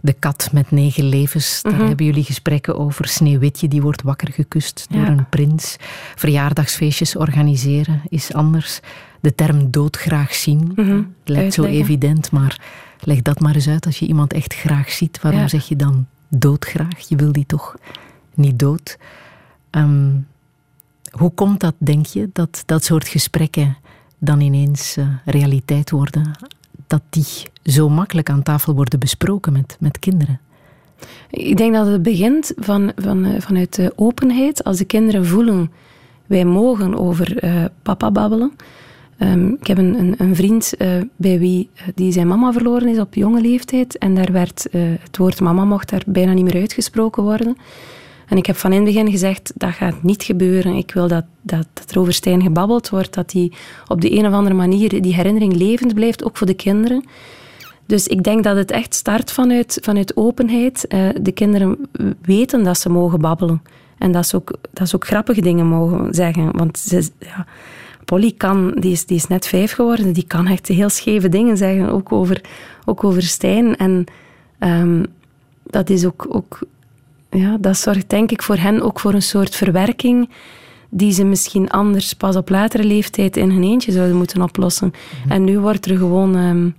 de 0.00 0.12
kat 0.12 0.48
met 0.52 0.70
negen 0.70 1.04
levens, 1.04 1.62
daar 1.62 1.72
mm 1.72 1.78
-hmm. 1.78 1.88
hebben 1.88 2.06
jullie 2.06 2.24
gesprekken 2.24 2.78
over. 2.78 3.08
Sneeuwwitje 3.08 3.68
die 3.68 3.82
wordt 3.82 4.02
wakker 4.02 4.32
gekust 4.32 4.86
door 4.90 5.06
een 5.06 5.28
prins. 5.28 5.76
Verjaardagsfeestjes 6.14 7.16
organiseren 7.16 8.02
is 8.08 8.32
anders. 8.32 8.80
De 9.20 9.34
term 9.34 9.70
doodgraag 9.70 10.34
zien 10.34 10.72
mm 10.76 10.84
-hmm. 10.84 11.14
lijkt 11.24 11.54
zo 11.54 11.64
evident, 11.64 12.30
maar 12.30 12.60
leg 13.00 13.22
dat 13.22 13.40
maar 13.40 13.54
eens 13.54 13.68
uit. 13.68 13.86
Als 13.86 13.98
je 13.98 14.06
iemand 14.06 14.32
echt 14.32 14.54
graag 14.54 14.90
ziet, 14.90 15.20
waarom 15.20 15.40
ja. 15.40 15.48
zeg 15.48 15.68
je 15.68 15.76
dan 15.76 16.06
doodgraag? 16.28 17.08
Je 17.08 17.16
wil 17.16 17.32
die 17.32 17.46
toch 17.46 17.76
niet 18.34 18.58
dood? 18.58 18.98
Um, 19.70 20.26
hoe 21.10 21.30
komt 21.34 21.60
dat, 21.60 21.74
denk 21.78 22.06
je, 22.06 22.30
dat 22.32 22.62
dat 22.66 22.84
soort 22.84 23.08
gesprekken 23.08 23.76
dan 24.24 24.40
ineens 24.40 24.96
uh, 24.96 25.08
realiteit 25.24 25.90
worden? 25.90 26.30
Dat 26.86 27.02
die 27.10 27.26
zo 27.64 27.88
makkelijk 27.88 28.30
aan 28.30 28.42
tafel 28.42 28.74
worden 28.74 28.98
besproken 28.98 29.52
met, 29.52 29.76
met 29.80 29.98
kinderen? 29.98 30.40
Ik 31.30 31.56
denk 31.56 31.74
dat 31.74 31.86
het 31.86 32.02
begint 32.02 32.52
van, 32.56 32.92
van, 32.96 33.24
uh, 33.24 33.40
vanuit 33.40 33.74
de 33.74 33.92
openheid. 33.96 34.64
Als 34.64 34.76
de 34.76 34.84
kinderen 34.84 35.26
voelen, 35.26 35.70
wij 36.26 36.44
mogen 36.44 36.98
over 36.98 37.44
uh, 37.44 37.64
papa 37.82 38.10
babbelen. 38.10 38.52
Um, 39.18 39.56
ik 39.60 39.66
heb 39.66 39.78
een, 39.78 39.98
een, 39.98 40.14
een 40.18 40.36
vriend 40.36 40.74
bij 41.16 41.38
wie 41.38 41.70
die 41.94 42.12
zijn 42.12 42.28
mama 42.28 42.52
verloren 42.52 42.88
is 42.88 42.98
op 42.98 43.14
jonge 43.14 43.40
leeftijd. 43.40 43.98
En 43.98 44.14
daar 44.14 44.32
werd 44.32 44.66
het 44.72 45.16
woord 45.16 45.40
mama 45.40 45.64
mocht 45.64 45.90
daar 45.90 46.02
bijna 46.06 46.32
niet 46.32 46.44
meer 46.44 46.60
uitgesproken 46.60 47.22
worden. 47.22 47.56
En 48.28 48.36
ik 48.36 48.46
heb 48.46 48.56
van 48.56 48.72
in 48.72 48.84
het 48.84 48.94
begin 48.94 49.10
gezegd, 49.10 49.52
dat 49.54 49.72
gaat 49.72 50.02
niet 50.02 50.22
gebeuren. 50.22 50.74
Ik 50.74 50.90
wil 50.94 51.08
dat, 51.08 51.24
dat, 51.42 51.66
er 51.90 51.98
over 51.98 52.12
Stijn 52.12 52.42
gebabbeld 52.42 52.88
wordt, 52.88 53.14
dat 53.14 53.30
die 53.30 53.52
op 53.88 54.00
de 54.00 54.18
een 54.18 54.26
of 54.26 54.32
andere 54.32 54.54
manier 54.54 55.02
die 55.02 55.14
herinnering 55.14 55.56
levend 55.56 55.94
blijft, 55.94 56.24
ook 56.24 56.36
voor 56.36 56.46
de 56.46 56.54
kinderen. 56.54 57.04
Dus 57.86 58.06
ik 58.06 58.22
denk 58.22 58.44
dat 58.44 58.56
het 58.56 58.70
echt 58.70 58.94
start 58.94 59.32
vanuit, 59.32 59.78
vanuit 59.82 60.16
openheid. 60.16 60.86
Uh, 60.88 61.08
de 61.20 61.32
kinderen 61.32 61.88
weten 62.22 62.62
dat 62.62 62.78
ze 62.78 62.88
mogen 62.88 63.20
babbelen. 63.20 63.62
En 63.98 64.12
dat 64.12 64.26
ze 64.26 64.36
ook, 64.36 64.56
dat 64.72 64.88
ze 64.88 64.96
ook 64.96 65.06
grappige 65.06 65.40
dingen 65.40 65.66
mogen 65.66 66.14
zeggen. 66.14 66.56
Want 66.56 66.78
ze, 66.78 67.10
ja, 67.18 67.46
Polly 68.04 68.32
kan, 68.36 68.74
die 68.78 68.92
is, 68.92 69.06
die 69.06 69.16
is 69.16 69.26
net 69.26 69.46
vijf 69.46 69.72
geworden, 69.72 70.12
die 70.12 70.26
kan 70.26 70.46
echt 70.46 70.66
heel 70.66 70.88
scheve 70.88 71.28
dingen 71.28 71.56
zeggen, 71.56 71.88
ook 71.88 72.12
over, 72.12 72.40
ook 72.84 73.04
over 73.04 73.22
Stijn. 73.22 73.76
En 73.76 74.04
um, 74.58 75.06
dat 75.62 75.90
is 75.90 76.04
ook, 76.06 76.26
ook 76.28 76.58
ja, 77.34 77.56
dat 77.60 77.76
zorgt 77.76 78.10
denk 78.10 78.30
ik 78.30 78.42
voor 78.42 78.56
hen 78.56 78.82
ook 78.82 79.00
voor 79.00 79.14
een 79.14 79.22
soort 79.22 79.54
verwerking 79.56 80.28
die 80.90 81.12
ze 81.12 81.24
misschien 81.24 81.70
anders 81.70 82.12
pas 82.12 82.36
op 82.36 82.48
latere 82.48 82.84
leeftijd 82.84 83.36
in 83.36 83.50
hun 83.50 83.62
eentje 83.62 83.92
zouden 83.92 84.16
moeten 84.16 84.42
oplossen. 84.42 84.92
Mm-hmm. 84.94 85.30
En 85.30 85.44
nu 85.44 85.58
wordt 85.58 85.86
er 85.86 85.96
gewoon... 85.96 86.36
Um, 86.36 86.74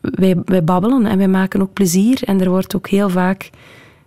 wij, 0.00 0.36
wij 0.44 0.64
babbelen 0.64 1.06
en 1.06 1.18
wij 1.18 1.28
maken 1.28 1.62
ook 1.62 1.72
plezier. 1.72 2.22
En 2.24 2.40
er 2.40 2.50
wordt 2.50 2.76
ook 2.76 2.88
heel 2.88 3.08
vaak... 3.08 3.50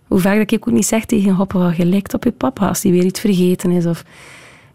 Hoe 0.06 0.18
vaak 0.18 0.36
dat 0.36 0.50
ik 0.50 0.68
ook 0.68 0.74
niet 0.74 0.86
zeg 0.86 1.04
tegen 1.04 1.34
Hoppe, 1.34 1.58
wel, 1.58 1.72
je 1.72 1.84
lijkt 1.84 2.14
op 2.14 2.24
je 2.24 2.32
papa 2.32 2.68
als 2.68 2.82
hij 2.82 2.92
weer 2.92 3.04
iets 3.04 3.20
vergeten 3.20 3.70
is. 3.70 3.86
Of, 3.86 4.04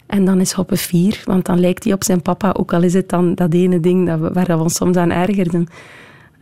en 0.06 0.26
dan 0.26 0.40
is 0.40 0.52
Hoppe 0.52 0.78
vier, 0.78 1.22
want 1.26 1.46
dan 1.46 1.60
lijkt 1.60 1.84
hij 1.84 1.94
op 1.94 2.04
zijn 2.04 2.22
papa, 2.22 2.52
ook 2.52 2.74
al 2.74 2.84
is 2.84 2.94
het 2.94 3.10
dan 3.10 3.36
dat 3.36 3.54
ene 3.54 3.80
ding 3.80 4.08
dat 4.08 4.20
we, 4.20 4.32
waar 4.34 4.46
we 4.46 4.58
ons 4.58 4.76
soms 4.76 4.96
aan 4.98 5.12
ergerden. 5.12 5.68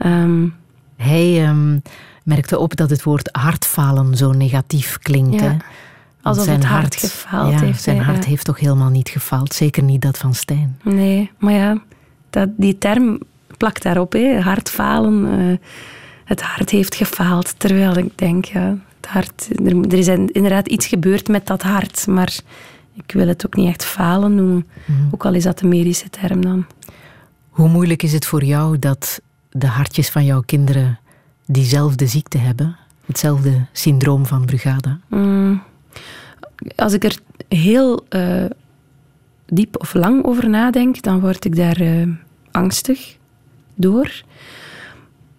Um, 0.05 0.53
hij... 1.01 1.49
Um 1.49 1.81
merkte 2.23 2.59
op 2.59 2.75
dat 2.75 2.89
het 2.89 3.03
woord 3.03 3.29
hartfalen 3.31 4.17
zo 4.17 4.31
negatief 4.31 4.97
klinkt. 5.01 5.41
Ja. 5.41 5.57
Alsof 6.21 6.43
zijn 6.43 6.57
het 6.57 6.65
hart, 6.65 6.81
hart 6.81 6.95
gefaald 6.95 7.51
ja, 7.51 7.59
heeft. 7.59 7.81
Zijn 7.81 8.01
hart 8.01 8.23
ja. 8.23 8.29
heeft 8.29 8.45
toch 8.45 8.59
helemaal 8.59 8.89
niet 8.89 9.09
gefaald. 9.09 9.53
Zeker 9.53 9.83
niet 9.83 10.01
dat 10.01 10.17
van 10.17 10.33
Stijn. 10.33 10.79
Nee, 10.83 11.31
maar 11.37 11.53
ja, 11.53 11.81
dat, 12.29 12.49
die 12.57 12.77
term 12.77 13.19
plakt 13.57 13.83
daarop. 13.83 14.13
Hè. 14.13 14.39
Hartfalen, 14.39 15.39
uh, 15.39 15.57
het 16.25 16.41
hart 16.41 16.69
heeft 16.69 16.95
gefaald. 16.95 17.59
Terwijl 17.59 17.97
ik 17.97 18.17
denk, 18.17 18.45
ja, 18.45 18.77
het 18.99 19.09
hart, 19.09 19.49
er, 19.65 19.81
er, 19.81 19.97
is 19.97 20.07
inderdaad 20.07 20.67
iets 20.67 20.87
gebeurd 20.87 21.27
met 21.27 21.47
dat 21.47 21.61
hart. 21.61 22.07
Maar 22.07 22.39
ik 22.93 23.11
wil 23.11 23.27
het 23.27 23.45
ook 23.45 23.55
niet 23.55 23.67
echt 23.67 23.85
falen 23.85 24.35
noemen. 24.35 24.67
Mm. 24.85 25.09
Ook 25.11 25.25
al 25.25 25.33
is 25.33 25.43
dat 25.43 25.61
een 25.61 25.69
medische 25.69 26.09
term 26.09 26.41
dan. 26.41 26.65
Hoe 27.49 27.69
moeilijk 27.69 28.03
is 28.03 28.13
het 28.13 28.25
voor 28.25 28.43
jou 28.43 28.79
dat 28.79 29.21
de 29.51 29.67
hartjes 29.67 30.09
van 30.09 30.25
jouw 30.25 30.41
kinderen 30.41 30.99
diezelfde 31.45 32.07
ziekte 32.07 32.37
hebben? 32.37 32.75
Hetzelfde 33.05 33.65
syndroom 33.71 34.25
van 34.25 34.45
Brugada? 34.45 34.99
Mm, 35.07 35.61
als 36.75 36.93
ik 36.93 37.03
er 37.03 37.17
heel 37.47 38.05
uh, 38.09 38.45
diep 39.47 39.79
of 39.79 39.93
lang 39.93 40.23
over 40.23 40.49
nadenk, 40.49 41.01
dan 41.01 41.19
word 41.19 41.45
ik 41.45 41.55
daar 41.55 41.81
uh, 41.81 42.07
angstig 42.51 43.17
door. 43.75 44.23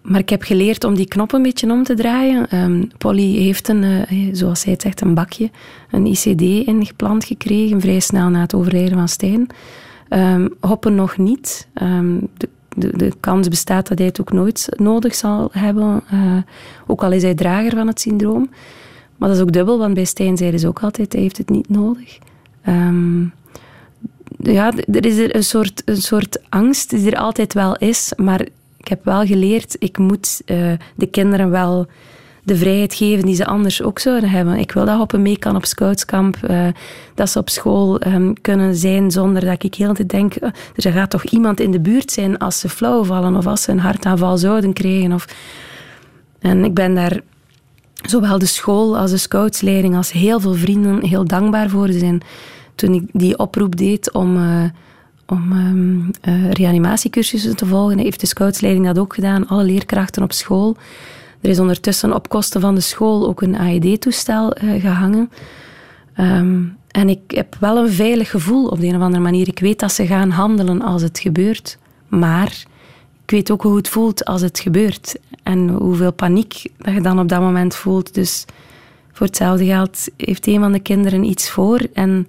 Maar 0.01 0.19
ik 0.19 0.29
heb 0.29 0.43
geleerd 0.43 0.83
om 0.83 0.95
die 0.95 1.07
knop 1.07 1.33
een 1.33 1.41
beetje 1.41 1.71
om 1.71 1.83
te 1.83 1.93
draaien. 1.93 2.55
Um, 2.55 2.89
Polly 2.97 3.35
heeft 3.35 3.67
een, 3.67 3.83
uh, 3.83 4.29
zoals 4.31 4.59
zij 4.59 4.71
het 4.71 4.81
zegt, 4.81 5.01
een 5.01 5.13
bakje, 5.13 5.51
een 5.91 6.05
ICD 6.05 6.41
ingeplant 6.67 7.25
gekregen, 7.25 7.81
vrij 7.81 7.99
snel 7.99 8.29
na 8.29 8.41
het 8.41 8.53
overlijden 8.53 8.97
van 8.97 9.07
Stijn. 9.07 9.47
Um, 10.09 10.53
hoppen 10.59 10.95
nog 10.95 11.17
niet. 11.17 11.67
Um, 11.81 12.27
de 12.37 12.49
de, 12.75 12.97
de 12.97 13.11
kans 13.19 13.47
bestaat 13.47 13.87
dat 13.87 13.97
hij 13.97 14.07
het 14.07 14.21
ook 14.21 14.31
nooit 14.31 14.67
nodig 14.75 15.15
zal 15.15 15.49
hebben, 15.51 16.03
uh, 16.13 16.37
ook 16.87 17.03
al 17.03 17.11
is 17.11 17.21
hij 17.21 17.35
drager 17.35 17.71
van 17.71 17.87
het 17.87 17.99
syndroom. 17.99 18.49
Maar 19.17 19.29
dat 19.29 19.37
is 19.37 19.43
ook 19.43 19.51
dubbel, 19.51 19.77
want 19.77 19.93
bij 19.93 20.05
Stijn 20.05 20.37
zeiden 20.37 20.59
ze 20.59 20.67
ook 20.67 20.83
altijd, 20.83 21.13
hij 21.13 21.21
heeft 21.21 21.37
het 21.37 21.49
niet 21.49 21.69
nodig. 21.69 22.17
Ehm, 22.61 23.21
ja, 24.37 24.71
er 24.91 25.05
is 25.05 25.17
er 25.17 25.35
een 25.35 25.43
soort, 25.43 25.81
een 25.85 26.01
soort 26.01 26.39
angst 26.49 26.89
die 26.89 27.11
er 27.11 27.17
altijd 27.17 27.53
wel 27.53 27.75
is, 27.75 28.13
maar 28.15 28.41
ik 28.77 28.87
heb 28.87 29.05
wel 29.05 29.25
geleerd, 29.25 29.75
ik 29.79 29.97
moet 29.97 30.41
uh, 30.45 30.71
de 30.95 31.07
kinderen 31.07 31.49
wel 31.49 31.87
de 32.43 32.55
vrijheid 32.55 32.93
geven 32.93 33.25
die 33.25 33.35
ze 33.35 33.45
anders 33.45 33.81
ook 33.81 33.99
zouden 33.99 34.29
hebben. 34.29 34.57
Ik 34.57 34.71
wil 34.71 34.85
dat 34.85 34.97
Hoppen 34.97 35.21
mee 35.21 35.37
kan 35.37 35.55
op 35.55 35.65
scoutskamp. 35.65 36.37
Uh, 36.49 36.67
dat 37.15 37.29
ze 37.29 37.39
op 37.39 37.49
school 37.49 38.05
um, 38.07 38.41
kunnen 38.41 38.75
zijn 38.75 39.11
zonder 39.11 39.45
dat 39.45 39.63
ik 39.63 39.75
heel 39.75 39.87
de 39.87 39.93
tijd 39.93 40.09
denk... 40.09 40.35
Uh, 40.41 40.49
er 40.75 40.91
gaat 40.91 41.09
toch 41.09 41.23
iemand 41.23 41.59
in 41.59 41.71
de 41.71 41.79
buurt 41.79 42.11
zijn 42.11 42.37
als 42.37 42.59
ze 42.59 42.69
flauw 42.69 43.03
vallen 43.03 43.35
of 43.35 43.47
als 43.47 43.61
ze 43.61 43.71
een 43.71 43.79
hartaanval 43.79 44.37
zouden 44.37 44.73
krijgen. 44.73 45.13
Of... 45.13 45.25
En 46.39 46.63
ik 46.63 46.73
ben 46.73 46.95
daar 46.95 47.19
zowel 48.05 48.39
de 48.39 48.45
school 48.45 48.97
als 48.97 49.11
de 49.11 49.17
scoutsleiding 49.17 49.95
als 49.95 50.11
heel 50.11 50.39
veel 50.39 50.53
vrienden 50.53 51.05
heel 51.05 51.25
dankbaar 51.25 51.69
voor 51.69 51.91
zijn. 51.91 52.21
Toen 52.75 52.93
ik 52.93 53.03
die 53.11 53.37
oproep 53.37 53.75
deed 53.75 54.13
om... 54.13 54.37
Uh, 54.37 54.63
om 55.27 55.51
um, 55.51 56.11
reanimatiecursussen 56.51 57.55
te 57.55 57.65
volgen, 57.65 57.97
heeft 57.97 58.19
de 58.19 58.27
scoutsleiding 58.27 58.85
dat 58.85 58.99
ook 58.99 59.13
gedaan. 59.13 59.47
Alle 59.47 59.63
leerkrachten 59.63 60.23
op 60.23 60.31
school. 60.31 60.77
Er 61.43 61.49
is 61.49 61.59
ondertussen 61.59 62.13
op 62.13 62.29
kosten 62.29 62.61
van 62.61 62.75
de 62.75 62.81
school 62.81 63.27
ook 63.27 63.41
een 63.41 63.57
AED-toestel 63.57 64.63
uh, 64.63 64.81
gehangen. 64.81 65.31
Um, 66.19 66.77
en 66.91 67.09
ik 67.09 67.19
heb 67.27 67.55
wel 67.59 67.77
een 67.77 67.91
veilig 67.91 68.29
gevoel 68.29 68.67
op 68.67 68.79
de 68.79 68.87
een 68.87 68.95
of 68.95 69.01
andere 69.01 69.23
manier. 69.23 69.47
Ik 69.47 69.59
weet 69.59 69.79
dat 69.79 69.91
ze 69.91 70.05
gaan 70.05 70.29
handelen 70.29 70.81
als 70.81 71.01
het 71.01 71.19
gebeurt. 71.19 71.77
Maar 72.07 72.63
ik 73.23 73.31
weet 73.31 73.51
ook 73.51 73.61
hoe 73.61 73.75
het 73.75 73.89
voelt 73.89 74.25
als 74.25 74.41
het 74.41 74.59
gebeurt. 74.59 75.15
En 75.43 75.69
hoeveel 75.69 76.13
paniek 76.13 76.63
dat 76.77 76.93
je 76.93 77.01
dan 77.01 77.19
op 77.19 77.29
dat 77.29 77.41
moment 77.41 77.75
voelt. 77.75 78.13
Dus 78.13 78.45
voor 79.11 79.25
hetzelfde 79.25 79.65
geld 79.65 80.09
heeft 80.17 80.47
een 80.47 80.59
van 80.59 80.71
de 80.71 80.79
kinderen 80.79 81.23
iets 81.23 81.49
voor. 81.49 81.79
En 81.93 82.27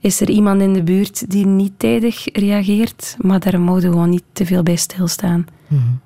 is 0.00 0.20
er 0.20 0.30
iemand 0.30 0.60
in 0.60 0.72
de 0.72 0.82
buurt 0.82 1.30
die 1.30 1.46
niet 1.46 1.72
tijdig 1.76 2.26
reageert. 2.32 3.16
Maar 3.20 3.40
daar 3.40 3.60
mogen 3.60 3.82
we 3.82 3.88
gewoon 3.88 4.10
niet 4.10 4.24
te 4.32 4.46
veel 4.46 4.62
bij 4.62 4.76
stilstaan. 4.76 5.46
Mm 5.66 6.00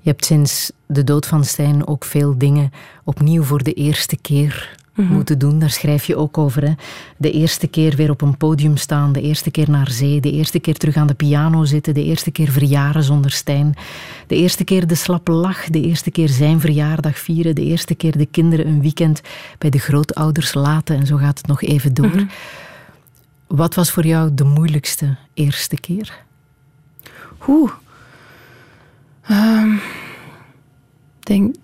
je 0.00 0.10
hebt 0.10 0.24
sinds 0.24 0.72
de 0.86 1.04
dood 1.04 1.26
van 1.26 1.44
Stijn 1.44 1.86
ook 1.86 2.04
veel 2.04 2.38
dingen 2.38 2.70
opnieuw 3.04 3.42
voor 3.42 3.62
de 3.62 3.72
eerste 3.72 4.16
keer 4.16 4.76
mhm. 4.94 5.12
moeten 5.12 5.38
doen. 5.38 5.58
Daar 5.58 5.70
schrijf 5.70 6.04
je 6.04 6.16
ook 6.16 6.38
over. 6.38 6.64
Hè? 6.64 6.72
De 7.16 7.30
eerste 7.30 7.66
keer 7.66 7.96
weer 7.96 8.10
op 8.10 8.20
een 8.20 8.36
podium 8.36 8.76
staan, 8.76 9.12
de 9.12 9.20
eerste 9.20 9.50
keer 9.50 9.70
naar 9.70 9.90
zee, 9.90 10.20
de 10.20 10.32
eerste 10.32 10.58
keer 10.58 10.76
terug 10.76 10.96
aan 10.96 11.06
de 11.06 11.14
piano 11.14 11.64
zitten, 11.64 11.94
de 11.94 12.04
eerste 12.04 12.30
keer 12.30 12.48
verjaren 12.50 13.02
zonder 13.02 13.30
Stijn, 13.30 13.74
de 14.26 14.36
eerste 14.36 14.64
keer 14.64 14.86
de 14.86 14.94
slappe 14.94 15.32
lach, 15.32 15.64
de 15.64 15.80
eerste 15.80 16.10
keer 16.10 16.28
zijn 16.28 16.60
verjaardag 16.60 17.18
vieren, 17.18 17.54
de 17.54 17.64
eerste 17.64 17.94
keer 17.94 18.16
de 18.18 18.26
kinderen 18.26 18.66
een 18.66 18.80
weekend 18.80 19.20
bij 19.58 19.70
de 19.70 19.78
grootouders 19.78 20.54
laten 20.54 20.96
en 20.96 21.06
zo 21.06 21.16
gaat 21.16 21.38
het 21.38 21.46
nog 21.46 21.62
even 21.62 21.94
door. 21.94 22.06
Mhm. 22.06 22.24
Wat 23.46 23.74
was 23.74 23.90
voor 23.90 24.06
jou 24.06 24.34
de 24.34 24.44
moeilijkste 24.44 25.16
eerste 25.34 25.80
keer? 25.80 26.18
Oeh. 27.46 27.72
Um, 29.30 29.80
denk, 31.20 31.54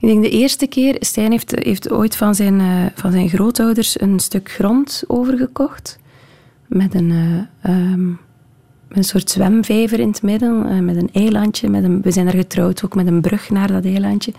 ik 0.00 0.08
denk 0.08 0.22
de 0.22 0.30
eerste 0.30 0.66
keer, 0.66 0.96
Stijn 1.00 1.30
heeft, 1.30 1.54
heeft 1.54 1.90
ooit 1.90 2.16
van 2.16 2.34
zijn, 2.34 2.60
uh, 2.60 2.86
van 2.94 3.12
zijn 3.12 3.28
grootouders 3.28 4.00
een 4.00 4.20
stuk 4.20 4.50
grond 4.50 5.04
overgekocht. 5.06 5.98
Met 6.66 6.94
een, 6.94 7.10
uh, 7.10 7.92
een 8.88 9.04
soort 9.04 9.30
zwemvijver 9.30 10.00
in 10.00 10.08
het 10.08 10.22
midden, 10.22 10.72
uh, 10.72 10.78
met 10.78 10.96
een 10.96 11.10
eilandje. 11.12 11.68
Met 11.68 11.84
een, 11.84 12.02
we 12.02 12.10
zijn 12.10 12.26
er 12.26 12.36
getrouwd 12.36 12.84
ook 12.84 12.94
met 12.94 13.06
een 13.06 13.20
brug 13.20 13.50
naar 13.50 13.72
dat 13.72 13.84
eilandje. 13.84 14.32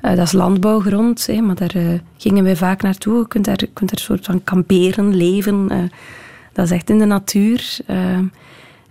dat 0.00 0.18
is 0.18 0.32
landbouwgrond, 0.32 1.28
maar 1.42 1.54
daar 1.54 2.00
gingen 2.16 2.44
we 2.44 2.56
vaak 2.56 2.82
naartoe. 2.82 3.18
Je 3.18 3.28
kunt 3.28 3.44
daar, 3.44 3.60
je 3.60 3.70
kunt 3.72 3.90
daar 3.90 4.00
soort 4.00 4.24
van 4.24 4.44
kamperen, 4.44 5.16
leven. 5.16 5.90
dat 6.52 6.64
is 6.64 6.70
echt 6.70 6.90
in 6.90 6.98
de 6.98 7.04
natuur. 7.04 7.80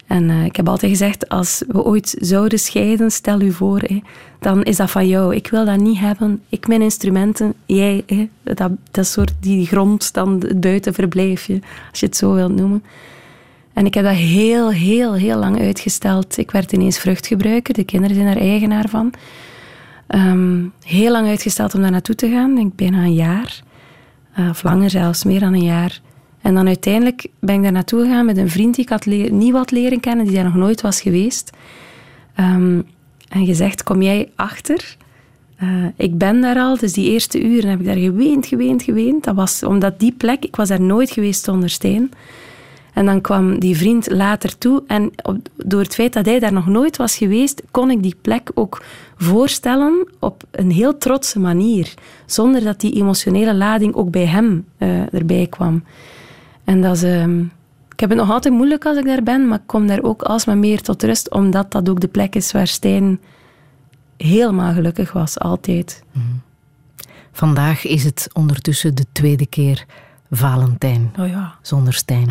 Ehm, 0.07 0.17
en 0.17 0.29
uh, 0.29 0.45
ik 0.45 0.55
heb 0.55 0.69
altijd 0.69 0.91
gezegd, 0.91 1.29
als 1.29 1.63
we 1.67 1.83
ooit 1.83 2.15
zouden 2.19 2.59
scheiden, 2.59 3.11
stel 3.11 3.41
u 3.41 3.51
voor, 3.51 3.79
hè, 3.79 4.01
dan 4.39 4.63
is 4.63 4.77
dat 4.77 4.91
van 4.91 5.07
jou. 5.07 5.35
Ik 5.35 5.47
wil 5.47 5.65
dat 5.65 5.79
niet 5.79 5.99
hebben. 5.99 6.41
Ik 6.49 6.67
mijn 6.67 6.81
instrumenten, 6.81 7.53
jij, 7.65 8.03
hè, 8.05 8.29
dat, 8.43 8.71
dat 8.91 9.07
soort 9.07 9.33
die 9.39 9.65
grond, 9.65 10.13
dan 10.13 10.33
het 10.39 10.59
buitenverblijfje, 10.59 11.61
als 11.89 11.99
je 11.99 12.05
het 12.05 12.17
zo 12.17 12.33
wilt 12.33 12.55
noemen. 12.55 12.83
En 13.73 13.85
ik 13.85 13.93
heb 13.93 14.03
dat 14.03 14.15
heel, 14.15 14.71
heel, 14.71 15.13
heel 15.13 15.37
lang 15.37 15.59
uitgesteld. 15.59 16.37
Ik 16.37 16.51
werd 16.51 16.71
ineens 16.71 16.99
vruchtgebruiker, 16.99 17.73
de 17.73 17.83
kinderen 17.83 18.15
zijn 18.15 18.27
er 18.27 18.41
eigenaar 18.41 18.89
van. 18.89 19.13
Um, 20.07 20.73
heel 20.83 21.11
lang 21.11 21.27
uitgesteld 21.27 21.75
om 21.75 21.81
daar 21.81 21.91
naartoe 21.91 22.15
te 22.15 22.29
gaan, 22.29 22.55
denk 22.55 22.75
bijna 22.75 23.03
een 23.03 23.13
jaar. 23.13 23.61
Uh, 24.39 24.49
of 24.49 24.63
langer 24.63 24.89
zelfs, 24.89 25.23
meer 25.23 25.39
dan 25.39 25.53
een 25.53 25.63
jaar. 25.63 26.01
En 26.41 26.53
dan 26.53 26.67
uiteindelijk 26.67 27.27
ben 27.39 27.55
ik 27.55 27.63
daar 27.63 27.71
naartoe 27.71 28.01
gegaan 28.01 28.25
met 28.25 28.37
een 28.37 28.49
vriend 28.49 28.75
die 28.75 28.83
ik 28.83 28.89
had 28.89 29.05
niet 29.05 29.51
wat 29.51 29.71
leren 29.71 29.99
kennen, 29.99 30.25
die 30.25 30.35
daar 30.35 30.43
nog 30.43 30.55
nooit 30.55 30.81
was 30.81 31.01
geweest. 31.01 31.49
Um, 32.39 32.85
en 33.29 33.45
gezegd, 33.45 33.83
kom 33.83 34.01
jij 34.01 34.29
achter? 34.35 34.97
Uh, 35.63 35.85
ik 35.95 36.17
ben 36.17 36.41
daar 36.41 36.57
al, 36.57 36.77
dus 36.77 36.93
die 36.93 37.11
eerste 37.11 37.43
uren 37.43 37.69
heb 37.69 37.79
ik 37.79 37.85
daar 37.85 37.97
geweend, 37.97 38.45
geweend, 38.45 38.83
geweend. 38.83 39.23
Dat 39.23 39.35
was 39.35 39.63
omdat 39.63 39.99
die 39.99 40.13
plek, 40.17 40.43
ik 40.45 40.55
was 40.55 40.67
daar 40.67 40.81
nooit 40.81 41.11
geweest 41.11 41.43
zonder 41.43 41.69
steen. 41.69 42.11
En 42.93 43.05
dan 43.05 43.21
kwam 43.21 43.59
die 43.59 43.77
vriend 43.77 44.11
later 44.11 44.57
toe 44.57 44.83
en 44.87 45.11
door 45.55 45.81
het 45.81 45.93
feit 45.93 46.13
dat 46.13 46.25
hij 46.25 46.39
daar 46.39 46.53
nog 46.53 46.67
nooit 46.67 46.97
was 46.97 47.15
geweest, 47.17 47.63
kon 47.71 47.91
ik 47.91 48.03
die 48.03 48.15
plek 48.21 48.51
ook 48.53 48.83
voorstellen 49.17 50.07
op 50.19 50.43
een 50.51 50.71
heel 50.71 50.97
trotse 50.97 51.39
manier. 51.39 51.93
Zonder 52.25 52.63
dat 52.63 52.79
die 52.79 52.93
emotionele 52.95 53.55
lading 53.55 53.93
ook 53.93 54.11
bij 54.11 54.25
hem 54.25 54.65
uh, 54.77 55.13
erbij 55.13 55.47
kwam. 55.49 55.83
En 56.67 56.81
dat 56.81 56.95
is, 56.95 57.03
ehm, 57.03 57.39
ik 57.91 57.99
heb 57.99 58.09
het 58.09 58.17
nog 58.17 58.29
altijd 58.29 58.53
moeilijk 58.53 58.85
als 58.85 58.97
ik 58.97 59.05
daar 59.05 59.23
ben, 59.23 59.47
maar 59.47 59.57
ik 59.57 59.67
kom 59.67 59.87
daar 59.87 60.03
ook 60.03 60.21
alsmaar 60.21 60.57
meer 60.57 60.81
tot 60.81 61.03
rust, 61.03 61.31
omdat 61.31 61.71
dat 61.71 61.89
ook 61.89 61.99
de 61.99 62.07
plek 62.07 62.35
is 62.35 62.51
waar 62.51 62.67
Stijn 62.67 63.19
helemaal 64.17 64.73
gelukkig 64.73 65.11
was, 65.11 65.39
altijd. 65.39 66.03
Mhm. 66.11 66.25
Vandaag 67.31 67.85
is 67.85 68.03
het 68.03 68.29
ondertussen 68.33 68.95
de 68.95 69.05
tweede 69.11 69.45
keer 69.45 69.85
Valentijn. 70.31 71.13
Oh 71.19 71.27
ja. 71.27 71.55
Zonder 71.61 71.93
Stijn. 71.93 72.27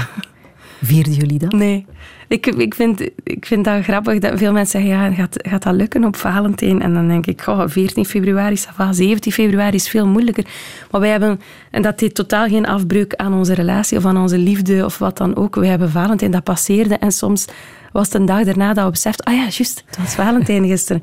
Vierden 0.83 1.13
jullie 1.13 1.39
dat? 1.39 1.53
Nee. 1.53 1.87
Ik, 2.29 2.47
ik, 2.47 2.75
vind, 2.75 3.01
ik 3.23 3.47
vind 3.47 3.65
dat 3.65 3.83
grappig 3.83 4.19
dat 4.19 4.39
veel 4.39 4.53
mensen 4.53 4.81
zeggen, 4.81 5.01
ja, 5.01 5.15
gaat, 5.15 5.37
gaat 5.49 5.63
dat 5.63 5.75
lukken 5.75 6.05
op 6.05 6.17
Valentijn? 6.17 6.83
En 6.83 6.95
dan 6.95 7.09
denk 7.09 7.27
ik, 7.27 7.47
oh, 7.47 7.63
14 7.67 8.05
februari 8.05 8.53
is 8.53 8.69
17 8.91 9.33
februari 9.33 9.75
is 9.75 9.89
veel 9.89 10.07
moeilijker. 10.07 10.45
Maar 10.91 11.01
wij 11.01 11.11
hebben, 11.11 11.41
en 11.71 11.83
dat 11.83 11.99
deed 11.99 12.15
totaal 12.15 12.49
geen 12.49 12.67
afbreuk 12.67 13.15
aan 13.15 13.35
onze 13.35 13.55
relatie 13.55 13.99
of 13.99 14.05
aan 14.05 14.17
onze 14.17 14.39
liefde 14.39 14.85
of 14.85 14.99
wat 14.99 15.17
dan 15.17 15.37
ook. 15.37 15.55
We 15.55 15.67
hebben 15.67 15.91
Valentijn, 15.91 16.31
dat 16.31 16.45
passeerde. 16.45 16.95
En 16.95 17.13
soms 17.13 17.45
was 17.93 18.07
het 18.07 18.15
een 18.15 18.27
dag 18.27 18.45
daarna 18.45 18.75
dat 18.75 18.85
we 18.85 18.91
beseften, 18.91 19.25
ah 19.25 19.35
ja, 19.35 19.41
juist, 19.41 19.83
het 19.87 19.99
was 19.99 20.15
Valentijn 20.15 20.67
gisteren. 20.75 21.03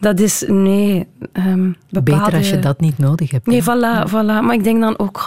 Dat 0.00 0.20
is, 0.20 0.44
nee... 0.46 1.06
Um, 1.32 1.76
Beter 1.90 2.34
als 2.34 2.50
je 2.50 2.58
dat 2.58 2.80
niet 2.80 2.98
nodig 2.98 3.30
hebt. 3.30 3.46
Nee, 3.46 3.62
voilà, 3.62 4.08
voilà. 4.08 4.42
Maar 4.42 4.54
ik 4.54 4.64
denk 4.64 4.80
dan 4.80 4.98
ook, 4.98 5.24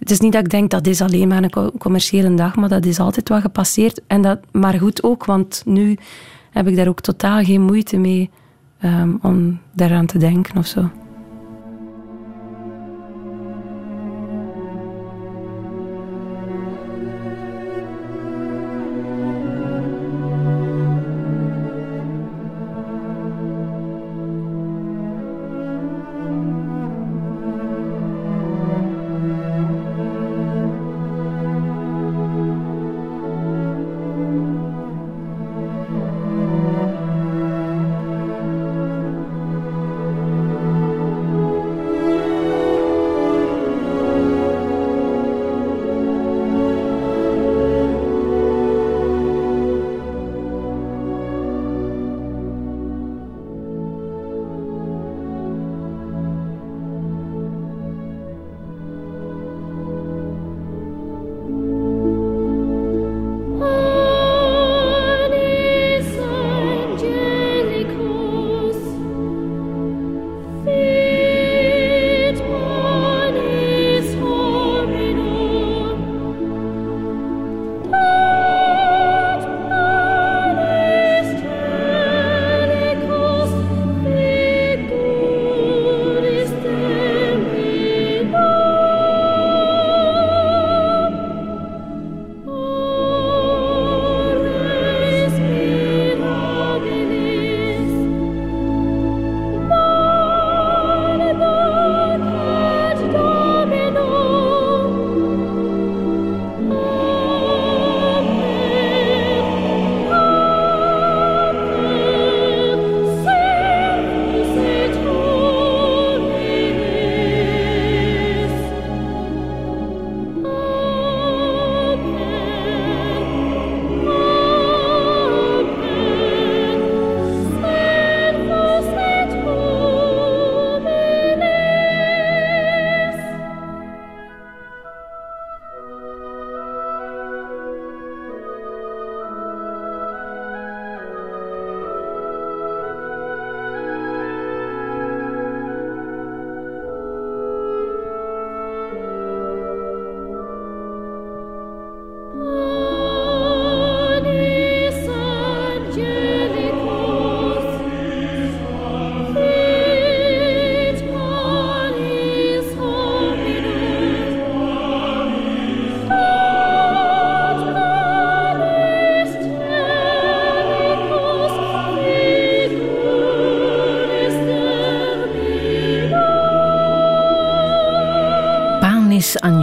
het 0.00 0.10
is 0.10 0.20
niet 0.20 0.32
dat 0.32 0.44
ik 0.44 0.50
denk 0.50 0.70
dat 0.70 0.86
is 0.86 1.00
alleen 1.00 1.28
maar 1.28 1.42
een 1.42 1.72
commerciële 1.78 2.34
dag, 2.34 2.56
maar 2.56 2.68
dat 2.68 2.84
is 2.84 2.98
altijd 2.98 3.28
wat 3.28 3.40
gepasseerd. 3.40 4.00
En 4.06 4.22
dat, 4.22 4.38
maar 4.52 4.74
goed 4.74 5.02
ook, 5.02 5.24
want 5.24 5.62
nu 5.64 5.98
heb 6.50 6.68
ik 6.68 6.76
daar 6.76 6.88
ook 6.88 7.00
totaal 7.00 7.44
geen 7.44 7.62
moeite 7.62 7.96
mee 7.96 8.30
um, 8.84 9.18
om 9.22 9.60
daaraan 9.72 10.06
te 10.06 10.18
denken 10.18 10.56
of 10.56 10.66
zo. 10.66 10.90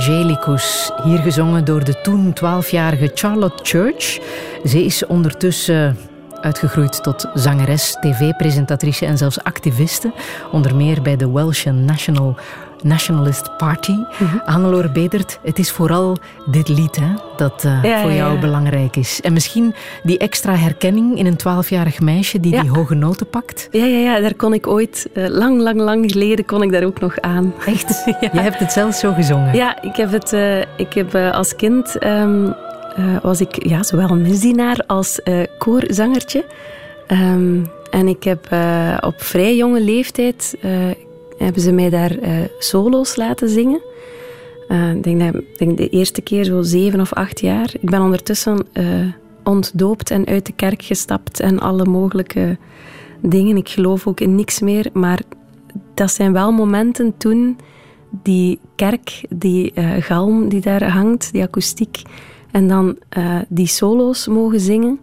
Angelicus, 0.08 0.92
hier 1.04 1.18
gezongen 1.18 1.66
door 1.66 1.84
de 1.84 2.02
toen 2.02 2.34
12-jarige 2.34 3.12
Charlotte 3.14 3.64
Church. 3.64 4.20
Ze 4.66 4.86
is 4.86 5.06
ondertussen 5.06 5.98
uitgegroeid 6.42 7.04
tot 7.04 7.26
zangeres, 7.34 7.98
tv-presentatrice 8.02 9.06
en 9.06 9.18
zelfs 9.18 9.44
activiste. 9.44 10.12
Onder 10.52 10.76
meer 10.76 11.02
bij 11.02 11.16
de 11.16 11.32
Welsh 11.32 11.66
National 11.66 12.36
Nationalist 12.84 13.58
Party. 13.58 13.92
Mm 13.92 14.08
-hmm. 14.18 14.42
Hannelore 14.46 14.92
Bedert, 14.92 15.40
het 15.44 15.60
is 15.60 15.72
vooral 15.72 16.18
dit 16.46 16.68
lied 16.68 16.96
hè, 16.96 17.14
dat 17.38 17.64
uh, 17.66 18.02
voor 18.02 18.12
jou 18.12 18.34
ja, 18.34 18.40
belangrijk 18.40 18.96
is. 18.96 19.22
En 19.22 19.34
misschien 19.34 19.74
die 20.04 20.18
extra 20.18 20.56
herkenning 20.56 21.18
in 21.18 21.26
een 21.26 21.36
twaalfjarig 21.36 22.00
meisje 22.00 22.40
die 22.40 22.62
die 22.62 22.70
hoge 22.70 22.96
noten 22.96 23.30
pakt. 23.30 23.68
Ja, 23.72 23.86
ja, 23.86 23.98
ja 23.98 24.20
daar 24.20 24.36
kon 24.36 24.54
ik 24.54 24.68
ooit, 24.68 25.10
uh, 25.14 25.28
lang, 25.28 25.62
lang, 25.62 25.80
lang 25.80 26.12
geleden, 26.12 26.46
kon 26.46 26.62
ik 26.62 26.72
daar 26.72 26.84
ook 26.84 27.00
nog 27.00 27.20
aan. 27.20 27.54
Echt? 27.66 28.04
Je 28.34 28.40
hebt 28.40 28.60
het 28.60 28.72
zelf 28.72 28.96
zo 28.96 29.14
gezongen? 29.14 29.56
Ja, 29.56 29.82
ik 29.82 29.96
heb, 29.96 30.12
het, 30.12 30.34
uh, 30.34 30.60
ik 30.60 30.94
heb 30.94 31.16
als 31.16 31.56
kind... 31.56 32.06
Um, 32.06 32.56
was 33.22 33.42
ik 33.42 33.68
ja, 33.68 33.84
zowel 33.84 34.16
misdienaar 34.16 34.84
als 34.88 35.20
koorzangertje. 35.58 36.46
Um, 37.08 37.66
en 37.90 38.08
ik 38.08 38.24
heb 38.24 38.48
op 39.02 39.22
vrij 39.22 39.56
jonge 39.56 39.82
leeftijd 39.82 40.56
hebben 41.38 41.62
ze 41.62 41.72
mij 41.72 41.90
daar 41.90 42.20
uh, 42.20 42.30
solo's 42.60 43.16
laten 43.16 43.50
zingen. 43.50 43.82
Uh, 44.70 44.94
ik 44.94 45.04
denk, 45.04 45.20
dat, 45.20 45.44
denk 45.58 45.78
de 45.78 45.90
eerste 45.90 46.22
keer 46.22 46.44
zo 46.44 46.62
zeven 46.62 47.00
of 47.00 47.14
acht 47.14 47.40
jaar. 47.40 47.74
Ik 47.80 47.90
ben 47.90 48.02
ondertussen 48.02 48.68
uh, 48.74 49.06
ontdoopt 49.44 50.12
en 50.12 50.26
uit 50.26 50.46
de 50.46 50.54
kerk 50.54 50.82
gestapt 50.82 51.40
en 51.40 51.60
alle 51.60 51.86
mogelijke 51.86 52.58
dingen. 53.22 53.58
Ik 53.58 53.70
geloof 53.70 54.08
ook 54.08 54.20
in 54.20 54.36
niks 54.36 54.60
meer, 54.60 54.90
maar 54.94 55.22
dat 55.94 56.12
zijn 56.12 56.34
wel 56.34 56.52
momenten 56.52 57.18
toen 57.18 57.58
die 58.24 58.60
kerk, 58.76 59.26
die 59.30 59.74
galm 60.00 60.50
die 60.50 60.62
daar 60.62 60.90
hangt, 60.90 61.32
die 61.32 61.44
akoestiek, 61.44 62.02
en 62.52 62.68
dan 62.68 62.98
die 63.48 63.68
solo's 63.68 64.28
mogen 64.28 64.60
zingen 64.60 65.00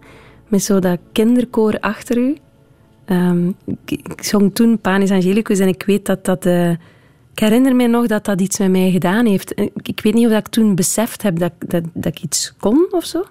met 0.49 0.63
zo 0.63 0.79
dat 0.79 0.99
kinderkoor 1.13 1.81
achter 1.81 2.19
u. 2.19 2.37
Um, 3.09 3.55
ik, 3.85 4.23
zong 4.23 4.55
toen 4.55 4.79
Panis 4.79 5.11
Angelicus 5.11 5.59
en 5.59 5.69
ik 5.69 5.83
weet 5.87 6.07
dat 6.07 6.25
dat... 6.25 6.47
Uh, 6.47 6.71
ik 7.33 7.41
herinner 7.41 7.77
me 7.77 7.87
nog 7.87 8.07
dat 8.07 8.25
dat 8.25 8.41
iets 8.41 8.59
met 8.59 8.71
mij 8.71 8.91
gedaan 8.91 9.27
heeft. 9.27 9.61
Ik, 9.61 9.89
ik 9.89 10.01
weet 10.01 10.15
niet 10.15 10.27
of 10.27 10.33
ik 10.33 10.49
toen 10.49 10.75
beseft 10.75 11.23
heb 11.23 11.39
dat, 11.39 11.53
dat, 11.59 11.85
dat 11.93 12.17
ik 12.17 12.23
iets 12.23 12.55
kon 12.59 12.87
of 12.91 13.05
zo. 13.05 13.25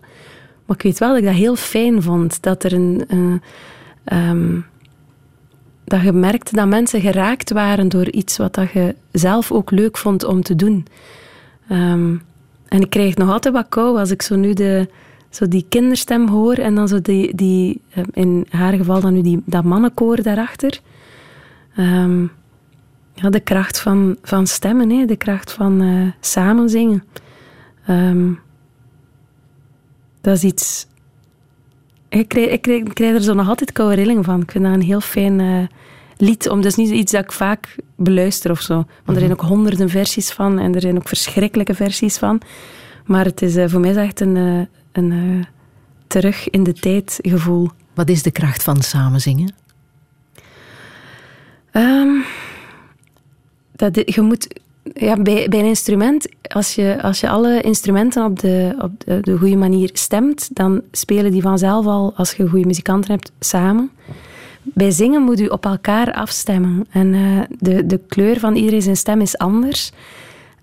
Maar 0.65 0.75
ik 0.75 0.83
weet 0.83 0.99
wel 0.99 1.09
dat 1.09 1.17
ik 1.17 1.25
dat 1.25 1.33
heel 1.33 1.55
fijn 1.55 2.01
vond. 2.01 2.41
Dat 2.41 2.63
er 2.63 2.73
een... 2.73 3.03
Uh, 4.05 4.29
um, 4.29 4.65
dat 5.85 6.01
je 6.01 6.11
merkte 6.11 6.55
dat 6.55 6.67
mensen 6.67 7.01
geraakt 7.01 7.51
waren 7.51 7.89
door 7.89 8.09
iets 8.09 8.37
wat 8.37 8.53
dat 8.53 8.71
je 8.71 8.95
zelf 9.11 9.51
ook 9.51 9.71
leuk 9.71 9.97
vond 9.97 10.23
om 10.23 10.41
te 10.41 10.55
doen. 10.55 10.85
Um, 11.71 12.21
en 12.67 12.81
ik 12.81 12.89
krijg 12.89 13.15
nog 13.15 13.29
altijd 13.29 13.53
wat 13.53 13.69
kou 13.69 13.99
als 13.99 14.11
ik 14.11 14.21
zo 14.21 14.35
nu 14.35 14.53
de, 14.53 14.87
zo 15.35 15.47
die 15.47 15.65
kinderstem 15.69 16.27
hoor 16.27 16.53
en 16.53 16.75
dan 16.75 16.87
zo 16.87 17.01
die, 17.01 17.35
die 17.35 17.81
eh, 17.89 18.03
in 18.11 18.45
haar 18.49 18.73
geval 18.73 19.01
dan 19.01 19.13
nu 19.13 19.21
die, 19.21 19.41
dat 19.45 19.63
mannenkoor 19.63 20.21
daarachter. 20.21 20.79
Um, 21.77 22.31
ja, 23.13 23.29
de 23.29 23.39
kracht 23.39 23.79
van, 23.79 24.17
van 24.21 24.47
stemmen, 24.47 24.89
hè, 24.89 25.05
de 25.05 25.15
kracht 25.15 25.51
van 25.51 25.81
uh, 25.81 26.11
samen 26.19 26.69
zingen. 26.69 27.03
Um, 27.89 28.39
dat 30.21 30.35
is 30.35 30.43
iets... 30.43 30.87
Ik 32.09 32.27
krijg, 32.27 32.49
ik, 32.49 32.61
krijg, 32.61 32.79
ik 32.83 32.93
krijg 32.93 33.15
er 33.15 33.21
zo 33.21 33.33
nog 33.33 33.47
altijd 33.47 33.71
koude 33.71 33.95
rilling 33.95 34.25
van. 34.25 34.41
Ik 34.41 34.51
vind 34.51 34.63
dat 34.63 34.73
een 34.73 34.81
heel 34.81 35.01
fijn 35.01 35.39
uh, 35.39 35.63
lied. 36.17 36.49
Om, 36.49 36.61
dat 36.61 36.71
is 36.71 36.75
niet 36.75 36.89
iets 36.89 37.11
dat 37.11 37.23
ik 37.23 37.31
vaak 37.31 37.75
beluister 37.95 38.51
of 38.51 38.61
zo. 38.61 38.73
Want 38.73 38.87
er 39.05 39.23
zijn 39.23 39.31
mhm. 39.31 39.31
ook 39.31 39.47
honderden 39.47 39.89
versies 39.89 40.31
van 40.31 40.59
en 40.59 40.75
er 40.75 40.81
zijn 40.81 40.95
ook 40.95 41.07
verschrikkelijke 41.07 41.73
versies 41.73 42.17
van. 42.17 42.41
Maar 43.05 43.25
het 43.25 43.41
is, 43.41 43.55
uh, 43.55 43.67
voor 43.67 43.79
mij 43.79 43.89
is 43.89 43.95
echt 43.95 44.19
een 44.19 44.67
een 44.93 45.11
uh, 45.11 45.43
terug 46.07 46.49
in 46.49 46.63
de 46.63 46.73
tijd 46.73 47.19
gevoel. 47.21 47.69
Wat 47.93 48.09
is 48.09 48.23
de 48.23 48.31
kracht 48.31 48.63
van 48.63 48.81
samenzingen? 48.81 49.53
Um, 51.71 52.23
dat 53.71 54.13
je 54.13 54.21
moet 54.21 54.47
ja, 54.93 55.17
bij, 55.21 55.47
bij 55.49 55.59
een 55.59 55.65
instrument, 55.65 56.27
als 56.41 56.75
je, 56.75 57.01
als 57.01 57.19
je 57.19 57.29
alle 57.29 57.61
instrumenten 57.61 58.25
op, 58.25 58.39
de, 58.39 58.75
op 58.79 58.91
de, 58.97 59.19
de 59.21 59.37
goede 59.37 59.55
manier 59.55 59.89
stemt, 59.93 60.49
dan 60.55 60.81
spelen 60.91 61.31
die 61.31 61.41
vanzelf 61.41 61.85
al, 61.85 62.13
als 62.15 62.33
je 62.33 62.47
goede 62.47 62.65
muzikanten 62.65 63.11
hebt, 63.11 63.31
samen. 63.39 63.91
Bij 64.61 64.91
zingen 64.91 65.21
moet 65.21 65.39
je 65.39 65.51
op 65.51 65.65
elkaar 65.65 66.13
afstemmen. 66.13 66.85
En 66.89 67.13
uh, 67.13 67.41
de, 67.59 67.85
de 67.85 67.99
kleur 68.07 68.39
van 68.39 68.55
iedereen 68.55 68.81
zijn 68.81 68.97
stem 68.97 69.21
is 69.21 69.37
anders. 69.37 69.91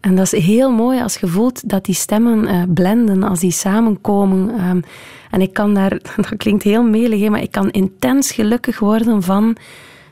En 0.01 0.15
dat 0.15 0.33
is 0.33 0.45
heel 0.45 0.73
mooi 0.73 1.01
als 1.03 1.17
je 1.17 1.27
voelt 1.27 1.69
dat 1.69 1.85
die 1.85 1.95
stemmen 1.95 2.45
uh, 2.45 2.63
blenden, 2.75 3.23
als 3.23 3.41
die 3.41 3.51
samenkomen. 3.51 4.69
Um, 4.69 4.83
en 5.31 5.41
ik 5.41 5.53
kan 5.53 5.75
daar, 5.75 5.91
dat 6.17 6.37
klinkt 6.37 6.63
heel 6.63 6.83
melig, 6.83 7.29
maar 7.29 7.43
ik 7.43 7.51
kan 7.51 7.71
intens 7.71 8.31
gelukkig 8.31 8.79
worden 8.79 9.23
van 9.23 9.57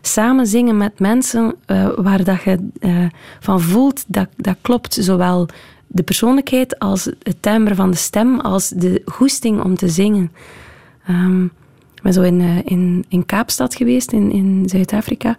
samen 0.00 0.46
zingen 0.46 0.76
met 0.76 0.98
mensen 0.98 1.54
uh, 1.66 1.88
waar 1.96 2.24
dat 2.24 2.42
je 2.42 2.68
uh, 2.80 3.06
van 3.40 3.60
voelt 3.60 4.04
dat 4.06 4.28
dat 4.36 4.56
klopt. 4.60 4.94
Zowel 5.00 5.48
de 5.86 6.02
persoonlijkheid 6.02 6.78
als 6.78 7.04
het 7.04 7.36
timbre 7.42 7.74
van 7.74 7.90
de 7.90 7.96
stem, 7.96 8.40
als 8.40 8.68
de 8.68 9.02
goesting 9.04 9.62
om 9.62 9.76
te 9.76 9.88
zingen. 9.88 10.32
Um, 11.10 11.44
ik 11.94 12.02
ben 12.02 12.12
zo 12.12 12.22
in, 12.22 12.40
in, 12.64 13.04
in 13.08 13.26
Kaapstad 13.26 13.74
geweest, 13.74 14.12
in, 14.12 14.32
in 14.32 14.62
Zuid-Afrika, 14.66 15.36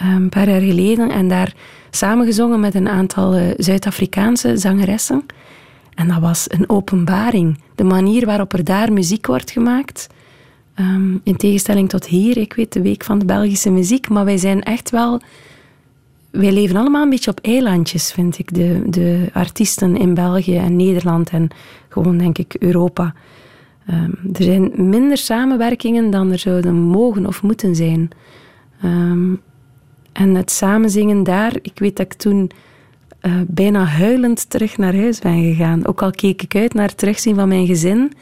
een 0.00 0.28
paar 0.28 0.48
jaar 0.48 0.60
geleden. 0.60 1.10
En 1.10 1.28
daar 1.28 1.54
samengezongen 1.90 2.60
met 2.60 2.74
een 2.74 2.88
aantal 2.88 3.38
uh, 3.38 3.42
Zuid-Afrikaanse 3.56 4.56
zangeressen. 4.56 5.26
En 5.94 6.08
dat 6.08 6.20
was 6.20 6.46
een 6.48 6.68
openbaring. 6.68 7.58
De 7.74 7.84
manier 7.84 8.26
waarop 8.26 8.52
er 8.52 8.64
daar 8.64 8.92
muziek 8.92 9.26
wordt 9.26 9.50
gemaakt. 9.50 10.06
Um, 10.80 11.20
in 11.24 11.36
tegenstelling 11.36 11.88
tot 11.88 12.06
hier, 12.06 12.36
ik 12.36 12.52
weet 12.52 12.72
de 12.72 12.82
Week 12.82 13.04
van 13.04 13.18
de 13.18 13.24
Belgische 13.24 13.70
Muziek, 13.70 14.08
maar 14.08 14.24
wij 14.24 14.38
zijn 14.38 14.62
echt 14.62 14.90
wel. 14.90 15.20
Wij 16.30 16.52
leven 16.52 16.76
allemaal 16.76 17.02
een 17.02 17.10
beetje 17.10 17.30
op 17.30 17.40
eilandjes, 17.40 18.12
vind 18.12 18.38
ik, 18.38 18.54
de, 18.54 18.82
de 18.86 19.28
artiesten 19.32 19.96
in 19.96 20.14
België 20.14 20.56
en 20.56 20.76
Nederland 20.76 21.30
en 21.30 21.48
gewoon, 21.88 22.18
denk 22.18 22.38
ik, 22.38 22.56
Europa. 22.58 23.14
Um, 23.90 24.34
er 24.34 24.44
zijn 24.44 24.88
minder 24.88 25.16
samenwerkingen 25.16 26.10
dan 26.10 26.30
er 26.32 26.38
zouden 26.38 26.74
mogen 26.74 27.26
of 27.26 27.42
moeten 27.42 27.76
zijn. 27.76 28.10
Um, 28.84 29.40
en 30.18 30.34
het 30.34 30.50
samenzingen 30.50 31.22
daar, 31.24 31.52
ik 31.62 31.78
weet 31.78 31.96
dat 31.96 32.06
ik 32.06 32.12
toen 32.12 32.50
uh, 33.22 33.40
bijna 33.46 33.84
huilend 33.84 34.50
terug 34.50 34.76
naar 34.76 34.94
huis 34.94 35.18
ben 35.18 35.42
gegaan. 35.42 35.86
Ook 35.86 36.02
al 36.02 36.10
keek 36.10 36.42
ik 36.42 36.54
uit 36.54 36.74
naar 36.74 36.88
het 36.88 36.98
terugzien 36.98 37.34
van 37.34 37.48
mijn 37.48 37.66
gezin. 37.66 38.12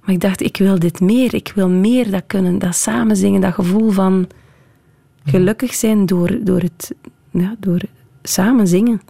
Maar 0.00 0.14
ik 0.14 0.20
dacht, 0.20 0.42
ik 0.42 0.56
wil 0.56 0.78
dit 0.78 1.00
meer. 1.00 1.34
Ik 1.34 1.52
wil 1.54 1.68
meer 1.68 2.10
dat 2.10 2.22
kunnen, 2.26 2.58
dat 2.58 2.76
samenzingen, 2.76 3.40
dat 3.40 3.54
gevoel 3.54 3.90
van 3.90 4.28
gelukkig 5.24 5.74
zijn 5.74 6.06
door, 6.06 6.38
door 6.42 6.60
het 6.60 6.94
ja, 7.30 7.54
door 7.58 7.80
samen 8.22 8.66
zingen. 8.66 9.00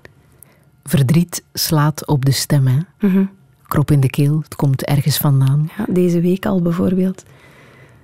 Verdriet 0.84 1.44
slaat 1.52 2.06
op 2.06 2.24
de 2.24 2.32
stem, 2.32 2.66
hè? 2.66 3.08
Mm 3.08 3.30
Krop 3.66 3.90
in 3.90 4.00
de 4.00 4.10
keel, 4.10 4.40
het 4.42 4.56
komt 4.56 4.84
ergens 4.84 5.16
vandaan. 5.16 5.70
Ja, 5.76 5.84
deze 5.88 6.20
week 6.20 6.46
al 6.46 6.62
bijvoorbeeld. 6.62 7.22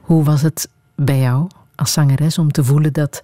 Hoe 0.00 0.24
was 0.24 0.42
het 0.42 0.68
bij 0.94 1.18
jou 1.18 1.48
als 1.74 1.92
zangeres 1.92 2.38
om 2.38 2.52
te 2.52 2.64
voelen 2.64 2.92
dat 2.92 3.22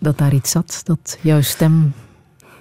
dat 0.00 0.18
daar 0.18 0.34
iets 0.34 0.50
zat, 0.50 0.80
dat 0.84 1.18
jouw 1.20 1.40
stem 1.40 1.92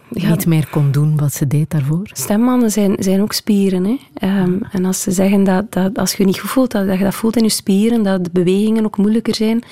niet 0.10 0.46
meer 0.46 0.68
kon 0.70 0.92
doen 0.92 1.18
wat 1.18 1.34
ze 1.34 1.48
deed 1.48 1.70
daarvoor? 1.70 2.10
Stemmannen 2.14 2.72
zijn, 2.72 2.96
zijn 3.00 3.22
ook 3.22 3.34
spieren. 3.34 3.86
Hè? 3.86 3.98
Ehm, 4.14 4.58
en 4.72 4.86
als 4.86 5.02
ze 5.02 5.12
zeggen 5.12 5.44
dat, 5.44 5.72
dat 5.72 5.98
als 5.98 6.14
je 6.14 6.26
niet 6.26 6.40
goed 6.40 6.50
voelt, 6.50 6.72
dat, 6.72 6.88
dat 6.88 6.98
je 6.98 7.04
dat 7.04 7.16
voelt 7.16 7.36
in 7.36 7.44
je 7.44 7.50
spieren, 7.50 8.04
dat 8.04 8.24
de 8.24 8.30
bewegingen 8.34 8.86
ook 8.86 8.98
moeilijker 8.98 9.36
zijn. 9.36 9.64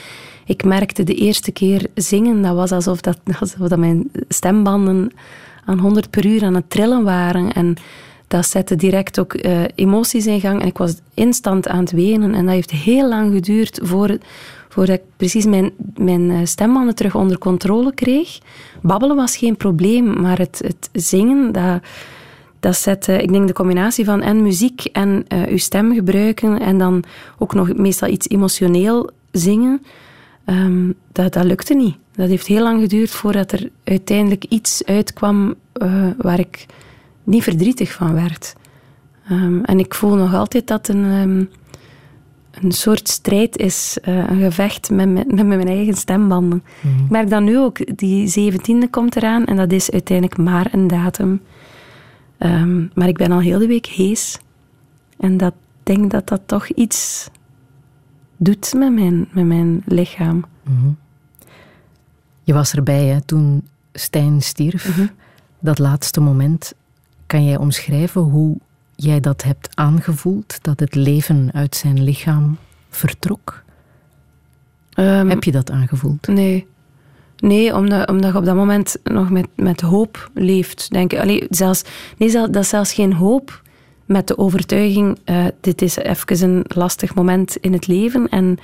Ik 0.45 0.63
merkte 0.63 1.03
de 1.03 1.15
eerste 1.15 1.51
keer 1.51 1.87
zingen, 1.93 2.41
dat 2.41 2.55
was 2.55 2.71
alsof, 2.71 3.01
dat, 3.01 3.19
alsof 3.39 3.67
dat 3.67 3.79
mijn 3.79 4.11
stembanden 4.29 5.11
aan 5.65 5.79
100 5.79 6.09
per 6.09 6.25
uur 6.25 6.43
aan 6.43 6.55
het 6.55 6.69
trillen 6.69 7.03
waren. 7.03 7.53
En 7.53 7.75
dat 8.27 8.45
zette 8.45 8.75
direct 8.75 9.19
ook 9.19 9.33
uh, 9.33 9.61
emoties 9.75 10.25
in 10.25 10.39
gang. 10.39 10.61
En 10.61 10.67
ik 10.67 10.77
was 10.77 10.95
instant 11.13 11.67
aan 11.67 11.79
het 11.79 11.91
wenen. 11.91 12.33
En 12.33 12.45
dat 12.45 12.53
heeft 12.53 12.71
heel 12.71 13.07
lang 13.07 13.33
geduurd 13.33 13.79
voor, 13.83 14.17
voordat 14.77 14.95
ik 14.95 15.03
precies 15.15 15.45
mijn, 15.45 15.71
mijn 15.95 16.31
eh, 16.31 16.37
stembanden 16.43 16.95
terug 16.95 17.15
onder 17.15 17.37
controle 17.37 17.93
kreeg. 17.93 18.39
Babbelen 18.81 19.15
was 19.15 19.37
geen 19.37 19.57
probleem, 19.57 20.21
maar 20.21 20.37
het, 20.37 20.61
het 20.63 20.89
zingen, 20.93 21.51
dat, 21.51 21.81
dat 22.59 22.75
zet, 22.75 23.07
ik 23.07 23.31
denk 23.31 23.47
de 23.47 23.53
combinatie 23.53 24.05
van 24.05 24.21
en 24.21 24.41
muziek 24.41 24.85
en 24.85 25.25
uh, 25.33 25.47
uw 25.47 25.57
stem 25.57 25.93
gebruiken 25.93 26.59
en 26.59 26.77
dan 26.77 27.03
ook 27.37 27.53
nog 27.53 27.73
meestal 27.73 28.09
iets 28.09 28.29
emotioneel 28.29 29.09
zingen, 29.31 29.81
um, 30.45 30.93
dat, 31.11 31.33
dat 31.33 31.43
lukte 31.43 31.73
niet. 31.73 31.95
Dat 32.15 32.29
heeft 32.29 32.47
heel 32.47 32.63
lang 32.63 32.81
geduurd 32.81 33.11
voordat 33.11 33.51
er 33.51 33.69
uiteindelijk 33.83 34.43
iets 34.43 34.85
uitkwam 34.85 35.55
waar 36.17 36.39
ik 36.39 36.65
niet 37.23 37.43
verdrietig 37.43 37.91
van 37.91 38.13
werd. 38.13 38.55
Um, 39.31 39.63
en 39.63 39.79
ik 39.79 39.93
voel 39.93 40.15
nog 40.15 40.33
altijd 40.33 40.67
dat 40.67 40.87
een... 40.87 41.03
Um, 41.03 41.49
een 42.61 42.71
soort 42.71 43.07
strijd 43.07 43.57
is, 43.57 43.97
uh, 44.07 44.29
een 44.29 44.39
gevecht 44.39 44.89
met, 44.89 45.13
met, 45.13 45.27
met, 45.27 45.45
mijn 45.45 45.67
eigen 45.67 45.93
stembanden. 45.93 46.63
Mm. 46.81 47.03
Ik 47.03 47.09
merk 47.09 47.29
dat 47.29 47.41
nu 47.41 47.57
ook, 47.57 47.97
die 47.97 48.27
zeventiende 48.27 48.89
komt 48.89 49.15
eraan 49.15 49.45
en 49.45 49.55
dat 49.55 49.71
is 49.71 49.91
uiteindelijk 49.91 50.37
maar 50.39 50.73
een 50.73 50.87
datum. 50.87 51.41
Ehm, 52.37 52.85
maar 52.93 53.07
ik 53.07 53.17
ben 53.17 53.31
al 53.31 53.39
heel 53.39 53.59
de 53.59 53.67
week 53.67 53.85
hees. 53.85 54.39
En 55.19 55.37
dat 55.37 55.53
denk 55.83 56.11
dat 56.11 56.27
dat 56.27 56.41
toch 56.45 56.67
iets 56.67 57.29
doet 58.37 58.73
met 58.73 58.93
mijn, 58.93 59.27
met 59.31 59.45
mijn 59.45 59.81
lichaam. 59.85 60.45
Mhm. 60.63 60.89
Je 62.43 62.53
was 62.53 62.73
erbij 62.73 63.05
hè, 63.05 63.21
toen 63.21 63.63
Stijn 63.93 64.41
stierf. 64.41 64.97
Mhm. 64.97 65.07
Dat 65.59 65.79
laatste 65.79 66.19
moment. 66.19 66.73
Kan 67.25 67.45
jij 67.45 67.57
omschrijven 67.57 68.21
hoe 68.21 68.57
jij 68.97 69.19
dat 69.19 69.43
hebt 69.43 69.69
aangevoeld? 69.73 70.59
Dat 70.61 70.79
het 70.79 70.95
leven 70.95 71.49
uit 71.53 71.75
zijn 71.75 72.03
lichaam 72.03 72.57
vertrok? 72.89 73.63
Ehm, 74.93 75.29
Heb 75.29 75.43
je 75.43 75.51
dat 75.51 75.71
aangevoeld? 75.71 76.27
Nee. 76.27 76.67
Nee, 77.37 77.75
omdat, 77.75 78.09
omdat 78.09 78.31
je 78.31 78.37
op 78.37 78.45
dat 78.45 78.55
moment 78.55 78.97
nog 79.03 79.29
met, 79.29 79.47
met 79.55 79.81
hoop 79.81 80.31
leeft. 80.33 80.91
Denk. 80.91 81.13
Allee, 81.13 81.45
zelfs, 81.49 81.83
nee, 82.17 82.31
dat 82.31 82.55
is 82.55 82.69
zelfs 82.69 82.93
geen 82.93 83.13
hoop 83.13 83.61
met 84.05 84.27
de 84.27 84.37
overtuiging, 84.37 85.19
uh, 85.25 85.45
dit 85.61 85.81
is 85.81 85.95
even 85.95 86.49
een 86.49 86.65
lastig 86.67 87.15
moment 87.15 87.55
in 87.55 87.73
het 87.73 87.87
leven 87.87 88.29
en 88.29 88.57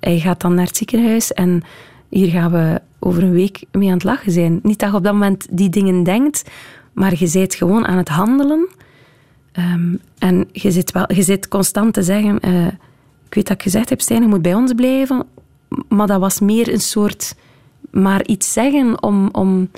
hij 0.00 0.18
gaat 0.18 0.40
dan 0.40 0.54
naar 0.54 0.66
het 0.66 0.76
ziekenhuis 0.76 1.32
en 1.32 1.62
hier 2.08 2.28
gaan 2.28 2.50
we 2.50 2.80
over 2.98 3.22
een 3.22 3.32
week 3.32 3.64
mee 3.72 3.88
aan 3.88 3.94
het 3.94 4.04
lachen 4.04 4.32
zijn. 4.32 4.60
Niet 4.62 4.78
dat 4.78 4.90
je 4.90 4.96
op 4.96 5.04
dat 5.04 5.12
moment 5.12 5.46
die 5.50 5.68
dingen 5.68 6.02
denkt, 6.02 6.50
maar 6.92 7.12
je 7.18 7.30
bent 7.32 7.54
gewoon 7.54 7.86
aan 7.86 7.96
het 7.96 8.08
handelen 8.08 8.68
um, 9.52 10.00
en 10.18 10.48
je 10.52 10.70
zit, 10.70 10.92
wel, 10.92 11.12
je 11.14 11.22
zit 11.22 11.48
constant 11.48 11.94
te 11.94 12.02
zeggen, 12.02 12.38
uh, 12.48 12.66
ik 13.26 13.34
weet 13.34 13.46
dat 13.46 13.56
ik 13.56 13.62
gezegd 13.62 13.88
heb, 13.88 14.00
Stijn, 14.00 14.22
je 14.22 14.28
moet 14.28 14.42
bij 14.42 14.54
ons 14.54 14.72
blijven, 14.72 15.26
maar 15.88 16.06
dat 16.06 16.20
was 16.20 16.40
meer 16.40 16.72
een 16.72 16.80
soort 16.80 17.34
maar 17.90 18.26
iets 18.26 18.52
zeggen 18.52 19.02
om, 19.02 19.28
om 19.32 19.70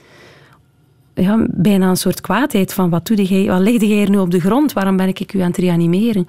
ja, 1.15 1.47
bijna 1.51 1.89
een 1.89 1.97
soort 1.97 2.21
kwaadheid 2.21 2.73
van 2.73 2.91
wat, 2.91 3.07
doe 3.07 3.23
jij, 3.23 3.47
wat 3.47 3.61
legde 3.61 3.87
jij 3.87 3.97
hier 3.97 4.11
nu 4.11 4.19
op 4.19 4.31
de 4.31 4.41
grond? 4.41 4.73
Waarom 4.73 4.97
ben 4.97 5.09
ik 5.09 5.33
u 5.33 5.41
aan 5.41 5.49
het 5.49 5.57
reanimeren? 5.57 6.29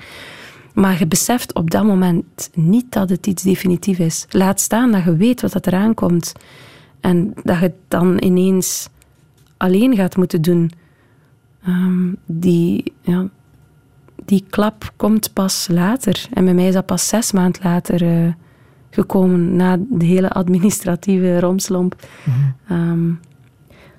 Maar 0.74 1.00
je 1.00 1.08
beseft 1.08 1.54
op 1.54 1.72
dat 1.72 1.84
moment 1.84 2.50
niet 2.54 2.92
dat 2.92 3.10
het 3.10 3.28
iets 3.28 3.44
definitief 3.44 4.00
is. 4.00 4.26
Laat 4.30 4.60
staan 4.60 4.92
dat 4.92 5.04
je 5.04 5.16
weet 5.16 5.42
wat 5.42 5.52
dat 5.52 5.68
eraan 5.68 5.94
komt. 5.94 6.34
En 7.00 7.34
dat 7.44 7.56
je 7.56 7.62
het 7.62 7.76
dan 7.88 8.24
ineens 8.24 8.90
alleen 9.58 9.96
gaat 9.96 10.18
moeten 10.18 10.42
doen. 10.42 10.72
Ehm, 11.64 12.14
die, 12.26 12.94
ja, 13.02 13.30
die 14.26 14.46
klap 14.50 14.94
komt 14.96 15.34
pas 15.34 15.68
later. 15.72 16.28
En 16.34 16.46
bij 16.46 16.54
mij 16.54 16.68
is 16.68 16.74
dat 16.74 16.86
pas 16.86 17.08
zes 17.08 17.32
maanden 17.32 17.62
later 17.64 18.04
uh, 18.04 18.34
gekomen, 18.90 19.56
na 19.56 19.78
de 19.90 20.06
hele 20.06 20.30
administratieve 20.30 21.40
romslomp. 21.40 21.96
Mm 22.68 23.20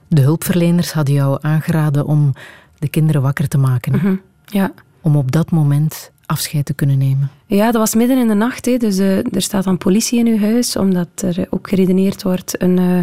de 0.08 0.20
hulpverleners 0.20 0.92
hadden 0.92 1.14
jou 1.14 1.38
aangeraden 1.40 2.06
om 2.06 2.32
de 2.78 2.88
kinderen 2.88 3.22
wakker 3.22 3.48
te 3.48 3.58
maken. 3.58 3.92
Mhm, 3.92 4.14
ja. 4.44 4.72
Om 5.00 5.16
op 5.16 5.32
dat 5.32 5.50
moment 5.50 6.10
afscheid 6.26 6.64
te 6.64 6.74
kunnen 6.74 6.98
nemen. 6.98 7.30
Ja, 7.46 7.64
dat 7.64 7.74
was 7.74 7.94
midden 7.94 8.18
in 8.18 8.28
de 8.28 8.34
nacht. 8.34 8.64
Hè. 8.66 8.76
Dus 8.76 8.98
uh, 8.98 9.34
er 9.34 9.42
staat 9.42 9.64
dan 9.64 9.78
politie 9.78 10.18
in 10.18 10.26
uw 10.26 10.38
huis, 10.38 10.76
omdat 10.76 11.08
er 11.16 11.46
ook 11.50 11.68
geredeneerd 11.68 12.22
wordt. 12.22 12.62
Een, 12.62 12.78
uh, 12.78 12.98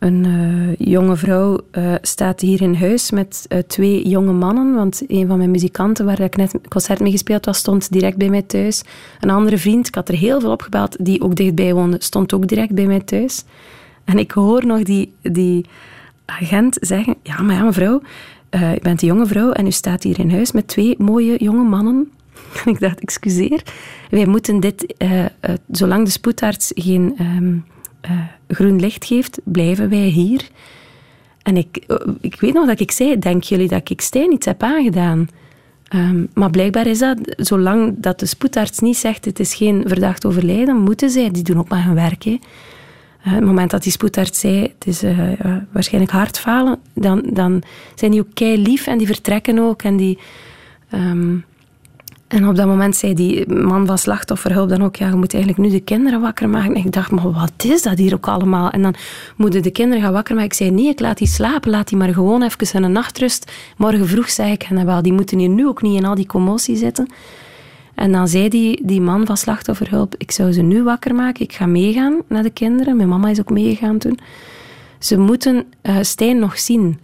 een 0.00 0.24
uh, 0.24 0.74
jonge 0.76 1.16
vrouw 1.16 1.60
staat 2.02 2.40
hier 2.40 2.62
in 2.62 2.74
huis 2.74 3.10
met 3.10 3.48
twee 3.66 4.08
jonge 4.08 4.32
mannen. 4.32 4.74
Want 4.74 5.02
een 5.08 5.26
van 5.26 5.38
mijn 5.38 5.50
muzikanten, 5.50 6.04
waar 6.04 6.20
ik 6.20 6.36
net 6.36 6.54
concert 6.68 7.00
mee 7.00 7.10
gespeeld 7.10 7.44
was, 7.44 7.58
stond 7.58 7.92
direct 7.92 8.16
bij 8.16 8.28
mij 8.28 8.42
thuis. 8.42 8.82
Een 9.20 9.30
andere 9.30 9.58
vriend, 9.58 9.88
ik 9.88 9.94
had 9.94 10.08
er 10.08 10.14
heel 10.14 10.40
veel 10.40 10.50
opgebeld, 10.50 11.04
die 11.04 11.22
ook 11.22 11.36
dichtbij 11.36 11.74
woonde, 11.74 11.96
stond 12.00 12.32
ook 12.32 12.48
direct 12.48 12.74
bij 12.74 12.86
mij 12.86 13.00
thuis. 13.00 13.44
En 14.04 14.18
ik 14.18 14.30
hoor 14.30 14.66
nog 14.66 14.82
die, 14.82 15.12
die 15.22 15.66
agent 16.24 16.76
zeggen: 16.80 17.14
Ja, 17.22 17.42
maar 17.42 17.54
ja, 17.54 17.62
mevrouw, 17.62 18.00
uh, 18.50 18.74
u 18.74 18.78
bent 18.82 19.02
een 19.02 19.08
jonge 19.08 19.26
vrouw 19.26 19.50
en 19.50 19.66
u 19.66 19.70
staat 19.70 20.02
hier 20.02 20.18
in 20.18 20.30
huis 20.30 20.52
met 20.52 20.68
twee 20.68 20.94
mooie 20.98 21.36
jonge 21.38 21.68
mannen. 21.68 22.10
ik 22.64 22.80
dacht: 22.80 23.00
Excuseer, 23.00 23.62
wij 24.10 24.26
moeten 24.26 24.60
dit, 24.60 24.94
zolang 25.70 26.04
de 26.04 26.10
spoedarts 26.10 26.72
geen 26.74 27.14
um, 27.20 27.64
groen 28.50 28.80
licht 28.80 29.04
geeft, 29.04 29.40
blijven 29.44 29.88
wij 29.88 30.06
hier. 30.06 30.48
En 31.42 31.56
ik, 31.56 31.84
ik 32.20 32.40
weet 32.40 32.52
nog 32.52 32.66
dat 32.66 32.80
ik 32.80 32.90
zei: 32.90 33.18
Denken 33.18 33.48
jullie 33.48 33.68
dat 33.68 33.90
ik 33.90 34.00
Stijn 34.00 34.32
iets 34.32 34.46
heb 34.46 34.62
aangedaan? 34.62 35.28
Um, 35.94 36.28
maar 36.34 36.50
blijkbaar 36.50 36.86
is 36.86 36.98
dat, 36.98 37.18
zolang 37.36 37.94
dat 37.96 38.20
de 38.20 38.26
spoedarts 38.26 38.78
niet 38.78 38.96
zegt 38.96 39.24
het 39.24 39.40
is 39.40 39.54
geen 39.54 39.82
verdacht 39.86 40.26
overlijden, 40.26 40.76
moeten 40.76 41.10
zij, 41.10 41.30
die 41.30 41.42
doen 41.42 41.58
ook 41.58 41.68
maar 41.68 41.84
hun 41.84 41.94
werk. 41.94 42.24
Hè. 42.24 42.38
Uh, 43.26 43.32
het 43.32 43.44
moment 43.44 43.70
dat 43.70 43.82
die 43.82 43.92
spoedarts 43.92 44.40
zei, 44.40 44.62
het 44.62 44.86
is 44.86 45.04
uh, 45.04 45.18
waarschijnlijk 45.70 46.12
hartfalen, 46.12 46.78
dan, 46.94 47.22
dan 47.32 47.62
zijn 47.94 48.10
die 48.10 48.20
ook 48.20 48.34
kei 48.34 48.62
lief 48.62 48.86
en 48.86 48.98
die 48.98 49.06
vertrekken 49.06 49.58
ook. 49.58 49.82
En, 49.82 49.96
die, 49.96 50.18
um, 50.94 51.44
en 52.30 52.48
op 52.48 52.56
dat 52.56 52.66
moment 52.66 52.96
zei 52.96 53.14
die 53.14 53.52
man 53.52 53.86
van 53.86 53.98
slachtofferhulp 53.98 54.68
dan 54.68 54.82
ook, 54.82 54.96
ja, 54.96 55.08
je 55.08 55.14
moet 55.14 55.34
eigenlijk 55.34 55.62
nu 55.64 55.70
de 55.70 55.80
kinderen 55.80 56.20
wakker 56.20 56.48
maken. 56.48 56.74
En 56.74 56.84
ik 56.84 56.92
dacht, 56.92 57.10
maar 57.10 57.32
wat 57.32 57.52
is 57.64 57.82
dat 57.82 57.98
hier 57.98 58.14
ook 58.14 58.28
allemaal? 58.28 58.70
En 58.70 58.82
dan 58.82 58.94
moeten 59.36 59.62
de 59.62 59.70
kinderen 59.70 60.02
gaan 60.02 60.12
wakker 60.12 60.34
maken. 60.34 60.50
Ik 60.50 60.56
zei, 60.56 60.70
nee, 60.70 60.88
ik 60.88 61.00
laat 61.00 61.18
die 61.18 61.26
slapen, 61.26 61.70
laat 61.70 61.88
die 61.88 61.98
maar 61.98 62.14
gewoon 62.14 62.42
even 62.42 62.82
een 62.82 62.92
nachtrust. 62.92 63.52
Morgen 63.76 64.08
vroeg 64.08 64.30
zei 64.30 64.52
ik, 64.52 64.62
en 64.62 64.86
wel, 64.86 65.02
die 65.02 65.12
moeten 65.12 65.38
hier 65.38 65.48
nu 65.48 65.66
ook 65.66 65.82
niet 65.82 65.96
in 65.96 66.04
al 66.04 66.14
die 66.14 66.26
commotie 66.26 66.76
zitten. 66.76 67.06
En 67.94 68.12
dan 68.12 68.28
zei 68.28 68.48
die, 68.48 68.86
die 68.86 69.00
man 69.00 69.26
van 69.26 69.36
slachtofferhulp, 69.36 70.14
ik 70.18 70.30
zou 70.30 70.52
ze 70.52 70.62
nu 70.62 70.82
wakker 70.82 71.14
maken, 71.14 71.44
ik 71.44 71.52
ga 71.52 71.66
meegaan 71.66 72.22
naar 72.28 72.42
de 72.42 72.50
kinderen. 72.50 72.96
Mijn 72.96 73.08
mama 73.08 73.28
is 73.28 73.40
ook 73.40 73.50
meegegaan 73.50 73.98
toen. 73.98 74.18
Ze 74.98 75.18
moeten 75.18 75.64
uh, 75.82 75.96
Stijn 76.00 76.38
nog 76.38 76.58
zien. 76.58 76.98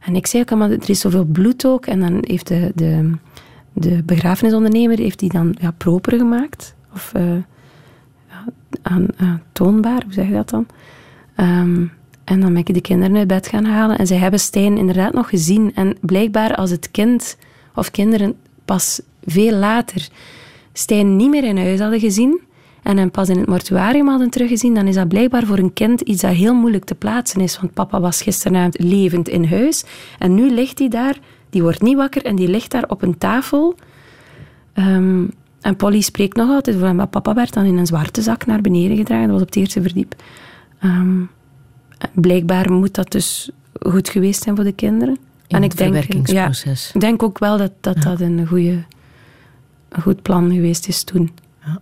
En 0.00 0.16
ik 0.16 0.26
zei 0.26 0.42
ook, 0.42 0.58
maar 0.58 0.70
er 0.70 0.90
is 0.90 1.00
zoveel 1.00 1.24
bloed 1.24 1.66
ook. 1.66 1.86
En 1.86 2.00
dan 2.00 2.18
heeft 2.26 2.48
de, 2.48 2.72
de, 2.74 3.10
de 3.78 4.02
begrafenisondernemer 4.02 4.98
heeft 4.98 5.18
die 5.18 5.32
dan 5.32 5.56
ja, 5.60 5.70
proper 5.70 6.18
gemaakt. 6.18 6.74
Of 6.94 7.12
uh, 7.16 7.22
aan, 8.82 9.06
uh, 9.20 9.34
toonbaar, 9.52 10.02
hoe 10.02 10.12
zeg 10.12 10.26
je 10.26 10.32
dat 10.32 10.50
dan? 10.50 10.66
Um, 11.36 11.92
en 12.24 12.40
dan 12.40 12.52
ben 12.52 12.62
ik 12.66 12.74
de 12.74 12.80
kinderen 12.80 13.16
uit 13.16 13.26
bed 13.26 13.48
gaan 13.48 13.64
halen. 13.64 13.98
En 13.98 14.06
zij 14.06 14.16
hebben 14.16 14.40
Stijn 14.40 14.78
inderdaad 14.78 15.12
nog 15.12 15.28
gezien. 15.28 15.72
En 15.74 15.96
blijkbaar 16.00 16.54
als 16.54 16.70
het 16.70 16.90
kind 16.90 17.36
of 17.74 17.90
kinderen 17.90 18.34
pas 18.64 19.00
veel 19.24 19.52
later 19.52 20.08
Stijn 20.72 21.16
niet 21.16 21.30
meer 21.30 21.44
in 21.44 21.58
huis 21.58 21.80
hadden 21.80 22.00
gezien 22.00 22.40
en 22.82 22.96
hem 22.96 23.10
pas 23.10 23.28
in 23.28 23.38
het 23.38 23.46
mortuarium 23.46 24.08
hadden 24.08 24.30
teruggezien, 24.30 24.74
dan 24.74 24.86
is 24.86 24.94
dat 24.94 25.08
blijkbaar 25.08 25.46
voor 25.46 25.58
een 25.58 25.72
kind 25.72 26.00
iets 26.00 26.22
dat 26.22 26.32
heel 26.32 26.54
moeilijk 26.54 26.84
te 26.84 26.94
plaatsen 26.94 27.40
is. 27.40 27.58
Want 27.60 27.74
papa 27.74 28.00
was 28.00 28.22
gisteravond 28.22 28.80
levend 28.80 29.28
in 29.28 29.44
huis 29.44 29.84
en 30.18 30.34
nu 30.34 30.50
ligt 30.50 30.78
hij 30.78 30.88
daar, 30.88 31.18
die 31.50 31.62
wordt 31.62 31.82
niet 31.82 31.96
wakker 31.96 32.24
en 32.24 32.36
die 32.36 32.48
ligt 32.48 32.70
daar 32.70 32.84
op 32.88 33.02
een 33.02 33.18
tafel. 33.18 33.74
Ehm, 34.72 35.24
en 35.60 35.76
Polly 35.76 36.00
spreekt 36.00 36.36
nog 36.36 36.50
altijd 36.50 36.76
van, 36.76 36.96
maar 36.96 37.06
papa 37.06 37.34
werd 37.34 37.52
dan 37.52 37.64
in 37.64 37.76
een 37.76 37.86
zwarte 37.86 38.22
zak 38.22 38.46
naar 38.46 38.60
beneden 38.60 38.96
gedragen, 38.96 39.24
dat 39.24 39.32
was 39.32 39.40
op 39.40 39.46
het 39.46 39.56
eerste 39.56 39.82
verdiep. 39.82 40.14
Ehm, 40.78 41.22
blijkbaar 42.14 42.72
moet 42.72 42.94
dat 42.94 43.10
dus 43.10 43.50
goed 43.80 44.08
geweest 44.08 44.42
zijn 44.42 44.56
voor 44.56 44.64
de 44.64 44.72
kinderen. 44.72 45.18
en 45.48 45.62
ik 45.62 45.76
denk, 45.76 46.26
ja, 46.26 46.50
ik 46.94 47.00
denk 47.00 47.22
ook 47.22 47.38
wel 47.38 47.56
dat 47.56 47.72
dat, 47.80 48.02
dat 48.02 48.20
een 48.20 48.46
goede 48.46 48.84
een 49.88 50.02
goed 50.02 50.22
plan 50.22 50.52
geweest 50.52 50.88
is 50.88 51.04
toen. 51.04 51.32
Ja. 51.64 51.80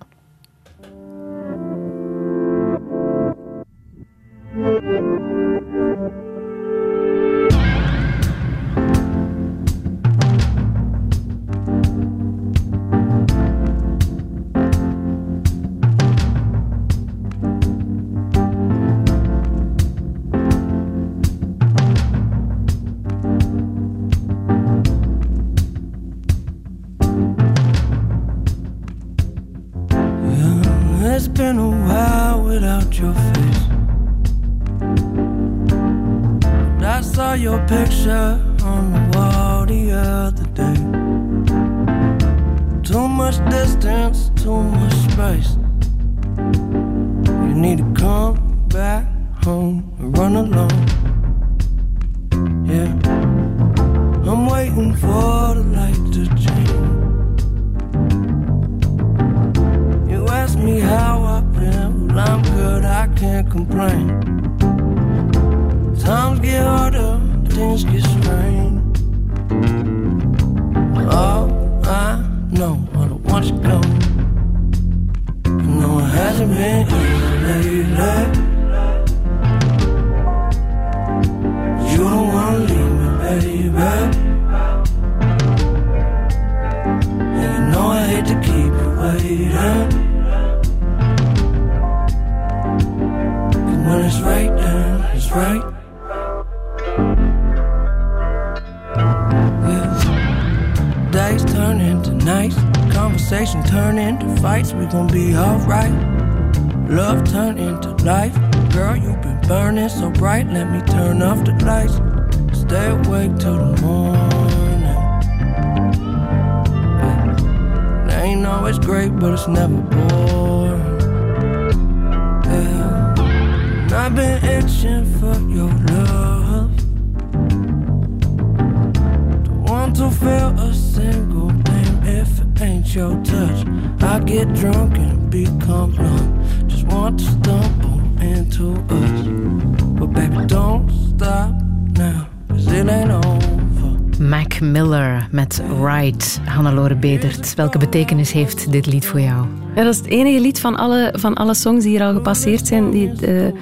Welke 147.55 147.79
betekenis 147.79 148.33
heeft 148.33 148.73
dit 148.73 148.87
lied 148.87 149.07
voor 149.07 149.21
jou? 149.21 149.47
Dat 149.75 149.87
is 149.87 149.97
het 149.97 150.07
enige 150.07 150.41
lied 150.41 150.61
van 150.61 150.77
alle, 150.77 151.15
van 151.17 151.35
alle 151.35 151.55
songs 151.55 151.83
die 151.83 151.93
hier 151.93 152.07
al 152.07 152.13
gepasseerd 152.13 152.67
zijn 152.67 152.91
die 152.91 153.13
eh, 153.13 153.53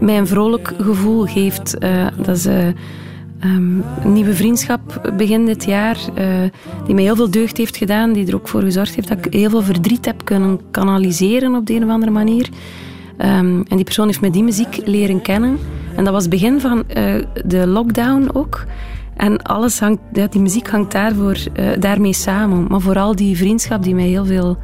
mij 0.00 0.18
een 0.18 0.26
vrolijk 0.26 0.72
gevoel 0.80 1.24
geeft. 1.24 1.78
Eh, 1.78 2.06
dat 2.16 2.36
is 2.36 2.46
eh, 2.46 2.66
ehm, 2.66 2.74
een 4.02 4.12
nieuwe 4.12 4.34
vriendschap 4.34 5.12
begin 5.16 5.46
dit 5.46 5.64
jaar, 5.64 5.98
die 6.86 6.94
mij 6.94 7.04
heel 7.04 7.16
veel 7.16 7.30
deugd 7.30 7.56
heeft 7.56 7.76
gedaan, 7.76 8.12
die 8.12 8.26
er 8.26 8.34
ook 8.34 8.48
voor 8.48 8.62
gezorgd 8.62 8.94
heeft 8.94 9.08
dat 9.08 9.26
ik 9.26 9.32
heel 9.32 9.50
veel 9.50 9.62
verdriet 9.62 10.04
heb 10.04 10.24
kunnen 10.24 10.60
kanaliseren 10.70 11.54
op 11.54 11.66
de 11.66 11.74
een 11.74 11.84
of 11.84 11.90
andere 11.90 12.12
manier. 12.12 12.48
Ehm, 13.16 13.62
en 13.68 13.76
die 13.76 13.84
persoon 13.84 14.06
heeft 14.06 14.20
me 14.20 14.30
die 14.30 14.44
muziek 14.44 14.80
leren 14.84 15.22
kennen. 15.22 15.58
En 15.96 16.04
dat 16.04 16.12
was 16.12 16.22
het 16.22 16.30
begin 16.30 16.60
van 16.60 16.84
de 17.44 17.66
lockdown 17.66 18.30
ook. 18.32 18.64
En 19.16 19.42
alles 19.42 19.80
hangt, 19.80 20.00
ja, 20.12 20.26
die 20.26 20.40
muziek 20.40 20.68
hangt 20.70 20.92
daarvoor, 20.92 21.36
eh, 21.52 21.66
daarmee 21.78 22.12
samen. 22.12 22.66
Maar 22.68 22.80
vooral 22.80 23.16
die 23.16 23.36
vriendschap 23.36 23.82
die 23.82 23.94
mij 23.94 24.06
heel 24.06 24.26
veel 24.26 24.58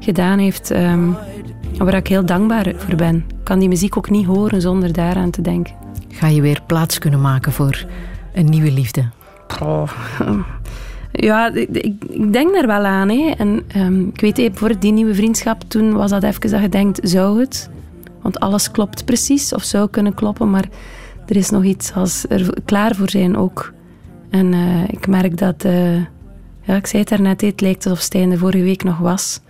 gedaan 0.00 0.38
heeft, 0.38 0.70
ehm, 0.70 1.08
waar 1.78 1.94
ik 1.94 2.06
heel 2.06 2.24
dankbaar 2.26 2.72
voor 2.76 2.94
ben. 2.94 3.16
Ik 3.16 3.44
kan 3.44 3.58
die 3.58 3.68
muziek 3.68 3.96
ook 3.96 4.10
niet 4.10 4.26
horen 4.26 4.60
zonder 4.60 4.92
daaraan 4.92 5.30
te 5.30 5.42
denken. 5.42 5.74
Ga 6.08 6.26
je 6.26 6.40
weer 6.40 6.60
plaats 6.66 6.98
kunnen 6.98 7.20
maken 7.20 7.52
voor 7.52 7.86
een 8.34 8.44
nieuwe 8.44 8.72
liefde? 8.72 9.04
Oh. 9.62 9.82
Ja, 11.12 11.52
ik, 11.54 11.68
ik- 11.68 12.32
denk 12.32 12.52
daar 12.54 12.66
wel 12.66 12.84
aan. 12.84 13.08
Hè. 13.08 13.30
En, 13.38 13.62
ehm, 13.68 14.00
ik 14.00 14.20
weet, 14.20 14.36
hè, 14.36 14.48
bijvoorbeeld 14.48 14.80
die 14.82 14.92
nieuwe 14.92 15.14
vriendschap, 15.14 15.62
toen 15.68 15.92
was 15.92 16.10
dat 16.10 16.22
even 16.22 16.50
dat 16.50 16.60
je 16.60 16.68
denkt, 16.68 17.00
zou 17.02 17.40
het? 17.40 17.70
Want 18.22 18.40
alles 18.40 18.70
klopt 18.70 19.04
precies, 19.04 19.54
of 19.54 19.62
zou 19.62 19.88
kunnen 19.90 20.14
kloppen, 20.14 20.50
maar 20.50 20.64
er 21.26 21.36
is 21.36 21.50
nog 21.50 21.64
iets 21.64 21.92
als 21.94 22.24
er 22.28 22.50
klaar 22.64 22.94
voor 22.94 23.10
zijn 23.10 23.36
ook. 23.36 23.72
En 24.30 24.52
eh, 24.52 24.88
ik 24.88 25.06
merk 25.06 25.36
dat, 25.36 25.64
eh, 25.64 25.96
ja, 26.62 26.76
ik 26.76 26.86
zei 26.86 27.02
het 27.02 27.08
daarnet, 27.08 27.40
het 27.40 27.60
lijkt 27.60 27.86
alsof 27.86 28.00
Stijn 28.00 28.30
er 28.30 28.38
vorige 28.38 28.62
week 28.62 28.84
nog 28.84 28.98
was. 28.98 29.40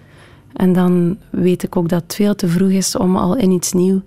En 0.52 0.72
dan 0.72 1.16
weet 1.30 1.62
ik 1.62 1.76
ook 1.76 1.88
dat 1.88 2.02
het 2.02 2.14
veel 2.14 2.34
te 2.34 2.48
vroeg 2.48 2.70
is 2.70 2.96
om 2.96 3.16
al 3.16 3.36
in 3.36 3.50
iets 3.50 3.72
nieuws 3.72 4.00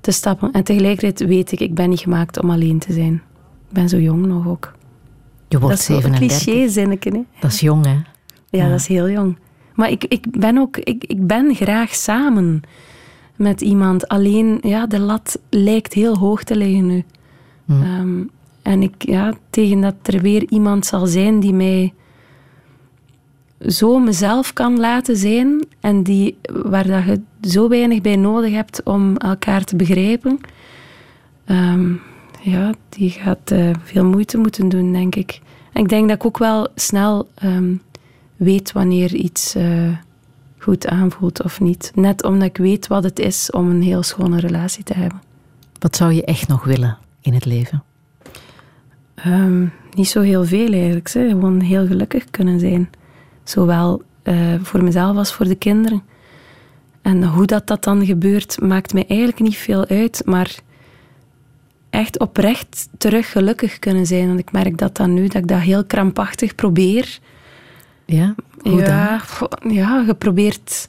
te 0.00 0.10
stappen. 0.10 0.52
En 0.52 0.64
tegelijkertijd 0.64 1.28
weet 1.28 1.52
ik, 1.52 1.60
ik 1.60 1.74
ben 1.74 1.88
niet 1.88 2.00
gemaakt 2.00 2.42
om 2.42 2.50
alleen 2.50 2.78
te 2.78 2.92
zijn. 2.92 3.14
Ik 3.68 3.72
ben 3.72 3.88
zo 3.88 3.98
jong 3.98 4.26
nog 4.26 4.48
ook. 4.48 4.72
Je 5.48 5.58
wordt 5.58 5.76
dat 5.76 5.78
is 5.78 5.88
wel 5.88 5.96
een 5.96 6.18
37. 6.18 6.44
cliché 6.44 6.68
zinnetje, 6.68 7.10
hè? 7.10 7.22
Dat 7.40 7.52
is 7.52 7.60
jong, 7.60 7.84
hè? 7.84 7.96
Ja, 8.50 8.68
dat 8.68 8.80
is 8.80 8.86
heel 8.86 9.10
jong. 9.10 9.36
Maar 9.74 9.90
ik, 9.90 10.04
ik 10.04 10.26
ben 10.30 10.58
ook, 10.58 10.76
ik, 10.76 11.04
ik 11.04 11.26
ben 11.26 11.54
graag 11.54 11.94
samen 11.94 12.62
met 13.36 13.60
iemand. 13.60 14.08
Alleen, 14.08 14.58
ja, 14.62 14.86
de 14.86 14.98
lat 14.98 15.38
lijkt 15.50 15.92
heel 15.92 16.18
hoog 16.18 16.42
te 16.42 16.56
liggen 16.56 16.86
nu. 16.86 17.04
Ehm, 17.68 18.22
en 18.64 18.82
ik, 18.82 18.94
ja, 18.98 19.32
tegen 19.50 19.80
dat 19.80 19.94
er 20.02 20.20
weer 20.20 20.44
iemand 20.48 20.86
zal 20.86 21.06
zijn 21.06 21.40
die 21.40 21.52
mij 21.52 21.92
zo 23.66 23.98
mezelf 23.98 24.52
kan 24.52 24.80
laten 24.80 25.16
zijn 25.16 25.66
en 25.80 26.02
die, 26.02 26.36
waar 26.52 26.86
dat 26.86 27.04
je 27.04 27.20
zo 27.48 27.68
weinig 27.68 28.00
bij 28.00 28.16
nodig 28.16 28.52
hebt 28.52 28.82
om 28.82 29.16
elkaar 29.16 29.64
te 29.64 29.76
begrijpen, 29.76 30.40
ehm, 31.44 31.92
ja, 32.40 32.72
die 32.88 33.10
gaat 33.10 33.50
eh, 33.50 33.70
veel 33.82 34.04
moeite 34.04 34.38
moeten 34.38 34.68
doen, 34.68 34.92
denk 34.92 35.14
ik. 35.14 35.40
En 35.72 35.82
ik 35.82 35.88
denk 35.88 36.08
dat 36.08 36.16
ik 36.16 36.24
ook 36.24 36.38
wel 36.38 36.68
snel 36.74 37.28
ehm, 37.34 37.74
weet 38.36 38.72
wanneer 38.72 39.14
iets 39.14 39.54
eh, 39.54 39.96
goed 40.58 40.86
aanvoelt 40.86 41.42
of 41.42 41.60
niet. 41.60 41.92
Net 41.94 42.24
omdat 42.24 42.48
ik 42.48 42.56
weet 42.56 42.86
wat 42.86 43.04
het 43.04 43.18
is 43.18 43.50
om 43.50 43.70
een 43.70 43.82
heel 43.82 44.02
schone 44.02 44.40
relatie 44.40 44.84
te 44.84 44.94
hebben. 44.94 45.20
Wat 45.78 45.96
zou 45.96 46.12
je 46.12 46.24
echt 46.24 46.48
nog 46.48 46.64
willen 46.64 46.98
in 47.20 47.34
het 47.34 47.44
leven? 47.44 47.82
Ehm, 49.14 49.66
niet 49.94 50.08
zo 50.08 50.20
heel 50.20 50.44
veel 50.44 50.72
eigenlijk. 50.72 51.08
Gewoon 51.08 51.60
heel 51.60 51.86
gelukkig 51.86 52.24
kunnen 52.30 52.60
zijn. 52.60 52.90
Zowel 53.44 54.02
eh, 54.22 54.54
voor 54.62 54.84
mezelf 54.84 55.16
als 55.16 55.34
voor 55.34 55.46
de 55.46 55.54
kinderen. 55.54 56.02
En 57.02 57.24
hoe 57.24 57.46
dat, 57.46 57.66
dat 57.66 57.84
dan 57.84 58.06
gebeurt, 58.06 58.60
maakt 58.60 58.92
mij 58.92 59.04
eigenlijk 59.06 59.40
niet 59.40 59.56
veel 59.56 59.86
uit. 59.86 60.22
Maar 60.24 60.58
echt 61.90 62.18
oprecht 62.18 62.88
terug 62.98 63.30
gelukkig 63.32 63.78
kunnen 63.78 64.06
zijn. 64.06 64.26
Want 64.26 64.38
ik 64.38 64.52
merk 64.52 64.78
dat 64.78 64.96
dan 64.96 65.14
nu, 65.14 65.22
dat 65.22 65.42
ik 65.42 65.48
dat 65.48 65.60
heel 65.60 65.84
krampachtig 65.84 66.54
probeer. 66.54 67.18
Ja? 68.04 68.34
Hoe 68.60 68.80
ja, 68.80 69.20
dan? 69.60 69.72
ja, 69.72 70.04
je 70.06 70.14
probeert... 70.14 70.88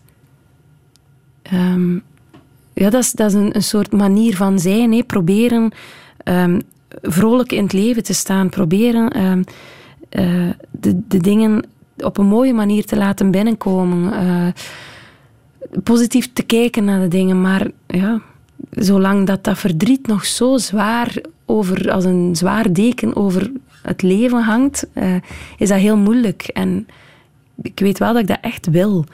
ehm, 1.42 1.94
ja, 2.74 2.90
dat 2.90 3.04
is, 3.04 3.12
dat 3.12 3.30
is 3.30 3.34
een, 3.34 3.56
een 3.56 3.64
soort 3.64 3.92
manier 3.92 4.36
van 4.36 4.60
zijn. 4.60 4.94
Hè. 4.94 5.04
Proberen 5.04 5.72
ehm, 6.18 6.60
vrolijk 7.02 7.52
in 7.52 7.64
het 7.64 7.74
leven 7.74 8.04
te 8.04 8.14
staan. 8.14 8.50
Proberen 8.50 9.10
ehm, 9.10 9.44
eh, 10.10 10.50
de, 10.72 11.02
de 11.08 11.18
dingen 11.18 11.66
op 11.98 12.18
een 12.18 12.26
mooie 12.26 12.54
manier 12.54 12.86
te 12.86 12.96
laten 12.96 13.32
binnenkomen. 13.32 14.14
eh, 14.14 14.48
positief 15.84 16.34
te 16.34 16.44
kijken 16.44 16.84
naar 16.84 17.00
de 17.00 17.08
dingen. 17.08 17.42
Maar 17.42 17.68
ja, 17.88 18.22
zolang 18.72 19.28
dat, 19.28 19.44
dat 19.44 19.58
verdriet 19.58 20.08
nog 20.08 20.26
zo 20.26 20.58
zwaar 20.58 21.22
over, 21.46 21.92
als 21.92 22.06
een 22.06 22.36
zwaar 22.36 22.74
deken 22.74 23.16
over 23.16 23.52
het 23.82 24.02
leven 24.02 24.42
hangt, 24.42 24.88
eh, 24.94 25.16
is 25.58 25.70
dat 25.70 25.80
heel 25.80 25.98
moeilijk. 25.98 26.42
En 26.42 26.88
ik 27.62 27.80
weet 27.80 28.00
wel 28.00 28.14
dat 28.14 28.22
ik 28.22 28.28
dat 28.28 28.38
echt 28.42 28.70
wil. 28.70 29.06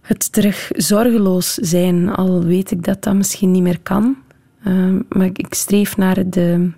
Het 0.00 0.32
terug 0.32 0.70
zorgeloos 0.72 1.54
zijn, 1.54 2.08
al 2.08 2.44
weet 2.44 2.70
ik 2.70 2.84
dat 2.84 3.02
dat 3.02 3.14
misschien 3.14 3.50
niet 3.50 3.62
meer 3.62 3.80
kan. 3.80 4.16
Eh, 4.62 4.94
maar 5.08 5.30
ik 5.32 5.54
streef 5.54 5.96
naar 5.96 6.30
de, 6.30 6.70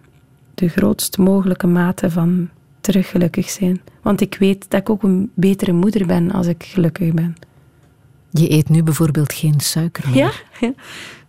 de 0.56 0.68
grootst 0.68 1.18
mogelijke 1.18 1.66
mate 1.66 2.10
van 2.10 2.48
terug 2.80 3.08
gelukkig 3.08 3.50
zijn. 3.50 3.80
Want 4.02 4.20
ik 4.20 4.36
weet 4.38 4.70
dat 4.70 4.80
ik 4.80 4.90
ook 4.90 5.02
een 5.02 5.30
betere 5.34 5.72
moeder 5.72 6.06
ben 6.06 6.30
als 6.30 6.46
ik 6.46 6.62
gelukkig 6.62 7.12
ben. 7.12 7.36
Je 8.30 8.50
eet 8.50 8.68
nu 8.68 8.82
bijvoorbeeld 8.82 9.32
geen 9.32 9.60
suiker 9.60 10.08
meer. 10.08 10.16
Ja, 10.16 10.30
ja. 10.60 10.68
ik 10.68 10.74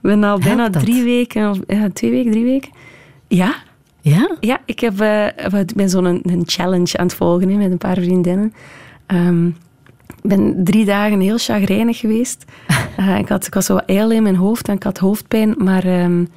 ben 0.02 0.24
al 0.24 0.40
bijna 0.40 0.70
drie 0.70 1.04
weken, 1.04 1.49
of 1.49 1.60
ja, 1.68 1.90
twee 1.90 2.12
weken, 2.12 2.32
drie 2.32 2.44
weken. 2.44 2.72
Ja, 3.28 3.56
Ja? 4.02 4.38
ja 4.40 4.62
ik, 4.66 4.80
heb, 4.80 4.94
ik 5.54 5.76
ben 5.76 5.90
zo'n 5.90 6.06
een, 6.06 6.22
een 6.24 6.44
challenge 6.45 6.98
aan 6.98 7.06
het 7.06 7.16
volgen 7.16 7.49
hè, 7.49 7.58
met 7.58 7.72
een 7.72 7.78
paar 7.78 7.95
vriendinnen. 7.95 8.54
Ehm, 9.06 9.48
ik 10.08 10.30
ben 10.30 10.64
drie 10.64 10.86
dagen 10.86 11.20
heel 11.20 11.38
chagrijnig 11.38 11.98
geweest. 11.98 12.45
Eh, 12.98 13.18
ik, 13.18 13.28
had, 13.28 13.48
ik 13.48 13.54
had 13.54 13.66
zo 13.66 13.74
wat 13.74 13.86
eil 13.86 14.12
in 14.12 14.24
mijn 14.24 14.36
hoofd 14.36 14.68
en 14.68 14.76
ik 14.76 14.84
had 14.84 14.98
hoofdpijn. 14.98 15.56
Maar 15.58 15.84
ehm, 15.84 16.22
eh, 16.22 16.28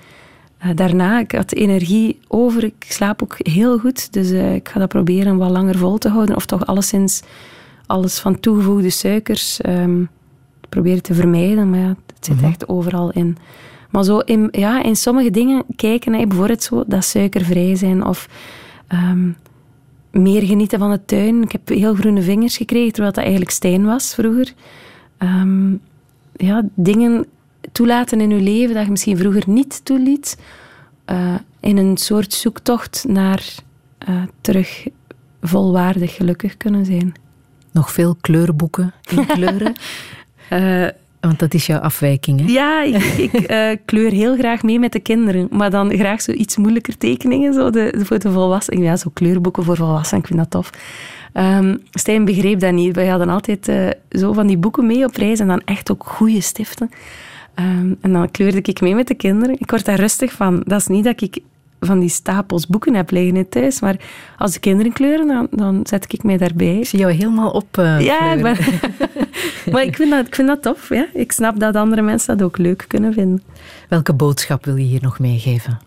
daarna, 0.75 1.19
ik 1.19 1.33
had 1.33 1.53
energie 1.53 2.19
over. 2.29 2.65
Ik 2.65 2.85
slaap 2.89 3.23
ook 3.23 3.37
heel 3.39 3.79
goed. 3.79 4.13
Dus 4.13 4.31
eh, 4.31 4.55
ik 4.55 4.69
ga 4.69 4.79
dat 4.79 4.89
proberen 4.89 5.37
wat 5.37 5.51
langer 5.51 5.79
vol 5.79 5.99
te 5.99 6.09
houden. 6.09 6.37
Of 6.37 6.47
toch 6.47 6.67
alleszins 6.67 7.23
alles 7.87 8.19
van 8.19 8.41
toegevoegde 8.41 8.91
suikers 8.91 9.61
ehm, 9.61 10.05
proberen 10.69 11.03
te 11.03 11.15
vermijden. 11.15 11.71
Maar 11.71 11.81
ja, 11.81 11.97
het 12.15 12.25
zit 12.25 12.43
echt 12.43 12.69
overal 12.69 13.11
in. 13.11 13.37
Maar 13.91 14.05
zo 14.05 14.19
in, 14.19 14.49
ja, 14.51 14.83
in 14.83 14.97
sommige 14.97 15.31
dingen 15.31 15.65
kijken, 15.77 16.29
bijvoorbeeld 16.29 16.63
zo, 16.63 16.85
dat 16.87 17.05
suikervrij 17.05 17.77
zijn. 17.77 18.07
Of 18.07 18.29
ehm, 18.87 19.29
meer 20.11 20.43
genieten 20.43 20.79
van 20.79 20.91
het 20.91 21.09
tuin. 21.09 21.43
Ik 21.43 21.53
heb 21.53 21.69
heel 21.69 21.95
groene 21.95 22.23
vingers 22.23 22.57
gekregen, 22.57 22.93
terwijl 22.93 23.15
dat 23.15 23.23
eigenlijk 23.23 23.53
steen 23.53 23.85
was 23.85 24.15
vroeger. 24.15 24.53
Ehm, 25.19 25.73
ja, 26.37 26.63
dingen 26.75 27.27
toelaten 27.73 28.21
in 28.21 28.31
je 28.31 28.41
leven 28.41 28.75
dat 28.75 28.85
je 28.85 28.91
misschien 28.91 29.17
vroeger 29.17 29.43
niet 29.47 29.85
toeliet. 29.85 30.39
Uh, 31.11 31.35
in 31.61 31.77
een 31.77 31.97
soort 31.97 32.33
zoektocht 32.33 33.05
naar 33.09 33.43
uh, 34.09 34.23
terug 34.41 34.87
volwaardig 35.43 36.15
gelukkig 36.15 36.57
kunnen 36.57 36.85
zijn. 36.85 37.15
Nog 37.73 37.93
veel 37.93 38.17
kleurboeken 38.21 38.93
in 39.09 39.27
kleuren? 39.37 39.75
uh, 40.53 40.87
Want 41.21 41.39
dat 41.39 41.55
is 41.55 41.67
jouw 41.67 41.79
afwijking, 41.79 42.41
hè? 42.41 42.47
Ja, 42.47 42.83
ik, 42.83 43.03
ik 43.05 43.51
uh, 43.51 43.71
kleur 43.85 44.11
heel 44.11 44.37
graag 44.37 44.63
mee 44.63 44.79
met 44.79 44.93
de 44.93 45.01
kinderen. 45.01 45.49
Maar 45.51 45.71
dan 45.71 45.97
graag 45.97 46.23
zo 46.23 46.33
iets 46.33 46.57
moeilijker 46.57 46.97
tekeningen 46.97 47.55
zo 47.55 47.71
de, 47.71 47.95
voor 48.03 48.19
de 48.19 48.33
volwassenen. 48.33 48.83
Ja, 48.83 48.97
zo 48.97 49.11
kleurboeken 49.13 49.65
voor 49.65 49.77
volwassenen, 49.77 50.21
ik 50.21 50.27
vind 50.27 50.39
dat 50.39 50.51
tof. 50.51 50.71
Um, 51.35 51.83
Stijn 51.91 52.25
begreep 52.25 52.61
dat 52.61 52.73
niet. 52.73 52.95
Wij 52.95 53.07
hadden 53.07 53.29
altijd 53.29 53.69
uh, 53.69 53.89
zo 54.11 54.33
van 54.33 54.47
die 54.47 54.59
boeken 54.59 54.87
mee 54.87 55.05
op 55.05 55.17
reis 55.17 55.41
en 55.41 55.47
dan 55.47 55.63
echt 55.65 55.91
ook 55.91 56.05
goede 56.07 56.41
stiften. 56.41 56.91
Um, 57.61 57.97
en 58.01 58.13
dan 58.13 58.31
kleurde 58.31 58.61
ik 58.63 58.81
mee 58.81 58.95
met 58.95 59.09
de 59.09 59.15
kinderen. 59.15 59.57
Ik 59.59 59.71
word 59.71 59.85
daar 59.85 59.99
rustig 59.99 60.33
van. 60.33 60.63
Dat 60.67 60.81
is 60.81 60.87
niet 60.87 61.05
dat 61.05 61.21
ik 61.21 61.39
van 61.81 61.99
die 61.99 62.09
stapels 62.09 62.67
boeken 62.67 62.95
heb 62.95 63.11
liggen 63.11 63.37
in 63.37 63.49
thuis. 63.49 63.81
Maar 63.81 63.97
als 64.39 64.53
de 64.53 64.61
kinderen 64.61 64.93
kleuren, 64.93 65.27
dan, 65.27 65.47
dan 65.51 65.81
zet 65.83 66.13
ik 66.13 66.23
mij 66.23 66.37
daarbij. 66.37 66.79
Ik 66.79 66.87
zie 66.87 66.99
jou 66.99 67.13
helemaal 67.13 67.51
op 67.51 67.77
uh, 67.79 68.01
Ja, 68.01 68.33
ik 68.33 68.43
ben... 68.43 68.57
maar 69.73 69.83
ik 69.83 69.97
vind, 69.97 70.11
dat, 70.11 70.27
ik 70.27 70.35
vind 70.35 70.49
dat 70.49 70.63
tof. 70.63 70.89
Ja. 70.89 71.07
Ik 71.15 71.33
snap 71.33 71.61
dat 71.61 71.77
andere 71.77 72.03
mensen 72.03 72.37
dat 72.37 72.47
ook 72.47 72.59
leuk 72.59 72.85
kunnen 72.89 73.13
vinden. 73.13 73.43
Welke 73.89 74.13
boodschap 74.13 74.65
wil 74.65 74.77
je 74.77 74.85
hier 74.85 75.03
nog 75.03 75.19
meegeven? 75.19 75.81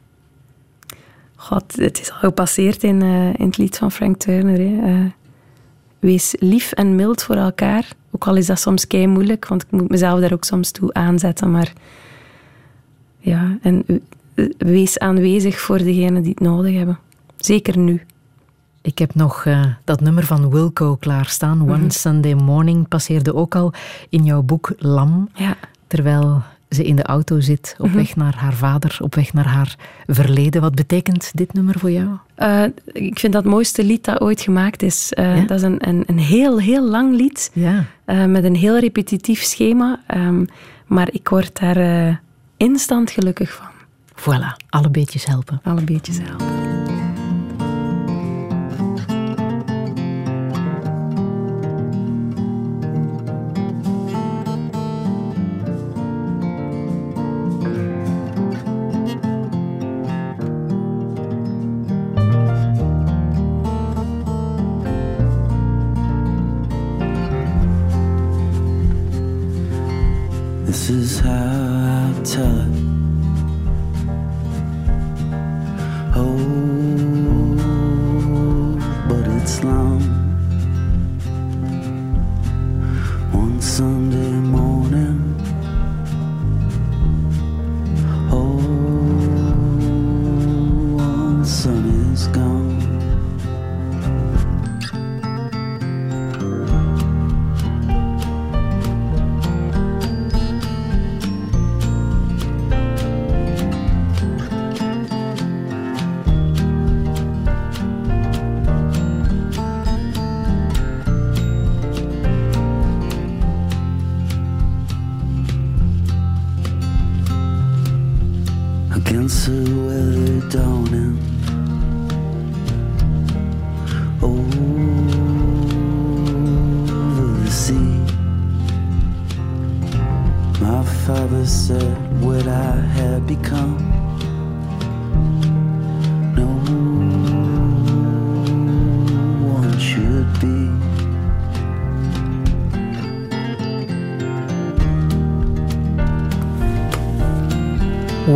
God, 1.36 1.76
het 1.76 2.00
is 2.00 2.12
al 2.12 2.18
gepasseerd 2.18 2.84
in, 2.84 3.04
uh, 3.04 3.26
in 3.26 3.45
het 3.45 3.58
lied 3.58 3.78
van 3.78 3.91
Frank 3.91 4.18
Turner. 4.18 4.58
Hè. 4.58 4.94
Uh, 4.94 5.06
wees 6.00 6.36
lief 6.40 6.72
en 6.72 6.95
mild 6.95 7.24
voor 7.24 7.36
elkaar. 7.36 7.88
Ook 8.15 8.27
al 8.27 8.35
is 8.35 8.45
dat 8.45 8.60
soms 8.60 8.88
kei 8.88 9.07
moeilijk, 9.07 9.48
want 9.48 9.64
ik 9.64 9.72
moet 9.72 9.90
mezelf 9.90 10.19
daar 10.19 10.34
ook 10.34 10.44
soms 10.44 10.72
toe 10.72 10.94
aanzetten. 10.94 11.52
Maar 11.52 11.73
ja, 13.18 13.57
en 13.61 13.85
wees 14.57 14.99
aanwezig 14.99 15.60
voor 15.60 15.77
degenen 15.77 16.22
die 16.22 16.31
het 16.31 16.40
nodig 16.40 16.76
hebben. 16.76 16.99
Zeker 17.38 17.77
nu. 17.77 18.02
Ik 18.81 18.98
heb 18.98 19.15
nog 19.15 19.45
uh, 19.45 19.65
dat 19.84 20.02
nummer 20.02 20.26
van 20.26 20.49
Wilco 20.49 20.95
klaarstaan. 20.95 21.61
One 21.61 21.73
mm 21.73 21.80
-hmm. 21.80 21.90
Sunday 21.90 22.34
Morning 22.34 22.88
passeerde 22.88 23.35
ook 23.35 23.56
al 23.56 23.73
in 24.10 24.23
jouw 24.23 24.41
boek 24.41 24.73
Lam. 24.77 25.30
Ja. 25.34 25.57
Terwijl 25.88 26.41
ze 26.74 26.84
in 26.84 26.95
de 26.95 27.04
auto 27.04 27.40
zit, 27.40 27.76
op 27.78 27.86
mm 27.86 27.91
-hmm. 27.91 28.02
weg 28.02 28.16
naar 28.16 28.36
haar 28.36 28.54
vader, 28.54 28.98
op 29.02 29.16
weg 29.16 29.34
naar 29.34 29.48
haar 29.48 29.76
verleden. 30.08 30.62
Wat 30.62 30.76
betekent 30.76 31.32
dit 31.34 31.54
nummer 31.54 31.80
voor 31.80 31.91
jou? 31.91 32.10
Uh, 32.38 32.64
ik 32.86 33.20
vind 33.20 33.34
dat 33.34 33.44
het 33.44 33.52
mooiste 33.52 33.84
lied 33.84 34.04
dat 34.06 34.22
ooit 34.22 34.41
gemaakt 34.41 34.82
is. 34.82 35.12
Uh, 35.20 35.38
ja? 35.38 35.45
Dat 35.45 35.58
is 35.58 35.64
een, 35.64 35.88
een, 35.88 36.04
een, 36.06 36.20
heel, 36.20 36.60
heel 36.60 36.90
lang 36.90 37.16
lied. 37.16 37.52
Ja. 37.54 37.86
met 38.28 38.44
een 38.44 38.56
heel 38.56 38.80
repetitief 38.80 39.41
schema. 39.41 40.00
Um, 40.16 40.48
maar 40.86 41.08
ik 41.12 41.30
word 41.30 41.60
daar 41.60 42.22
instant 42.58 43.12
gelukkig 43.12 43.52
van. 43.54 43.72
Voilà, 44.16 44.66
alle 44.70 44.90
beetjes 44.90 45.26
helpen. 45.26 45.60
Alle 45.64 45.82
beetjes 45.82 46.18
helpen. 46.24 46.62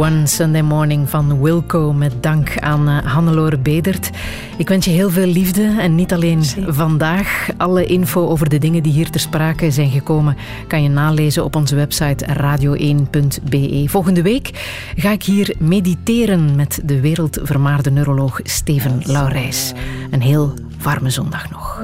One 0.07 0.27
Sunday 0.27 0.61
Morning 0.61 1.09
van 1.09 1.41
Wilco 1.41 1.93
met 1.93 2.23
dank 2.23 2.59
aan 2.59 2.89
uh, 2.89 2.97
Hannelore 2.97 3.57
Bedert. 3.57 4.09
Ik 4.57 4.67
wens 4.69 4.85
je 4.85 4.91
heel 4.91 5.09
veel 5.09 5.25
liefde 5.25 5.75
en 5.79 5.95
niet 5.95 6.13
alleen 6.13 6.43
vandaag. 6.67 7.47
Alle 7.57 7.85
info 7.85 8.27
over 8.27 8.49
de 8.49 8.57
dingen 8.57 8.83
die 8.83 8.91
hier 8.91 9.09
ter 9.09 9.19
sprake 9.19 9.71
zijn 9.71 9.89
gekomen 9.89 10.37
kan 10.67 10.83
je 10.83 10.89
nalezen 10.89 11.43
op 11.43 11.55
onze 11.55 11.75
website 11.75 12.25
radio1.be. 12.25 13.85
Volgende 13.87 14.21
week 14.21 14.51
ga 14.95 15.11
ik 15.11 15.23
hier 15.23 15.55
mediteren 15.59 16.55
met 16.55 16.79
de 16.83 16.99
wereldvermaarde 16.99 17.91
neuroloog 17.91 18.39
Steven 18.43 19.01
Laurijs. 19.03 19.71
Een 20.11 20.21
heel 20.21 20.53
warme 20.81 21.09
zondag 21.09 21.49
nog. 21.49 21.83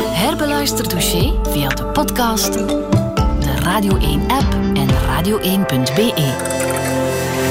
Herbeluister 0.00 0.88
dossier 0.88 1.32
via 1.42 1.68
de 1.68 1.84
podcast, 1.84 2.52
de 2.52 3.56
Radio 3.62 3.96
1 3.96 4.20
app 4.20 4.56
en 4.74 4.88
radio1.be. 4.88 6.61